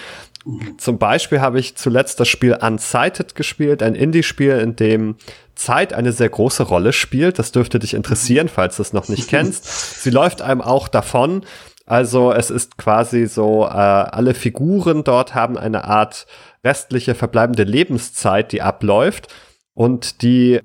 zum 0.77 0.97
Beispiel 0.97 1.41
habe 1.41 1.59
ich 1.59 1.75
zuletzt 1.75 2.19
das 2.19 2.27
Spiel 2.27 2.53
Unsighted 2.53 3.35
gespielt, 3.35 3.83
ein 3.83 3.93
Indie-Spiel, 3.93 4.57
in 4.57 4.75
dem 4.75 5.15
Zeit 5.55 5.93
eine 5.93 6.13
sehr 6.13 6.29
große 6.29 6.63
Rolle 6.63 6.93
spielt. 6.93 7.37
Das 7.37 7.51
dürfte 7.51 7.79
dich 7.79 7.93
interessieren, 7.93 8.49
falls 8.49 8.77
du 8.77 8.81
es 8.81 8.93
noch 8.93 9.07
nicht 9.07 9.27
kennst. 9.27 9.65
Sie 10.01 10.09
läuft 10.09 10.41
einem 10.41 10.61
auch 10.61 10.87
davon. 10.87 11.43
Also 11.85 12.31
es 12.31 12.49
ist 12.49 12.77
quasi 12.77 13.27
so, 13.27 13.65
äh, 13.65 13.69
alle 13.69 14.33
Figuren 14.33 15.03
dort 15.03 15.35
haben 15.35 15.57
eine 15.57 15.83
Art 15.83 16.25
restliche 16.63 17.15
verbleibende 17.15 17.63
Lebenszeit, 17.63 18.51
die 18.51 18.61
abläuft 18.61 19.33
und 19.73 20.21
die, 20.21 20.61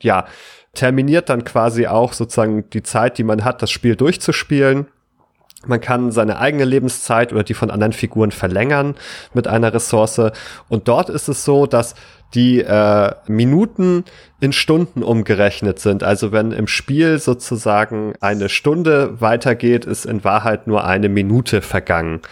ja, 0.00 0.26
terminiert 0.74 1.28
dann 1.28 1.44
quasi 1.44 1.86
auch 1.86 2.12
sozusagen 2.12 2.70
die 2.70 2.82
Zeit, 2.82 3.18
die 3.18 3.24
man 3.24 3.44
hat, 3.44 3.62
das 3.62 3.70
Spiel 3.70 3.96
durchzuspielen. 3.96 4.86
Man 5.66 5.80
kann 5.80 6.10
seine 6.10 6.38
eigene 6.38 6.64
Lebenszeit 6.64 7.32
oder 7.32 7.42
die 7.42 7.54
von 7.54 7.70
anderen 7.70 7.92
Figuren 7.92 8.30
verlängern 8.30 8.94
mit 9.34 9.46
einer 9.46 9.74
Ressource. 9.74 10.32
Und 10.68 10.88
dort 10.88 11.10
ist 11.10 11.28
es 11.28 11.44
so, 11.44 11.66
dass 11.66 11.94
die 12.34 12.60
äh, 12.60 13.12
Minuten 13.26 14.04
in 14.40 14.52
Stunden 14.52 15.02
umgerechnet 15.02 15.78
sind. 15.78 16.02
Also 16.02 16.32
wenn 16.32 16.52
im 16.52 16.66
Spiel 16.66 17.18
sozusagen 17.18 18.14
eine 18.20 18.48
Stunde 18.48 19.20
weitergeht, 19.20 19.84
ist 19.84 20.06
in 20.06 20.24
Wahrheit 20.24 20.66
nur 20.66 20.84
eine 20.84 21.08
Minute 21.08 21.60
vergangen. 21.60 22.22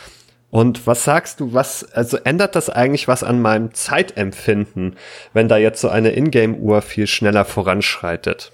Und 0.51 0.87
was 0.87 1.05
sagst 1.05 1.41
du, 1.41 1.53
was, 1.53 1.85
also 1.93 2.17
ändert 2.17 2.57
das 2.57 2.71
eigentlich 2.71 3.07
was 3.07 3.23
an 3.23 3.43
meinem 3.43 3.75
Zeitempfinden, 3.75 4.97
wenn 5.35 5.49
da 5.49 5.59
jetzt 5.59 5.81
so 5.81 5.89
eine 5.89 6.13
Ingame-Uhr 6.13 6.81
viel 6.81 7.07
schneller 7.07 7.45
voranschreitet? 7.45 8.53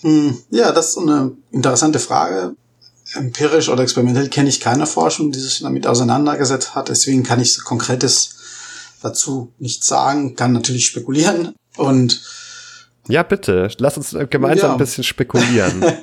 Hm, 0.00 0.38
ja, 0.50 0.72
das 0.72 0.90
ist 0.90 0.98
eine 0.98 1.32
interessante 1.52 1.98
Frage. 1.98 2.54
Empirisch 3.14 3.68
oder 3.68 3.82
experimentell 3.82 4.28
kenne 4.28 4.48
ich 4.48 4.60
keine 4.60 4.86
Forschung, 4.86 5.30
die 5.30 5.38
sich 5.38 5.60
damit 5.60 5.86
auseinandergesetzt 5.86 6.74
hat. 6.74 6.88
Deswegen 6.88 7.22
kann 7.22 7.40
ich 7.40 7.52
so 7.52 7.62
konkretes 7.62 8.36
dazu 9.02 9.52
nichts 9.58 9.86
sagen, 9.86 10.36
kann 10.36 10.52
natürlich 10.52 10.86
spekulieren 10.86 11.54
und 11.76 12.22
ja, 13.08 13.22
bitte, 13.22 13.68
lass 13.78 13.96
uns 13.96 14.16
gemeinsam 14.30 14.70
ja. 14.70 14.74
ein 14.74 14.78
bisschen 14.78 15.04
spekulieren. 15.04 15.80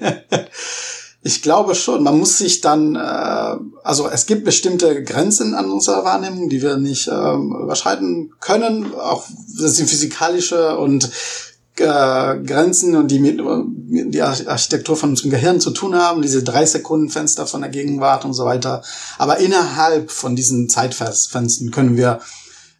ich 1.25 1.41
glaube 1.41 1.73
schon, 1.73 2.03
man 2.03 2.19
muss 2.19 2.37
sich 2.37 2.59
dann, 2.59 2.95
äh, 2.95 3.55
also 3.83 4.09
es 4.09 4.25
gibt 4.25 4.43
bestimmte 4.43 5.03
Grenzen 5.03 5.55
an 5.55 5.71
unserer 5.71 6.03
Wahrnehmung, 6.03 6.49
die 6.49 6.61
wir 6.61 6.75
nicht 6.75 7.07
äh, 7.07 7.11
überschreiten 7.11 8.33
können. 8.41 8.93
Auch 8.93 9.25
das 9.57 9.77
sind 9.77 9.89
physikalische 9.89 10.77
und 10.77 11.09
äh, 11.77 12.37
Grenzen 12.39 12.95
und 12.95 13.09
die 13.09 13.19
mit 13.19 13.39
die 14.13 14.21
Architektur 14.21 14.97
von 14.97 15.11
unserem 15.11 15.31
Gehirn 15.31 15.61
zu 15.61 15.71
tun 15.71 15.95
haben, 15.95 16.21
diese 16.21 16.43
drei 16.43 16.65
Sekunden 16.65 17.09
Fenster 17.09 17.47
von 17.47 17.61
der 17.61 17.69
Gegenwart 17.69 18.25
und 18.25 18.33
so 18.33 18.43
weiter. 18.43 18.83
Aber 19.17 19.37
innerhalb 19.37 20.11
von 20.11 20.35
diesen 20.35 20.67
Zeitfenstern 20.67 21.71
können 21.71 21.95
wir 21.95 22.19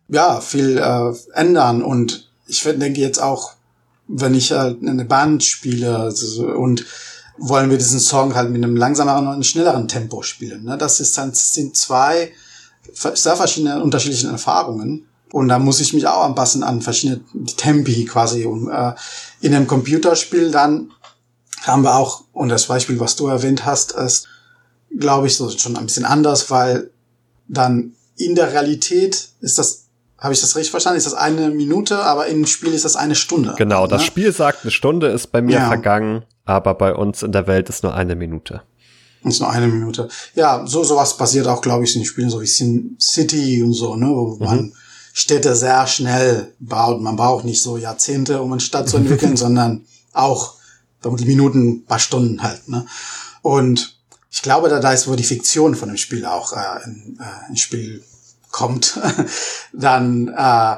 ja, 0.10 0.42
viel 0.42 0.78
äh, 0.78 1.14
ändern. 1.34 1.82
Und 1.82 2.30
ich 2.48 2.62
denke 2.64 3.00
jetzt 3.00 3.22
auch, 3.22 3.54
wenn 4.08 4.36
ich 4.36 4.52
halt 4.52 4.86
eine 4.86 5.06
Band 5.06 5.46
spiele 5.46 6.14
und 6.58 6.86
wollen 7.38 7.70
wir 7.70 7.78
diesen 7.78 8.00
Song 8.00 8.36
halt 8.36 8.52
mit 8.52 8.64
einem 8.64 8.76
langsameren 8.76 9.28
und 9.28 9.34
einem 9.34 9.44
schnelleren 9.44 9.88
Tempo 9.88 10.22
spielen. 10.22 10.64
Ne? 10.64 10.78
Das 10.78 11.00
ist 11.00 11.18
dann, 11.18 11.34
sind 11.34 11.76
zwei 11.76 12.32
sehr 12.94 13.36
verschiedene 13.36 13.82
unterschiedliche 13.82 14.28
Erfahrungen. 14.28 15.08
Und 15.32 15.48
da 15.48 15.58
muss 15.58 15.80
ich 15.80 15.94
mich 15.94 16.06
auch 16.06 16.24
anpassen 16.24 16.64
an 16.64 16.82
verschiedene 16.82 17.22
Tempi 17.58 18.06
quasi. 18.06 18.46
Und 18.46 18.70
äh, 18.70 18.94
in 19.42 19.56
einem 19.56 19.66
Computerspiel 19.66 20.52
dann 20.52 20.92
haben 21.64 21.84
wir 21.84 21.96
auch, 21.96 22.24
und 22.34 22.50
das 22.50 22.68
Beispiel, 22.68 23.00
was 23.00 23.16
du 23.16 23.28
erwähnt 23.28 23.66
hast, 23.66 23.94
ist, 23.94 24.28
glaube 24.96 25.28
ich, 25.28 25.36
so 25.36 25.50
schon 25.50 25.76
ein 25.76 25.88
bisschen 25.88 26.06
anders, 26.06 26.52
weil 26.52 26.92
dann 27.48 27.94
in 28.16 28.36
der 28.36 28.54
Realität 28.54 29.30
ist 29.42 29.58
das 29.58 29.84
habe 30.24 30.34
ich 30.34 30.40
das 30.40 30.56
richtig 30.56 30.72
verstanden? 30.72 30.98
Ist 30.98 31.06
das 31.06 31.16
eine 31.16 31.50
Minute, 31.50 32.00
aber 32.00 32.28
im 32.28 32.46
Spiel 32.46 32.74
ist 32.74 32.86
das 32.86 32.96
eine 32.96 33.14
Stunde? 33.14 33.56
Genau, 33.58 33.88
das 33.88 34.04
ne? 34.04 34.08
Spiel 34.08 34.32
sagt, 34.32 34.60
eine 34.64 34.72
Stunde 34.72 35.08
ist 35.08 35.34
bei 35.34 35.42
mir 35.42 35.58
ja. 35.58 35.68
vergangen, 35.68 36.24
aber 36.46 36.74
bei 36.76 36.94
uns 36.94 37.24
in 37.24 37.32
der 37.32 37.48
Welt 37.48 37.70
ist 37.70 37.84
nur 37.84 37.94
eine 37.94 38.16
Minute. 38.16 38.62
Ist 39.24 39.40
nur 39.40 39.50
eine 39.50 39.68
Minute. 39.68 40.10
Ja, 40.36 40.66
so 40.68 40.84
sowas 40.84 41.16
passiert 41.16 41.48
auch, 41.48 41.62
glaube 41.62 41.86
ich, 41.86 41.96
in 41.96 42.04
Spielen 42.04 42.30
so 42.30 42.42
wie 42.42 42.48
Sin 42.48 42.98
City 43.00 43.64
und 43.64 43.74
so, 43.74 43.96
ne, 43.96 44.08
wo 44.08 44.36
mhm. 44.36 44.46
man 44.46 44.74
Städte 45.14 45.56
sehr 45.56 45.86
schnell 45.88 46.54
baut. 46.60 47.00
Man 47.00 47.16
braucht 47.16 47.46
nicht 47.46 47.62
so 47.62 47.78
Jahrzehnte, 47.78 48.42
um 48.42 48.52
eine 48.52 48.62
Stadt 48.62 48.90
zu 48.90 48.98
entwickeln, 48.98 49.38
sondern 49.38 49.86
auch 50.12 50.56
Minuten, 51.04 51.86
paar 51.86 52.00
Stunden 52.00 52.42
halt. 52.42 52.68
Ne? 52.68 52.86
Und 53.42 53.98
ich 54.32 54.42
glaube, 54.42 54.70
da, 54.70 54.80
da 54.80 54.92
ist 54.92 55.08
wohl 55.08 55.16
die 55.16 55.24
Fiktion 55.24 55.76
von 55.76 55.90
dem 55.90 55.98
Spiel 55.98 56.26
auch 56.26 56.54
äh, 56.54 56.84
in, 56.86 57.20
äh, 57.20 57.50
ins 57.50 57.60
Spiel 57.60 58.04
kommt, 58.52 59.00
dann 59.74 60.30
äh, 60.30 60.78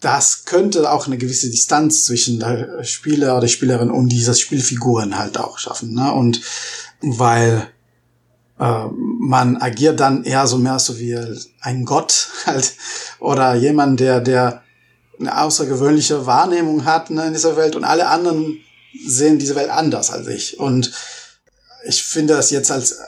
das 0.00 0.44
könnte 0.44 0.90
auch 0.90 1.06
eine 1.06 1.18
gewisse 1.18 1.50
Distanz 1.50 2.04
zwischen 2.04 2.38
der 2.38 2.84
Spieler 2.84 3.36
oder 3.36 3.48
Spielerin 3.48 3.90
und 3.90 4.10
dieser 4.10 4.34
Spielfiguren 4.34 5.18
halt 5.18 5.38
auch 5.38 5.58
schaffen. 5.58 5.94
Ne? 5.94 6.12
Und 6.12 6.40
weil 7.00 7.66
äh, 8.58 8.84
man 8.92 9.56
agiert 9.56 10.00
dann 10.00 10.24
eher 10.24 10.46
so 10.46 10.58
mehr 10.58 10.78
so 10.78 10.98
wie 10.98 11.18
ein 11.60 11.84
Gott 11.84 12.28
halt 12.46 12.74
oder 13.20 13.54
jemand, 13.54 14.00
der, 14.00 14.20
der 14.20 14.62
eine 15.18 15.40
außergewöhnliche 15.40 16.26
Wahrnehmung 16.26 16.84
hat 16.84 17.10
ne, 17.10 17.26
in 17.26 17.32
dieser 17.32 17.56
Welt 17.56 17.74
und 17.74 17.84
alle 17.84 18.08
anderen 18.08 18.60
sehen 19.06 19.38
diese 19.38 19.54
Welt 19.54 19.70
anders 19.70 20.10
als 20.10 20.26
ich. 20.26 20.58
Und 20.58 20.92
ich 21.86 22.02
finde 22.02 22.34
das 22.34 22.50
jetzt 22.50 22.70
als 22.70 22.98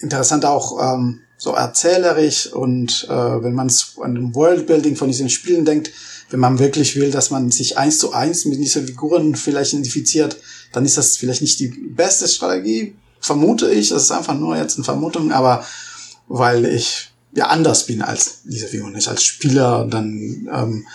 interessant 0.00 0.44
auch 0.44 0.78
ähm, 0.82 1.20
so 1.38 1.52
erzählerisch 1.52 2.52
und 2.52 3.06
äh, 3.08 3.42
wenn 3.42 3.54
man 3.54 3.70
an 4.02 4.14
dem 4.14 4.34
Worldbuilding 4.34 4.96
von 4.96 5.08
diesen 5.08 5.30
Spielen 5.30 5.64
denkt, 5.64 5.90
wenn 6.30 6.40
man 6.40 6.58
wirklich 6.58 6.96
will, 6.96 7.10
dass 7.10 7.30
man 7.30 7.50
sich 7.50 7.78
eins 7.78 7.98
zu 7.98 8.12
eins 8.12 8.44
mit 8.44 8.58
diesen 8.58 8.86
Figuren 8.86 9.36
vielleicht 9.36 9.72
identifiziert, 9.72 10.36
dann 10.72 10.84
ist 10.84 10.96
das 10.96 11.16
vielleicht 11.16 11.42
nicht 11.42 11.60
die 11.60 11.68
beste 11.68 12.26
Strategie, 12.26 12.96
vermute 13.20 13.70
ich. 13.70 13.90
Das 13.90 14.02
ist 14.02 14.10
einfach 14.10 14.34
nur 14.34 14.56
jetzt 14.56 14.76
eine 14.76 14.84
Vermutung, 14.84 15.32
aber 15.32 15.64
weil 16.28 16.64
ich 16.64 17.10
ja 17.32 17.46
anders 17.46 17.86
bin 17.86 18.02
als 18.02 18.42
diese 18.44 18.66
Figuren. 18.66 18.96
Ich 18.96 19.08
als 19.08 19.22
Spieler, 19.22 19.86
dann 19.88 20.48
ähm, 20.52 20.86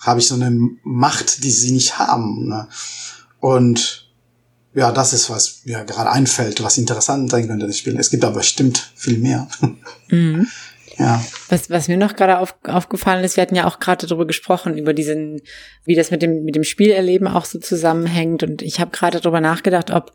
habe 0.00 0.20
ich 0.20 0.26
so 0.26 0.34
eine 0.34 0.50
Macht, 0.82 1.44
die 1.44 1.50
sie 1.50 1.72
nicht 1.72 1.98
haben. 1.98 2.48
Ne? 2.48 2.68
Und 3.40 4.08
ja, 4.74 4.90
das 4.90 5.12
ist, 5.12 5.30
was 5.30 5.60
mir 5.64 5.84
gerade 5.84 6.10
einfällt, 6.10 6.62
was 6.62 6.78
interessant 6.78 7.30
sein 7.30 7.46
könnte, 7.46 7.66
das 7.66 7.78
Spiel. 7.78 7.96
Es 7.98 8.10
gibt 8.10 8.24
aber 8.24 8.38
bestimmt 8.38 8.92
viel 8.96 9.18
mehr. 9.18 9.48
Mhm. 10.08 10.48
Ja. 10.98 11.24
Was, 11.48 11.70
was 11.70 11.88
mir 11.88 11.96
noch 11.96 12.16
gerade 12.16 12.38
auf, 12.38 12.56
aufgefallen 12.64 13.24
ist, 13.24 13.36
wir 13.36 13.42
hatten 13.42 13.56
ja 13.56 13.66
auch 13.66 13.80
gerade 13.80 14.06
darüber 14.06 14.26
gesprochen, 14.26 14.78
über 14.78 14.94
diesen, 14.94 15.40
wie 15.84 15.94
das 15.94 16.10
mit 16.10 16.22
dem, 16.22 16.44
mit 16.44 16.54
dem 16.54 16.64
Spielerleben 16.64 17.26
auch 17.26 17.44
so 17.44 17.58
zusammenhängt. 17.58 18.42
Und 18.42 18.62
ich 18.62 18.80
habe 18.80 18.90
gerade 18.90 19.20
darüber 19.20 19.40
nachgedacht, 19.40 19.90
ob 19.90 20.12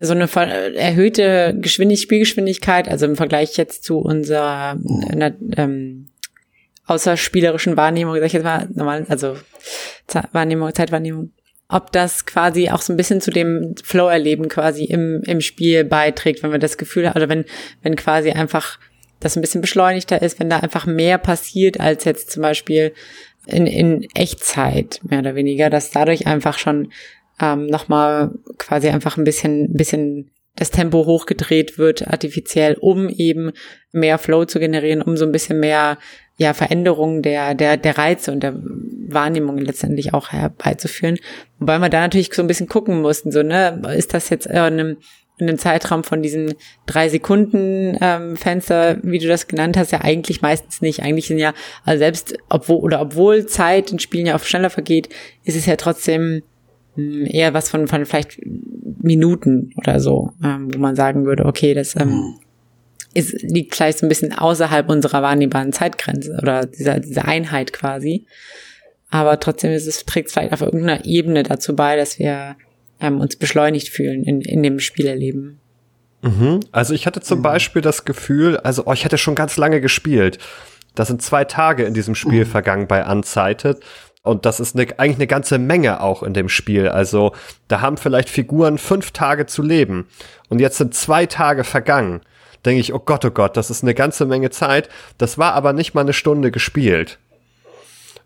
so 0.00 0.12
eine 0.12 0.28
erhöhte 0.76 1.56
Geschwindig 1.58 2.02
Spielgeschwindigkeit, 2.02 2.88
also 2.88 3.06
im 3.06 3.16
Vergleich 3.16 3.56
jetzt 3.56 3.84
zu 3.84 3.98
unserer 3.98 4.78
äh, 5.10 5.32
ähm, 5.56 6.10
außerspielerischen 6.86 7.76
Wahrnehmung, 7.76 8.14
sag 8.16 8.26
ich 8.26 8.32
jetzt 8.34 8.44
mal, 8.44 8.68
normal, 8.74 9.06
also 9.08 9.36
Wahrnehmung, 10.32 10.74
Zeitwahrnehmung, 10.74 11.32
ob 11.68 11.92
das 11.92 12.26
quasi 12.26 12.68
auch 12.70 12.82
so 12.82 12.92
ein 12.92 12.96
bisschen 12.96 13.20
zu 13.20 13.30
dem 13.30 13.74
Flow-Erleben 13.82 14.48
quasi 14.48 14.84
im, 14.84 15.22
im 15.24 15.40
Spiel 15.40 15.84
beiträgt, 15.84 16.42
wenn 16.42 16.50
man 16.50 16.60
das 16.60 16.76
Gefühl 16.76 17.08
hat, 17.08 17.16
oder 17.16 17.28
wenn, 17.28 17.46
wenn 17.82 17.96
quasi 17.96 18.30
einfach 18.30 18.78
das 19.24 19.36
ein 19.36 19.40
bisschen 19.40 19.60
beschleunigter 19.60 20.20
ist, 20.22 20.38
wenn 20.38 20.50
da 20.50 20.58
einfach 20.58 20.86
mehr 20.86 21.18
passiert 21.18 21.80
als 21.80 22.04
jetzt 22.04 22.30
zum 22.30 22.42
Beispiel 22.42 22.92
in, 23.46 23.66
in 23.66 24.06
Echtzeit, 24.14 25.00
mehr 25.02 25.20
oder 25.20 25.34
weniger, 25.34 25.70
dass 25.70 25.90
dadurch 25.90 26.26
einfach 26.26 26.58
schon 26.58 26.92
ähm, 27.40 27.66
nochmal 27.66 28.32
quasi 28.58 28.88
einfach 28.88 29.16
ein 29.16 29.24
bisschen, 29.24 29.72
bisschen 29.72 30.30
das 30.56 30.70
Tempo 30.70 31.04
hochgedreht 31.04 31.78
wird, 31.78 32.06
artifiziell, 32.06 32.76
um 32.80 33.08
eben 33.08 33.50
mehr 33.90 34.18
Flow 34.18 34.44
zu 34.44 34.60
generieren, 34.60 35.02
um 35.02 35.16
so 35.16 35.24
ein 35.24 35.32
bisschen 35.32 35.58
mehr 35.58 35.98
ja, 36.36 36.52
Veränderungen 36.52 37.22
der, 37.22 37.54
der, 37.54 37.76
der 37.76 37.98
Reize 37.98 38.32
und 38.32 38.42
der 38.42 38.54
Wahrnehmung 39.08 39.58
letztendlich 39.58 40.14
auch 40.14 40.30
herbeizuführen. 40.30 41.18
Wobei 41.58 41.78
man 41.78 41.90
da 41.90 42.00
natürlich 42.00 42.32
so 42.32 42.42
ein 42.42 42.48
bisschen 42.48 42.68
gucken 42.68 43.00
mussten, 43.00 43.32
so, 43.32 43.42
ne, 43.42 43.82
ist 43.96 44.14
das 44.14 44.30
jetzt 44.30 44.46
in 44.46 44.56
einem, 44.56 44.96
in 45.38 45.48
einem 45.48 45.58
Zeitraum 45.58 46.04
von 46.04 46.22
diesen 46.22 46.54
drei 46.86 47.08
Sekunden 47.08 47.98
ähm, 48.00 48.36
Fenster, 48.36 48.98
wie 49.02 49.18
du 49.18 49.26
das 49.26 49.48
genannt 49.48 49.76
hast, 49.76 49.90
ja 49.90 50.00
eigentlich 50.00 50.42
meistens 50.42 50.80
nicht. 50.80 51.02
Eigentlich 51.02 51.26
sind 51.26 51.38
ja, 51.38 51.54
also 51.84 51.98
selbst 51.98 52.36
obwohl 52.48 52.76
oder 52.76 53.00
obwohl 53.00 53.46
Zeit 53.46 53.90
in 53.90 53.98
Spielen 53.98 54.26
ja 54.26 54.36
oft 54.36 54.46
schneller 54.46 54.70
vergeht, 54.70 55.08
ist 55.42 55.56
es 55.56 55.66
ja 55.66 55.74
trotzdem 55.76 56.42
mh, 56.94 57.02
hm, 57.02 57.26
eher 57.26 57.52
was 57.52 57.68
von, 57.68 57.88
von 57.88 58.04
vielleicht 58.06 58.40
Minuten 59.02 59.72
oder 59.76 59.98
so, 59.98 60.30
ähm, 60.42 60.72
wo 60.72 60.78
man 60.78 60.94
sagen 60.94 61.26
würde, 61.26 61.46
okay, 61.46 61.74
das 61.74 61.96
ähm, 61.96 62.36
ist, 63.12 63.42
liegt 63.42 63.74
vielleicht 63.74 63.98
so 63.98 64.06
ein 64.06 64.08
bisschen 64.08 64.32
außerhalb 64.32 64.88
unserer 64.88 65.22
wahrnehmbaren 65.22 65.72
Zeitgrenze 65.72 66.38
oder 66.40 66.66
dieser, 66.66 67.00
dieser 67.00 67.26
Einheit 67.26 67.72
quasi. 67.72 68.26
Aber 69.10 69.38
trotzdem 69.40 69.72
ist 69.72 69.86
es, 69.86 70.04
trägt 70.04 70.28
es 70.28 70.34
vielleicht 70.34 70.52
auf 70.52 70.60
irgendeiner 70.60 71.04
Ebene 71.04 71.42
dazu 71.42 71.74
bei, 71.76 71.96
dass 71.96 72.18
wir 72.18 72.56
ähm, 73.04 73.20
uns 73.20 73.36
beschleunigt 73.36 73.88
fühlen 73.88 74.24
in, 74.24 74.40
in 74.40 74.62
dem 74.62 74.80
Spielerleben. 74.80 75.60
Mhm. 76.22 76.60
Also 76.72 76.94
ich 76.94 77.06
hatte 77.06 77.20
zum 77.20 77.38
mhm. 77.38 77.42
Beispiel 77.42 77.82
das 77.82 78.04
Gefühl, 78.04 78.56
also 78.58 78.84
oh, 78.86 78.92
ich 78.92 79.04
hätte 79.04 79.18
schon 79.18 79.34
ganz 79.34 79.56
lange 79.56 79.80
gespielt. 79.80 80.38
Da 80.94 81.04
sind 81.04 81.22
zwei 81.22 81.44
Tage 81.44 81.84
in 81.84 81.94
diesem 81.94 82.14
Spiel 82.14 82.44
mhm. 82.44 82.48
vergangen 82.48 82.86
bei 82.86 83.04
Unsighted. 83.04 83.80
Und 84.22 84.46
das 84.46 84.58
ist 84.58 84.74
eine, 84.74 84.98
eigentlich 84.98 85.18
eine 85.18 85.26
ganze 85.26 85.58
Menge 85.58 86.00
auch 86.00 86.22
in 86.22 86.32
dem 86.32 86.48
Spiel. 86.48 86.88
Also 86.88 87.32
da 87.68 87.82
haben 87.82 87.98
vielleicht 87.98 88.30
Figuren 88.30 88.78
fünf 88.78 89.10
Tage 89.10 89.44
zu 89.44 89.62
leben. 89.62 90.06
Und 90.48 90.60
jetzt 90.60 90.78
sind 90.78 90.94
zwei 90.94 91.26
Tage 91.26 91.64
vergangen 91.64 92.22
denke 92.64 92.80
ich, 92.80 92.94
oh 92.94 92.98
Gott, 92.98 93.24
oh 93.24 93.30
Gott, 93.30 93.56
das 93.56 93.70
ist 93.70 93.82
eine 93.82 93.94
ganze 93.94 94.26
Menge 94.26 94.50
Zeit. 94.50 94.88
Das 95.18 95.38
war 95.38 95.52
aber 95.52 95.72
nicht 95.72 95.94
mal 95.94 96.02
eine 96.02 96.12
Stunde 96.12 96.50
gespielt. 96.50 97.18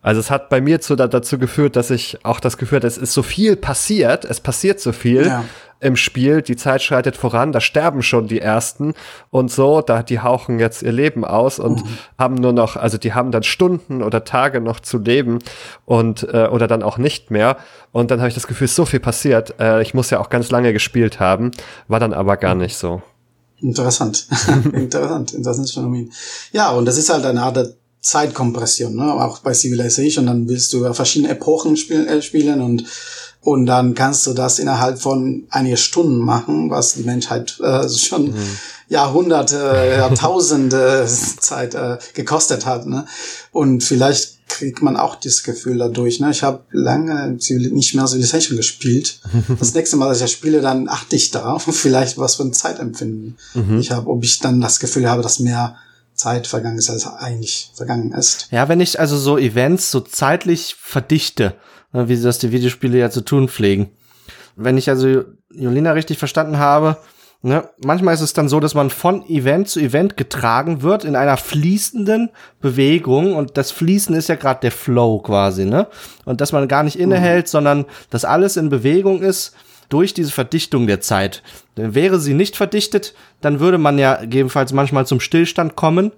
Also 0.01 0.21
es 0.21 0.31
hat 0.31 0.49
bei 0.49 0.61
mir 0.61 0.81
zu, 0.81 0.95
dazu 0.95 1.39
geführt, 1.39 1.75
dass 1.75 1.91
ich 1.91 2.25
auch 2.25 2.39
das 2.39 2.57
Gefühl 2.57 2.77
hatte, 2.77 2.87
es 2.87 2.99
ist 2.99 3.13
so 3.13 3.23
viel 3.23 3.57
passiert, 3.57 4.25
es 4.25 4.41
passiert 4.41 4.79
so 4.79 4.93
viel, 4.93 5.27
ja. 5.27 5.45
im 5.81 5.97
Spiel, 5.97 6.41
die 6.41 6.55
Zeit 6.55 6.83
schreitet 6.83 7.17
voran, 7.17 7.51
da 7.51 7.61
sterben 7.61 8.03
schon 8.03 8.29
die 8.29 8.41
ersten 8.41 8.95
und 9.31 9.51
so, 9.51 9.81
da 9.81 10.05
die 10.05 10.21
hauchen 10.21 10.61
jetzt 10.61 10.83
ihr 10.83 10.93
Leben 10.93 11.25
aus 11.25 11.59
und 11.59 11.85
mhm. 11.85 11.99
haben 12.17 12.35
nur 12.37 12.53
noch, 12.53 12.77
also 12.77 12.97
die 12.97 13.13
haben 13.13 13.33
dann 13.33 13.43
Stunden 13.43 14.03
oder 14.03 14.25
Tage 14.25 14.61
noch 14.61 14.79
zu 14.79 14.99
leben 14.99 15.41
und 15.85 16.23
äh, 16.33 16.47
oder 16.47 16.69
dann 16.69 16.85
auch 16.85 16.99
nicht 16.99 17.33
mehr. 17.33 17.57
Und 17.91 18.13
dann 18.13 18.21
habe 18.21 18.29
ich 18.29 18.35
das 18.35 18.47
Gefühl, 18.47 18.69
so 18.69 18.85
viel 18.85 19.01
passiert. 19.01 19.59
Äh, 19.59 19.83
ich 19.83 19.95
muss 19.95 20.11
ja 20.11 20.21
auch 20.21 20.31
ganz 20.31 20.51
lange 20.51 20.73
gespielt 20.73 21.19
haben, 21.19 21.51
war 21.89 21.99
dann 21.99 22.15
aber 22.15 22.37
gar 22.37 22.55
nicht 22.55 22.77
so. 22.77 23.03
Interessant. 23.61 24.29
Interessant, 24.73 25.35
interessantes 25.35 25.75
Phänomen. 25.75 26.13
Ja, 26.53 26.71
und 26.71 26.85
das 26.85 26.97
ist 26.97 27.13
halt 27.13 27.25
eine 27.25 27.43
Art 27.43 27.75
Zeitkompression, 28.01 28.95
ne? 28.95 29.13
auch 29.13 29.41
bei 29.41 29.55
Civilization. 29.55 30.27
Dann 30.27 30.49
willst 30.49 30.73
du 30.73 30.85
ja 30.85 30.93
verschiedene 30.93 31.33
Epochen 31.33 31.77
spielen, 31.77 32.07
äh, 32.07 32.23
spielen 32.23 32.61
und 32.61 32.85
und 33.41 33.67
dann 33.67 33.95
kannst 33.95 34.27
du 34.27 34.35
das 34.35 34.59
innerhalb 34.59 35.01
von 35.01 35.47
einigen 35.49 35.77
Stunden 35.77 36.19
machen, 36.19 36.71
was 36.71 36.95
die 36.95 37.05
Menschheit 37.05 37.59
äh, 37.61 37.89
schon 37.89 38.27
mhm. 38.27 38.59
Jahrhunderte, 38.89 39.95
Jahrtausende 39.97 41.07
Zeit 41.41 41.75
äh, 41.75 41.99
gekostet 42.15 42.67
hat. 42.67 42.87
Ne? 42.87 43.07
Und 43.53 43.85
vielleicht 43.85 44.49
kriegt 44.49 44.83
man 44.83 44.97
auch 44.97 45.15
dieses 45.15 45.45
Gefühl 45.45 45.79
dadurch. 45.79 46.21
Ne? 46.21 46.31
Ich 46.31 46.43
habe 46.43 46.65
lange 46.73 47.39
nicht 47.39 47.95
mehr 47.95 48.07
Civilization 48.07 48.57
gespielt. 48.57 49.21
Das 49.59 49.73
nächste 49.75 49.97
Mal, 49.97 50.09
dass 50.09 50.19
ich 50.19 50.25
das 50.25 50.33
spiele, 50.33 50.61
dann 50.61 50.89
achte 50.89 51.17
ich 51.17 51.31
darauf, 51.31 51.63
vielleicht 51.63 52.19
was 52.19 52.37
für 52.37 52.43
ein 52.43 52.53
Zeitempfinden 52.53 53.39
mhm. 53.55 53.79
ich 53.79 53.93
habe, 53.93 54.09
ob 54.11 54.25
ich 54.25 54.41
dann 54.41 54.61
das 54.61 54.81
Gefühl 54.81 55.09
habe, 55.09 55.23
dass 55.23 55.39
mehr 55.39 55.77
Zeit 56.19 56.47
vergangen 56.47 56.79
ist, 56.79 56.91
als 56.91 57.07
eigentlich 57.07 57.71
vergangen 57.75 58.13
ist. 58.13 58.49
Ja, 58.51 58.69
wenn 58.69 58.81
ich 58.81 59.01
also 59.01 59.17
so 59.17 59.39
Events 59.39 59.91
so 59.91 60.01
zeitlich 60.01 60.77
verdichte, 60.79 61.55
ne, 61.93 62.09
wie 62.09 62.17
sie 62.17 62.25
das 62.25 62.39
die 62.39 62.53
Videospiele 62.53 62.99
ja 62.99 63.09
zu 63.11 63.23
tun 63.23 63.49
pflegen. 63.49 63.91
Wenn 64.57 64.77
ich 64.77 64.91
also 64.91 65.25
Jolina 65.51 65.93
richtig 65.93 66.19
verstanden 66.19 66.59
habe, 66.59 66.99
ne, 67.43 67.69
manchmal 67.85 68.15
ist 68.15 68.21
es 68.21 68.33
dann 68.33 68.49
so, 68.49 68.59
dass 68.59 68.75
man 68.75 68.91
von 68.91 69.25
Event 69.29 69.69
zu 69.69 69.79
Event 69.79 70.17
getragen 70.17 70.83
wird 70.83 71.05
in 71.05 71.15
einer 71.15 71.37
fließenden 71.37 72.31
Bewegung 72.61 73.37
und 73.37 73.57
das 73.57 73.71
Fließen 73.71 74.15
ist 74.17 74.29
ja 74.29 74.35
gerade 74.35 74.61
der 74.61 74.73
Flow 74.73 75.21
quasi, 75.21 75.65
ne? 75.65 75.87
Und 76.25 76.41
dass 76.41 76.51
man 76.51 76.67
gar 76.67 76.83
nicht 76.83 76.99
innehält, 76.99 77.47
mhm. 77.47 77.51
sondern 77.51 77.85
dass 78.11 78.25
alles 78.25 78.57
in 78.57 78.71
Bewegung 78.71 79.23
ist 79.23 79.55
durch 79.89 80.15
diese 80.15 80.33
Verdichtung 80.33 80.87
der 80.87 81.01
Zeit. 81.01 81.43
Denn 81.77 81.95
wäre 81.95 82.19
sie 82.21 82.35
nicht 82.35 82.57
verdichtet, 82.57 83.15
dann 83.41 83.61
würde 83.61 83.79
man 83.79 83.99
ja 83.99 84.17
gegebenenfalls 84.17 84.73
manchmal 84.73 85.07
zum 85.07 85.21
Stillstand 85.21 85.77
kommen. 85.77 86.13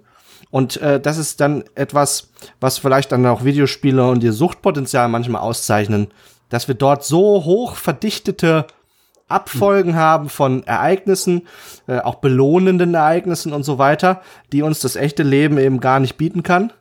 Und 0.49 0.77
äh, 0.81 0.99
das 0.99 1.17
ist 1.17 1.39
dann 1.39 1.63
etwas, 1.75 2.31
was 2.59 2.77
vielleicht 2.77 3.11
dann 3.11 3.25
auch 3.25 3.45
Videospiele 3.45 4.09
und 4.09 4.23
ihr 4.23 4.33
Suchtpotenzial 4.33 5.07
manchmal 5.07 5.41
auszeichnen, 5.41 6.07
dass 6.49 6.67
wir 6.67 6.75
dort 6.75 7.05
so 7.05 7.45
hoch 7.45 7.75
verdichtete 7.75 8.67
Abfolgen 9.29 9.95
haben 9.95 10.27
von 10.27 10.63
Ereignissen, 10.63 11.47
äh, 11.87 11.99
auch 11.99 12.15
belohnenden 12.15 12.93
Ereignissen 12.93 13.53
und 13.53 13.63
so 13.63 13.77
weiter, 13.77 14.21
die 14.51 14.61
uns 14.61 14.81
das 14.81 14.97
echte 14.97 15.23
Leben 15.23 15.57
eben 15.57 15.79
gar 15.79 16.01
nicht 16.01 16.17
bieten 16.17 16.43
kann. 16.43 16.73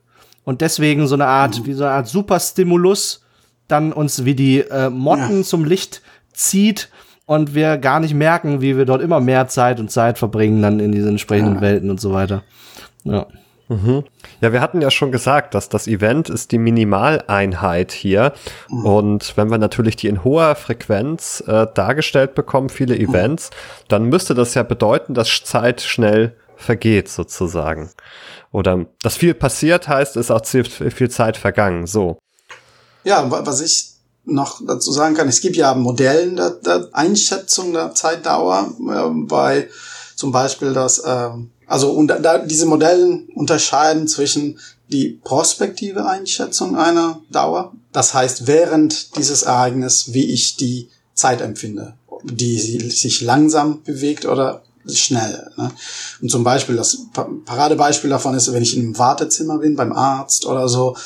Und 0.45 0.61
deswegen 0.63 1.07
so 1.07 1.15
eine 1.15 1.27
Art, 1.27 1.65
wie 1.67 1.75
so 1.75 1.85
eine 1.85 1.93
Art 1.95 2.09
Superstimulus 2.09 3.25
dann 3.69 3.93
uns 3.93 4.25
wie 4.25 4.35
die 4.35 4.61
äh, 4.61 4.91
Motten 4.91 5.39
ja. 5.39 5.45
zum 5.45 5.65
Licht 5.65 6.03
zieht 6.41 6.91
und 7.27 7.55
wir 7.55 7.79
gar 7.79 8.01
nicht 8.01 8.15
merken, 8.15 8.61
wie 8.61 8.77
wir 8.77 8.85
dort 8.85 9.03
immer 9.03 9.21
mehr 9.21 9.47
Zeit 9.49 9.79
und 9.79 9.91
Zeit 9.91 10.19
verbringen 10.19 10.63
dann 10.63 10.81
in 10.81 10.93
diesen 10.93 11.11
entsprechenden 11.11 11.57
ja. 11.57 11.61
Welten 11.61 11.91
und 11.91 12.01
so 12.01 12.13
weiter. 12.13 12.43
Ja. 13.05 13.27
Mhm. 13.69 14.03
Ja, 14.41 14.53
wir 14.53 14.61
hatten 14.61 14.81
ja 14.81 14.91
schon 14.91 15.13
gesagt, 15.13 15.55
dass 15.55 15.69
das 15.69 15.87
Event 15.87 16.29
ist 16.29 16.51
die 16.51 16.59
Minimaleinheit 16.59 17.93
hier. 17.93 18.33
Mhm. 18.69 18.85
Und 18.85 19.37
wenn 19.37 19.49
wir 19.49 19.59
natürlich 19.59 19.95
die 19.95 20.09
in 20.09 20.25
hoher 20.25 20.57
Frequenz 20.57 21.41
äh, 21.47 21.69
dargestellt 21.73 22.35
bekommen, 22.35 22.69
viele 22.69 22.97
mhm. 22.97 23.11
Events, 23.11 23.51
mhm. 23.51 23.85
dann 23.87 24.05
müsste 24.07 24.35
das 24.35 24.55
ja 24.55 24.65
bedeuten, 24.65 25.15
dass 25.15 25.45
Zeit 25.45 25.83
schnell 25.83 26.35
vergeht 26.57 27.09
sozusagen. 27.09 27.91
Oder 28.51 28.87
dass 29.03 29.17
viel 29.17 29.35
passiert 29.35 29.87
heißt, 29.87 30.17
ist 30.17 30.33
auch 30.33 30.45
viel 30.45 31.11
Zeit 31.11 31.37
vergangen. 31.37 31.87
So. 31.87 32.19
Ja, 33.05 33.25
was 33.31 33.61
ich 33.61 33.90
noch 34.31 34.61
dazu 34.67 34.93
sagen 34.93 35.15
kann, 35.15 35.29
es 35.29 35.41
gibt 35.41 35.57
ja 35.57 35.75
Modellen 35.75 36.37
der, 36.37 36.51
der 36.51 36.89
Einschätzung 36.93 37.73
der 37.73 37.95
Zeitdauer, 37.95 38.73
äh, 38.89 39.11
bei 39.27 39.69
zum 40.17 40.33
Beispiel 40.33 40.73
das, 40.73 40.99
äh, 40.99 41.29
also 41.67 41.91
und 41.93 42.09
da, 42.09 42.39
diese 42.39 42.67
Modellen 42.67 43.29
unterscheiden 43.35 44.09
zwischen 44.09 44.59
die 44.89 45.21
prospektive 45.23 46.07
Einschätzung 46.07 46.77
einer 46.77 47.21
Dauer, 47.31 47.73
das 47.93 48.15
heißt 48.15 48.47
während 48.47 49.17
dieses 49.17 49.43
Ereignis, 49.43 50.13
wie 50.13 50.33
ich 50.33 50.57
die 50.57 50.89
Zeit 51.15 51.41
empfinde, 51.41 51.95
die 52.25 52.59
sich 52.59 53.21
langsam 53.21 53.83
bewegt 53.83 54.27
oder 54.27 54.63
schnell. 54.87 55.51
Ne? 55.57 55.71
Und 56.21 56.31
zum 56.31 56.43
Beispiel, 56.45 56.77
das 56.77 56.99
Paradebeispiel 57.45 58.11
davon 58.11 58.35
ist, 58.35 58.53
wenn 58.53 58.63
ich 58.63 58.77
einem 58.77 58.99
Wartezimmer 58.99 59.59
bin, 59.59 59.77
beim 59.77 59.93
Arzt 59.93 60.47
oder 60.47 60.69
so, 60.69 60.97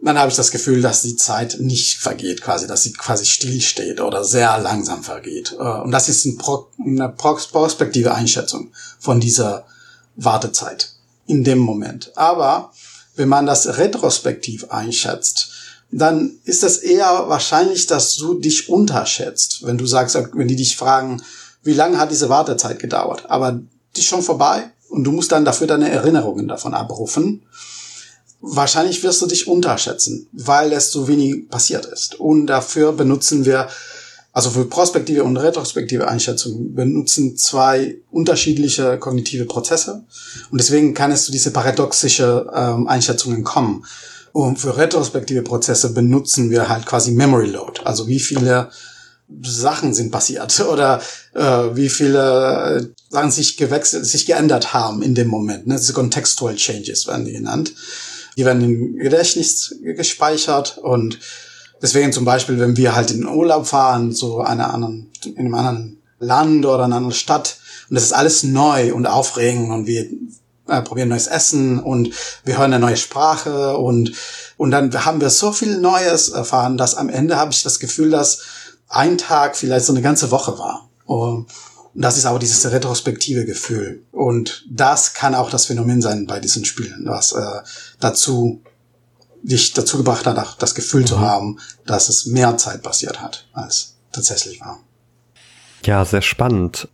dann 0.00 0.18
habe 0.18 0.30
ich 0.30 0.36
das 0.36 0.50
Gefühl, 0.50 0.82
dass 0.82 1.02
die 1.02 1.16
Zeit 1.16 1.56
nicht 1.60 1.98
vergeht, 1.98 2.42
quasi, 2.42 2.66
dass 2.66 2.82
sie 2.82 2.92
quasi 2.92 3.24
stillsteht 3.24 4.00
oder 4.00 4.24
sehr 4.24 4.58
langsam 4.58 5.02
vergeht. 5.02 5.56
Äh, 5.58 5.62
und 5.62 5.90
das 5.92 6.08
ist 6.08 6.26
eine 6.26 7.08
prospektive 7.08 8.14
Einschätzung 8.14 8.72
von 8.98 9.20
dieser 9.20 9.66
Wartezeit 10.16 10.90
in 11.26 11.44
dem 11.44 11.58
Moment. 11.58 12.12
Aber 12.16 12.72
wenn 13.16 13.28
man 13.28 13.46
das 13.46 13.78
retrospektiv 13.78 14.70
einschätzt, 14.70 15.50
dann 15.90 16.38
ist 16.44 16.62
das 16.62 16.78
eher 16.78 17.28
wahrscheinlich, 17.28 17.86
dass 17.86 18.16
du 18.16 18.34
dich 18.34 18.68
unterschätzt, 18.68 19.64
wenn 19.64 19.78
du 19.78 19.86
sagst, 19.86 20.18
wenn 20.34 20.48
die 20.48 20.56
dich 20.56 20.76
fragen, 20.76 21.22
wie 21.62 21.72
lange 21.72 21.98
hat 21.98 22.10
diese 22.10 22.28
Wartezeit 22.28 22.78
gedauert? 22.78 23.30
Aber 23.30 23.60
die 23.94 24.00
ist 24.00 24.06
schon 24.06 24.22
vorbei 24.22 24.70
und 24.88 25.04
du 25.04 25.12
musst 25.12 25.32
dann 25.32 25.44
dafür 25.44 25.66
deine 25.66 25.88
Erinnerungen 25.88 26.48
davon 26.48 26.74
abrufen 26.74 27.42
wahrscheinlich 28.44 29.02
wirst 29.02 29.22
du 29.22 29.26
dich 29.26 29.48
unterschätzen, 29.48 30.28
weil 30.32 30.72
es 30.72 30.90
so 30.90 31.08
wenig 31.08 31.48
passiert 31.48 31.86
ist. 31.86 32.20
Und 32.20 32.46
dafür 32.46 32.92
benutzen 32.92 33.44
wir, 33.44 33.68
also 34.32 34.50
für 34.50 34.66
prospektive 34.66 35.24
und 35.24 35.36
retrospektive 35.36 36.08
Einschätzungen, 36.08 36.74
benutzen 36.74 37.36
zwei 37.36 37.96
unterschiedliche 38.10 38.98
kognitive 38.98 39.46
Prozesse. 39.46 40.04
Und 40.50 40.60
deswegen 40.60 40.92
kann 40.94 41.12
es 41.12 41.24
zu 41.24 41.32
diese 41.32 41.52
paradoxische 41.52 42.50
ähm, 42.54 42.86
Einschätzungen 42.86 43.44
kommen. 43.44 43.84
Und 44.32 44.58
für 44.58 44.76
retrospektive 44.76 45.42
Prozesse 45.42 45.94
benutzen 45.94 46.50
wir 46.50 46.68
halt 46.68 46.86
quasi 46.86 47.12
Memory 47.12 47.46
Load. 47.46 47.80
Also 47.84 48.08
wie 48.08 48.20
viele 48.20 48.68
Sachen 49.42 49.94
sind 49.94 50.10
passiert 50.10 50.60
oder 50.68 51.00
äh, 51.34 51.40
wie 51.74 51.88
viele 51.88 52.92
Sachen 53.08 53.30
sich 53.30 53.56
gewechselt, 53.56 54.04
sich 54.04 54.26
geändert 54.26 54.74
haben 54.74 55.02
in 55.02 55.14
dem 55.14 55.28
Moment. 55.28 55.66
Ne? 55.66 55.76
Diese 55.76 55.92
Contextual 55.92 56.56
Changes 56.56 57.06
werden 57.06 57.24
die 57.24 57.32
genannt. 57.32 57.72
Die 58.36 58.44
werden 58.44 58.62
im 58.62 58.96
Gedächtnis 58.96 59.76
gespeichert 59.82 60.78
und 60.78 61.18
deswegen 61.80 62.12
zum 62.12 62.24
Beispiel, 62.24 62.58
wenn 62.58 62.76
wir 62.76 62.94
halt 62.94 63.10
in 63.10 63.18
den 63.18 63.28
Urlaub 63.28 63.66
fahren, 63.66 64.12
zu 64.12 64.40
einer 64.40 64.72
anderen, 64.72 65.10
in 65.24 65.38
einem 65.38 65.54
anderen 65.54 66.02
Land 66.18 66.66
oder 66.66 66.84
einer 66.84 66.96
anderen 66.96 67.14
Stadt 67.14 67.58
und 67.88 67.94
das 67.94 68.04
ist 68.04 68.12
alles 68.12 68.42
neu 68.42 68.94
und 68.94 69.06
aufregend 69.06 69.70
und 69.70 69.86
wir 69.86 70.08
äh, 70.68 70.80
probieren 70.82 71.10
neues 71.10 71.26
Essen 71.26 71.78
und 71.78 72.10
wir 72.44 72.58
hören 72.58 72.72
eine 72.72 72.84
neue 72.84 72.96
Sprache 72.96 73.76
und 73.76 74.12
und 74.56 74.70
dann 74.70 75.04
haben 75.04 75.20
wir 75.20 75.30
so 75.30 75.52
viel 75.52 75.78
Neues 75.78 76.28
erfahren, 76.28 76.76
dass 76.76 76.94
am 76.94 77.08
Ende 77.08 77.36
habe 77.36 77.52
ich 77.52 77.62
das 77.62 77.80
Gefühl, 77.80 78.10
dass 78.10 78.42
ein 78.88 79.18
Tag 79.18 79.56
vielleicht 79.56 79.86
so 79.86 79.92
eine 79.92 80.02
ganze 80.02 80.30
Woche 80.30 80.58
war. 80.58 80.88
Und 81.06 81.46
das 81.94 82.18
ist 82.18 82.26
auch 82.26 82.38
dieses 82.38 82.70
retrospektive 82.70 83.44
Gefühl. 83.44 84.02
Und 84.10 84.64
das 84.68 85.14
kann 85.14 85.34
auch 85.34 85.50
das 85.50 85.66
Phänomen 85.66 86.02
sein 86.02 86.26
bei 86.26 86.40
diesen 86.40 86.64
Spielen, 86.64 87.04
was 87.06 87.32
äh, 87.32 87.60
dazu 88.00 88.62
dich 89.42 89.74
dazu 89.74 89.98
gebracht 89.98 90.26
hat, 90.26 90.62
das 90.62 90.74
Gefühl 90.74 91.02
mhm. 91.02 91.06
zu 91.06 91.20
haben, 91.20 91.60
dass 91.86 92.08
es 92.08 92.26
mehr 92.26 92.56
Zeit 92.56 92.82
passiert 92.82 93.20
hat, 93.20 93.46
als 93.52 93.96
tatsächlich 94.10 94.60
war. 94.60 94.80
Ja, 95.84 96.04
sehr 96.04 96.22
spannend. 96.22 96.88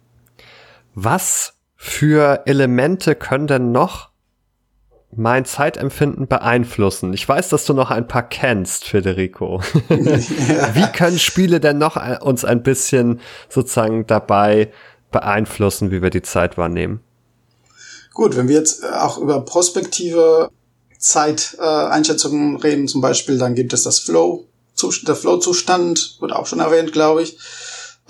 Was 0.95 1.55
für 1.77 2.43
Elemente 2.47 3.15
können 3.15 3.47
denn 3.47 3.73
noch 3.73 4.10
mein 5.15 5.45
Zeitempfinden 5.45 6.27
beeinflussen? 6.29 7.13
Ich 7.13 7.29
weiß, 7.29 7.49
dass 7.49 7.65
du 7.65 7.75
noch 7.75 7.91
ein 7.91 8.07
paar 8.07 8.29
kennst, 8.29 8.85
Federico. 8.85 9.61
Wie 9.89 10.93
können 10.93 11.19
Spiele 11.19 11.61
denn 11.61 11.79
noch 11.79 11.97
äh, 11.97 12.19
uns 12.21 12.45
ein 12.45 12.63
bisschen 12.63 13.21
sozusagen 13.49 14.07
dabei 14.07 14.71
beeinflussen, 15.11 15.91
wie 15.91 16.03
wir 16.03 16.11
die 16.11 16.23
Zeit 16.23 16.57
wahrnehmen. 16.57 17.01
Gut, 18.13 18.37
wenn 18.37 18.49
wir 18.49 18.57
jetzt 18.57 18.83
äh, 18.83 18.89
auch 18.89 19.19
über 19.19 19.45
prospektive 19.45 20.51
Zeiteinschätzungen 20.99 22.57
äh, 22.57 22.61
reden, 22.61 22.89
zum 22.89 23.01
Beispiel, 23.01 23.39
dann 23.39 23.55
gibt 23.55 23.73
es 23.73 23.83
das 23.83 23.99
Flow, 24.01 24.47
der 25.07 25.17
Flow-Zustand, 25.17 26.17
wird 26.21 26.33
auch 26.33 26.47
schon 26.47 26.61
erwähnt, 26.61 26.93
glaube 26.93 27.23
ich. 27.23 27.39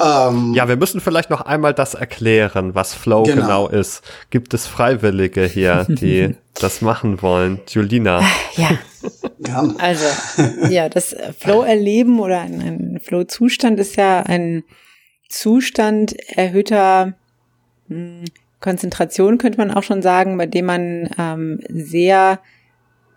Ähm, 0.00 0.54
ja, 0.54 0.68
wir 0.68 0.76
müssen 0.76 1.00
vielleicht 1.00 1.30
noch 1.30 1.42
einmal 1.42 1.74
das 1.74 1.94
erklären, 1.94 2.74
was 2.74 2.94
Flow 2.94 3.24
genau, 3.24 3.42
genau 3.42 3.68
ist. 3.68 4.02
Gibt 4.30 4.54
es 4.54 4.66
Freiwillige 4.66 5.44
hier, 5.44 5.86
die 5.88 6.36
das 6.54 6.80
machen 6.80 7.20
wollen? 7.22 7.60
Julina. 7.68 8.22
Ja. 8.56 8.70
Gern. 9.40 9.76
Also, 9.78 10.06
ja, 10.70 10.88
das 10.88 11.14
Flow-Erleben 11.38 12.18
oder 12.20 12.40
ein, 12.40 12.60
ein 12.60 13.00
Flow-Zustand 13.02 13.78
ist 13.78 13.96
ja 13.96 14.20
ein 14.20 14.64
Zustand 15.28 16.14
erhöhter 16.36 17.14
mh, 17.88 17.96
hm, 17.96 18.24
Konzentration, 18.60 19.38
könnte 19.38 19.58
man 19.58 19.70
auch 19.70 19.82
schon 19.82 20.02
sagen, 20.02 20.36
bei 20.36 20.46
dem 20.46 20.66
man 20.66 21.08
ähm, 21.18 21.60
sehr 21.68 22.40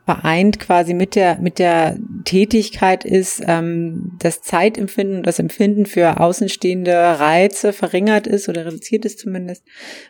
vereint 0.05 0.59
quasi 0.59 0.93
mit 0.93 1.15
der 1.15 1.39
mit 1.39 1.59
der 1.59 1.97
Tätigkeit 2.25 3.05
ist, 3.05 3.41
ähm, 3.47 4.17
das 4.19 4.41
Zeitempfinden 4.41 5.17
und 5.17 5.27
das 5.27 5.39
Empfinden 5.39 5.85
für 5.85 6.19
außenstehende 6.19 6.93
Reize 6.93 7.71
verringert 7.71 8.27
ist 8.27 8.49
oder 8.49 8.65
reduziert 8.65 9.05
ist 9.05 9.19
zumindest. 9.19 9.63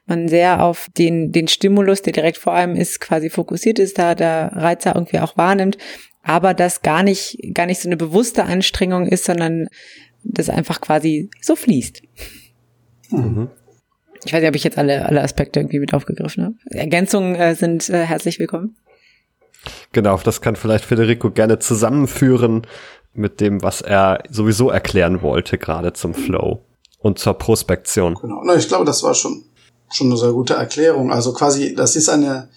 Man 0.08 0.28
sehr 0.28 0.64
auf 0.64 0.88
den 0.98 1.32
den 1.32 1.48
Stimulus, 1.48 2.02
der 2.02 2.14
direkt 2.14 2.38
vor 2.38 2.54
einem 2.54 2.76
ist, 2.76 3.00
quasi 3.00 3.30
fokussiert 3.30 3.78
ist, 3.78 4.00
da 4.00 4.16
der 4.16 4.52
Reizer 4.54 4.96
irgendwie 4.96 5.20
auch 5.20 5.38
wahrnimmt, 5.38 5.78
aber 6.24 6.54
das 6.54 6.82
gar 6.82 7.04
nicht 7.04 7.38
gar 7.54 7.68
nicht 7.68 7.80
so 7.80 7.88
eine 7.88 7.98
bewusste 7.98 8.46
Anstrengung 8.46 9.08
ist, 9.08 9.26
sondern 9.26 9.68
das 10.24 10.50
einfach 10.50 10.82
quasi 10.82 11.30
so 11.42 11.56
fließt. 11.56 12.02
Mhm. 13.12 13.50
Ich 14.26 14.34
weiß 14.34 14.40
nicht, 14.40 14.50
ob 14.50 14.56
ich 14.56 14.64
jetzt 14.64 14.78
alle, 14.78 15.06
alle 15.06 15.22
Aspekte 15.22 15.60
irgendwie 15.60 15.80
mit 15.80 15.94
aufgegriffen 15.94 16.46
habe. 16.46 16.56
Ergänzungen 16.70 17.36
äh, 17.36 17.56
sind 17.56 17.90
äh, 17.90 18.06
herzlich 18.06 18.40
willkommen. 18.40 18.78
Genau, 19.92 20.18
das 20.18 20.42
kann 20.42 20.56
vielleicht 20.56 20.86
Federico 20.86 21.32
gerne 21.32 21.60
zusammenführen 21.60 22.66
mit 23.14 23.40
dem, 23.40 23.62
was 23.62 23.82
er 23.82 24.24
sowieso 24.30 24.70
erklären 24.70 25.22
wollte, 25.22 25.58
gerade 25.58 25.94
zum 25.94 26.14
Flow 26.14 26.64
und 27.00 27.20
zur 27.20 27.36
Prospektion. 27.36 28.16
Genau, 28.16 28.42
Na, 28.44 28.56
ich 28.56 28.68
glaube, 28.68 28.86
das 28.86 29.04
war 29.04 29.14
schon, 29.14 29.44
schon 29.92 30.08
eine 30.08 30.18
sehr 30.18 30.32
gute 30.32 30.56
Erklärung. 30.56 31.12
Also 31.12 31.34
quasi, 31.34 31.76
das 31.76 31.96
ist 31.96 32.10
eine 32.10 32.50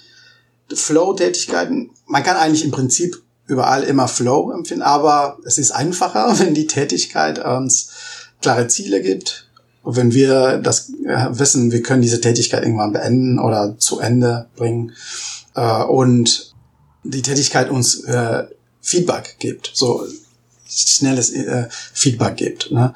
Flow-Tätigkeit. 0.72 1.70
Man 2.06 2.22
kann 2.22 2.36
eigentlich 2.36 2.64
im 2.64 2.70
Prinzip 2.70 3.22
überall 3.46 3.84
immer 3.84 4.08
Flow 4.08 4.50
empfinden, 4.52 4.82
aber 4.82 5.38
es 5.44 5.58
ist 5.58 5.70
einfacher, 5.70 6.34
wenn 6.38 6.54
die 6.54 6.66
Tätigkeit 6.66 7.44
uns 7.44 7.90
klare 8.40 8.68
Ziele 8.68 9.00
gibt. 9.00 9.48
wenn 9.84 10.12
wir 10.12 10.58
das 10.58 10.90
äh, 11.04 11.26
wissen, 11.30 11.70
wir 11.70 11.82
können 11.82 12.02
diese 12.02 12.20
Tätigkeit 12.20 12.62
irgendwann 12.62 12.92
beenden 12.92 13.38
oder 13.38 13.78
zu 13.78 14.00
Ende 14.00 14.46
bringen. 14.56 14.92
Äh, 15.54 15.84
und 15.84 16.55
die 17.10 17.22
Tätigkeit 17.22 17.70
uns 17.70 18.04
äh, 18.04 18.44
Feedback 18.80 19.36
gibt, 19.38 19.70
so 19.74 20.06
schnelles 20.68 21.30
äh, 21.30 21.68
Feedback 21.70 22.36
gibt. 22.36 22.70
Ne? 22.70 22.94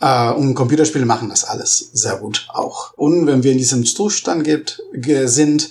Äh, 0.00 0.30
und 0.32 0.54
Computerspiele 0.54 1.06
machen 1.06 1.28
das 1.28 1.44
alles 1.44 1.90
sehr 1.92 2.16
gut 2.16 2.46
auch. 2.48 2.94
Und 2.94 3.26
wenn 3.26 3.42
wir 3.42 3.52
in 3.52 3.58
diesem 3.58 3.84
Zustand 3.84 4.44
gibt, 4.44 4.82
sind, 5.24 5.70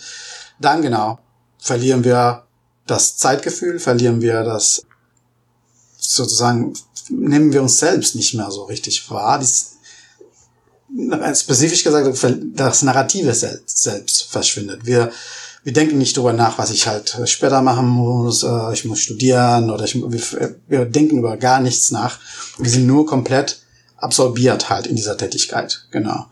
dann 0.60 0.81
genau 0.81 1.19
verlieren 1.57 2.03
wir 2.03 2.43
das 2.88 3.18
Zeitgefühl, 3.18 3.80
verlieren 3.80 4.22
wir 4.22 4.43
das 4.43 4.84
sozusagen, 5.97 6.73
nehmen 7.10 7.52
wir 7.53 7.61
uns 7.61 7.80
selbst 7.80 8.15
nicht 8.15 8.34
mehr 8.35 8.52
so 8.52 8.64
richtig 8.65 9.10
wahr. 9.10 9.39
Dies, 9.39 9.77
spezifisch 11.34 11.84
gesagt, 11.84 12.07
das 12.56 12.84
Narrative 12.84 13.34
selbst 13.34 14.23
verschwindet. 14.23 14.85
Wir 14.85 15.11
wir 15.66 15.74
denken 15.74 15.98
nicht 15.98 16.16
darüber 16.16 16.32
nach, 16.32 16.60
was 16.60 16.70
ich 16.70 16.86
halt 16.86 17.20
später 17.26 17.64
machen 17.64 17.88
muss, 17.88 18.44
äh, 18.44 18.72
ich 18.74 18.86
muss 18.86 19.00
studieren 19.00 19.72
oder 19.72 19.84
ich, 19.84 19.96
wir, 19.96 20.56
wir 20.68 20.86
denken 20.86 21.18
über 21.18 21.38
gar 21.38 21.60
nichts 21.60 21.90
nach. 21.90 22.20
Wir 22.60 22.70
sind 22.70 22.86
nur 22.86 23.08
komplett 23.08 23.62
absorbiert 23.98 24.70
halt 24.70 24.86
in 24.86 24.96
dieser 24.96 25.18
Tätigkeit, 25.18 25.88
genau. 25.90 26.28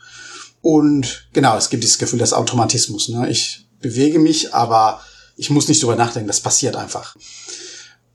Und 0.61 1.27
genau, 1.34 1.57
es 1.57 1.72
gibt 1.72 1.84
dieses 1.84 1.97
Gefühl 1.97 2.19
des 2.19 2.31
Automatismus. 2.31 3.10
Ne? 3.10 3.27
Ich 3.27 3.68
bewege 3.81 4.19
mich, 4.19 4.53
aber 4.53 5.01
ich 5.35 5.49
muss 5.49 5.68
nicht 5.68 5.81
drüber 5.81 5.95
nachdenken, 5.95 6.27
das 6.27 6.39
passiert 6.39 6.76
einfach. 6.76 7.15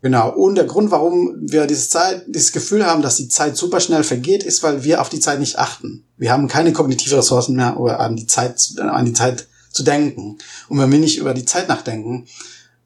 Genau. 0.01 0.31
Und 0.31 0.55
der 0.55 0.66
Grund, 0.66 0.93
warum 0.93 1.35
wir 1.40 1.66
diese 1.66 1.89
Zeit, 1.89 2.27
dieses 2.28 2.53
Gefühl 2.53 2.86
haben, 2.86 3.03
dass 3.03 3.16
die 3.16 3.27
Zeit 3.27 3.57
super 3.57 3.81
schnell 3.81 4.05
vergeht, 4.05 4.45
ist, 4.45 4.62
weil 4.62 4.85
wir 4.85 5.01
auf 5.01 5.09
die 5.09 5.19
Zeit 5.19 5.40
nicht 5.40 5.59
achten. 5.59 6.05
Wir 6.16 6.31
haben 6.31 6.47
keine 6.47 6.73
kognitive 6.73 7.16
Ressourcen 7.16 7.57
mehr, 7.57 7.77
um 7.77 7.89
an 7.89 8.15
die 8.15 8.28
Zeit, 8.28 8.62
an 8.78 9.05
die 9.05 9.15
Zeit 9.15 9.49
zu 9.70 9.82
denken. 9.82 10.39
Und 10.69 10.78
wenn 10.78 10.90
wir 10.90 10.99
nicht 10.99 11.19
über 11.19 11.35
die 11.35 11.45
Zeit 11.45 11.69
nachdenken, 11.69 12.27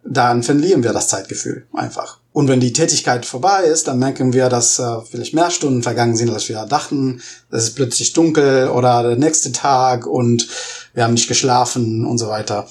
dann 0.05 0.43
verlieren 0.43 0.83
wir 0.83 0.93
das 0.93 1.09
Zeitgefühl 1.09 1.67
einfach. 1.73 2.19
Und 2.33 2.49
wenn 2.49 2.61
die 2.61 2.73
Tätigkeit 2.73 3.27
vorbei 3.27 3.65
ist, 3.65 3.89
dann 3.89 3.99
merken 3.99 4.33
wir, 4.33 4.49
dass 4.49 4.79
äh, 4.79 5.01
vielleicht 5.09 5.35
mehr 5.35 5.51
Stunden 5.51 5.83
vergangen 5.83 6.17
sind, 6.17 6.31
als 6.31 6.49
wir 6.49 6.65
dachten. 6.65 7.21
Es 7.51 7.65
ist 7.65 7.75
plötzlich 7.77 8.15
dunkel 8.15 8.69
oder 8.69 9.03
der 9.03 9.17
nächste 9.17 9.53
Tag 9.53 10.07
und 10.07 10.49
wir 10.95 11.05
haben 11.05 11.15
nicht 11.15 11.29
geschlafen 11.29 12.07
und 12.07 12.19
so 12.19 12.29
weiter. 12.29 12.67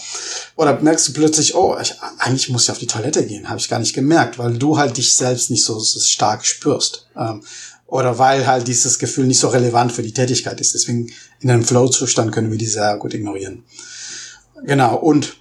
Oder 0.56 0.80
merkst 0.82 1.08
du 1.08 1.14
plötzlich, 1.14 1.56
oh, 1.56 1.78
ich, 1.80 1.94
eigentlich 2.18 2.50
muss 2.50 2.64
ich 2.64 2.72
auf 2.72 2.80
die 2.80 2.88
Toilette 2.88 3.26
gehen, 3.26 3.50
habe 3.50 3.60
ich 3.60 3.70
gar 3.70 3.80
nicht 3.80 3.94
gemerkt, 3.94 4.40
weil 4.40 4.58
du 4.58 4.78
halt 4.78 4.98
dich 4.98 5.14
selbst 5.14 5.52
nicht 5.52 5.64
so, 5.64 5.80
so 5.80 6.00
stark 6.00 6.46
spürst. 6.46 7.08
Ähm, 7.16 7.44
oder 7.86 8.18
weil 8.18 8.48
halt 8.48 8.68
dieses 8.68 9.00
Gefühl 9.00 9.28
nicht 9.28 9.40
so 9.40 9.50
relevant 9.50 9.92
für 9.92 10.02
die 10.02 10.14
Tätigkeit 10.14 10.60
ist. 10.60 10.74
Deswegen 10.74 11.12
in 11.40 11.52
einem 11.52 11.64
Flow-Zustand 11.64 12.32
können 12.32 12.50
wir 12.50 12.58
die 12.58 12.66
sehr 12.66 12.98
gut 12.98 13.14
ignorieren. 13.14 13.64
Genau, 14.64 14.96
und 14.96 15.38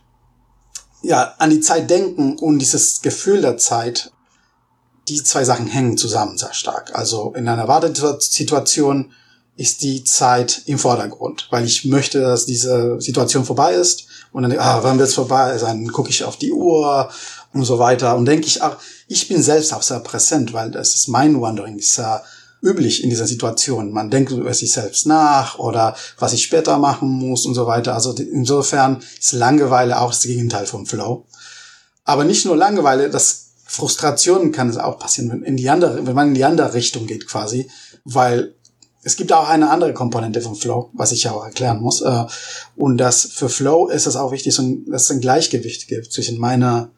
ja, 1.02 1.34
an 1.38 1.50
die 1.50 1.60
Zeit 1.60 1.88
denken 1.90 2.38
und 2.38 2.58
dieses 2.58 3.00
Gefühl 3.02 3.40
der 3.40 3.56
Zeit, 3.56 4.12
die 5.08 5.22
zwei 5.22 5.44
Sachen 5.44 5.66
hängen 5.66 5.96
zusammen 5.96 6.38
sehr 6.38 6.52
stark. 6.52 6.94
Also 6.94 7.32
in 7.34 7.48
einer 7.48 7.68
Wartesituation 7.68 9.12
ist 9.56 9.82
die 9.82 10.04
Zeit 10.04 10.62
im 10.66 10.78
Vordergrund, 10.78 11.48
weil 11.50 11.64
ich 11.64 11.84
möchte, 11.84 12.20
dass 12.20 12.46
diese 12.46 13.00
Situation 13.00 13.44
vorbei 13.44 13.74
ist 13.74 14.06
und 14.32 14.42
dann, 14.42 14.58
ah, 14.58 14.80
wann 14.82 14.98
wird's 14.98 15.14
vorbei 15.14 15.56
sein? 15.58 15.84
Dann 15.84 15.92
gucke 15.92 16.10
ich 16.10 16.24
auf 16.24 16.36
die 16.36 16.52
Uhr 16.52 17.10
und 17.52 17.64
so 17.64 17.78
weiter 17.78 18.16
und 18.16 18.24
denke 18.26 18.46
ich, 18.46 18.62
ach, 18.62 18.76
ich 19.08 19.28
bin 19.28 19.42
selbst 19.42 19.74
auch 19.74 19.82
sehr 19.82 20.00
präsent, 20.00 20.52
weil 20.52 20.70
das 20.70 20.94
ist 20.94 21.08
mein 21.08 21.40
Wandering, 21.40 21.78
ist 21.78 21.96
ja 21.96 22.22
üblich 22.62 23.02
in 23.02 23.10
dieser 23.10 23.26
Situation. 23.26 23.92
Man 23.92 24.10
denkt 24.10 24.32
über 24.32 24.52
sich 24.54 24.72
selbst 24.72 25.06
nach 25.06 25.58
oder 25.58 25.96
was 26.18 26.32
ich 26.32 26.42
später 26.42 26.78
machen 26.78 27.08
muss 27.08 27.46
und 27.46 27.54
so 27.54 27.66
weiter. 27.66 27.94
Also 27.94 28.12
insofern 28.12 29.02
ist 29.18 29.32
Langeweile 29.32 30.00
auch 30.00 30.10
das 30.10 30.22
Gegenteil 30.22 30.66
vom 30.66 30.86
Flow. 30.86 31.26
Aber 32.04 32.24
nicht 32.24 32.44
nur 32.44 32.56
Langeweile, 32.56 33.10
das 33.10 33.50
Frustration 33.64 34.52
kann 34.52 34.68
es 34.68 34.76
auch 34.76 34.98
passieren, 34.98 35.30
wenn, 35.30 35.42
in 35.42 35.56
die 35.56 35.70
andere, 35.70 36.06
wenn 36.06 36.14
man 36.14 36.28
in 36.28 36.34
die 36.34 36.44
andere 36.44 36.74
Richtung 36.74 37.06
geht 37.06 37.26
quasi, 37.26 37.70
weil 38.04 38.54
es 39.02 39.16
gibt 39.16 39.32
auch 39.32 39.48
eine 39.48 39.70
andere 39.70 39.94
Komponente 39.94 40.42
vom 40.42 40.56
Flow, 40.56 40.90
was 40.92 41.12
ich 41.12 41.22
ja 41.22 41.32
auch 41.32 41.44
erklären 41.44 41.80
muss. 41.80 42.02
Äh, 42.02 42.24
und 42.76 42.98
das 42.98 43.22
für 43.32 43.48
Flow 43.48 43.88
ist 43.88 44.06
es 44.06 44.16
auch 44.16 44.32
wichtig, 44.32 44.54
dass 44.56 45.02
es 45.02 45.10
ein 45.10 45.20
Gleichgewicht 45.20 45.88
gibt 45.88 46.12
zwischen 46.12 46.38
meiner 46.38 46.90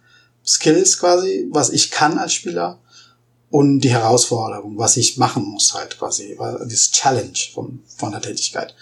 Skills 0.45 0.99
quasi, 0.99 1.49
was 1.53 1.71
ich 1.71 1.91
kann 1.91 2.19
als 2.19 2.33
Spieler 2.33 2.81
und 3.53 3.81
die 3.81 3.91
Herausforderung, 3.91 4.79
was 4.79 4.97
ich 4.97 5.19
machen 5.19 5.45
muss 5.45 5.75
halt 5.75 5.99
quasi, 5.99 6.39
das 6.39 6.91
Challenge 6.91 7.39
von, 7.53 7.81
von 7.99 8.11
der 8.11 8.23
Tätigkeit. 8.23 8.75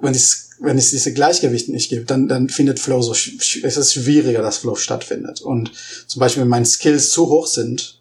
Wenn 0.00 0.12
es, 0.12 0.50
wenn 0.58 0.76
es 0.76 0.90
diese 0.90 1.12
Gleichgewicht 1.12 1.68
nicht 1.68 1.90
gibt, 1.90 2.10
dann, 2.10 2.26
dann 2.26 2.48
findet 2.48 2.80
Flow 2.80 3.00
so, 3.02 3.12
es 3.12 3.76
ist 3.76 3.92
schwieriger, 3.92 4.42
dass 4.42 4.58
Flow 4.58 4.74
stattfindet. 4.74 5.42
Und 5.42 5.70
zum 6.08 6.18
Beispiel, 6.18 6.42
wenn 6.42 6.48
meine 6.48 6.66
Skills 6.66 7.12
zu 7.12 7.28
hoch 7.28 7.46
sind, 7.46 8.00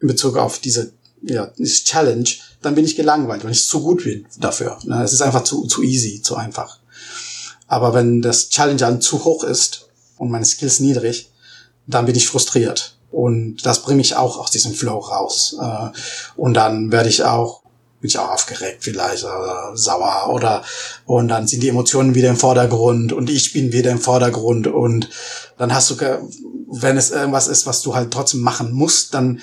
in 0.00 0.08
Bezug 0.08 0.38
auf 0.38 0.60
diese, 0.60 0.92
ja, 1.20 1.52
diese 1.58 1.84
Challenge, 1.84 2.28
dann 2.62 2.74
bin 2.74 2.86
ich 2.86 2.96
gelangweilt, 2.96 3.44
wenn 3.44 3.52
ich 3.52 3.68
zu 3.68 3.82
gut 3.82 4.04
bin 4.04 4.24
dafür. 4.38 4.78
Es 5.04 5.12
ist 5.12 5.20
einfach 5.20 5.44
zu, 5.44 5.66
zu 5.66 5.82
easy, 5.82 6.22
zu 6.22 6.36
einfach. 6.36 6.78
Aber 7.66 7.92
wenn 7.92 8.22
das 8.22 8.48
Challenge 8.48 8.78
dann 8.78 9.02
zu 9.02 9.26
hoch 9.26 9.44
ist 9.44 9.90
und 10.16 10.30
meine 10.30 10.46
Skills 10.46 10.80
niedrig, 10.80 11.28
dann 11.86 12.06
bin 12.06 12.16
ich 12.16 12.28
frustriert. 12.28 12.93
Und 13.14 13.64
das 13.64 13.82
bringe 13.82 14.00
ich 14.00 14.16
auch 14.16 14.38
aus 14.38 14.50
diesem 14.50 14.74
Flow 14.74 14.98
raus. 14.98 15.56
Äh, 15.60 15.88
und 16.36 16.54
dann 16.54 16.90
werde 16.90 17.08
ich 17.08 17.24
auch 17.24 17.64
bin 18.04 18.10
ich 18.10 18.18
auch 18.18 18.32
aufgeregt 18.32 18.80
vielleicht 18.80 19.24
oder 19.24 19.70
sauer 19.76 20.28
oder 20.30 20.62
und 21.06 21.28
dann 21.28 21.46
sind 21.46 21.62
die 21.62 21.70
Emotionen 21.70 22.14
wieder 22.14 22.28
im 22.28 22.36
Vordergrund 22.36 23.14
und 23.14 23.30
ich 23.30 23.54
bin 23.54 23.72
wieder 23.72 23.90
im 23.92 23.98
Vordergrund 23.98 24.66
und 24.66 25.08
dann 25.56 25.72
hast 25.72 25.88
du, 25.88 25.96
wenn 26.70 26.98
es 26.98 27.10
irgendwas 27.10 27.48
ist, 27.48 27.66
was 27.66 27.80
du 27.80 27.94
halt 27.94 28.10
trotzdem 28.10 28.40
machen 28.40 28.72
musst, 28.72 29.14
dann 29.14 29.40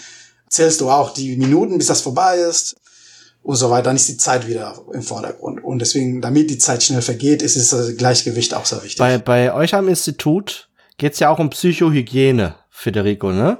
zählst 0.48 0.80
du 0.80 0.92
auch 0.92 1.12
die 1.12 1.38
Minuten, 1.38 1.80
bis 1.80 1.88
das 1.88 2.02
vorbei 2.02 2.36
ist 2.38 2.76
und 3.42 3.56
so 3.56 3.72
weiter. 3.72 3.86
Dann 3.86 3.96
ist 3.96 4.10
die 4.10 4.18
Zeit 4.18 4.48
wieder 4.48 4.80
im 4.94 5.02
Vordergrund 5.02 5.64
und 5.64 5.80
deswegen, 5.80 6.22
damit 6.22 6.52
die 6.52 6.60
Zeit 6.60 6.84
schnell 6.84 7.02
vergeht, 7.02 7.42
ist 7.42 7.74
das 7.74 7.98
Gleichgewicht 7.98 8.54
auch 8.54 8.66
sehr 8.66 8.84
wichtig. 8.84 9.00
Bei, 9.00 9.18
bei 9.18 9.56
euch 9.56 9.74
am 9.74 9.88
Institut 9.88 10.70
geht's 10.98 11.18
ja 11.18 11.32
auch 11.32 11.40
um 11.40 11.50
Psychohygiene. 11.50 12.61
Federico, 12.82 13.32
ne? 13.32 13.60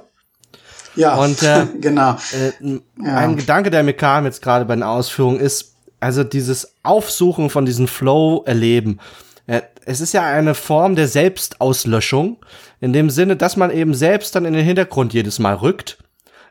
Ja, 0.96 1.14
und 1.14 1.42
äh, 1.44 1.66
genau. 1.80 2.16
Äh, 2.32 2.80
ja. 3.00 3.16
Ein 3.16 3.36
Gedanke, 3.36 3.70
der 3.70 3.84
mir 3.84 3.92
kam 3.92 4.24
jetzt 4.24 4.42
gerade 4.42 4.64
bei 4.64 4.74
den 4.74 4.82
Ausführungen, 4.82 5.38
ist, 5.38 5.76
also 6.00 6.24
dieses 6.24 6.74
Aufsuchen 6.82 7.48
von 7.48 7.64
diesem 7.64 7.86
Flow 7.86 8.42
erleben. 8.46 8.98
Äh, 9.46 9.62
es 9.84 10.00
ist 10.00 10.12
ja 10.12 10.24
eine 10.24 10.54
Form 10.54 10.96
der 10.96 11.06
Selbstauslöschung, 11.06 12.38
in 12.80 12.92
dem 12.92 13.10
Sinne, 13.10 13.36
dass 13.36 13.56
man 13.56 13.70
eben 13.70 13.94
selbst 13.94 14.34
dann 14.34 14.44
in 14.44 14.54
den 14.54 14.64
Hintergrund 14.64 15.14
jedes 15.14 15.38
Mal 15.38 15.54
rückt 15.54 15.98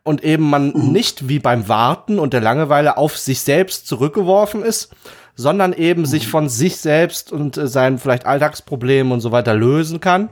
und 0.03 0.23
eben 0.23 0.49
man 0.49 0.71
mhm. 0.71 0.93
nicht 0.93 1.27
wie 1.27 1.39
beim 1.39 1.67
Warten 1.67 2.19
und 2.19 2.31
der 2.31 2.41
Langeweile 2.41 2.95
auf 2.95 3.17
sich 3.17 3.41
selbst 3.41 3.85
zurückgeworfen 3.85 4.63
ist, 4.63 4.91
sondern 5.41 5.73
eben 5.73 6.01
mhm. 6.01 6.05
sich 6.05 6.27
von 6.27 6.47
sich 6.47 6.77
selbst 6.77 7.31
und 7.31 7.57
äh, 7.57 7.67
seinen 7.67 7.97
vielleicht 7.97 8.25
Alltagsproblemen 8.25 9.11
und 9.11 9.21
so 9.21 9.31
weiter 9.31 9.53
lösen 9.53 9.99
kann 9.99 10.29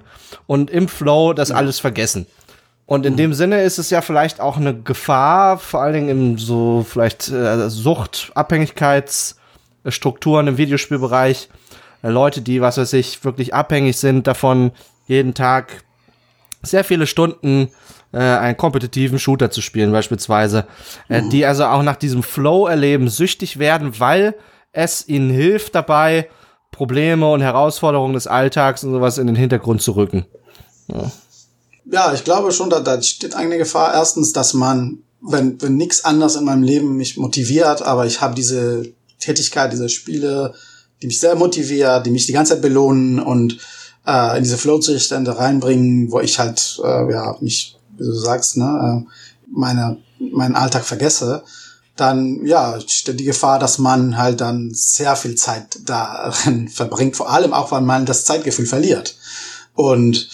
und 0.48 0.70
im 0.70 0.88
Flow 0.88 1.34
das 1.34 1.52
alles 1.52 1.80
vergessen. 1.80 2.28
Und 2.86 3.06
in 3.06 3.14
mhm. 3.14 3.18
dem 3.18 3.34
Sinne 3.34 3.64
ist 3.64 3.78
es 3.80 3.90
ja 3.90 4.02
vielleicht 4.02 4.40
auch 4.40 4.58
eine 4.58 4.80
Gefahr, 4.80 5.58
vor 5.58 5.82
allen 5.82 5.94
Dingen 5.94 6.10
im 6.10 6.38
so 6.38 6.86
vielleicht 6.88 7.30
äh, 7.30 7.70
Sucht, 7.70 8.32
im 10.48 10.58
Videospielbereich. 10.58 11.50
Äh, 12.04 12.10
Leute, 12.10 12.42
die, 12.42 12.62
was 12.62 12.78
weiß 12.78 12.94
ich, 12.94 13.24
wirklich 13.24 13.54
abhängig 13.54 13.98
sind 13.98 14.28
davon, 14.28 14.72
jeden 15.08 15.34
Tag 15.34 15.84
sehr 16.62 16.84
viele 16.84 17.08
Stunden 17.08 17.70
äh, 18.12 18.18
einen 18.18 18.58
kompetitiven 18.58 19.20
Shooter 19.20 19.52
zu 19.52 19.62
spielen, 19.62 19.92
beispielsweise. 19.92 20.66
Äh, 21.08 21.22
die 21.30 21.46
also 21.46 21.66
auch 21.66 21.84
nach 21.84 21.96
diesem 21.96 22.24
Flow-Erleben 22.24 23.08
süchtig 23.08 23.60
werden, 23.60 24.00
weil 24.00 24.36
es 24.72 25.08
ihnen 25.08 25.30
hilft 25.30 25.76
dabei, 25.76 26.30
Probleme 26.72 27.32
und 27.32 27.42
Herausforderungen 27.42 28.14
des 28.14 28.28
Alltags 28.28 28.84
und 28.84 28.92
sowas 28.92 29.18
in 29.18 29.28
den 29.28 29.36
Hintergrund 29.36 29.82
zu 29.82 29.94
rücken. 29.94 30.26
Ja, 30.88 31.12
ja 31.92 32.14
ich 32.14 32.24
glaube 32.24 32.52
schon, 32.52 32.70
da, 32.70 32.80
da 32.80 33.02
steht 33.02 33.36
eine 33.36 33.58
Gefahr. 33.58 33.94
Erstens, 33.94 34.34
dass 34.34 34.54
man, 34.54 35.00
wenn, 35.22 35.62
wenn 35.62 35.76
nichts 35.76 36.06
anderes 36.06 36.36
in 36.36 36.46
meinem 36.46 36.64
Leben 36.64 36.96
mich 36.96 37.18
motiviert, 37.18 37.82
aber 37.82 38.06
ich 38.06 38.22
habe 38.22 38.36
diese 38.36 38.94
Tätigkeit, 39.20 39.74
diese 39.74 39.90
Spiele, 39.90 40.54
die 41.02 41.08
mich 41.08 41.20
sehr 41.20 41.36
motivieren, 41.36 42.04
die 42.04 42.12
mich 42.12 42.28
die 42.28 42.34
ganze 42.34 42.54
Zeit 42.54 42.62
belohnen 42.62 43.20
und 43.20 43.58
äh, 44.06 44.38
in 44.38 44.44
diese 44.44 44.58
Flow-Zustände 44.58 45.38
reinbringen, 45.38 46.12
wo 46.12 46.20
ich 46.20 46.40
halt 46.40 46.80
äh, 46.84 47.12
ja 47.12 47.36
mich, 47.42 47.78
wie 47.98 48.04
du 48.04 48.14
sagst, 48.14 48.58
ne, 48.58 49.06
äh, 49.06 49.12
meine 49.52 49.98
meinen 50.20 50.56
Alltag 50.56 50.84
vergesse, 50.84 51.44
dann 52.00 52.46
ja 52.46 52.80
steht 52.86 53.20
die 53.20 53.26
Gefahr, 53.26 53.60
dass 53.60 53.78
man 53.78 54.18
halt 54.18 54.42
dann 54.42 54.72
sehr 54.74 55.16
viel 55.16 55.36
Zeit 55.36 55.80
darin 55.86 56.68
verbringt, 56.74 57.16
vor 57.16 57.30
allem 57.30 57.54
auch, 57.54 57.72
weil 57.72 57.82
man 57.82 58.06
das 58.06 58.26
Zeitgefühl 58.26 58.66
verliert. 58.66 59.16
Und 59.74 60.30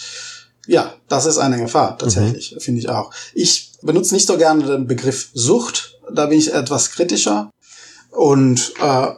ja, 0.66 0.94
das 1.08 1.26
ist 1.26 1.38
eine 1.38 1.58
Gefahr 1.58 1.96
tatsächlich, 1.98 2.52
mhm. 2.54 2.60
finde 2.60 2.80
ich 2.80 2.88
auch. 2.88 3.12
Ich 3.34 3.72
benutze 3.82 4.14
nicht 4.14 4.26
so 4.26 4.36
gerne 4.36 4.64
den 4.64 4.86
Begriff 4.86 5.30
Sucht, 5.32 5.98
da 6.12 6.26
bin 6.26 6.38
ich 6.38 6.52
etwas 6.52 6.90
kritischer. 6.90 7.50
Und 8.10 8.72
äh, 8.80 9.08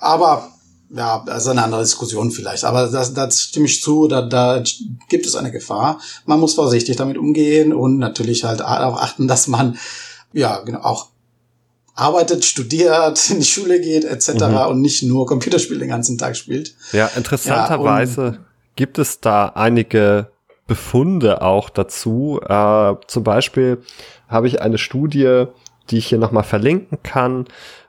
aber 0.00 0.50
ja, 0.90 1.22
das 1.26 1.44
ist 1.44 1.48
eine 1.48 1.64
andere 1.64 1.82
Diskussion 1.82 2.30
vielleicht. 2.30 2.64
Aber 2.64 2.86
das, 2.86 3.12
das 3.12 3.40
stimme 3.42 3.66
ich 3.66 3.82
zu, 3.82 4.06
da, 4.06 4.22
da 4.22 4.62
gibt 5.08 5.26
es 5.26 5.34
eine 5.34 5.50
Gefahr. 5.50 6.00
Man 6.26 6.40
muss 6.40 6.54
vorsichtig 6.54 6.96
damit 6.96 7.18
umgehen 7.18 7.72
und 7.72 7.98
natürlich 7.98 8.44
halt 8.44 8.62
auch 8.62 9.00
achten, 9.00 9.26
dass 9.26 9.48
man 9.48 9.78
ja 10.32 10.60
genau 10.60 10.80
auch 10.80 11.08
arbeitet, 11.96 12.44
studiert, 12.44 13.30
in 13.30 13.40
die 13.40 13.44
Schule 13.44 13.80
geht 13.80 14.04
etc. 14.04 14.34
Mhm. 14.34 14.56
und 14.68 14.80
nicht 14.80 15.02
nur 15.02 15.26
Computerspiele 15.26 15.80
den 15.80 15.88
ganzen 15.88 16.18
Tag 16.18 16.36
spielt. 16.36 16.74
Ja, 16.92 17.10
interessanterweise 17.16 18.22
ja, 18.22 18.38
gibt 18.76 18.98
es 18.98 19.20
da 19.20 19.46
einige 19.54 20.30
Befunde 20.66 21.42
auch 21.42 21.70
dazu. 21.70 22.40
Äh, 22.46 22.94
zum 23.06 23.24
Beispiel 23.24 23.78
habe 24.28 24.46
ich 24.46 24.60
eine 24.60 24.78
Studie, 24.78 25.46
die 25.90 25.98
ich 25.98 26.06
hier 26.06 26.18
nochmal 26.18 26.44
verlinken 26.44 26.98
kann, 27.02 27.46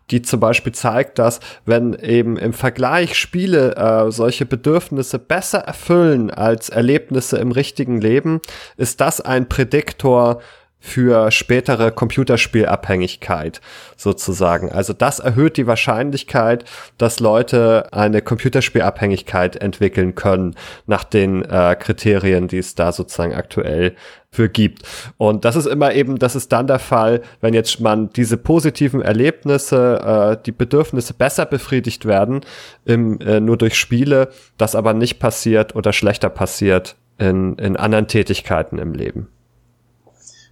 die 0.09 0.21
zum 0.21 0.39
Beispiel 0.39 0.71
zeigt, 0.71 1.19
dass 1.19 1.41
wenn 1.65 1.93
eben 1.93 2.37
im 2.37 2.53
Vergleich 2.53 3.17
Spiele 3.17 3.75
äh, 3.75 4.11
solche 4.11 4.45
Bedürfnisse 4.45 5.19
besser 5.19 5.59
erfüllen 5.59 6.31
als 6.31 6.69
Erlebnisse 6.69 7.37
im 7.37 7.51
richtigen 7.51 7.99
Leben, 7.99 8.39
ist 8.77 9.01
das 9.01 9.19
ein 9.19 9.49
Prädiktor 9.49 10.39
für 10.79 11.31
spätere 11.31 11.91
Computerspielabhängigkeit 11.91 13.61
sozusagen. 13.95 14.71
Also 14.71 14.93
das 14.93 15.19
erhöht 15.19 15.57
die 15.57 15.67
Wahrscheinlichkeit, 15.67 16.65
dass 16.97 17.19
Leute 17.19 17.91
eine 17.91 18.21
Computerspielabhängigkeit 18.21 19.55
entwickeln 19.57 20.15
können 20.15 20.55
nach 20.85 21.03
den 21.03 21.43
äh, 21.43 21.75
Kriterien, 21.79 22.47
die 22.47 22.59
es 22.59 22.75
da 22.75 22.91
sozusagen 22.91 23.33
aktuell 23.33 23.95
für 24.31 24.49
gibt. 24.49 24.83
Und 25.17 25.45
das 25.45 25.55
ist 25.55 25.65
immer 25.65 25.93
eben, 25.93 26.19
das 26.19 26.35
ist 26.35 26.51
dann 26.51 26.67
der 26.67 26.79
Fall, 26.79 27.21
wenn 27.41 27.53
jetzt 27.53 27.79
man 27.79 28.09
diese 28.09 28.37
positiven 28.37 29.01
Erlebnisse, 29.01 30.37
äh, 30.39 30.43
die 30.45 30.51
Bedürfnisse 30.51 31.13
besser 31.13 31.45
befriedigt 31.45 32.05
werden, 32.05 32.41
im, 32.85 33.19
äh, 33.21 33.39
nur 33.39 33.57
durch 33.57 33.75
Spiele, 33.75 34.29
das 34.57 34.75
aber 34.75 34.93
nicht 34.93 35.19
passiert 35.19 35.75
oder 35.75 35.91
schlechter 35.91 36.29
passiert 36.29 36.95
in, 37.17 37.55
in 37.55 37.75
anderen 37.77 38.07
Tätigkeiten 38.07 38.77
im 38.77 38.93
Leben. 38.93 39.27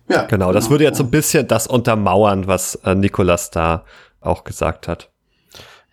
Ja, 0.07 0.25
genau, 0.25 0.51
das 0.53 0.65
genau, 0.65 0.71
würde 0.71 0.83
jetzt 0.83 0.97
so 0.97 1.03
ein 1.03 1.11
bisschen 1.11 1.47
das 1.47 1.67
untermauern, 1.67 2.47
was 2.47 2.75
äh, 2.83 2.95
Nikolas 2.95 3.49
da 3.51 3.85
auch 4.21 4.43
gesagt 4.43 4.87
hat. 4.87 5.09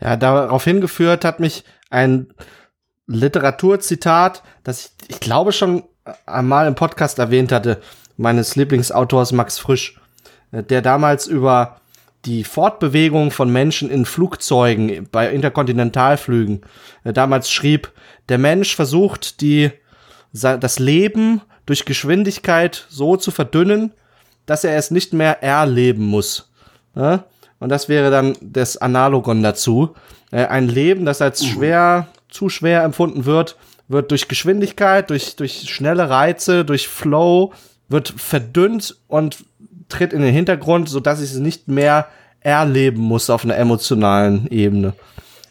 Ja, 0.00 0.16
darauf 0.16 0.64
hingeführt 0.64 1.24
hat 1.24 1.40
mich 1.40 1.64
ein 1.90 2.32
Literaturzitat, 3.06 4.42
das 4.64 4.92
ich, 5.02 5.10
ich 5.10 5.20
glaube 5.20 5.52
schon 5.52 5.84
einmal 6.26 6.66
im 6.66 6.74
Podcast 6.74 7.18
erwähnt 7.18 7.52
hatte, 7.52 7.80
meines 8.16 8.56
Lieblingsautors 8.56 9.32
Max 9.32 9.58
Frisch, 9.58 10.00
äh, 10.50 10.62
der 10.62 10.82
damals 10.82 11.26
über 11.26 11.80
die 12.24 12.44
Fortbewegung 12.44 13.30
von 13.30 13.50
Menschen 13.50 13.90
in 13.90 14.04
Flugzeugen 14.04 15.08
bei 15.10 15.30
Interkontinentalflügen 15.30 16.62
äh, 17.04 17.12
damals 17.12 17.50
schrieb, 17.50 17.92
der 18.28 18.38
Mensch 18.38 18.76
versucht 18.76 19.40
die 19.40 19.70
das 20.34 20.78
Leben 20.78 21.42
durch 21.66 21.84
Geschwindigkeit 21.84 22.86
so 22.88 23.18
zu 23.18 23.30
verdünnen, 23.30 23.92
dass 24.46 24.64
er 24.64 24.76
es 24.76 24.90
nicht 24.90 25.12
mehr 25.12 25.42
erleben 25.42 26.04
muss. 26.04 26.50
Ja? 26.94 27.24
Und 27.58 27.68
das 27.68 27.88
wäre 27.88 28.10
dann 28.10 28.36
das 28.40 28.76
Analogon 28.76 29.42
dazu. 29.42 29.94
Äh, 30.30 30.46
ein 30.46 30.68
Leben, 30.68 31.04
das 31.04 31.22
als 31.22 31.42
mhm. 31.42 31.46
schwer, 31.46 32.06
zu 32.28 32.48
schwer 32.48 32.82
empfunden 32.82 33.24
wird, 33.24 33.56
wird 33.88 34.10
durch 34.10 34.28
Geschwindigkeit, 34.28 35.10
durch, 35.10 35.36
durch 35.36 35.70
schnelle 35.70 36.10
Reize, 36.10 36.64
durch 36.64 36.88
Flow, 36.88 37.52
wird 37.88 38.12
verdünnt 38.16 38.96
und 39.06 39.44
tritt 39.88 40.12
in 40.12 40.22
den 40.22 40.32
Hintergrund, 40.32 40.88
sodass 40.88 41.20
ich 41.20 41.30
es 41.30 41.38
nicht 41.38 41.68
mehr 41.68 42.08
erleben 42.40 43.00
muss 43.00 43.30
auf 43.30 43.44
einer 43.44 43.56
emotionalen 43.56 44.48
Ebene. 44.48 44.94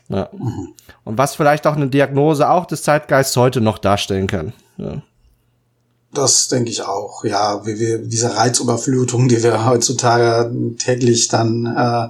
Ja. 0.10 0.28
Mhm. 0.34 0.74
Und 1.04 1.18
was 1.18 1.36
vielleicht 1.36 1.66
auch 1.68 1.76
eine 1.76 1.88
Diagnose 1.88 2.50
auch 2.50 2.66
des 2.66 2.84
Zeitgeists 2.84 3.38
heute 3.38 3.62
noch 3.62 3.78
darstellen 3.78 4.28
kann. 4.28 4.54
Ja. 4.78 5.02
Das 6.14 6.50
denke 6.50 6.70
ich 6.70 6.84
auch, 6.84 7.24
ja, 7.24 7.66
wie 7.66 7.80
wir 7.80 8.00
diese 8.00 8.36
Reizüberflutung, 8.36 9.30
die 9.30 9.42
wir 9.44 9.66
heutzutage 9.66 10.52
täglich 10.78 11.30
dann 11.30 11.66
äh, 11.66 12.10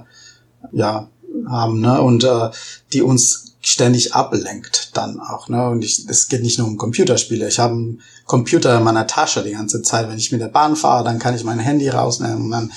ja 0.72 1.08
haben, 1.48 1.80
ne, 1.80 2.00
und 2.00 2.24
äh, 2.24 2.50
die 2.92 3.02
uns 3.02 3.52
ständig 3.60 4.14
ablenkt 4.14 4.96
dann 4.96 5.20
auch, 5.20 5.48
ne, 5.48 5.68
und 5.68 5.84
ich, 5.84 6.06
es 6.08 6.28
geht 6.28 6.42
nicht 6.42 6.58
nur 6.58 6.66
um 6.66 6.76
Computerspiele. 6.76 7.46
Ich 7.46 7.60
habe 7.60 7.74
einen 7.74 8.00
Computer 8.26 8.76
in 8.76 8.82
meiner 8.82 9.06
Tasche 9.06 9.42
die 9.44 9.52
ganze 9.52 9.82
Zeit. 9.82 10.08
Wenn 10.08 10.18
ich 10.18 10.32
mit 10.32 10.40
der 10.40 10.48
Bahn 10.48 10.74
fahre, 10.74 11.04
dann 11.04 11.20
kann 11.20 11.36
ich 11.36 11.44
mein 11.44 11.60
Handy 11.60 11.88
rausnehmen 11.88 12.44
und 12.44 12.50
dann 12.50 12.72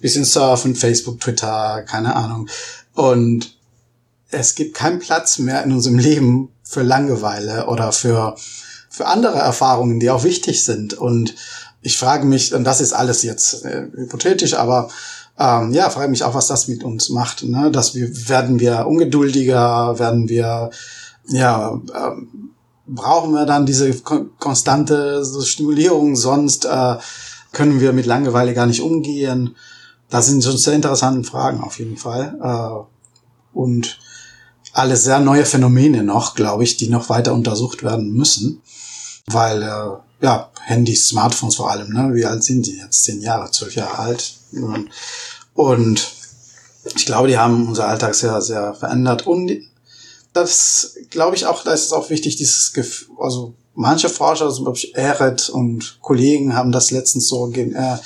bisschen 0.00 0.24
surfen, 0.24 0.74
Facebook, 0.74 1.20
Twitter, 1.20 1.82
keine 1.82 2.16
Ahnung. 2.16 2.48
Und 2.94 3.54
es 4.30 4.54
gibt 4.54 4.74
keinen 4.74 4.98
Platz 4.98 5.38
mehr 5.38 5.62
in 5.62 5.72
unserem 5.72 5.98
Leben 5.98 6.48
für 6.62 6.82
Langeweile 6.82 7.66
oder 7.66 7.92
für 7.92 8.36
für 8.90 9.06
andere 9.06 9.38
Erfahrungen, 9.38 10.00
die 10.00 10.10
auch 10.10 10.24
wichtig 10.24 10.64
sind. 10.64 10.94
Und 10.94 11.34
ich 11.80 11.96
frage 11.96 12.26
mich, 12.26 12.52
und 12.52 12.64
das 12.64 12.80
ist 12.80 12.92
alles 12.92 13.22
jetzt 13.22 13.64
äh, 13.64 13.86
hypothetisch, 13.94 14.54
aber 14.54 14.90
ähm, 15.38 15.72
ja, 15.72 15.88
frage 15.88 16.10
mich 16.10 16.24
auch, 16.24 16.34
was 16.34 16.48
das 16.48 16.68
mit 16.68 16.84
uns 16.84 17.08
macht. 17.08 17.44
Ne? 17.44 17.70
Dass 17.70 17.94
wir 17.94 18.28
werden 18.28 18.60
wir 18.60 18.86
ungeduldiger, 18.86 19.98
werden 19.98 20.28
wir 20.28 20.70
ja 21.28 21.80
ähm, 21.94 22.50
brauchen 22.86 23.32
wir 23.32 23.46
dann 23.46 23.64
diese 23.64 23.92
kon 24.00 24.30
konstante 24.38 25.24
so 25.24 25.40
Stimulierung, 25.42 26.16
sonst 26.16 26.64
äh, 26.64 26.96
können 27.52 27.80
wir 27.80 27.92
mit 27.92 28.06
Langeweile 28.06 28.52
gar 28.52 28.66
nicht 28.66 28.82
umgehen. 28.82 29.54
Das 30.10 30.26
sind 30.26 30.42
schon 30.42 30.56
sehr 30.56 30.74
interessante 30.74 31.22
Fragen 31.22 31.60
auf 31.60 31.78
jeden 31.78 31.96
Fall. 31.96 32.36
Äh, 32.42 33.56
und 33.56 33.98
alles 34.72 35.04
sehr 35.04 35.20
neue 35.20 35.44
Phänomene 35.44 36.02
noch, 36.02 36.34
glaube 36.34 36.64
ich, 36.64 36.76
die 36.76 36.88
noch 36.88 37.08
weiter 37.08 37.32
untersucht 37.32 37.82
werden 37.82 38.12
müssen 38.12 38.60
weil 39.26 39.62
äh, 39.62 40.24
ja, 40.24 40.50
Handys, 40.62 41.08
Smartphones 41.08 41.56
vor 41.56 41.70
allem, 41.70 41.92
ne? 41.92 42.14
Wie 42.14 42.24
alt 42.24 42.44
sind 42.44 42.66
die 42.66 42.78
jetzt? 42.78 43.04
Zehn 43.04 43.20
Jahre, 43.20 43.50
zwölf 43.50 43.74
Jahre 43.74 43.98
alt. 43.98 44.34
Und 45.54 46.12
ich 46.96 47.06
glaube, 47.06 47.28
die 47.28 47.38
haben 47.38 47.68
unser 47.68 47.88
Alltag 47.88 48.14
sehr, 48.14 48.40
sehr 48.40 48.74
verändert. 48.74 49.26
Und 49.26 49.62
das 50.32 50.96
glaube 51.10 51.36
ich 51.36 51.46
auch, 51.46 51.64
da 51.64 51.72
ist 51.72 51.86
es 51.86 51.92
auch 51.92 52.10
wichtig, 52.10 52.36
dieses 52.36 52.72
Gefühl, 52.72 53.16
also 53.18 53.54
manche 53.74 54.08
Forscher, 54.08 54.50
zum 54.50 54.66
Beispiel 54.66 54.92
Eret 54.94 55.48
und 55.48 55.98
Kollegen 56.00 56.54
haben 56.54 56.72
das 56.72 56.90
letztens 56.90 57.28
so 57.28 57.50
äh, 57.52 57.96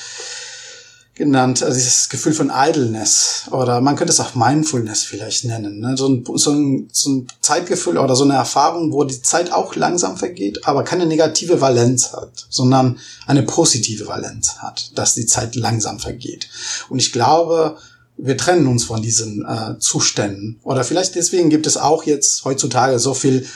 genannt, 1.15 1.63
also 1.63 1.77
dieses 1.77 2.09
Gefühl 2.09 2.33
von 2.33 2.51
Idleness 2.53 3.45
oder 3.53 3.81
man 3.81 3.95
könnte 3.95 4.13
es 4.13 4.19
auch 4.19 4.35
Mindfulness 4.35 5.05
vielleicht 5.05 5.45
nennen. 5.45 5.79
Ne? 5.79 5.97
So, 5.97 6.09
ein, 6.09 6.25
so, 6.35 6.51
ein, 6.51 6.89
so 6.93 7.11
ein 7.11 7.27
Zeitgefühl 7.41 7.99
oder 7.99 8.17
so 8.17 8.25
eine 8.25 8.35
Erfahrung, 8.35 8.93
wo 8.93 9.05
die 9.05 9.23
Zeit 9.23 9.53
auch 9.53 9.77
langsam 9.77 10.17
vergeht, 10.17 10.67
aber 10.67 10.83
keine 10.83 11.07
negative 11.07 11.61
Valenz 11.61 12.13
hat, 12.13 12.47
sondern 12.51 12.99
eine 13.27 13.45
positive 13.45 14.09
Valenz 14.09 14.57
hat, 14.59 14.91
dass 14.99 15.15
die 15.15 15.27
Zeit 15.27 15.55
langsam 15.55 16.01
vergeht. 16.01 16.49
Und 16.89 16.99
ich 16.99 17.13
glaube, 17.13 17.77
wir 18.17 18.37
trennen 18.37 18.67
uns 18.67 18.85
von 18.85 19.01
diesen 19.01 19.45
äh, 19.45 19.79
Zuständen. 19.79 20.59
Oder 20.65 20.83
vielleicht 20.83 21.15
deswegen 21.15 21.49
gibt 21.49 21.67
es 21.67 21.77
auch 21.77 22.05
jetzt 22.05 22.45
heutzutage 22.45 22.99
so 22.99 23.15
viel 23.15 23.47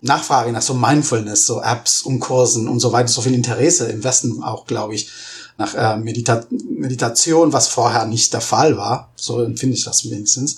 Nachfrage 0.00 0.52
nach 0.52 0.62
so 0.62 0.74
Mindfulness, 0.74 1.46
so 1.46 1.62
Apps 1.62 2.02
und 2.02 2.20
Kursen 2.20 2.68
und 2.68 2.80
so 2.80 2.92
weiter, 2.92 3.08
so 3.08 3.22
viel 3.22 3.34
Interesse 3.34 3.86
im 3.86 4.04
Westen 4.04 4.42
auch, 4.42 4.66
glaube 4.66 4.94
ich 4.94 5.10
nach 5.56 5.74
äh, 5.74 5.96
Medita 5.96 6.44
Meditation, 6.50 7.52
was 7.52 7.68
vorher 7.68 8.06
nicht 8.06 8.32
der 8.32 8.40
Fall 8.40 8.76
war. 8.76 9.12
So 9.16 9.42
empfinde 9.42 9.76
ich 9.76 9.84
das 9.84 10.08
wenigstens. 10.10 10.56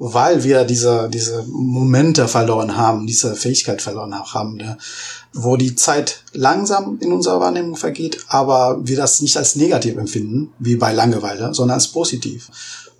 weil 0.00 0.44
wir 0.44 0.64
diese, 0.64 1.08
diese 1.12 1.44
Momente 1.48 2.28
verloren 2.28 2.76
haben, 2.76 3.06
diese 3.06 3.34
Fähigkeit 3.34 3.82
verloren 3.82 4.14
haben, 4.14 4.56
ne? 4.56 4.78
wo 5.32 5.56
die 5.56 5.74
Zeit 5.74 6.22
langsam 6.32 6.98
in 7.00 7.12
unserer 7.12 7.40
Wahrnehmung 7.40 7.74
vergeht, 7.74 8.24
aber 8.28 8.78
wir 8.86 8.96
das 8.96 9.20
nicht 9.20 9.36
als 9.36 9.56
negativ 9.56 9.96
empfinden, 9.96 10.52
wie 10.60 10.76
bei 10.76 10.92
Langeweile, 10.92 11.52
sondern 11.52 11.74
als 11.74 11.88
positiv 11.88 12.48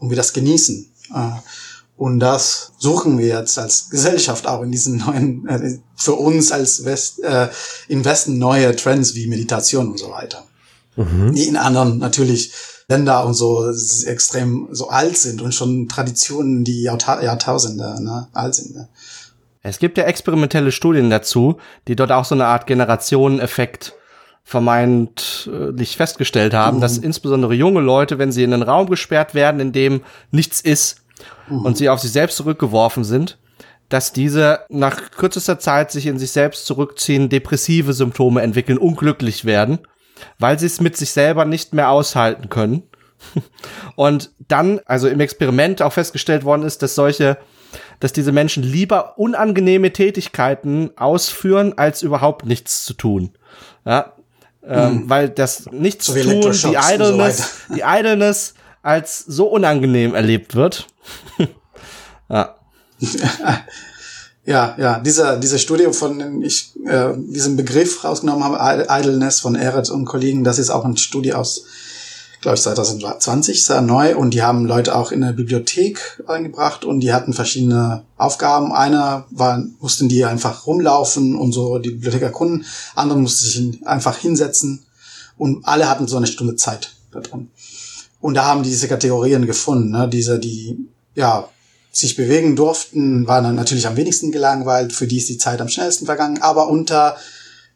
und 0.00 0.10
wir 0.10 0.16
das 0.16 0.32
genießen. 0.32 0.90
Äh, 1.14 1.30
und 1.96 2.20
das 2.20 2.72
suchen 2.78 3.18
wir 3.18 3.26
jetzt 3.26 3.58
als 3.58 3.90
Gesellschaft 3.90 4.46
auch 4.46 4.62
in 4.62 4.70
diesen 4.70 4.98
neuen, 4.98 5.46
äh, 5.48 5.78
für 5.96 6.14
uns 6.14 6.52
als 6.52 6.84
West, 6.84 7.20
äh, 7.22 7.48
im 7.88 8.04
Westen 8.04 8.38
neue 8.38 8.74
Trends 8.74 9.14
wie 9.14 9.26
Meditation 9.26 9.88
und 9.88 9.98
so 9.98 10.10
weiter. 10.10 10.47
Mhm. 10.98 11.34
Die 11.34 11.46
in 11.46 11.56
anderen 11.56 11.98
natürlich 11.98 12.52
Länder 12.88 13.24
und 13.24 13.34
so 13.34 13.70
extrem 14.06 14.68
so 14.72 14.88
alt 14.88 15.16
sind 15.16 15.42
und 15.42 15.54
schon 15.54 15.88
Traditionen, 15.88 16.64
die 16.64 16.82
Jahrta 16.82 17.22
Jahrtausende 17.22 18.02
ne, 18.02 18.28
alt 18.32 18.54
sind. 18.54 18.74
Ne. 18.74 18.88
Es 19.62 19.78
gibt 19.78 19.96
ja 19.96 20.04
experimentelle 20.04 20.72
Studien 20.72 21.08
dazu, 21.08 21.58
die 21.86 21.96
dort 21.96 22.10
auch 22.10 22.24
so 22.24 22.34
eine 22.34 22.46
Art 22.46 22.66
Generationeneffekt 22.66 23.94
vermeintlich 24.42 25.96
festgestellt 25.96 26.54
haben, 26.54 26.78
mhm. 26.78 26.80
dass 26.80 26.98
insbesondere 26.98 27.54
junge 27.54 27.80
Leute, 27.80 28.18
wenn 28.18 28.32
sie 28.32 28.42
in 28.42 28.54
einen 28.54 28.62
Raum 28.62 28.88
gesperrt 28.88 29.34
werden, 29.34 29.60
in 29.60 29.72
dem 29.72 30.00
nichts 30.30 30.60
ist, 30.60 31.02
mhm. 31.48 31.66
und 31.66 31.76
sie 31.76 31.90
auf 31.90 32.00
sich 32.00 32.12
selbst 32.12 32.36
zurückgeworfen 32.38 33.04
sind, 33.04 33.38
dass 33.88 34.12
diese 34.12 34.60
nach 34.68 35.10
kürzester 35.10 35.58
Zeit 35.58 35.92
sich 35.92 36.06
in 36.06 36.18
sich 36.18 36.30
selbst 36.30 36.66
zurückziehen, 36.66 37.28
depressive 37.28 37.92
Symptome 37.92 38.42
entwickeln, 38.42 38.78
unglücklich 38.78 39.44
werden, 39.44 39.80
weil 40.38 40.58
sie 40.58 40.66
es 40.66 40.80
mit 40.80 40.96
sich 40.96 41.10
selber 41.10 41.44
nicht 41.44 41.74
mehr 41.74 41.90
aushalten 41.90 42.48
können. 42.48 42.82
Und 43.96 44.30
dann, 44.46 44.80
also 44.86 45.08
im 45.08 45.20
Experiment 45.20 45.82
auch 45.82 45.92
festgestellt 45.92 46.44
worden 46.44 46.62
ist, 46.62 46.82
dass 46.82 46.94
solche, 46.94 47.38
dass 48.00 48.12
diese 48.12 48.32
Menschen 48.32 48.62
lieber 48.62 49.18
unangenehme 49.18 49.92
Tätigkeiten 49.92 50.90
ausführen, 50.96 51.74
als 51.76 52.02
überhaupt 52.02 52.46
nichts 52.46 52.84
zu 52.84 52.94
tun. 52.94 53.36
Ja, 53.84 54.14
ähm, 54.66 54.94
mhm. 54.94 55.10
weil 55.10 55.28
das 55.30 55.66
nichts 55.72 56.06
so 56.06 56.14
tun, 56.14 56.52
die 56.52 56.76
Idleness, 56.76 57.64
so 57.68 57.74
die 57.74 57.82
Idleness 57.84 58.54
als 58.82 59.20
so 59.20 59.46
unangenehm 59.48 60.14
erlebt 60.14 60.54
wird. 60.54 60.86
ja. 62.28 62.56
Ja, 64.48 64.74
ja, 64.78 64.98
diese, 64.98 65.38
diese 65.38 65.58
Studie 65.58 65.88
von, 65.92 66.42
ich, 66.42 66.72
äh, 66.86 67.10
diesen 67.18 67.56
Begriff 67.56 68.02
rausgenommen 68.02 68.42
habe, 68.42 68.86
Idleness 68.88 69.40
von 69.40 69.54
Eret 69.54 69.90
und 69.90 70.06
Kollegen, 70.06 70.42
das 70.42 70.58
ist 70.58 70.70
auch 70.70 70.86
eine 70.86 70.96
Studie 70.96 71.34
aus, 71.34 71.64
glaube 72.40 72.54
ich, 72.54 72.62
2020, 72.62 73.62
sehr 73.62 73.82
neu, 73.82 74.16
und 74.16 74.32
die 74.32 74.42
haben 74.42 74.64
Leute 74.64 74.96
auch 74.96 75.12
in 75.12 75.22
eine 75.22 75.34
Bibliothek 75.34 76.22
eingebracht 76.26 76.86
und 76.86 77.00
die 77.00 77.12
hatten 77.12 77.34
verschiedene 77.34 78.04
Aufgaben. 78.16 78.72
Einer 78.72 79.26
war, 79.28 79.62
mussten 79.80 80.08
die 80.08 80.24
einfach 80.24 80.66
rumlaufen 80.66 81.36
und 81.36 81.52
so 81.52 81.78
die 81.78 81.90
Bibliothek 81.90 82.22
erkunden, 82.22 82.64
andere 82.94 83.18
mussten 83.18 83.44
sich 83.44 83.86
einfach 83.86 84.16
hinsetzen 84.16 84.86
und 85.36 85.66
alle 85.66 85.90
hatten 85.90 86.08
so 86.08 86.16
eine 86.16 86.26
Stunde 86.26 86.56
Zeit 86.56 86.92
da 87.12 87.20
drin. 87.20 87.50
Und 88.22 88.32
da 88.32 88.46
haben 88.46 88.62
die 88.62 88.70
diese 88.70 88.88
Kategorien 88.88 89.44
gefunden, 89.44 89.90
ne? 89.90 90.08
diese, 90.08 90.38
die 90.38 90.88
ja 91.14 91.50
sich 91.90 92.16
bewegen 92.16 92.54
durften, 92.56 93.26
waren 93.26 93.44
dann 93.44 93.54
natürlich 93.56 93.86
am 93.86 93.96
wenigsten 93.96 94.30
gelangweilt, 94.30 94.92
für 94.92 95.06
die 95.06 95.18
ist 95.18 95.28
die 95.28 95.38
Zeit 95.38 95.60
am 95.60 95.68
schnellsten 95.68 96.06
vergangen, 96.06 96.42
aber 96.42 96.68
unter 96.68 97.16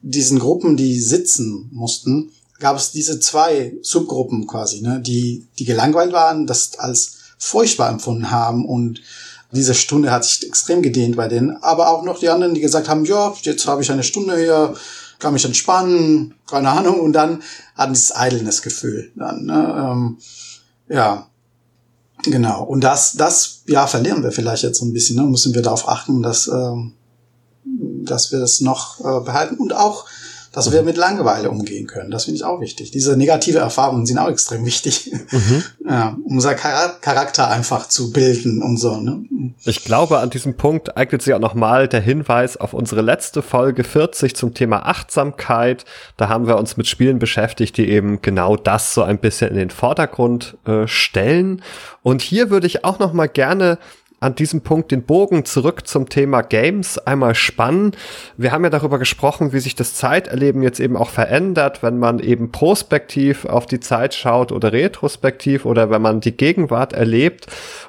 diesen 0.02 0.38
Gruppen, 0.38 0.76
die 0.76 1.00
sitzen 1.00 1.68
mussten, 1.72 2.32
gab 2.58 2.76
es 2.76 2.92
diese 2.92 3.20
zwei 3.20 3.74
Subgruppen 3.82 4.46
quasi, 4.46 4.80
ne, 4.80 5.00
die, 5.00 5.46
die 5.58 5.64
gelangweilt 5.64 6.12
waren, 6.12 6.46
das 6.46 6.78
als 6.78 7.18
furchtbar 7.38 7.90
empfunden 7.90 8.30
haben. 8.30 8.64
Und 8.64 9.02
diese 9.50 9.74
Stunde 9.74 10.10
hat 10.10 10.24
sich 10.24 10.46
extrem 10.46 10.80
gedehnt 10.80 11.16
bei 11.16 11.28
denen, 11.28 11.56
aber 11.62 11.90
auch 11.90 12.04
noch 12.04 12.18
die 12.18 12.28
anderen, 12.28 12.54
die 12.54 12.60
gesagt 12.60 12.88
haben, 12.88 13.04
ja, 13.04 13.34
jetzt 13.42 13.66
habe 13.66 13.82
ich 13.82 13.90
eine 13.90 14.04
Stunde 14.04 14.38
hier, 14.38 14.74
kann 15.18 15.34
mich 15.34 15.44
entspannen, 15.44 16.34
keine 16.48 16.70
Ahnung, 16.70 17.00
und 17.00 17.12
dann 17.12 17.42
hatten 17.74 17.92
dieses 17.92 18.14
Idleness-Gefühl 18.16 19.12
dann, 19.14 19.44
ne, 19.44 19.90
ähm, 19.92 20.18
ja, 20.88 21.28
genau. 22.22 22.64
Und 22.64 22.82
das, 22.82 23.12
das, 23.12 23.62
ja, 23.66 23.86
verlieren 23.86 24.22
wir 24.22 24.32
vielleicht 24.32 24.62
jetzt 24.62 24.78
so 24.78 24.84
ein 24.84 24.92
bisschen, 24.92 25.16
ne, 25.16 25.22
müssen 25.22 25.54
wir 25.54 25.62
darauf 25.62 25.88
achten, 25.88 26.22
dass, 26.22 26.48
ähm, 26.48 26.94
dass 28.04 28.32
wir 28.32 28.40
das 28.40 28.60
noch 28.60 29.00
äh, 29.00 29.24
behalten 29.24 29.56
und 29.56 29.74
auch 29.74 30.06
dass 30.52 30.70
wir 30.70 30.82
mit 30.82 30.96
Langeweile 30.96 31.50
umgehen 31.50 31.86
können. 31.86 32.10
Das 32.10 32.24
finde 32.24 32.36
ich 32.36 32.44
auch 32.44 32.60
wichtig. 32.60 32.90
Diese 32.90 33.16
negative 33.16 33.58
Erfahrungen 33.58 34.04
sind 34.04 34.18
auch 34.18 34.28
extrem 34.28 34.64
wichtig, 34.66 35.10
mhm. 35.30 35.62
ja, 35.88 36.16
um 36.24 36.36
unser 36.36 36.54
Charakter 36.54 37.48
einfach 37.48 37.88
zu 37.88 38.12
bilden 38.12 38.62
und 38.62 38.76
so. 38.76 38.96
Ne? 38.96 39.24
Ich 39.64 39.84
glaube, 39.84 40.18
an 40.18 40.30
diesem 40.30 40.56
Punkt 40.56 40.96
eignet 40.96 41.22
sich 41.22 41.32
auch 41.34 41.40
nochmal 41.40 41.88
der 41.88 42.00
Hinweis 42.00 42.56
auf 42.56 42.74
unsere 42.74 43.00
letzte 43.00 43.42
Folge 43.42 43.82
40 43.82 44.36
zum 44.36 44.54
Thema 44.54 44.86
Achtsamkeit. 44.86 45.84
Da 46.16 46.28
haben 46.28 46.46
wir 46.46 46.58
uns 46.58 46.76
mit 46.76 46.86
Spielen 46.86 47.18
beschäftigt, 47.18 47.76
die 47.76 47.88
eben 47.88 48.20
genau 48.20 48.56
das 48.56 48.94
so 48.94 49.02
ein 49.02 49.18
bisschen 49.18 49.50
in 49.50 49.56
den 49.56 49.70
Vordergrund 49.70 50.58
äh, 50.66 50.86
stellen. 50.86 51.62
Und 52.02 52.20
hier 52.20 52.50
würde 52.50 52.66
ich 52.66 52.84
auch 52.84 52.98
nochmal 52.98 53.28
gerne 53.28 53.78
an 54.22 54.34
diesem 54.34 54.60
Punkt 54.60 54.92
den 54.92 55.02
Bogen 55.02 55.44
zurück 55.44 55.86
zum 55.86 56.08
Thema 56.08 56.42
Games 56.42 56.98
einmal 56.98 57.34
spannen. 57.34 57.92
Wir 58.36 58.52
haben 58.52 58.64
ja 58.64 58.70
darüber 58.70 58.98
gesprochen, 58.98 59.52
wie 59.52 59.58
sich 59.58 59.74
das 59.74 59.94
Zeiterleben 59.94 60.62
jetzt 60.62 60.80
eben 60.80 60.96
auch 60.96 61.10
verändert, 61.10 61.82
wenn 61.82 61.98
man 61.98 62.20
eben 62.20 62.52
prospektiv 62.52 63.44
auf 63.44 63.66
die 63.66 63.80
Zeit 63.80 64.14
schaut 64.14 64.52
oder 64.52 64.72
retrospektiv 64.72 65.64
oder 65.64 65.90
wenn 65.90 66.02
man 66.02 66.20
die 66.20 66.36
Gegenwart 66.36 66.92
erlebt. 66.92 67.46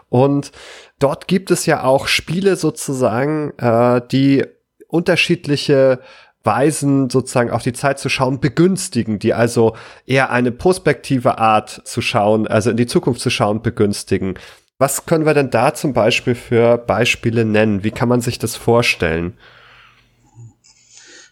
Und 0.10 0.51
dort 0.99 1.27
gibt 1.27 1.51
es 1.51 1.65
ja 1.65 1.84
auch 1.84 2.07
Spiele 2.07 2.55
sozusagen, 2.55 3.53
äh, 3.57 4.01
die 4.11 4.43
unterschiedliche 4.88 5.99
Weisen 6.43 7.10
sozusagen 7.10 7.51
auf 7.51 7.64
die 7.64 7.73
Zeit 7.73 7.99
zu 7.99 8.10
schauen 8.10 8.39
begünstigen, 8.39 9.18
die 9.18 9.34
also 9.34 9.76
eher 10.05 10.30
eine 10.30 10.51
prospektive 10.51 11.38
Art 11.38 11.81
zu 11.85 12.01
schauen, 12.01 12.47
also 12.47 12.69
in 12.69 12.77
die 12.77 12.85
Zukunft 12.85 13.22
zu 13.22 13.30
schauen 13.30 13.61
begünstigen. 13.61 14.35
Was 14.84 15.05
können 15.05 15.26
wir 15.26 15.34
denn 15.34 15.49
da 15.49 15.73
zum 15.73 15.93
Beispiel 15.93 16.35
für 16.35 16.77
Beispiele 16.77 17.45
nennen? 17.45 17.85
Wie 17.85 17.91
kann 17.91 18.10
man 18.10 18.19
sich 18.19 18.38
das 18.38 18.57
vorstellen? 18.57 19.38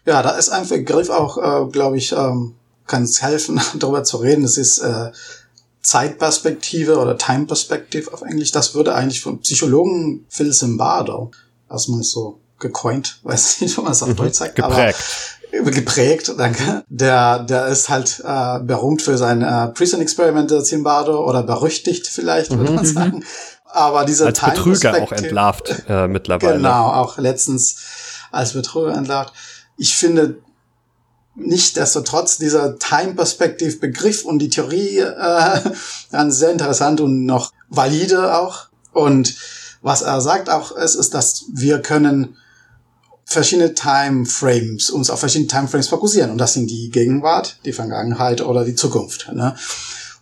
Ja, 0.06 0.22
da 0.22 0.30
ist 0.30 0.48
ein 0.48 0.66
Begriff 0.66 1.10
auch, 1.10 1.36
äh, 1.36 1.70
glaube 1.70 1.98
ich, 1.98 2.12
ähm, 2.12 2.54
kann 2.86 3.02
es 3.02 3.20
helfen, 3.20 3.60
darüber 3.78 4.04
zu 4.04 4.16
reden. 4.16 4.40
Das 4.40 4.56
ist 4.56 4.78
äh, 4.78 5.12
Zeitperspektive 5.82 6.96
oder 6.96 7.18
Time 7.18 7.44
Perspective 7.44 8.10
auf 8.14 8.22
Englisch. 8.22 8.52
Das 8.52 8.74
würde 8.74 8.94
eigentlich 8.94 9.20
vom 9.20 9.40
Psychologen 9.40 10.24
Phil 10.30 10.50
Zimbardo, 10.50 11.30
man 11.68 12.02
so 12.02 12.40
gecoint, 12.58 13.20
weiß 13.22 13.60
nicht, 13.60 13.76
wie 13.76 13.82
man 13.82 13.92
es 13.92 14.02
auf 14.02 14.08
mhm. 14.08 14.16
Deutsch 14.16 14.38
sagt, 14.38 14.56
geprägt. 14.56 14.96
Geprägt, 15.52 16.32
danke. 16.36 16.84
Der, 16.88 17.40
der 17.40 17.66
ist 17.66 17.88
halt 17.88 18.22
äh, 18.24 18.60
berühmt 18.60 19.02
für 19.02 19.18
sein 19.18 19.42
äh, 19.42 19.68
Prison 19.68 20.00
Experiment 20.00 20.50
Zimbardo 20.64 21.26
oder 21.28 21.42
berüchtigt 21.42 22.06
vielleicht, 22.06 22.50
würde 22.50 22.70
mhm. 22.70 22.76
man 22.76 22.86
mhm. 22.86 22.92
sagen. 22.92 23.24
Aber 23.64 24.04
dieser 24.04 24.26
als 24.26 24.38
Time 24.38 24.52
Betrüger 24.52 25.02
auch 25.02 25.12
entlarvt 25.12 25.84
äh, 25.88 26.08
mittlerweile. 26.08 26.56
Genau, 26.56 26.92
auch 26.92 27.18
letztens 27.18 27.76
als 28.30 28.52
Betrüger 28.52 28.94
entlarvt. 28.94 29.32
Ich 29.76 29.94
finde 29.94 30.38
nicht 31.34 31.76
desto 31.76 32.02
trotz 32.02 32.36
dieser 32.36 32.78
Time 32.78 33.14
Perspective 33.14 33.78
Begriff 33.78 34.24
und 34.24 34.38
die 34.38 34.50
Theorie 34.50 34.98
äh, 34.98 35.60
dann 36.10 36.32
sehr 36.32 36.50
interessant 36.50 37.00
und 37.00 37.24
noch 37.24 37.52
valide 37.68 38.36
auch. 38.36 38.68
Und 38.92 39.34
was 39.80 40.02
er 40.02 40.20
sagt 40.20 40.50
auch 40.50 40.72
ist, 40.72 40.94
ist, 40.94 41.14
dass 41.14 41.44
wir 41.52 41.80
können 41.80 42.36
verschiedene 43.32 43.74
Timeframes, 43.74 44.90
uns 44.90 45.10
auf 45.10 45.20
verschiedene 45.20 45.48
Timeframes 45.48 45.88
fokussieren. 45.88 46.30
Und 46.30 46.38
das 46.38 46.54
sind 46.54 46.70
die 46.70 46.90
Gegenwart, 46.90 47.58
die 47.64 47.72
Vergangenheit 47.72 48.40
oder 48.40 48.64
die 48.64 48.74
Zukunft. 48.74 49.30
Ne? 49.32 49.54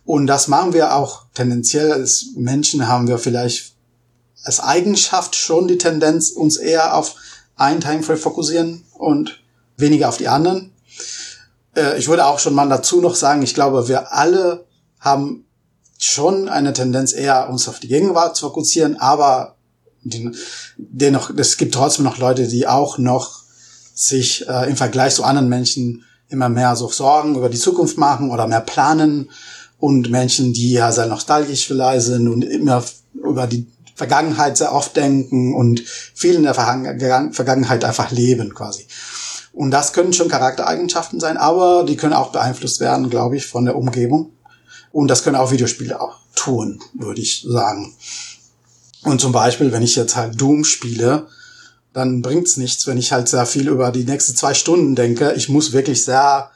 Und 0.05 0.27
das 0.27 0.47
machen 0.47 0.73
wir 0.73 0.95
auch 0.95 1.25
tendenziell 1.33 1.91
als 1.91 2.27
Menschen 2.35 2.87
haben 2.87 3.07
wir 3.07 3.17
vielleicht 3.17 3.73
als 4.43 4.59
Eigenschaft 4.59 5.35
schon 5.35 5.67
die 5.67 5.77
Tendenz, 5.77 6.31
uns 6.31 6.57
eher 6.57 6.95
auf 6.95 7.15
ein 7.55 7.79
Timeframe 7.79 8.17
fokussieren 8.17 8.83
und 8.93 9.43
weniger 9.77 10.09
auf 10.09 10.17
die 10.17 10.27
anderen. 10.27 10.73
Äh, 11.75 11.97
ich 11.99 12.07
würde 12.07 12.25
auch 12.25 12.39
schon 12.39 12.55
mal 12.55 12.67
dazu 12.67 13.01
noch 13.01 13.15
sagen, 13.15 13.43
ich 13.43 13.53
glaube, 13.53 13.87
wir 13.87 14.13
alle 14.13 14.65
haben 14.99 15.45
schon 15.97 16.49
eine 16.49 16.73
Tendenz 16.73 17.13
eher 17.13 17.49
uns 17.49 17.67
auf 17.67 17.79
die 17.79 17.87
Gegenwart 17.87 18.35
zu 18.35 18.47
fokussieren, 18.47 18.99
aber 18.99 19.57
den, 20.03 20.35
dennoch, 20.77 21.31
es 21.37 21.57
gibt 21.57 21.73
trotzdem 21.73 22.05
noch 22.05 22.17
Leute, 22.17 22.47
die 22.47 22.67
auch 22.67 22.97
noch 22.97 23.41
sich 23.93 24.47
äh, 24.47 24.69
im 24.69 24.75
Vergleich 24.75 25.15
zu 25.15 25.23
anderen 25.23 25.49
Menschen 25.49 26.03
immer 26.29 26.49
mehr 26.49 26.75
so 26.75 26.89
Sorgen 26.89 27.35
über 27.35 27.49
die 27.49 27.59
Zukunft 27.59 27.97
machen 27.97 28.31
oder 28.31 28.47
mehr 28.47 28.61
planen 28.61 29.29
und 29.79 30.09
Menschen, 30.09 30.53
die 30.53 30.71
ja 30.71 30.91
sehr 30.91 31.07
nostalgisch 31.07 31.67
vielleicht 31.67 32.05
sind 32.05 32.27
und 32.27 32.43
immer 32.43 32.83
über 33.13 33.47
die 33.47 33.67
Vergangenheit 33.95 34.57
sehr 34.57 34.73
oft 34.73 34.95
denken 34.95 35.53
und 35.53 35.81
viel 35.81 36.35
in 36.35 36.43
der 36.43 36.53
Vergangenheit 36.55 37.83
einfach 37.83 38.11
leben 38.11 38.53
quasi. 38.53 38.87
Und 39.53 39.71
das 39.71 39.91
können 39.93 40.13
schon 40.13 40.29
Charaktereigenschaften 40.29 41.19
sein, 41.19 41.37
aber 41.37 41.83
die 41.83 41.97
können 41.97 42.13
auch 42.13 42.31
beeinflusst 42.31 42.79
werden, 42.79 43.09
glaube 43.09 43.35
ich, 43.35 43.45
von 43.45 43.65
der 43.65 43.75
Umgebung. 43.75 44.31
Und 44.91 45.07
das 45.09 45.23
können 45.23 45.35
auch 45.35 45.51
Videospiele 45.51 45.99
auch 45.99 46.15
tun, 46.35 46.81
würde 46.93 47.21
ich 47.21 47.45
sagen. 47.47 47.93
Und 49.03 49.19
zum 49.19 49.31
Beispiel, 49.31 49.71
wenn 49.71 49.83
ich 49.83 49.95
jetzt 49.95 50.15
halt 50.15 50.39
Doom 50.39 50.63
spiele, 50.63 51.27
dann 51.93 52.21
bringt's 52.21 52.57
nichts, 52.57 52.87
wenn 52.87 52.97
ich 52.97 53.11
halt 53.11 53.27
sehr 53.27 53.45
viel 53.45 53.67
über 53.67 53.91
die 53.91 54.03
nächsten 54.03 54.35
zwei 54.35 54.53
Stunden 54.53 54.95
denke. 54.95 55.33
Ich 55.33 55.49
muss 55.49 55.73
wirklich 55.73 56.03
sehr 56.05 56.51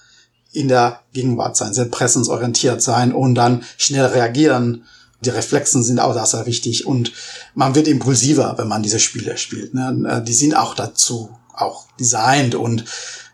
in 0.52 0.68
der 0.70 1.02
Gegenwart 1.12 1.58
sein, 1.58 1.74
sehr 1.74 1.86
präsensorientiert 1.86 2.82
sein 2.82 3.12
und 3.12 3.36
dann 3.36 3.64
schnell 3.78 4.06
reagieren. 4.06 4.86
Die 5.22 5.30
Reflexen 5.30 5.84
sind 5.84 6.00
auch 6.00 6.14
da 6.14 6.26
sehr 6.26 6.46
wichtig 6.46 6.86
und 6.86 7.12
man 7.56 7.76
wird 7.76 7.88
impulsiver, 7.88 8.54
wenn 8.58 8.68
man 8.68 8.84
diese 8.84 9.00
Spiele 9.00 9.38
spielt. 9.38 9.74
Ne? 9.74 10.24
Die 10.26 10.34
sind 10.34 10.56
auch 10.56 10.76
dazu 10.76 11.36
auch 11.54 11.88
designt 12.00 12.56
und 12.56 12.86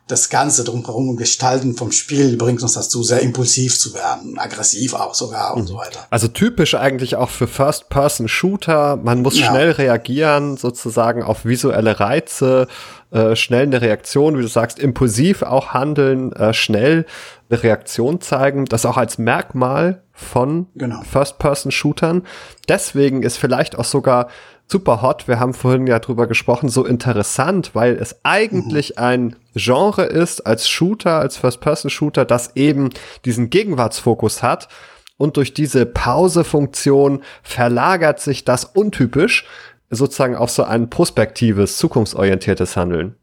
das 0.08 0.30
Ganze 0.30 0.64
drumherum 0.64 1.10
und 1.10 1.18
Gestalten 1.18 1.76
vom 1.76 1.92
Spiel 1.92 2.36
bringt 2.36 2.62
uns 2.62 2.74
dazu, 2.74 3.02
sehr 3.02 3.22
impulsiv 3.22 3.80
zu 3.80 3.94
werden, 3.94 4.38
aggressiv 4.38 4.94
auch 4.94 5.14
sogar 5.14 5.56
und 5.56 5.68
so 5.68 5.78
weiter. 5.78 6.06
Also 6.10 6.28
typisch 6.28 6.76
eigentlich 6.76 7.16
auch 7.16 7.30
für 7.30 7.48
First-Person-Shooter. 7.48 8.98
Man 8.98 9.22
muss 9.22 9.40
ja. 9.40 9.50
schnell 9.50 9.72
reagieren, 9.72 10.58
sozusagen 10.58 11.24
auf 11.24 11.46
visuelle 11.46 12.00
Reize, 12.00 12.68
äh, 13.12 13.36
schnell 13.36 13.64
eine 13.64 13.82
Reaktion, 13.82 14.38
wie 14.38 14.42
du 14.42 14.48
sagst, 14.48 14.80
impulsiv 14.80 15.44
auch 15.44 15.70
handeln, 15.70 16.34
äh, 16.34 16.54
schnell 16.54 17.06
eine 17.50 17.64
Reaktion 17.64 18.20
zeigen. 18.20 18.66
Das 18.66 18.86
auch 18.86 18.98
als 18.98 19.18
Merkmal 19.18 20.04
von 20.12 20.68
genau. 20.76 21.02
First-Person-Shootern. 21.04 22.24
Deswegen 22.68 23.24
ist 23.24 23.38
vielleicht 23.38 23.78
auch 23.78 23.86
sogar 23.86 24.28
super 24.72 25.02
hot. 25.02 25.28
Wir 25.28 25.40
haben 25.40 25.54
vorhin 25.54 25.86
ja 25.86 26.00
drüber 26.00 26.28
gesprochen, 26.28 26.70
so 26.70 26.86
interessant, 26.86 27.72
weil 27.74 27.96
es 27.96 28.16
eigentlich 28.24 28.92
mhm. 28.92 29.04
ein 29.04 29.36
Genre 29.54 30.04
ist 30.04 30.48
als 30.48 30.70
Shooter, 30.70 31.20
als 31.20 31.38
First-Person-Shooter, 31.38 32.26
das 32.26 32.56
eben 32.56 32.90
diesen 33.26 33.50
Gegenwartsfokus 33.50 34.42
hat. 34.42 34.70
Und 35.18 35.38
durch 35.38 35.54
diese 35.54 35.86
Pause-Funktion 35.86 37.22
verlagert 37.44 38.20
sich 38.20 38.44
das 38.46 38.66
untypisch 38.66 39.46
sozusagen 39.92 40.36
auf 40.36 40.50
so 40.50 40.64
ein 40.64 40.90
prospektives, 40.90 41.78
zukunftsorientiertes 41.78 42.78
Handeln. 42.78 43.16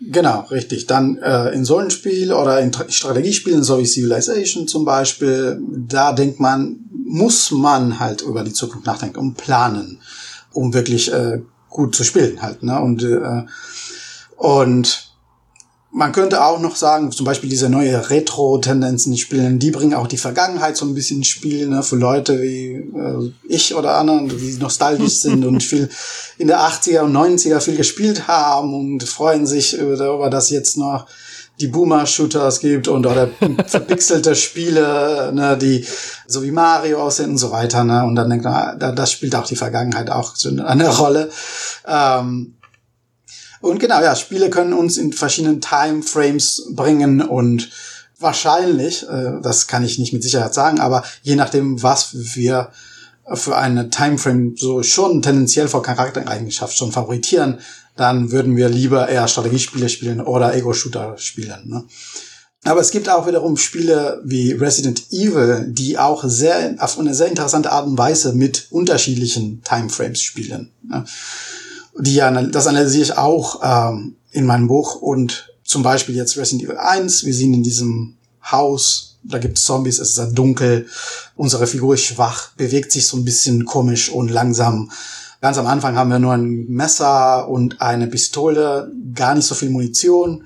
Genau, 0.00 0.46
richtig. 0.50 0.86
Dann 0.86 1.18
äh, 1.18 1.50
in 1.50 1.66
so 1.66 1.76
einem 1.76 1.90
Spiel 1.90 2.32
oder 2.32 2.58
in 2.60 2.72
Strategiespielen, 2.72 3.62
so 3.62 3.78
wie 3.78 3.84
Civilization 3.84 4.66
zum 4.66 4.86
Beispiel, 4.86 5.60
da 5.68 6.14
denkt 6.14 6.40
man, 6.40 6.80
muss 6.90 7.50
man 7.50 8.00
halt 8.00 8.22
über 8.22 8.42
die 8.42 8.52
Zukunft 8.52 8.86
nachdenken 8.86 9.18
und 9.18 9.34
planen 9.34 10.00
um 10.52 10.74
wirklich 10.74 11.12
äh, 11.12 11.40
gut 11.68 11.94
zu 11.94 12.04
spielen 12.04 12.42
halt. 12.42 12.62
Ne? 12.62 12.78
Und, 12.80 13.02
äh, 13.02 13.44
und 14.36 15.10
man 15.92 16.12
könnte 16.12 16.44
auch 16.44 16.60
noch 16.60 16.76
sagen, 16.76 17.10
zum 17.10 17.26
Beispiel 17.26 17.50
diese 17.50 17.68
neue 17.68 18.10
Retro-Tendenzen, 18.10 19.12
die 19.12 19.18
spielen, 19.18 19.58
die 19.58 19.72
bringen 19.72 19.94
auch 19.94 20.06
die 20.06 20.18
Vergangenheit 20.18 20.76
so 20.76 20.86
ein 20.86 20.94
bisschen 20.94 21.18
ins 21.18 21.28
Spiel, 21.28 21.68
ne, 21.68 21.82
für 21.82 21.96
Leute 21.96 22.40
wie 22.40 22.74
äh, 22.74 23.32
ich 23.48 23.74
oder 23.74 23.96
anderen, 23.96 24.28
die 24.28 24.56
nostalgisch 24.58 25.16
sind 25.20 25.44
und 25.44 25.62
viel 25.62 25.88
in 26.38 26.46
der 26.46 26.60
80er 26.60 27.00
und 27.00 27.16
90er 27.16 27.60
viel 27.60 27.76
gespielt 27.76 28.28
haben 28.28 28.72
und 28.72 29.02
freuen 29.02 29.46
sich 29.46 29.76
darüber, 29.78 30.30
dass 30.30 30.50
jetzt 30.50 30.76
noch 30.76 31.06
die 31.60 31.68
Boomer-Shooters 31.68 32.60
gibt 32.60 32.88
und 32.88 33.06
oder 33.06 33.28
verpixelte 33.66 34.34
Spiele, 34.34 35.30
ne, 35.34 35.58
die 35.58 35.84
so 36.26 36.42
wie 36.42 36.50
Mario 36.50 37.02
aussehen 37.02 37.30
und 37.30 37.38
so 37.38 37.50
weiter. 37.50 37.84
Ne? 37.84 38.04
Und 38.04 38.16
dann 38.16 38.30
denkt 38.30 38.44
man, 38.44 38.78
da, 38.78 38.92
das 38.92 39.12
spielt 39.12 39.34
auch 39.34 39.46
die 39.46 39.56
Vergangenheit 39.56 40.10
auch 40.10 40.34
so 40.34 40.48
eine 40.48 40.88
Rolle. 40.88 41.30
Ähm, 41.86 42.54
und 43.60 43.78
genau, 43.78 44.00
ja, 44.00 44.16
Spiele 44.16 44.48
können 44.48 44.72
uns 44.72 44.96
in 44.96 45.12
verschiedenen 45.12 45.60
Timeframes 45.60 46.68
bringen 46.70 47.20
und 47.20 47.70
wahrscheinlich, 48.18 49.06
äh, 49.08 49.40
das 49.42 49.66
kann 49.66 49.84
ich 49.84 49.98
nicht 49.98 50.14
mit 50.14 50.22
Sicherheit 50.22 50.54
sagen, 50.54 50.80
aber 50.80 51.04
je 51.22 51.36
nachdem, 51.36 51.82
was 51.82 52.10
wir 52.12 52.70
für 53.34 53.56
eine 53.56 53.90
Timeframe 53.90 54.54
so 54.56 54.82
schon 54.82 55.22
tendenziell 55.22 55.68
vor 55.68 55.82
Charaktereigenschaft 55.82 56.76
schon 56.76 56.90
favoritieren, 56.90 57.60
dann 57.96 58.30
würden 58.30 58.56
wir 58.56 58.68
lieber 58.68 59.08
eher 59.08 59.28
Strategiespiele 59.28 59.88
spielen 59.88 60.20
oder 60.20 60.54
Ego-Shooter 60.54 61.16
spielen. 61.18 61.68
Ne? 61.68 61.84
Aber 62.64 62.80
es 62.80 62.90
gibt 62.90 63.08
auch 63.08 63.26
wiederum 63.26 63.56
Spiele 63.56 64.20
wie 64.24 64.52
Resident 64.52 65.10
Evil, 65.10 65.66
die 65.68 65.98
auch 65.98 66.24
sehr 66.24 66.76
auf 66.78 66.98
eine 66.98 67.14
sehr 67.14 67.28
interessante 67.28 67.72
Art 67.72 67.86
und 67.86 67.96
Weise 67.96 68.34
mit 68.34 68.66
unterschiedlichen 68.70 69.62
Timeframes 69.62 70.20
spielen. 70.20 70.70
Ne? 70.82 71.04
Die 71.98 72.16
das 72.16 72.66
analysiere 72.66 73.02
ich 73.02 73.16
auch 73.16 73.60
ähm, 73.62 74.16
in 74.30 74.44
meinem 74.44 74.68
Buch 74.68 74.96
und 74.96 75.54
zum 75.64 75.82
Beispiel 75.82 76.16
jetzt 76.16 76.36
Resident 76.36 76.64
Evil 76.64 76.78
1. 76.78 77.24
Wir 77.24 77.34
sind 77.34 77.54
in 77.54 77.62
diesem 77.62 78.16
Haus, 78.42 79.18
da 79.22 79.38
gibt 79.38 79.58
es 79.58 79.64
Zombies, 79.64 79.98
es 79.98 80.10
ist 80.10 80.14
sehr 80.16 80.26
dunkel, 80.26 80.86
unsere 81.36 81.66
Figur 81.66 81.94
ist 81.94 82.04
schwach, 82.04 82.52
bewegt 82.56 82.92
sich 82.92 83.06
so 83.06 83.16
ein 83.16 83.24
bisschen 83.24 83.64
komisch 83.64 84.10
und 84.10 84.30
langsam 84.30 84.90
Ganz 85.40 85.56
am 85.56 85.66
Anfang 85.66 85.96
haben 85.96 86.10
wir 86.10 86.18
nur 86.18 86.34
ein 86.34 86.66
Messer 86.68 87.48
und 87.48 87.80
eine 87.80 88.06
Pistole, 88.06 88.92
gar 89.14 89.34
nicht 89.34 89.46
so 89.46 89.54
viel 89.54 89.70
Munition. 89.70 90.44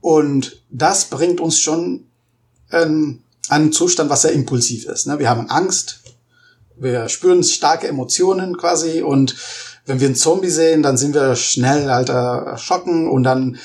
Und 0.00 0.62
das 0.70 1.06
bringt 1.06 1.40
uns 1.40 1.58
schon 1.58 2.04
ähm, 2.70 3.22
einen 3.48 3.72
Zustand, 3.72 4.08
was 4.08 4.22
sehr 4.22 4.32
impulsiv 4.32 4.86
ist. 4.86 5.06
Ne? 5.06 5.18
Wir 5.18 5.28
haben 5.28 5.50
Angst, 5.50 6.00
wir 6.76 7.08
spüren 7.08 7.42
starke 7.42 7.88
Emotionen 7.88 8.56
quasi 8.56 9.02
und 9.02 9.34
wenn 9.84 10.00
wir 10.00 10.06
einen 10.06 10.16
Zombie 10.16 10.50
sehen, 10.50 10.82
dann 10.82 10.96
sind 10.96 11.14
wir 11.14 11.34
schnell 11.34 11.90
halt 11.90 12.08
erschrocken 12.08 13.08
und 13.08 13.24
dann 13.24 13.58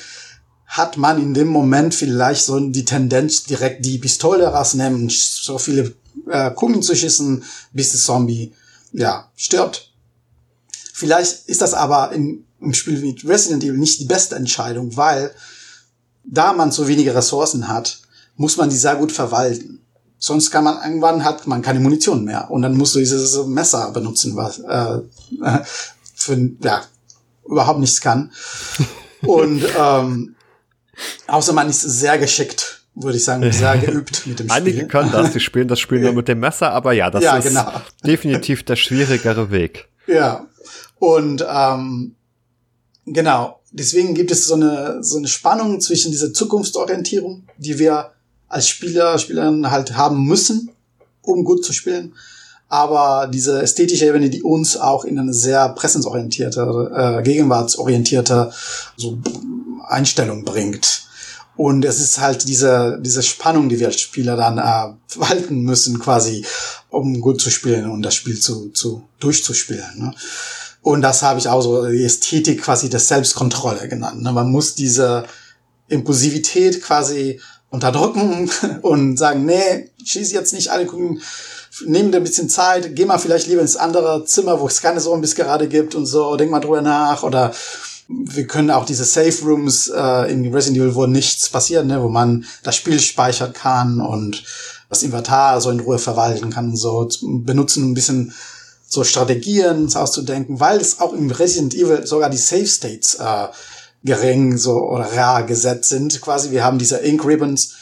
hat 0.66 0.96
man 0.96 1.22
in 1.22 1.32
dem 1.32 1.46
Moment 1.46 1.94
vielleicht 1.94 2.44
so 2.44 2.58
die 2.58 2.84
Tendenz, 2.84 3.44
direkt 3.44 3.84
die 3.84 3.98
Pistole 3.98 4.48
rausnehmen, 4.48 5.08
so 5.08 5.58
viele 5.58 5.94
äh, 6.28 6.50
Kugeln 6.50 6.82
zu 6.82 6.94
schießen, 6.94 7.44
bis 7.72 7.92
der 7.92 8.00
Zombie 8.00 8.52
ja 8.92 9.30
stirbt. 9.36 9.85
Vielleicht 10.98 11.46
ist 11.46 11.60
das 11.60 11.74
aber 11.74 12.12
im, 12.12 12.46
im 12.58 12.72
Spiel 12.72 13.02
wie 13.02 13.14
Resident 13.28 13.62
Evil 13.62 13.76
nicht 13.76 14.00
die 14.00 14.06
beste 14.06 14.34
Entscheidung, 14.34 14.96
weil 14.96 15.30
da 16.24 16.54
man 16.54 16.70
so 16.72 16.88
wenige 16.88 17.14
Ressourcen 17.14 17.68
hat, 17.68 17.98
muss 18.36 18.56
man 18.56 18.70
die 18.70 18.76
sehr 18.76 18.96
gut 18.96 19.12
verwalten. 19.12 19.82
Sonst 20.16 20.50
kann 20.50 20.64
man 20.64 20.82
irgendwann 20.82 21.22
hat 21.22 21.46
man 21.46 21.60
keine 21.60 21.80
Munition 21.80 22.24
mehr 22.24 22.50
und 22.50 22.62
dann 22.62 22.78
musst 22.78 22.94
du 22.94 22.98
dieses 22.98 23.36
Messer 23.44 23.90
benutzen, 23.90 24.36
was 24.36 24.60
äh, 24.60 25.02
für 26.14 26.50
ja 26.62 26.82
überhaupt 27.46 27.80
nichts 27.80 28.00
kann. 28.00 28.32
Und 29.20 29.62
ähm, 29.78 30.34
außer 31.26 31.52
man 31.52 31.68
ist 31.68 31.82
sehr 31.82 32.16
geschickt, 32.16 32.80
würde 32.94 33.18
ich 33.18 33.24
sagen, 33.24 33.52
sehr 33.52 33.76
geübt 33.76 34.26
mit 34.26 34.38
dem 34.38 34.48
Spiel. 34.48 34.62
Einige 34.62 34.86
können 34.86 35.12
das, 35.12 35.32
die 35.32 35.40
spielen 35.40 35.68
das 35.68 35.78
Spiel 35.78 36.00
nur 36.00 36.14
mit 36.14 36.28
dem 36.28 36.40
Messer, 36.40 36.70
aber 36.70 36.92
ja, 36.94 37.10
das 37.10 37.22
ja, 37.22 37.36
ist 37.36 37.48
genau. 37.48 37.70
definitiv 38.02 38.62
der 38.62 38.76
schwierigere 38.76 39.50
Weg. 39.50 39.88
Ja, 40.06 40.46
und 40.98 41.44
ähm, 41.48 42.14
genau, 43.04 43.60
deswegen 43.70 44.14
gibt 44.14 44.30
es 44.30 44.46
so 44.46 44.54
eine, 44.54 45.02
so 45.02 45.18
eine 45.18 45.28
Spannung 45.28 45.80
zwischen 45.80 46.10
dieser 46.10 46.32
Zukunftsorientierung, 46.32 47.44
die 47.58 47.78
wir 47.78 48.12
als 48.48 48.68
Spieler, 48.68 49.18
Spielerinnen 49.18 49.70
halt 49.70 49.96
haben 49.96 50.24
müssen, 50.24 50.70
um 51.22 51.44
gut 51.44 51.64
zu 51.64 51.72
spielen. 51.72 52.14
Aber 52.68 53.28
diese 53.32 53.62
ästhetische 53.62 54.06
Ebene, 54.06 54.28
die 54.28 54.42
uns 54.42 54.76
auch 54.76 55.04
in 55.04 55.18
eine 55.18 55.32
sehr 55.32 55.68
präsensorientierte, 55.70 56.90
äh, 56.94 57.22
gegenwartsorientierte 57.22 58.52
so 58.96 59.18
Einstellung 59.86 60.44
bringt. 60.44 61.04
Und 61.56 61.84
es 61.84 62.00
ist 62.00 62.20
halt 62.20 62.48
diese, 62.48 62.98
diese 63.00 63.22
Spannung, 63.22 63.68
die 63.68 63.78
wir 63.78 63.86
als 63.86 64.00
Spieler 64.00 64.36
dann 64.36 64.58
äh, 64.58 64.94
verwalten 65.06 65.60
müssen, 65.60 65.98
quasi, 65.98 66.44
um 66.90 67.20
gut 67.20 67.40
zu 67.40 67.50
spielen 67.50 67.88
und 67.88 68.02
das 68.02 68.14
Spiel 68.14 68.38
zu, 68.38 68.70
zu 68.70 69.04
durchzuspielen. 69.20 69.98
Ne? 69.98 70.14
Und 70.86 71.02
das 71.02 71.22
habe 71.22 71.40
ich 71.40 71.48
auch 71.48 71.62
so 71.62 71.84
die 71.88 72.04
Ästhetik 72.04 72.62
quasi 72.62 72.88
der 72.88 73.00
Selbstkontrolle 73.00 73.88
genannt. 73.88 74.22
Ne? 74.22 74.30
Man 74.30 74.52
muss 74.52 74.76
diese 74.76 75.24
Impulsivität 75.88 76.80
quasi 76.80 77.40
unterdrücken 77.70 78.48
und 78.82 79.16
sagen, 79.16 79.44
nee, 79.46 79.90
schieß 80.04 80.30
jetzt 80.30 80.54
nicht 80.54 80.70
alle 80.70 80.86
Kugeln, 80.86 81.20
nimm 81.86 82.12
dir 82.12 82.18
ein 82.18 82.22
bisschen 82.22 82.48
Zeit, 82.48 82.94
geh 82.94 83.04
mal 83.04 83.18
vielleicht 83.18 83.48
lieber 83.48 83.62
ins 83.62 83.74
andere 83.74 84.26
Zimmer, 84.26 84.60
wo 84.60 84.68
es 84.68 84.80
keine 84.80 85.00
Zombies 85.00 85.34
gerade 85.34 85.66
gibt 85.66 85.96
und 85.96 86.06
so, 86.06 86.36
denk 86.36 86.52
mal 86.52 86.60
drüber 86.60 86.82
nach 86.82 87.24
oder 87.24 87.52
wir 88.06 88.46
können 88.46 88.70
auch 88.70 88.84
diese 88.84 89.04
Safe 89.04 89.44
Rooms 89.44 89.88
äh, 89.88 90.30
in 90.30 90.54
Resident 90.54 90.80
Evil, 90.80 90.94
wo 90.94 91.06
nichts 91.06 91.48
passiert, 91.48 91.84
ne, 91.84 92.00
wo 92.00 92.08
man 92.08 92.44
das 92.62 92.76
Spiel 92.76 93.00
speichern 93.00 93.52
kann 93.52 94.00
und 94.00 94.44
das 94.88 95.02
Inventar 95.02 95.60
so 95.60 95.68
in 95.70 95.80
Ruhe 95.80 95.98
verwalten 95.98 96.50
kann 96.50 96.70
und 96.70 96.76
so 96.76 97.08
benutzen 97.22 97.90
ein 97.90 97.94
bisschen 97.94 98.32
so 98.86 99.04
Strategien 99.04 99.94
auszudenken, 99.94 100.60
weil 100.60 100.80
es 100.80 101.00
auch 101.00 101.12
im 101.12 101.30
Resident 101.30 101.74
Evil 101.74 102.06
sogar 102.06 102.30
die 102.30 102.36
Safe 102.36 102.66
States 102.66 103.16
äh, 103.16 103.48
gering 104.04 104.56
so 104.56 104.88
oder 104.88 105.12
rar 105.16 105.42
gesetzt 105.44 105.88
sind. 105.88 106.20
Quasi, 106.20 106.50
wir 106.50 106.64
haben 106.64 106.78
diese 106.78 106.98
Ink 106.98 107.24
Ribbons, 107.24 107.74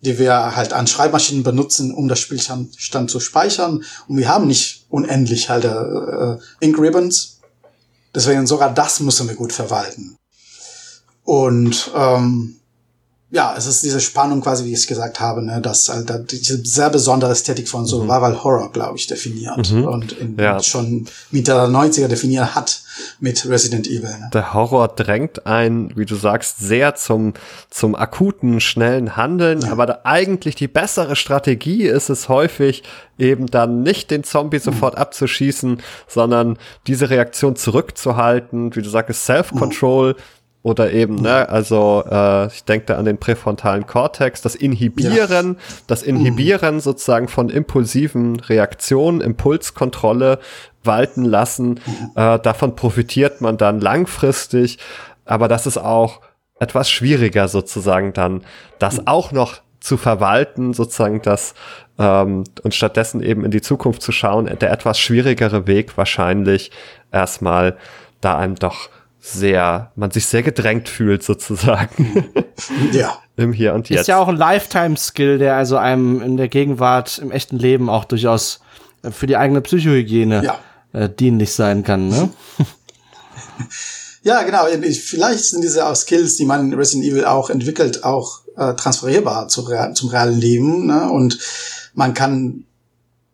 die 0.00 0.18
wir 0.18 0.56
halt 0.56 0.72
an 0.72 0.86
Schreibmaschinen 0.86 1.42
benutzen, 1.42 1.92
um 1.92 2.08
das 2.08 2.20
Spielstand 2.20 3.10
zu 3.10 3.20
speichern. 3.20 3.84
Und 4.08 4.16
wir 4.16 4.28
haben 4.28 4.46
nicht 4.46 4.86
unendlich 4.88 5.48
halt 5.48 5.64
äh, 5.64 6.38
Ink 6.60 6.78
Ribbons. 6.78 7.40
Deswegen 8.14 8.46
sogar 8.46 8.72
das 8.72 9.00
müssen 9.00 9.28
wir 9.28 9.34
gut 9.34 9.52
verwalten. 9.52 10.16
Und 11.24 11.90
ähm, 11.94 12.56
ja, 13.32 13.54
es 13.56 13.66
ist 13.66 13.82
diese 13.82 13.98
Spannung 13.98 14.42
quasi, 14.42 14.66
wie 14.66 14.72
ich 14.72 14.80
es 14.80 14.86
gesagt 14.86 15.18
habe, 15.18 15.42
ne, 15.42 15.62
dass 15.62 15.88
halt 15.88 16.30
diese 16.30 16.62
sehr 16.66 16.90
besondere 16.90 17.32
Ästhetik 17.32 17.66
von 17.66 17.86
Survival 17.86 18.32
mhm. 18.32 18.44
Horror, 18.44 18.72
glaube 18.72 18.98
ich, 18.98 19.06
definiert 19.06 19.72
mhm. 19.72 19.84
und 19.84 20.12
in, 20.12 20.36
ja. 20.38 20.62
schon 20.62 21.06
Mitte 21.30 21.52
der 21.52 21.64
90er 21.64 22.08
definiert 22.08 22.54
hat 22.54 22.82
mit 23.20 23.48
Resident 23.48 23.86
Evil. 23.86 24.02
Ne? 24.02 24.28
Der 24.34 24.52
Horror 24.52 24.88
drängt 24.88 25.46
ein, 25.46 25.96
wie 25.96 26.04
du 26.04 26.14
sagst, 26.14 26.58
sehr 26.58 26.94
zum, 26.94 27.32
zum 27.70 27.94
akuten, 27.94 28.60
schnellen 28.60 29.16
Handeln, 29.16 29.62
ja. 29.62 29.72
aber 29.72 29.86
da 29.86 30.00
eigentlich 30.04 30.54
die 30.54 30.68
bessere 30.68 31.16
Strategie 31.16 31.84
ist 31.84 32.10
es 32.10 32.28
häufig, 32.28 32.82
eben 33.16 33.46
dann 33.46 33.82
nicht 33.82 34.10
den 34.10 34.24
Zombie 34.24 34.58
mhm. 34.58 34.62
sofort 34.62 34.98
abzuschießen, 34.98 35.80
sondern 36.06 36.58
diese 36.86 37.08
Reaktion 37.08 37.56
zurückzuhalten, 37.56 38.76
wie 38.76 38.82
du 38.82 38.90
sagst, 38.90 39.24
Self-Control, 39.24 40.12
mhm 40.12 40.41
oder 40.62 40.92
eben, 40.92 41.16
ne, 41.16 41.48
also 41.48 42.04
äh, 42.08 42.46
ich 42.46 42.64
denke 42.64 42.86
da 42.86 42.96
an 42.96 43.04
den 43.04 43.18
präfrontalen 43.18 43.86
Kortex, 43.86 44.42
das 44.42 44.54
Inhibieren, 44.54 45.56
ja. 45.58 45.82
das 45.88 46.04
Inhibieren 46.04 46.76
mhm. 46.76 46.80
sozusagen 46.80 47.26
von 47.26 47.48
impulsiven 47.48 48.38
Reaktionen, 48.38 49.20
Impulskontrolle 49.20 50.38
walten 50.84 51.24
lassen. 51.24 51.80
Mhm. 51.84 52.10
Äh, 52.14 52.38
davon 52.38 52.76
profitiert 52.76 53.40
man 53.40 53.56
dann 53.56 53.80
langfristig, 53.80 54.78
aber 55.24 55.48
das 55.48 55.66
ist 55.66 55.78
auch 55.78 56.20
etwas 56.60 56.88
schwieriger 56.88 57.48
sozusagen 57.48 58.12
dann, 58.12 58.44
das 58.78 58.98
mhm. 58.98 59.06
auch 59.06 59.32
noch 59.32 59.62
zu 59.80 59.96
verwalten, 59.96 60.74
sozusagen 60.74 61.22
das 61.22 61.54
ähm, 61.98 62.44
und 62.62 62.72
stattdessen 62.72 63.20
eben 63.20 63.44
in 63.44 63.50
die 63.50 63.62
Zukunft 63.62 64.00
zu 64.00 64.12
schauen, 64.12 64.46
der 64.46 64.70
etwas 64.70 65.00
schwierigere 65.00 65.66
Weg 65.66 65.98
wahrscheinlich 65.98 66.70
erstmal 67.10 67.76
da 68.20 68.38
einem 68.38 68.54
doch 68.54 68.90
sehr, 69.24 69.92
man 69.94 70.10
sich 70.10 70.26
sehr 70.26 70.42
gedrängt 70.42 70.88
fühlt 70.88 71.22
sozusagen. 71.22 72.26
Ja. 72.92 73.18
Im 73.36 73.52
Hier 73.52 73.74
und 73.74 73.88
Jetzt. 73.88 74.02
Ist 74.02 74.06
ja 74.06 74.18
auch 74.18 74.28
ein 74.28 74.36
Lifetime-Skill, 74.36 75.38
der 75.38 75.56
also 75.56 75.78
einem 75.78 76.20
in 76.22 76.36
der 76.36 76.48
Gegenwart, 76.48 77.18
im 77.18 77.32
echten 77.32 77.58
Leben 77.58 77.88
auch 77.88 78.04
durchaus 78.04 78.60
äh, 79.02 79.10
für 79.10 79.26
die 79.26 79.36
eigene 79.36 79.62
Psychohygiene 79.62 80.44
ja. 80.44 80.58
äh, 80.92 81.08
dienlich 81.08 81.52
sein 81.52 81.82
kann, 81.82 82.08
ne? 82.08 82.30
Ja, 84.24 84.42
genau. 84.42 84.66
Vielleicht 84.66 85.46
sind 85.46 85.62
diese 85.62 85.84
auch 85.84 85.96
Skills, 85.96 86.36
die 86.36 86.44
man 86.44 86.72
in 86.72 86.74
Resident 86.78 87.10
Evil 87.10 87.24
auch 87.24 87.50
entwickelt, 87.50 88.04
auch 88.04 88.42
äh, 88.56 88.74
transferierbar 88.74 89.48
zu, 89.48 89.64
zum 89.94 90.08
realen 90.10 90.38
Leben. 90.38 90.86
Ne? 90.86 91.10
Und 91.10 91.38
man 91.94 92.14
kann 92.14 92.64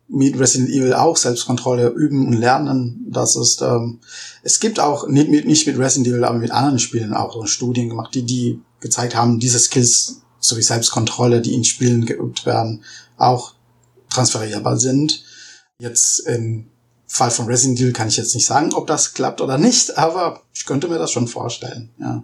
mit 0.09 0.39
Resident 0.39 0.69
Evil 0.69 0.93
auch 0.93 1.15
Selbstkontrolle 1.15 1.89
üben 1.89 2.27
und 2.27 2.33
lernen. 2.33 3.05
Das 3.09 3.35
ist, 3.35 3.61
ähm, 3.61 3.99
es 4.41 4.59
gibt 4.59 4.79
auch 4.79 5.07
nicht 5.07 5.29
mit, 5.29 5.45
nicht 5.45 5.67
mit 5.67 5.77
Resident 5.77 6.07
Evil, 6.07 6.23
aber 6.23 6.39
mit 6.39 6.51
anderen 6.51 6.79
Spielen 6.79 7.13
auch 7.13 7.33
so 7.33 7.45
Studien 7.45 7.89
gemacht, 7.89 8.13
die, 8.15 8.23
die 8.23 8.59
gezeigt 8.79 9.15
haben, 9.15 9.39
diese 9.39 9.59
Skills 9.59 10.21
sowie 10.39 10.63
Selbstkontrolle, 10.63 11.41
die 11.41 11.53
in 11.53 11.63
Spielen 11.63 12.05
geübt 12.05 12.45
werden, 12.45 12.83
auch 13.17 13.53
transferierbar 14.09 14.77
sind. 14.77 15.23
Jetzt 15.79 16.19
im 16.21 16.69
Fall 17.05 17.31
von 17.31 17.45
Resident 17.45 17.79
Evil 17.79 17.93
kann 17.93 18.07
ich 18.07 18.17
jetzt 18.17 18.33
nicht 18.33 18.45
sagen, 18.45 18.73
ob 18.73 18.87
das 18.87 19.13
klappt 19.13 19.41
oder 19.41 19.57
nicht, 19.57 19.97
aber 19.97 20.41
ich 20.53 20.65
könnte 20.65 20.87
mir 20.87 20.97
das 20.97 21.11
schon 21.11 21.27
vorstellen, 21.27 21.91
ja. 21.99 22.23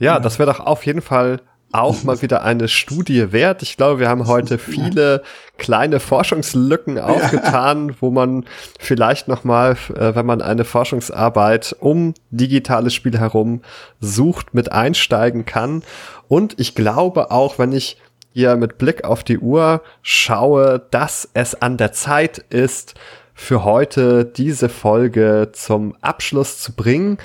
Ja, 0.00 0.20
das 0.20 0.38
wäre 0.38 0.52
doch 0.52 0.60
auf 0.60 0.86
jeden 0.86 1.02
Fall 1.02 1.42
auch 1.72 2.02
mal 2.02 2.22
wieder 2.22 2.42
eine 2.42 2.68
Studie 2.68 3.32
wert. 3.32 3.62
Ich 3.62 3.76
glaube, 3.76 4.00
wir 4.00 4.08
haben 4.08 4.26
heute 4.26 4.58
viele 4.58 5.22
kleine 5.58 6.00
Forschungslücken 6.00 6.98
aufgetan, 6.98 7.88
ja. 7.88 7.94
wo 8.00 8.10
man 8.10 8.44
vielleicht 8.78 9.28
noch 9.28 9.44
mal, 9.44 9.76
äh, 9.94 10.14
wenn 10.14 10.26
man 10.26 10.40
eine 10.40 10.64
Forschungsarbeit 10.64 11.76
um 11.80 12.14
digitale 12.30 12.90
Spiele 12.90 13.18
herum 13.18 13.62
sucht, 14.00 14.54
mit 14.54 14.72
einsteigen 14.72 15.44
kann. 15.44 15.82
Und 16.28 16.58
ich 16.58 16.74
glaube 16.74 17.30
auch, 17.30 17.58
wenn 17.58 17.72
ich 17.72 17.98
hier 18.32 18.56
mit 18.56 18.78
Blick 18.78 19.04
auf 19.04 19.24
die 19.24 19.38
Uhr 19.38 19.82
schaue, 20.02 20.86
dass 20.90 21.28
es 21.34 21.60
an 21.60 21.76
der 21.76 21.92
Zeit 21.92 22.38
ist, 22.50 22.94
für 23.34 23.62
heute 23.62 24.24
diese 24.24 24.68
Folge 24.68 25.50
zum 25.52 25.94
Abschluss 26.00 26.60
zu 26.60 26.72
bringen. 26.72 27.18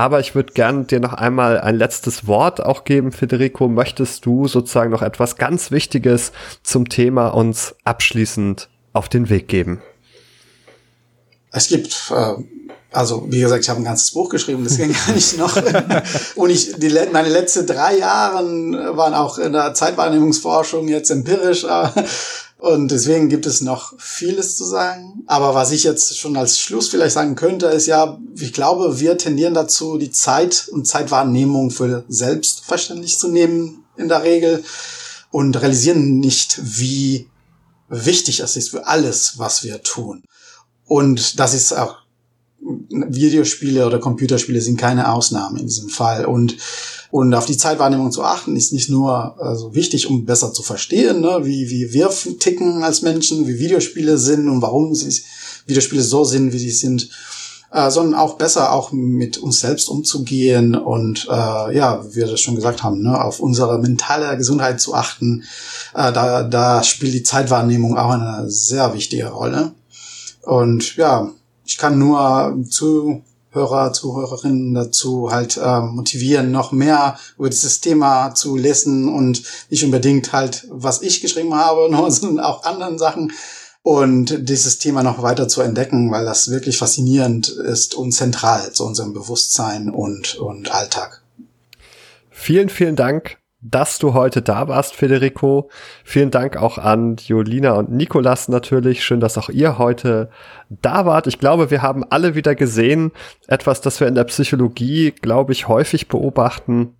Aber 0.00 0.18
ich 0.18 0.34
würde 0.34 0.54
gern 0.54 0.86
dir 0.86 0.98
noch 0.98 1.12
einmal 1.12 1.60
ein 1.60 1.76
letztes 1.76 2.26
Wort 2.26 2.58
auch 2.64 2.84
geben, 2.84 3.12
Federico. 3.12 3.68
Möchtest 3.68 4.24
du 4.24 4.48
sozusagen 4.48 4.90
noch 4.90 5.02
etwas 5.02 5.36
ganz 5.36 5.72
Wichtiges 5.72 6.32
zum 6.62 6.88
Thema 6.88 7.28
uns 7.28 7.74
abschließend 7.84 8.70
auf 8.94 9.10
den 9.10 9.28
Weg 9.28 9.46
geben? 9.46 9.82
Es 11.52 11.68
gibt, 11.68 12.10
äh, 12.16 12.32
also 12.90 13.26
wie 13.28 13.40
gesagt, 13.40 13.62
ich 13.62 13.68
habe 13.68 13.82
ein 13.82 13.84
ganzes 13.84 14.12
Buch 14.12 14.30
geschrieben, 14.30 14.64
deswegen 14.64 14.94
kann 15.06 15.18
ich 15.18 15.36
noch. 15.36 15.54
und 16.34 16.48
ich, 16.48 16.72
die, 16.78 16.88
meine 17.12 17.28
letzten 17.28 17.66
drei 17.66 17.98
Jahren 17.98 18.72
waren 18.96 19.12
auch 19.12 19.36
in 19.36 19.52
der 19.52 19.74
Zeitwahrnehmungsforschung 19.74 20.88
jetzt 20.88 21.10
empirisch. 21.10 21.64
Äh, 21.64 21.88
und 22.60 22.90
deswegen 22.90 23.30
gibt 23.30 23.46
es 23.46 23.62
noch 23.62 23.94
vieles 23.98 24.56
zu 24.56 24.64
sagen. 24.64 25.22
Aber 25.26 25.54
was 25.54 25.72
ich 25.72 25.84
jetzt 25.84 26.18
schon 26.18 26.36
als 26.36 26.58
Schluss 26.58 26.88
vielleicht 26.88 27.14
sagen 27.14 27.34
könnte, 27.34 27.66
ist 27.66 27.86
ja, 27.86 28.18
ich 28.36 28.52
glaube, 28.52 29.00
wir 29.00 29.16
tendieren 29.16 29.54
dazu, 29.54 29.96
die 29.96 30.10
Zeit 30.10 30.68
und 30.70 30.86
Zeitwahrnehmung 30.86 31.70
für 31.70 32.04
selbstverständlich 32.08 33.18
zu 33.18 33.28
nehmen 33.28 33.84
in 33.96 34.08
der 34.08 34.24
Regel 34.24 34.62
und 35.30 35.60
realisieren 35.60 36.18
nicht, 36.18 36.60
wie 36.62 37.28
wichtig 37.88 38.40
es 38.40 38.56
ist 38.56 38.70
für 38.70 38.86
alles, 38.86 39.38
was 39.38 39.64
wir 39.64 39.82
tun. 39.82 40.22
Und 40.84 41.38
das 41.38 41.54
ist 41.54 41.72
auch 41.72 41.96
Videospiele 42.90 43.86
oder 43.86 43.98
Computerspiele 43.98 44.60
sind 44.60 44.78
keine 44.78 45.12
Ausnahme 45.12 45.60
in 45.60 45.66
diesem 45.66 45.88
Fall. 45.88 46.26
Und 46.26 46.56
und 47.10 47.34
auf 47.34 47.46
die 47.46 47.56
Zeitwahrnehmung 47.56 48.12
zu 48.12 48.22
achten, 48.22 48.56
ist 48.56 48.72
nicht 48.72 48.88
nur 48.88 49.40
also 49.40 49.74
wichtig, 49.74 50.08
um 50.08 50.24
besser 50.24 50.52
zu 50.52 50.62
verstehen, 50.62 51.20
ne, 51.20 51.40
wie, 51.42 51.68
wie 51.70 51.92
wir 51.92 52.10
ticken 52.38 52.82
als 52.82 53.02
Menschen, 53.02 53.46
wie 53.46 53.58
Videospiele 53.58 54.16
sind 54.16 54.48
und 54.48 54.62
warum 54.62 54.94
sie, 54.94 55.22
Videospiele 55.66 56.02
so 56.02 56.24
sind, 56.24 56.52
wie 56.52 56.58
sie 56.58 56.70
sind, 56.70 57.10
äh, 57.72 57.90
sondern 57.90 58.18
auch 58.18 58.34
besser 58.34 58.72
auch 58.72 58.92
mit 58.92 59.38
uns 59.38 59.60
selbst 59.60 59.88
umzugehen 59.88 60.74
und 60.74 61.26
äh, 61.30 61.76
ja, 61.76 62.04
wie 62.08 62.16
wir 62.16 62.26
das 62.26 62.40
schon 62.40 62.54
gesagt 62.54 62.82
haben, 62.82 63.02
ne, 63.02 63.22
auf 63.22 63.40
unsere 63.40 63.78
mentale 63.78 64.36
Gesundheit 64.36 64.80
zu 64.80 64.94
achten. 64.94 65.44
Äh, 65.94 66.12
da, 66.12 66.44
da 66.44 66.82
spielt 66.82 67.14
die 67.14 67.22
Zeitwahrnehmung 67.22 67.96
auch 67.96 68.10
eine 68.10 68.50
sehr 68.50 68.94
wichtige 68.94 69.28
Rolle. 69.28 69.72
Und 70.42 70.96
ja, 70.96 71.30
ich 71.64 71.76
kann 71.76 71.98
nur 71.98 72.56
zu 72.68 73.22
Hörer, 73.52 73.92
Zuhörerinnen 73.92 74.74
dazu 74.74 75.30
halt 75.32 75.56
äh, 75.56 75.80
motivieren, 75.80 76.52
noch 76.52 76.72
mehr 76.72 77.18
über 77.36 77.50
dieses 77.50 77.80
Thema 77.80 78.34
zu 78.34 78.56
lesen 78.56 79.08
und 79.08 79.42
nicht 79.70 79.84
unbedingt 79.84 80.32
halt, 80.32 80.66
was 80.70 81.02
ich 81.02 81.20
geschrieben 81.20 81.54
habe, 81.54 81.88
sondern 82.10 82.44
auch 82.44 82.62
anderen 82.64 82.98
Sachen 82.98 83.32
und 83.82 84.48
dieses 84.48 84.78
Thema 84.78 85.02
noch 85.02 85.22
weiter 85.22 85.48
zu 85.48 85.62
entdecken, 85.62 86.10
weil 86.10 86.24
das 86.24 86.50
wirklich 86.50 86.78
faszinierend 86.78 87.48
ist 87.48 87.94
und 87.94 88.12
zentral 88.12 88.72
zu 88.72 88.84
unserem 88.84 89.14
Bewusstsein 89.14 89.90
und, 89.90 90.36
und 90.36 90.70
Alltag. 90.72 91.22
Vielen, 92.30 92.68
vielen 92.68 92.96
Dank 92.96 93.39
dass 93.62 93.98
du 93.98 94.14
heute 94.14 94.40
da 94.40 94.68
warst, 94.68 94.94
Federico. 94.94 95.68
Vielen 96.02 96.30
Dank 96.30 96.56
auch 96.56 96.78
an 96.78 97.16
Jolina 97.16 97.72
und 97.72 97.90
Nikolas 97.90 98.48
natürlich. 98.48 99.04
Schön, 99.04 99.20
dass 99.20 99.36
auch 99.36 99.50
ihr 99.50 99.76
heute 99.76 100.30
da 100.70 101.04
wart. 101.04 101.26
Ich 101.26 101.38
glaube, 101.38 101.70
wir 101.70 101.82
haben 101.82 102.04
alle 102.08 102.34
wieder 102.34 102.54
gesehen, 102.54 103.12
etwas, 103.48 103.82
das 103.82 104.00
wir 104.00 104.08
in 104.08 104.14
der 104.14 104.24
Psychologie, 104.24 105.10
glaube 105.10 105.52
ich, 105.52 105.68
häufig 105.68 106.08
beobachten. 106.08 106.96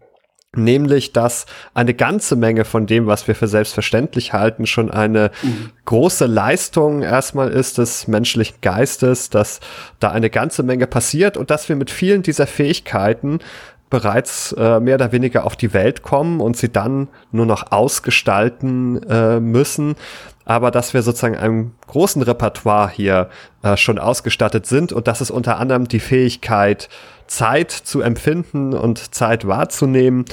Nämlich, 0.55 1.13
dass 1.13 1.47
eine 1.75 1.95
ganze 1.95 2.35
Menge 2.35 2.65
von 2.65 2.87
dem, 2.87 3.07
was 3.07 3.29
wir 3.29 3.37
für 3.37 3.47
selbstverständlich 3.47 4.33
halten, 4.33 4.67
schon 4.67 4.91
eine 4.91 5.31
mhm. 5.43 5.71
große 5.85 6.27
Leistung 6.27 7.03
erstmal 7.03 7.51
ist 7.51 7.79
des 7.79 8.09
menschlichen 8.09 8.57
Geistes, 8.61 9.31
dass 9.31 9.61
da 10.01 10.11
eine 10.11 10.29
ganze 10.29 10.65
Menge 10.65 10.89
passiert 10.89 11.37
und 11.37 11.51
dass 11.51 11.69
wir 11.69 11.77
mit 11.77 11.89
vielen 11.89 12.23
dieser 12.23 12.49
Fähigkeiten 12.49 13.39
bereits 13.91 14.53
äh, 14.53 14.81
mehr 14.81 14.95
oder 14.95 15.13
weniger 15.13 15.45
auf 15.45 15.57
die 15.57 15.75
Welt 15.75 16.03
kommen 16.03 16.41
und 16.41 16.57
sie 16.57 16.71
dann 16.71 17.09
nur 17.33 17.45
noch 17.45 17.73
ausgestalten 17.73 19.03
äh, 19.03 19.41
müssen, 19.41 19.97
aber 20.45 20.71
dass 20.71 20.95
wir 20.95 21.03
sozusagen 21.03 21.37
einem 21.37 21.73
großen 21.89 22.23
Repertoire 22.23 22.89
hier 22.89 23.29
äh, 23.63 23.77
schon 23.77 23.99
ausgestattet 23.99 24.67
sind 24.67 24.93
und 24.93 25.09
das 25.09 25.21
ist 25.21 25.31
unter 25.31 25.59
anderem 25.59 25.89
die 25.89 26.01
Fähigkeit, 26.01 26.89
Zeit 27.27 27.71
zu 27.71 28.01
empfinden 28.01 28.73
und 28.73 29.15
Zeit 29.15 29.47
wahrzunehmen 29.47 30.25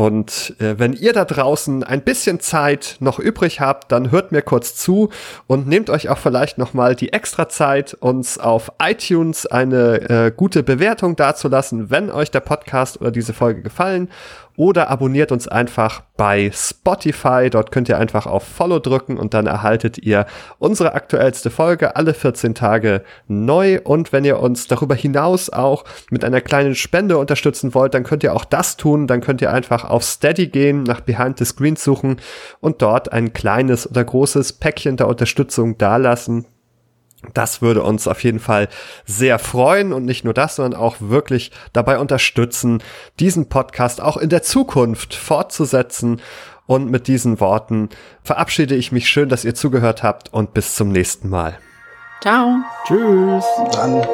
und 0.00 0.54
äh, 0.60 0.78
wenn 0.78 0.94
ihr 0.94 1.12
da 1.12 1.26
draußen 1.26 1.84
ein 1.84 2.00
bisschen 2.00 2.40
Zeit 2.40 2.96
noch 3.00 3.18
übrig 3.18 3.60
habt, 3.60 3.92
dann 3.92 4.10
hört 4.10 4.32
mir 4.32 4.40
kurz 4.40 4.74
zu 4.74 5.10
und 5.46 5.66
nehmt 5.66 5.90
euch 5.90 6.08
auch 6.08 6.16
vielleicht 6.16 6.56
noch 6.56 6.72
mal 6.72 6.96
die 6.96 7.12
extra 7.12 7.50
Zeit, 7.50 7.92
uns 8.00 8.38
auf 8.38 8.72
iTunes 8.82 9.44
eine 9.44 10.08
äh, 10.08 10.32
gute 10.34 10.62
Bewertung 10.62 11.16
dazulassen, 11.16 11.90
wenn 11.90 12.10
euch 12.10 12.30
der 12.30 12.40
Podcast 12.40 12.98
oder 13.02 13.10
diese 13.10 13.34
Folge 13.34 13.60
gefallen 13.60 14.08
oder 14.56 14.90
abonniert 14.90 15.32
uns 15.32 15.48
einfach 15.48 16.02
bei 16.16 16.50
Spotify. 16.52 17.48
Dort 17.50 17.72
könnt 17.72 17.88
ihr 17.88 17.98
einfach 17.98 18.26
auf 18.26 18.42
Follow 18.42 18.78
drücken 18.78 19.16
und 19.16 19.32
dann 19.34 19.46
erhaltet 19.46 19.98
ihr 19.98 20.26
unsere 20.58 20.94
aktuellste 20.94 21.50
Folge 21.50 21.96
alle 21.96 22.14
14 22.14 22.54
Tage 22.54 23.02
neu. 23.26 23.80
Und 23.82 24.12
wenn 24.12 24.24
ihr 24.24 24.40
uns 24.40 24.66
darüber 24.66 24.94
hinaus 24.94 25.50
auch 25.50 25.84
mit 26.10 26.24
einer 26.24 26.40
kleinen 26.40 26.74
Spende 26.74 27.18
unterstützen 27.18 27.74
wollt, 27.74 27.94
dann 27.94 28.04
könnt 28.04 28.22
ihr 28.22 28.34
auch 28.34 28.44
das 28.44 28.76
tun. 28.76 29.06
Dann 29.06 29.20
könnt 29.20 29.40
ihr 29.40 29.52
einfach 29.52 29.84
auf 29.84 30.04
Steady 30.04 30.48
gehen, 30.48 30.82
nach 30.82 31.00
Behind 31.00 31.38
the 31.38 31.44
Screen 31.44 31.76
suchen 31.76 32.16
und 32.60 32.82
dort 32.82 33.12
ein 33.12 33.32
kleines 33.32 33.88
oder 33.88 34.04
großes 34.04 34.54
Päckchen 34.54 34.96
der 34.96 35.08
Unterstützung 35.08 35.78
dalassen. 35.78 36.46
Das 37.34 37.60
würde 37.60 37.82
uns 37.82 38.08
auf 38.08 38.24
jeden 38.24 38.40
Fall 38.40 38.68
sehr 39.04 39.38
freuen 39.38 39.92
und 39.92 40.04
nicht 40.04 40.24
nur 40.24 40.34
das, 40.34 40.56
sondern 40.56 40.80
auch 40.80 40.96
wirklich 41.00 41.52
dabei 41.72 41.98
unterstützen, 41.98 42.82
diesen 43.18 43.48
Podcast 43.48 44.00
auch 44.00 44.16
in 44.16 44.30
der 44.30 44.42
Zukunft 44.42 45.14
fortzusetzen. 45.14 46.20
Und 46.66 46.90
mit 46.90 47.08
diesen 47.08 47.40
Worten 47.40 47.88
verabschiede 48.22 48.76
ich 48.76 48.92
mich 48.92 49.08
schön, 49.08 49.28
dass 49.28 49.44
ihr 49.44 49.56
zugehört 49.56 50.02
habt 50.04 50.32
und 50.32 50.54
bis 50.54 50.76
zum 50.76 50.92
nächsten 50.92 51.28
Mal. 51.28 51.58
Ciao. 52.22 52.58
Tschüss. 52.86 53.44
Dann. 53.72 54.06